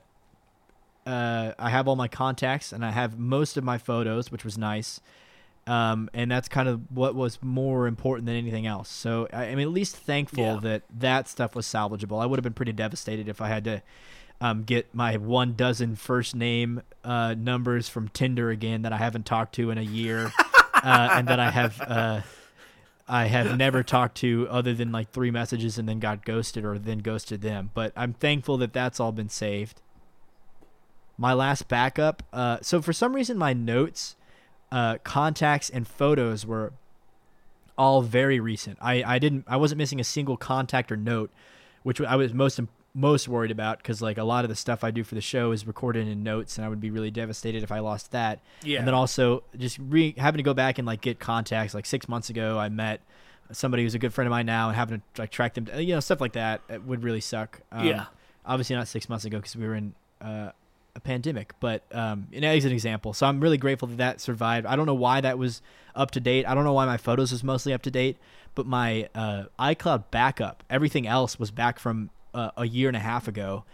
uh, 1.07 1.53
I 1.59 1.71
have 1.71 1.89
all 1.89 1.97
my 1.97 2.09
contacts, 2.09 2.73
and 2.73 2.85
I 2.85 2.91
have 2.91 3.19
most 3.19 3.57
of 3.57 3.64
my 3.64 3.79
photos, 3.79 4.31
which 4.31 4.45
was 4.45 4.57
nice. 4.57 5.01
Um, 5.69 6.09
and 6.14 6.31
that's 6.31 6.49
kind 6.49 6.69
of 6.69 6.81
what 6.91 7.14
was 7.14 7.39
more 7.43 7.87
important 7.87 8.25
than 8.27 8.37
anything 8.37 8.66
else. 8.66 8.89
So 8.89 9.29
I, 9.33 9.45
I'm 9.47 9.59
at 9.59 9.69
least 9.69 9.97
thankful 9.97 10.43
Yeah. 10.45 10.59
that 10.62 10.83
that 10.99 11.29
stuff 11.29 11.55
was 11.55 11.66
salvageable. 11.66 12.23
I 12.23 12.27
would 12.27 12.39
have 12.39 12.43
been 12.45 12.55
pretty 12.55 12.73
devastated 12.73 13.29
if 13.29 13.41
I 13.43 13.49
had 13.49 13.64
to 13.64 13.83
um, 14.41 14.62
get 14.62 14.95
my 14.95 15.16
one 15.19 15.55
dozen 15.55 15.95
first 15.97 16.35
name 16.35 16.81
uh, 17.05 17.35
numbers 17.37 17.89
from 17.89 18.09
Tinder 18.09 18.51
again 18.51 18.83
that 18.83 18.93
I 18.93 18.97
haven't 18.97 19.27
talked 19.27 19.55
to 19.57 19.71
in 19.71 19.77
a 19.79 19.83
year, 19.83 20.33
uh, 20.75 21.09
and 21.12 21.29
that 21.29 21.41
I 21.41 21.51
have 21.51 21.81
uh, 21.81 22.21
I 23.09 23.27
have 23.27 23.57
never 23.57 23.83
talked 23.83 24.16
to 24.19 24.47
other 24.51 24.73
than 24.75 24.93
like 24.93 25.11
three 25.11 25.31
messages 25.31 25.77
and 25.77 25.89
then 25.89 25.99
got 25.99 26.25
ghosted 26.25 26.64
or 26.64 26.79
then 26.79 26.99
ghosted 26.99 27.43
them. 27.43 27.71
But 27.75 27.93
I'm 27.97 28.12
thankful 28.14 28.59
that 28.59 28.73
that's 28.73 29.01
all 29.01 29.12
been 29.12 29.29
saved. 29.29 29.81
My 31.16 31.33
last 31.33 31.66
backup. 31.69 32.23
Uh, 32.33 32.59
so 32.62 32.81
for 32.81 32.93
some 32.93 33.14
reason, 33.14 33.37
my 33.39 33.53
notes, 33.53 34.14
uh, 34.71 34.99
contacts, 35.05 35.71
and 35.71 35.87
photos 35.87 36.45
were 36.47 36.73
all 37.77 38.03
very 38.03 38.41
recent. 38.41 38.79
I, 38.81 39.03
I 39.05 39.19
didn't 39.19 39.45
I 39.47 39.57
wasn't 39.57 39.79
missing 39.79 40.01
a 40.01 40.05
single 40.05 40.37
contact 40.37 40.91
or 40.91 40.97
note, 40.97 41.31
which 41.83 42.01
I 42.01 42.16
was 42.16 42.35
most 42.35 42.61
most 42.95 43.29
worried 43.29 43.51
about 43.53 43.79
because 43.79 44.03
like 44.03 44.19
a 44.19 44.25
lot 44.25 44.45
of 44.45 44.49
the 44.49 44.57
stuff 44.57 44.83
I 44.83 44.91
do 44.91 45.05
for 45.05 45.14
the 45.14 45.21
show 45.21 45.53
is 45.53 45.66
recorded 45.66 46.09
in 46.09 46.23
notes, 46.23 46.59
and 46.59 46.64
I 46.64 46.69
would 46.69 46.81
be 46.81 46.91
really 46.91 47.11
devastated 47.11 47.62
if 47.62 47.71
I 47.71 47.79
lost 47.79 48.11
that. 48.12 48.41
Yeah. 48.62 48.79
And 48.79 48.87
then 48.87 48.95
also 48.95 49.45
just 49.57 49.79
re- 49.79 50.14
having 50.19 50.39
to 50.39 50.43
go 50.43 50.55
back 50.55 50.79
and 50.79 50.87
like 50.87 51.01
get 51.01 51.21
contacts. 51.21 51.75
Like 51.75 51.87
six 51.87 52.09
months 52.09 52.31
ago, 52.31 52.59
I 52.59 52.69
met 52.69 53.01
somebody 53.53 53.85
who's 53.85 53.95
a 53.95 53.99
good 53.99 54.12
friend 54.12 54.27
of 54.27 54.31
mine 54.31 54.47
now, 54.47 54.69
and 54.69 54.77
having 54.77 55.01
to 55.14 55.21
like 55.23 55.31
track 55.31 55.55
them, 55.55 55.69
you 55.79 55.95
know, 55.95 56.01
stuff 56.01 56.21
like 56.21 56.33
that 56.33 56.61
it 56.69 56.83
would 56.83 57.05
really 57.05 57.21
suck. 57.21 57.61
Um, 57.71 57.87
Yeah. 57.87 58.07
Obviously 58.45 58.77
not 58.77 58.89
six 58.89 59.09
months 59.09 59.25
ago 59.25 59.39
because 59.39 59.55
we 59.57 59.66
were 59.66 59.75
in 59.75 59.95
uh, 60.21 60.51
a 60.99 61.01
pandemic, 61.01 61.55
but 61.61 61.85
um, 61.93 62.27
as 62.35 62.65
an 62.65 62.73
example. 62.73 63.15
So 63.15 63.25
I'm 63.27 63.41
really 63.41 63.57
grateful 63.57 63.89
that 63.89 63.97
that 63.99 64.21
survived. 64.21 64.67
I 64.67 64.77
don't 64.77 64.85
know 64.85 64.95
why 64.95 65.21
that 65.21 65.39
was 65.39 65.63
up 65.95 66.11
to 66.13 66.21
date. 66.21 66.45
I 66.47 66.55
don't 66.55 66.65
know 66.65 66.73
why 66.73 66.87
my 66.87 66.97
photos 66.97 67.33
was 67.33 67.43
mostly 67.43 67.73
up 67.73 67.83
to 67.83 67.91
date, 67.91 68.19
but 68.55 68.67
my 68.67 69.09
uh, 69.15 69.45
iCloud 69.59 70.05
backup, 70.11 70.65
everything 70.69 71.07
else 71.07 71.39
was 71.39 71.51
back 71.51 71.79
from 71.79 72.11
uh, 72.35 72.51
a 72.57 72.67
year 72.67 72.89
and 72.89 72.97
a 72.97 73.01
half 73.01 73.29
ago. 73.29 73.65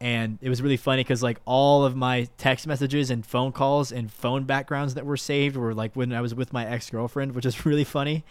And 0.00 0.38
it 0.40 0.48
was 0.48 0.62
really 0.62 0.78
funny 0.78 1.02
because 1.02 1.22
like 1.22 1.40
all 1.44 1.84
of 1.84 1.94
my 1.94 2.28
text 2.38 2.66
messages 2.66 3.10
and 3.10 3.26
phone 3.26 3.52
calls 3.52 3.92
and 3.92 4.10
phone 4.10 4.44
backgrounds 4.44 4.94
that 4.94 5.04
were 5.04 5.18
saved 5.18 5.56
were 5.56 5.74
like 5.74 5.94
when 5.94 6.12
I 6.12 6.20
was 6.20 6.34
with 6.34 6.52
my 6.52 6.64
ex 6.64 6.88
girlfriend, 6.88 7.34
which 7.34 7.44
is 7.44 7.66
really 7.66 7.84
funny. 7.84 8.24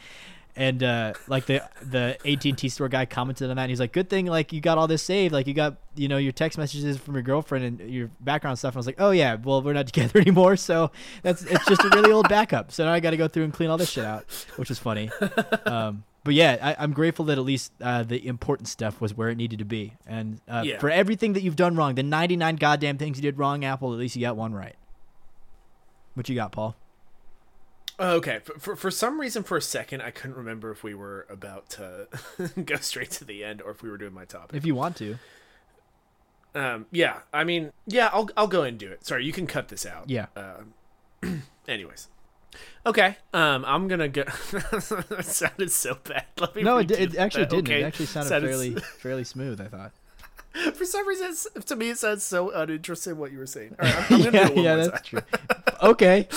And 0.55 0.83
uh, 0.83 1.13
like 1.27 1.45
the 1.45 1.61
the 1.81 2.17
AT 2.25 2.43
and 2.45 2.57
T 2.57 2.67
store 2.67 2.89
guy 2.89 3.05
commented 3.05 3.49
on 3.49 3.55
that. 3.55 3.61
And 3.63 3.69
he's 3.69 3.79
like, 3.79 3.93
"Good 3.93 4.09
thing 4.09 4.25
like 4.25 4.51
you 4.51 4.59
got 4.59 4.77
all 4.77 4.87
this 4.87 5.01
saved. 5.01 5.33
Like 5.33 5.47
you 5.47 5.53
got 5.53 5.77
you 5.95 6.07
know 6.09 6.17
your 6.17 6.33
text 6.33 6.57
messages 6.57 6.97
from 6.97 7.13
your 7.13 7.23
girlfriend 7.23 7.63
and 7.79 7.89
your 7.89 8.09
background 8.19 8.59
stuff." 8.59 8.73
And 8.73 8.77
I 8.77 8.79
was 8.79 8.85
like, 8.85 8.99
"Oh 8.99 9.11
yeah, 9.11 9.35
well 9.35 9.61
we're 9.61 9.71
not 9.73 9.87
together 9.93 10.19
anymore, 10.19 10.57
so 10.57 10.91
that's 11.21 11.43
it's 11.43 11.65
just 11.65 11.81
a 11.85 11.89
really 11.93 12.11
old 12.11 12.27
backup. 12.27 12.71
So 12.73 12.83
now 12.83 12.91
I 12.91 12.99
got 12.99 13.11
to 13.11 13.17
go 13.17 13.27
through 13.29 13.45
and 13.45 13.53
clean 13.53 13.69
all 13.69 13.77
this 13.77 13.89
shit 13.91 14.03
out, 14.03 14.25
which 14.57 14.69
is 14.71 14.79
funny." 14.79 15.09
Um, 15.65 16.03
but 16.25 16.33
yeah, 16.33 16.57
I, 16.61 16.83
I'm 16.83 16.91
grateful 16.91 17.25
that 17.25 17.37
at 17.37 17.43
least 17.45 17.71
uh, 17.81 18.03
the 18.03 18.27
important 18.27 18.67
stuff 18.67 18.99
was 18.99 19.13
where 19.15 19.29
it 19.29 19.35
needed 19.37 19.59
to 19.59 19.65
be. 19.65 19.93
And 20.05 20.41
uh, 20.49 20.63
Yeah. 20.65 20.77
for 20.79 20.89
everything 20.89 21.33
that 21.33 21.43
you've 21.43 21.55
done 21.55 21.75
wrong, 21.75 21.95
the 21.95 22.03
99 22.03 22.57
goddamn 22.57 22.97
things 22.97 23.17
you 23.17 23.21
did 23.21 23.37
wrong, 23.37 23.63
Apple, 23.63 23.93
at 23.93 23.99
least 23.99 24.15
you 24.17 24.21
got 24.21 24.35
one 24.35 24.53
right. 24.53 24.75
What 26.15 26.27
you 26.27 26.35
got, 26.35 26.51
Paul? 26.51 26.75
Oh, 28.01 28.15
Okay, 28.15 28.39
for, 28.57 28.75
for 28.77 28.89
some 28.89 29.19
reason, 29.19 29.43
for 29.43 29.57
a 29.57 29.61
second, 29.61 30.01
I 30.01 30.09
couldn't 30.11 30.37
remember 30.37 30.71
if 30.71 30.83
we 30.83 30.93
were 30.93 31.27
about 31.29 31.69
to 31.71 32.07
go 32.65 32.77
straight 32.77 33.11
to 33.11 33.25
the 33.25 33.43
end 33.43 33.61
or 33.61 33.71
if 33.71 33.83
we 33.83 33.89
were 33.89 33.97
doing 33.97 34.13
my 34.13 34.23
topic. 34.25 34.55
If 34.55 34.65
you 34.65 34.73
want 34.73 34.95
to. 34.97 35.17
Um, 36.55 36.85
yeah, 36.91 37.19
I 37.33 37.43
mean, 37.43 37.71
yeah, 37.85 38.09
I'll 38.11 38.29
I'll 38.35 38.47
go 38.47 38.63
and 38.63 38.77
do 38.77 38.89
it. 38.89 39.05
Sorry, 39.05 39.23
you 39.25 39.31
can 39.31 39.45
cut 39.45 39.67
this 39.67 39.85
out. 39.85 40.09
Yeah. 40.09 40.27
Uh, 40.35 40.61
anyways, 41.67 42.07
okay. 42.87 43.17
Um, 43.33 43.63
I'm 43.65 43.87
gonna 43.87 44.07
go. 44.07 44.23
that 44.51 45.25
sounded 45.25 45.71
so 45.71 45.97
bad. 46.05 46.25
Let 46.39 46.55
me 46.55 46.63
No, 46.63 46.77
it, 46.79 46.89
it 46.89 47.15
actually 47.17 47.43
that. 47.43 47.49
didn't. 47.51 47.67
Okay. 47.67 47.81
It 47.81 47.85
actually 47.85 48.07
sounded 48.07 48.29
Sounded 48.29 48.47
fairly 48.47 48.75
fairly 48.99 49.23
smooth. 49.25 49.61
I 49.61 49.65
thought. 49.65 49.91
For 50.73 50.85
some 50.85 51.07
reason, 51.07 51.61
to 51.61 51.75
me, 51.75 51.91
it 51.91 51.99
sounds 51.99 52.23
so 52.23 52.49
uninteresting 52.49 53.17
what 53.17 53.31
you 53.31 53.37
were 53.37 53.45
saying. 53.45 53.75
All 53.79 53.85
right, 53.87 54.11
I'm, 54.11 54.15
I'm 54.15 54.23
gonna 54.23 54.37
yeah, 54.37 54.47
do 54.47 54.51
it 54.51 54.55
one 54.55 54.65
yeah, 54.65 54.75
that's 54.75 54.89
time. 54.89 55.01
true. 55.03 55.21
Okay. 55.83 56.27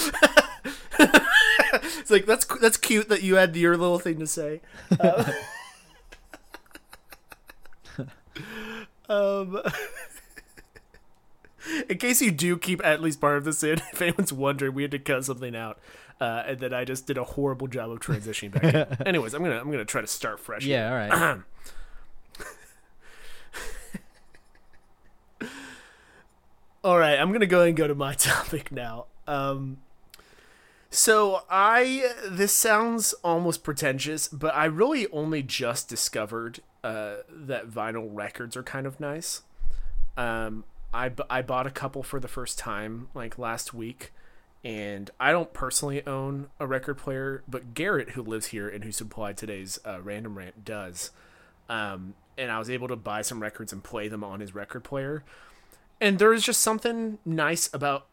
It's 2.03 2.11
like 2.11 2.27
that's 2.27 2.45
that's 2.45 2.77
cute 2.77 3.09
that 3.11 3.23
you 3.23 3.37
had 3.37 3.55
your 3.55 3.77
little 3.77 4.01
thing 4.01 4.19
to 4.19 4.27
say. 4.27 4.61
Um, 4.99 5.25
um, 9.09 9.63
in 11.89 11.99
case 11.99 12.21
you 12.21 12.33
do 12.33 12.59
keep 12.59 12.85
at 12.85 13.01
least 13.01 13.21
part 13.21 13.39
of 13.39 13.45
this 13.45 13.63
in, 13.63 13.79
if 13.93 14.03
anyone's 14.03 14.33
wondering, 14.33 14.75
we 14.75 14.83
had 14.83 14.91
to 14.91 14.99
cut 14.99 15.25
something 15.25 15.55
out, 15.55 15.79
uh, 16.21 16.43
and 16.45 16.59
then 16.59 16.75
I 16.75 16.85
just 16.85 17.07
did 17.07 17.17
a 17.17 17.23
horrible 17.23 17.69
job 17.69 17.89
of 17.93 18.01
transitioning 18.01 18.51
back. 18.51 18.65
in. 19.01 19.07
Anyways, 19.07 19.33
I'm 19.33 19.45
gonna 19.45 19.61
I'm 19.61 19.71
gonna 19.71 19.85
try 19.85 20.01
to 20.01 20.09
start 20.09 20.41
fresh. 20.41 20.65
Yeah. 20.65 20.89
All 20.89 20.95
right. 20.97 21.39
All 26.83 26.99
right, 26.99 27.17
I'm 27.17 27.31
gonna 27.31 27.47
go 27.47 27.59
ahead 27.59 27.69
and 27.69 27.77
go 27.77 27.87
to 27.87 27.95
my 27.95 28.15
topic 28.15 28.73
now. 28.73 29.07
Um, 29.29 29.79
so 30.93 31.43
I 31.49 32.13
this 32.29 32.53
sounds 32.53 33.15
almost 33.25 33.65
pretentious, 33.65 34.29
but 34.29 34.55
I 34.55 34.67
really 34.67 35.09
only 35.09 35.43
just 35.43 35.89
discovered 35.89 36.61
uh, 36.85 37.17
that 37.31 37.71
vinyl 37.71 38.09
records 38.13 38.57
are 38.57 38.63
kind 38.63 38.87
of 38.87 39.01
nice. 39.01 39.43
Um, 40.17 40.65
I 40.93 41.11
I 41.31 41.41
bought 41.41 41.67
a 41.67 41.71
couple 41.71 42.03
for 42.03 42.21
the 42.21 42.29
first 42.29 42.59
time 42.59 43.09
like 43.15 43.39
last 43.39 43.73
week, 43.73 44.13
and 44.63 45.11
I 45.19 45.33
don't 45.33 45.55
personally 45.55 46.07
own 46.07 46.49
a 46.61 46.67
record 46.67 46.99
player, 46.99 47.43
but 47.49 47.73
Garrett, 47.73 48.11
who 48.11 48.23
lives 48.23 48.49
here 48.49 48.69
and 48.69 48.85
who 48.85 48.93
supplied 48.93 49.39
today's 49.39 49.79
uh, 49.87 50.03
random 50.03 50.37
rant, 50.37 50.63
does. 50.63 51.11
Um, 51.71 52.15
and 52.37 52.51
I 52.51 52.59
was 52.59 52.69
able 52.69 52.89
to 52.89 52.97
buy 52.97 53.23
some 53.23 53.41
records 53.41 53.73
and 53.73 53.83
play 53.83 54.09
them 54.09 54.23
on 54.23 54.41
his 54.41 54.55
record 54.55 54.85
player 54.85 55.25
and 56.03 56.19
there 56.19 56.33
is 56.33 56.43
just 56.43 56.61
something 56.61 57.19
nice 57.25 57.73
about 57.73 58.07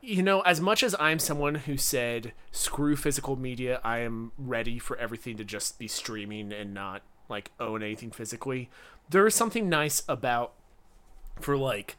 you 0.00 0.22
know 0.22 0.40
as 0.40 0.60
much 0.60 0.82
as 0.82 0.94
i'm 0.98 1.18
someone 1.18 1.54
who 1.54 1.76
said 1.76 2.32
screw 2.50 2.96
physical 2.96 3.36
media 3.36 3.80
i 3.84 3.98
am 3.98 4.32
ready 4.38 4.78
for 4.78 4.96
everything 4.98 5.36
to 5.36 5.44
just 5.44 5.78
be 5.78 5.88
streaming 5.88 6.52
and 6.52 6.72
not 6.72 7.02
like 7.28 7.50
own 7.60 7.82
anything 7.82 8.10
physically 8.10 8.70
there 9.10 9.26
is 9.26 9.34
something 9.34 9.68
nice 9.68 10.02
about 10.08 10.52
for 11.40 11.56
like 11.56 11.96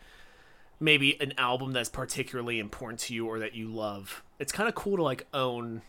maybe 0.80 1.20
an 1.22 1.34
album 1.38 1.74
that's 1.74 1.90
particularly 1.90 2.60
important 2.60 3.00
to 3.00 3.14
you 3.14 3.28
or 3.28 3.40
that 3.40 3.54
you 3.54 3.68
love 3.68 4.24
it's 4.40 4.52
kind 4.52 4.68
of 4.68 4.76
cool 4.76 4.98
to 4.98 5.04
like 5.04 5.28
own 5.34 5.82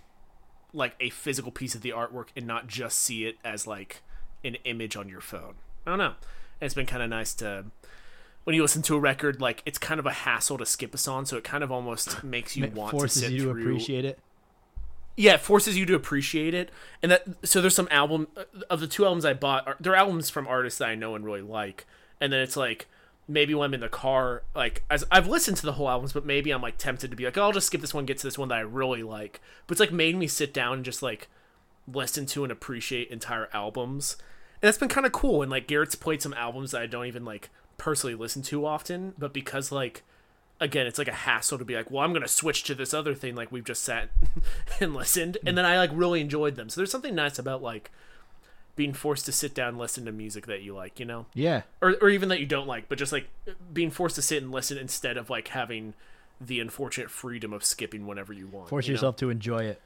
like 0.76 0.94
a 1.00 1.10
physical 1.10 1.50
piece 1.50 1.74
of 1.74 1.80
the 1.80 1.90
artwork 1.90 2.28
and 2.36 2.46
not 2.46 2.66
just 2.66 2.98
see 2.98 3.24
it 3.24 3.36
as 3.44 3.66
like 3.66 4.02
an 4.44 4.56
image 4.64 4.94
on 4.94 5.08
your 5.08 5.22
phone. 5.22 5.54
I 5.86 5.90
don't 5.90 5.98
know. 5.98 6.14
It's 6.60 6.74
been 6.74 6.86
kind 6.86 7.02
of 7.02 7.08
nice 7.08 7.34
to 7.34 7.66
when 8.46 8.54
you 8.54 8.62
listen 8.62 8.80
to 8.82 8.94
a 8.94 9.00
record, 9.00 9.40
like 9.40 9.60
it's 9.66 9.76
kind 9.76 9.98
of 9.98 10.06
a 10.06 10.12
hassle 10.12 10.56
to 10.58 10.64
skip 10.64 10.94
a 10.94 10.98
song, 10.98 11.26
so 11.26 11.36
it 11.36 11.42
kind 11.42 11.64
of 11.64 11.72
almost 11.72 12.22
makes 12.22 12.56
you 12.56 12.68
Ma- 12.68 12.74
want 12.74 12.90
to 12.92 12.96
forces 12.98 13.22
sit 13.22 13.32
you 13.32 13.38
to 13.38 13.52
through. 13.52 13.62
appreciate 13.62 14.04
it. 14.04 14.20
Yeah, 15.16 15.34
it 15.34 15.40
forces 15.40 15.76
you 15.76 15.84
to 15.86 15.94
appreciate 15.96 16.54
it, 16.54 16.70
and 17.02 17.10
that 17.10 17.24
so 17.42 17.60
there's 17.60 17.74
some 17.74 17.88
album 17.90 18.28
uh, 18.36 18.44
of 18.70 18.78
the 18.78 18.86
two 18.86 19.04
albums 19.04 19.24
I 19.24 19.34
bought. 19.34 19.82
They're 19.82 19.96
albums 19.96 20.30
from 20.30 20.46
artists 20.46 20.78
that 20.78 20.88
I 20.88 20.94
know 20.94 21.16
and 21.16 21.24
really 21.24 21.42
like, 21.42 21.86
and 22.20 22.32
then 22.32 22.38
it's 22.40 22.56
like 22.56 22.86
maybe 23.26 23.52
when 23.52 23.64
I'm 23.66 23.74
in 23.74 23.80
the 23.80 23.88
car, 23.88 24.44
like 24.54 24.84
as 24.88 25.04
I've 25.10 25.26
listened 25.26 25.56
to 25.56 25.66
the 25.66 25.72
whole 25.72 25.88
albums, 25.88 26.12
but 26.12 26.24
maybe 26.24 26.52
I'm 26.52 26.62
like 26.62 26.78
tempted 26.78 27.10
to 27.10 27.16
be 27.16 27.24
like, 27.24 27.36
oh, 27.36 27.42
I'll 27.42 27.52
just 27.52 27.66
skip 27.66 27.80
this 27.80 27.92
one, 27.92 28.06
get 28.06 28.18
to 28.18 28.26
this 28.26 28.38
one 28.38 28.46
that 28.50 28.58
I 28.58 28.60
really 28.60 29.02
like. 29.02 29.40
But 29.66 29.72
it's 29.72 29.80
like 29.80 29.90
made 29.90 30.14
me 30.16 30.28
sit 30.28 30.54
down 30.54 30.74
and 30.74 30.84
just 30.84 31.02
like 31.02 31.26
listen 31.92 32.26
to 32.26 32.44
and 32.44 32.52
appreciate 32.52 33.10
entire 33.10 33.48
albums. 33.52 34.16
And 34.62 34.68
that's 34.68 34.78
been 34.78 34.88
kind 34.88 35.04
of 35.04 35.10
cool. 35.12 35.42
And 35.42 35.50
like 35.50 35.66
Garrett's 35.66 35.96
played 35.96 36.22
some 36.22 36.34
albums 36.34 36.70
that 36.70 36.82
I 36.82 36.86
don't 36.86 37.06
even 37.06 37.24
like 37.24 37.50
personally 37.78 38.14
listen 38.14 38.42
to 38.42 38.66
often, 38.66 39.14
but 39.18 39.32
because 39.32 39.70
like 39.72 40.02
again, 40.60 40.86
it's 40.86 40.98
like 40.98 41.08
a 41.08 41.12
hassle 41.12 41.58
to 41.58 41.64
be 41.64 41.74
like, 41.76 41.90
well, 41.90 42.02
I'm 42.02 42.12
gonna 42.12 42.28
switch 42.28 42.64
to 42.64 42.74
this 42.74 42.94
other 42.94 43.14
thing 43.14 43.34
like 43.34 43.52
we've 43.52 43.64
just 43.64 43.82
sat 43.84 44.10
and 44.80 44.94
listened, 44.94 45.38
and 45.46 45.56
then 45.56 45.64
I 45.64 45.76
like 45.78 45.90
really 45.92 46.20
enjoyed 46.20 46.56
them. 46.56 46.68
So 46.68 46.80
there's 46.80 46.90
something 46.90 47.14
nice 47.14 47.38
about 47.38 47.62
like 47.62 47.90
being 48.74 48.92
forced 48.92 49.24
to 49.26 49.32
sit 49.32 49.54
down 49.54 49.68
and 49.70 49.78
listen 49.78 50.04
to 50.04 50.12
music 50.12 50.46
that 50.46 50.60
you 50.62 50.74
like, 50.74 51.00
you 51.00 51.06
know, 51.06 51.26
Yeah. 51.34 51.62
or 51.80 51.96
or 52.00 52.08
even 52.10 52.28
that 52.30 52.40
you 52.40 52.46
don't 52.46 52.66
like, 52.66 52.88
but 52.88 52.98
just 52.98 53.12
like 53.12 53.28
being 53.72 53.90
forced 53.90 54.16
to 54.16 54.22
sit 54.22 54.42
and 54.42 54.52
listen 54.52 54.76
instead 54.78 55.16
of 55.16 55.30
like 55.30 55.48
having 55.48 55.94
the 56.40 56.60
unfortunate 56.60 57.10
freedom 57.10 57.52
of 57.54 57.64
skipping 57.64 58.06
whenever 58.06 58.32
you 58.32 58.46
want. 58.46 58.68
Force 58.68 58.86
you 58.86 58.92
know? 58.92 58.96
yourself 58.96 59.16
to 59.16 59.30
enjoy 59.30 59.64
it. 59.64 59.80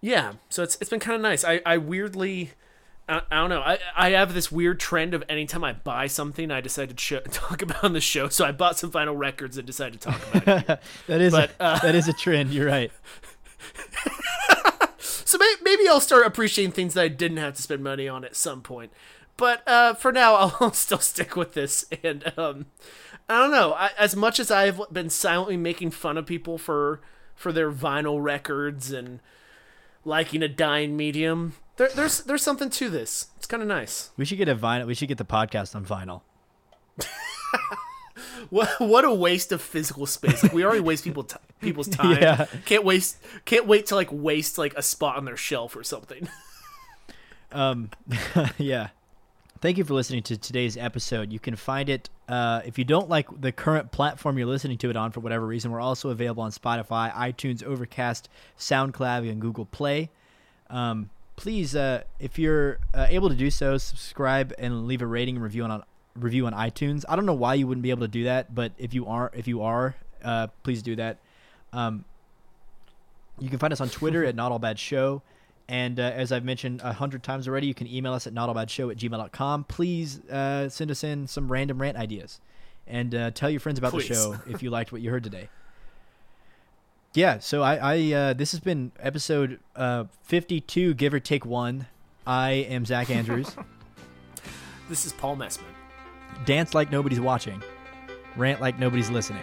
Yeah, 0.00 0.32
so 0.48 0.62
it's 0.62 0.76
it's 0.80 0.90
been 0.90 1.00
kind 1.00 1.14
of 1.16 1.22
nice. 1.22 1.44
I 1.44 1.60
I 1.66 1.76
weirdly. 1.78 2.52
I, 3.10 3.22
I 3.30 3.36
don't 3.40 3.50
know. 3.50 3.60
I, 3.60 3.78
I 3.96 4.10
have 4.10 4.32
this 4.34 4.50
weird 4.52 4.78
trend 4.80 5.14
of 5.14 5.24
anytime 5.28 5.64
I 5.64 5.72
buy 5.72 6.06
something, 6.06 6.50
I 6.50 6.60
decide 6.60 6.90
to 6.90 6.96
sh- 6.98 7.22
talk 7.30 7.62
about 7.62 7.82
on 7.84 7.92
the 7.92 8.00
show. 8.00 8.28
So 8.28 8.44
I 8.44 8.52
bought 8.52 8.78
some 8.78 8.90
vinyl 8.90 9.18
records 9.18 9.56
and 9.58 9.66
decided 9.66 10.00
to 10.00 10.10
talk 10.10 10.34
about 10.34 10.68
it. 10.68 10.80
That 11.06 11.20
is 11.20 11.32
But, 11.32 11.50
a, 11.58 11.62
uh, 11.62 11.78
that 11.80 11.94
is 11.94 12.08
a 12.08 12.12
trend. 12.12 12.52
You're 12.52 12.66
right. 12.68 12.92
so 14.98 15.38
may- 15.38 15.54
maybe 15.62 15.88
I'll 15.88 16.00
start 16.00 16.26
appreciating 16.26 16.72
things 16.72 16.94
that 16.94 17.02
I 17.02 17.08
didn't 17.08 17.38
have 17.38 17.54
to 17.54 17.62
spend 17.62 17.82
money 17.82 18.08
on 18.08 18.24
at 18.24 18.36
some 18.36 18.62
point. 18.62 18.92
But 19.36 19.66
uh, 19.66 19.94
for 19.94 20.12
now, 20.12 20.34
I'll 20.60 20.72
still 20.72 20.98
stick 20.98 21.36
with 21.36 21.54
this. 21.54 21.86
And 22.02 22.32
um, 22.36 22.66
I 23.28 23.38
don't 23.38 23.50
know. 23.50 23.72
I, 23.72 23.90
as 23.98 24.14
much 24.14 24.38
as 24.38 24.50
I've 24.50 24.80
been 24.92 25.10
silently 25.10 25.56
making 25.56 25.92
fun 25.92 26.16
of 26.18 26.26
people 26.26 26.58
for 26.58 27.00
for 27.34 27.52
their 27.52 27.72
vinyl 27.72 28.22
records 28.22 28.92
and 28.92 29.20
liking 30.04 30.42
a 30.42 30.48
dying 30.48 30.94
medium, 30.94 31.54
there, 31.80 31.88
there's 31.94 32.20
there's 32.24 32.42
something 32.42 32.68
to 32.68 32.90
this. 32.90 33.28
It's 33.38 33.46
kind 33.46 33.62
of 33.62 33.68
nice. 33.68 34.10
We 34.18 34.26
should 34.26 34.36
get 34.36 34.50
a 34.50 34.54
vinyl. 34.54 34.86
We 34.86 34.92
should 34.94 35.08
get 35.08 35.16
the 35.16 35.24
podcast 35.24 35.74
on 35.74 35.86
vinyl. 35.86 36.20
What 38.50 38.80
what 38.80 39.04
a 39.04 39.12
waste 39.12 39.52
of 39.52 39.62
physical 39.62 40.06
space. 40.06 40.42
Like 40.42 40.52
we 40.52 40.64
already 40.64 40.80
waste 40.80 41.04
people 41.04 41.24
t- 41.24 41.36
people's 41.60 41.88
time. 42.00 42.20
Yeah. 42.20 42.46
Can't 42.64 42.84
waste 42.84 43.18
can't 43.44 43.66
wait 43.66 43.86
to 43.86 43.94
like 43.94 44.08
waste 44.10 44.58
like 44.58 44.74
a 44.74 44.82
spot 44.82 45.16
on 45.16 45.24
their 45.24 45.36
shelf 45.36 45.74
or 45.76 45.82
something. 45.84 46.28
Um, 47.52 47.90
yeah. 48.58 48.90
Thank 49.60 49.76
you 49.76 49.82
for 49.84 49.94
listening 49.94 50.22
to 50.22 50.36
today's 50.36 50.76
episode. 50.76 51.32
You 51.32 51.40
can 51.40 51.56
find 51.56 51.88
it 51.88 52.08
uh, 52.28 52.62
if 52.64 52.78
you 52.78 52.84
don't 52.84 53.08
like 53.08 53.26
the 53.40 53.50
current 53.50 53.90
platform 53.90 54.38
you're 54.38 54.46
listening 54.46 54.78
to 54.78 54.90
it 54.90 54.96
on 54.96 55.10
for 55.10 55.18
whatever 55.18 55.44
reason. 55.44 55.72
We're 55.72 55.80
also 55.80 56.10
available 56.10 56.44
on 56.44 56.52
Spotify, 56.52 57.12
iTunes, 57.12 57.64
Overcast, 57.64 58.28
SoundCloud, 58.56 59.28
and 59.28 59.40
Google 59.40 59.64
Play. 59.64 60.10
Um, 60.68 61.10
please, 61.40 61.74
uh, 61.74 62.02
if 62.18 62.38
you're 62.38 62.78
uh, 62.92 63.06
able 63.08 63.30
to 63.30 63.34
do 63.34 63.50
so, 63.50 63.78
subscribe 63.78 64.52
and 64.58 64.86
leave 64.86 65.00
a 65.00 65.06
rating 65.06 65.36
and 65.36 65.42
review 65.42 65.64
on 65.64 65.82
review 66.14 66.46
on 66.46 66.52
iTunes. 66.52 67.04
I 67.08 67.16
don't 67.16 67.24
know 67.24 67.32
why 67.32 67.54
you 67.54 67.66
wouldn't 67.66 67.82
be 67.82 67.88
able 67.88 68.02
to 68.02 68.08
do 68.08 68.24
that, 68.24 68.54
but 68.54 68.72
if 68.76 68.92
you 68.92 69.06
are, 69.06 69.30
if 69.34 69.48
you 69.48 69.62
are, 69.62 69.96
uh, 70.22 70.48
please 70.62 70.82
do 70.82 70.96
that. 70.96 71.16
Um, 71.72 72.04
you 73.38 73.48
can 73.48 73.58
find 73.58 73.72
us 73.72 73.80
on 73.80 73.88
Twitter 73.88 74.22
at 74.22 74.34
Not 74.34 74.52
All 74.52 74.58
Bad 74.58 74.78
Show. 74.78 75.22
And 75.66 75.98
uh, 75.98 76.02
as 76.02 76.30
I've 76.30 76.44
mentioned 76.44 76.82
a 76.84 76.92
hundred 76.92 77.22
times 77.22 77.48
already, 77.48 77.68
you 77.68 77.74
can 77.74 77.86
email 77.86 78.12
us 78.12 78.26
at 78.26 78.34
notallbadshow 78.34 78.90
at 78.90 78.98
gmail.com. 78.98 79.64
Please 79.64 80.20
uh, 80.26 80.68
send 80.68 80.90
us 80.90 81.02
in 81.04 81.26
some 81.26 81.50
random 81.50 81.80
rant 81.80 81.96
ideas. 81.96 82.40
And 82.86 83.14
uh, 83.14 83.30
tell 83.30 83.48
your 83.48 83.60
friends 83.60 83.78
about 83.78 83.92
Please. 83.92 84.08
the 84.08 84.14
show 84.14 84.36
if 84.46 84.62
you 84.62 84.68
liked 84.68 84.92
what 84.92 85.00
you 85.00 85.10
heard 85.10 85.24
today. 85.24 85.48
Yeah, 87.12 87.40
so 87.40 87.62
I, 87.62 87.76
I 87.76 88.12
uh, 88.12 88.32
this 88.34 88.52
has 88.52 88.60
been 88.60 88.92
episode 89.00 89.58
uh, 89.74 90.04
52, 90.24 90.94
give 90.94 91.12
or 91.12 91.20
take 91.20 91.44
one. 91.44 91.86
I 92.26 92.50
am 92.50 92.86
Zach 92.86 93.10
Andrews. 93.10 93.56
This 94.88 95.04
is 95.04 95.12
Paul 95.12 95.36
Messman. 95.36 95.64
Dance 96.44 96.72
like 96.72 96.92
nobody's 96.92 97.20
watching. 97.20 97.62
Rant 98.36 98.60
like 98.60 98.78
nobody's 98.78 99.10
listening. 99.10 99.42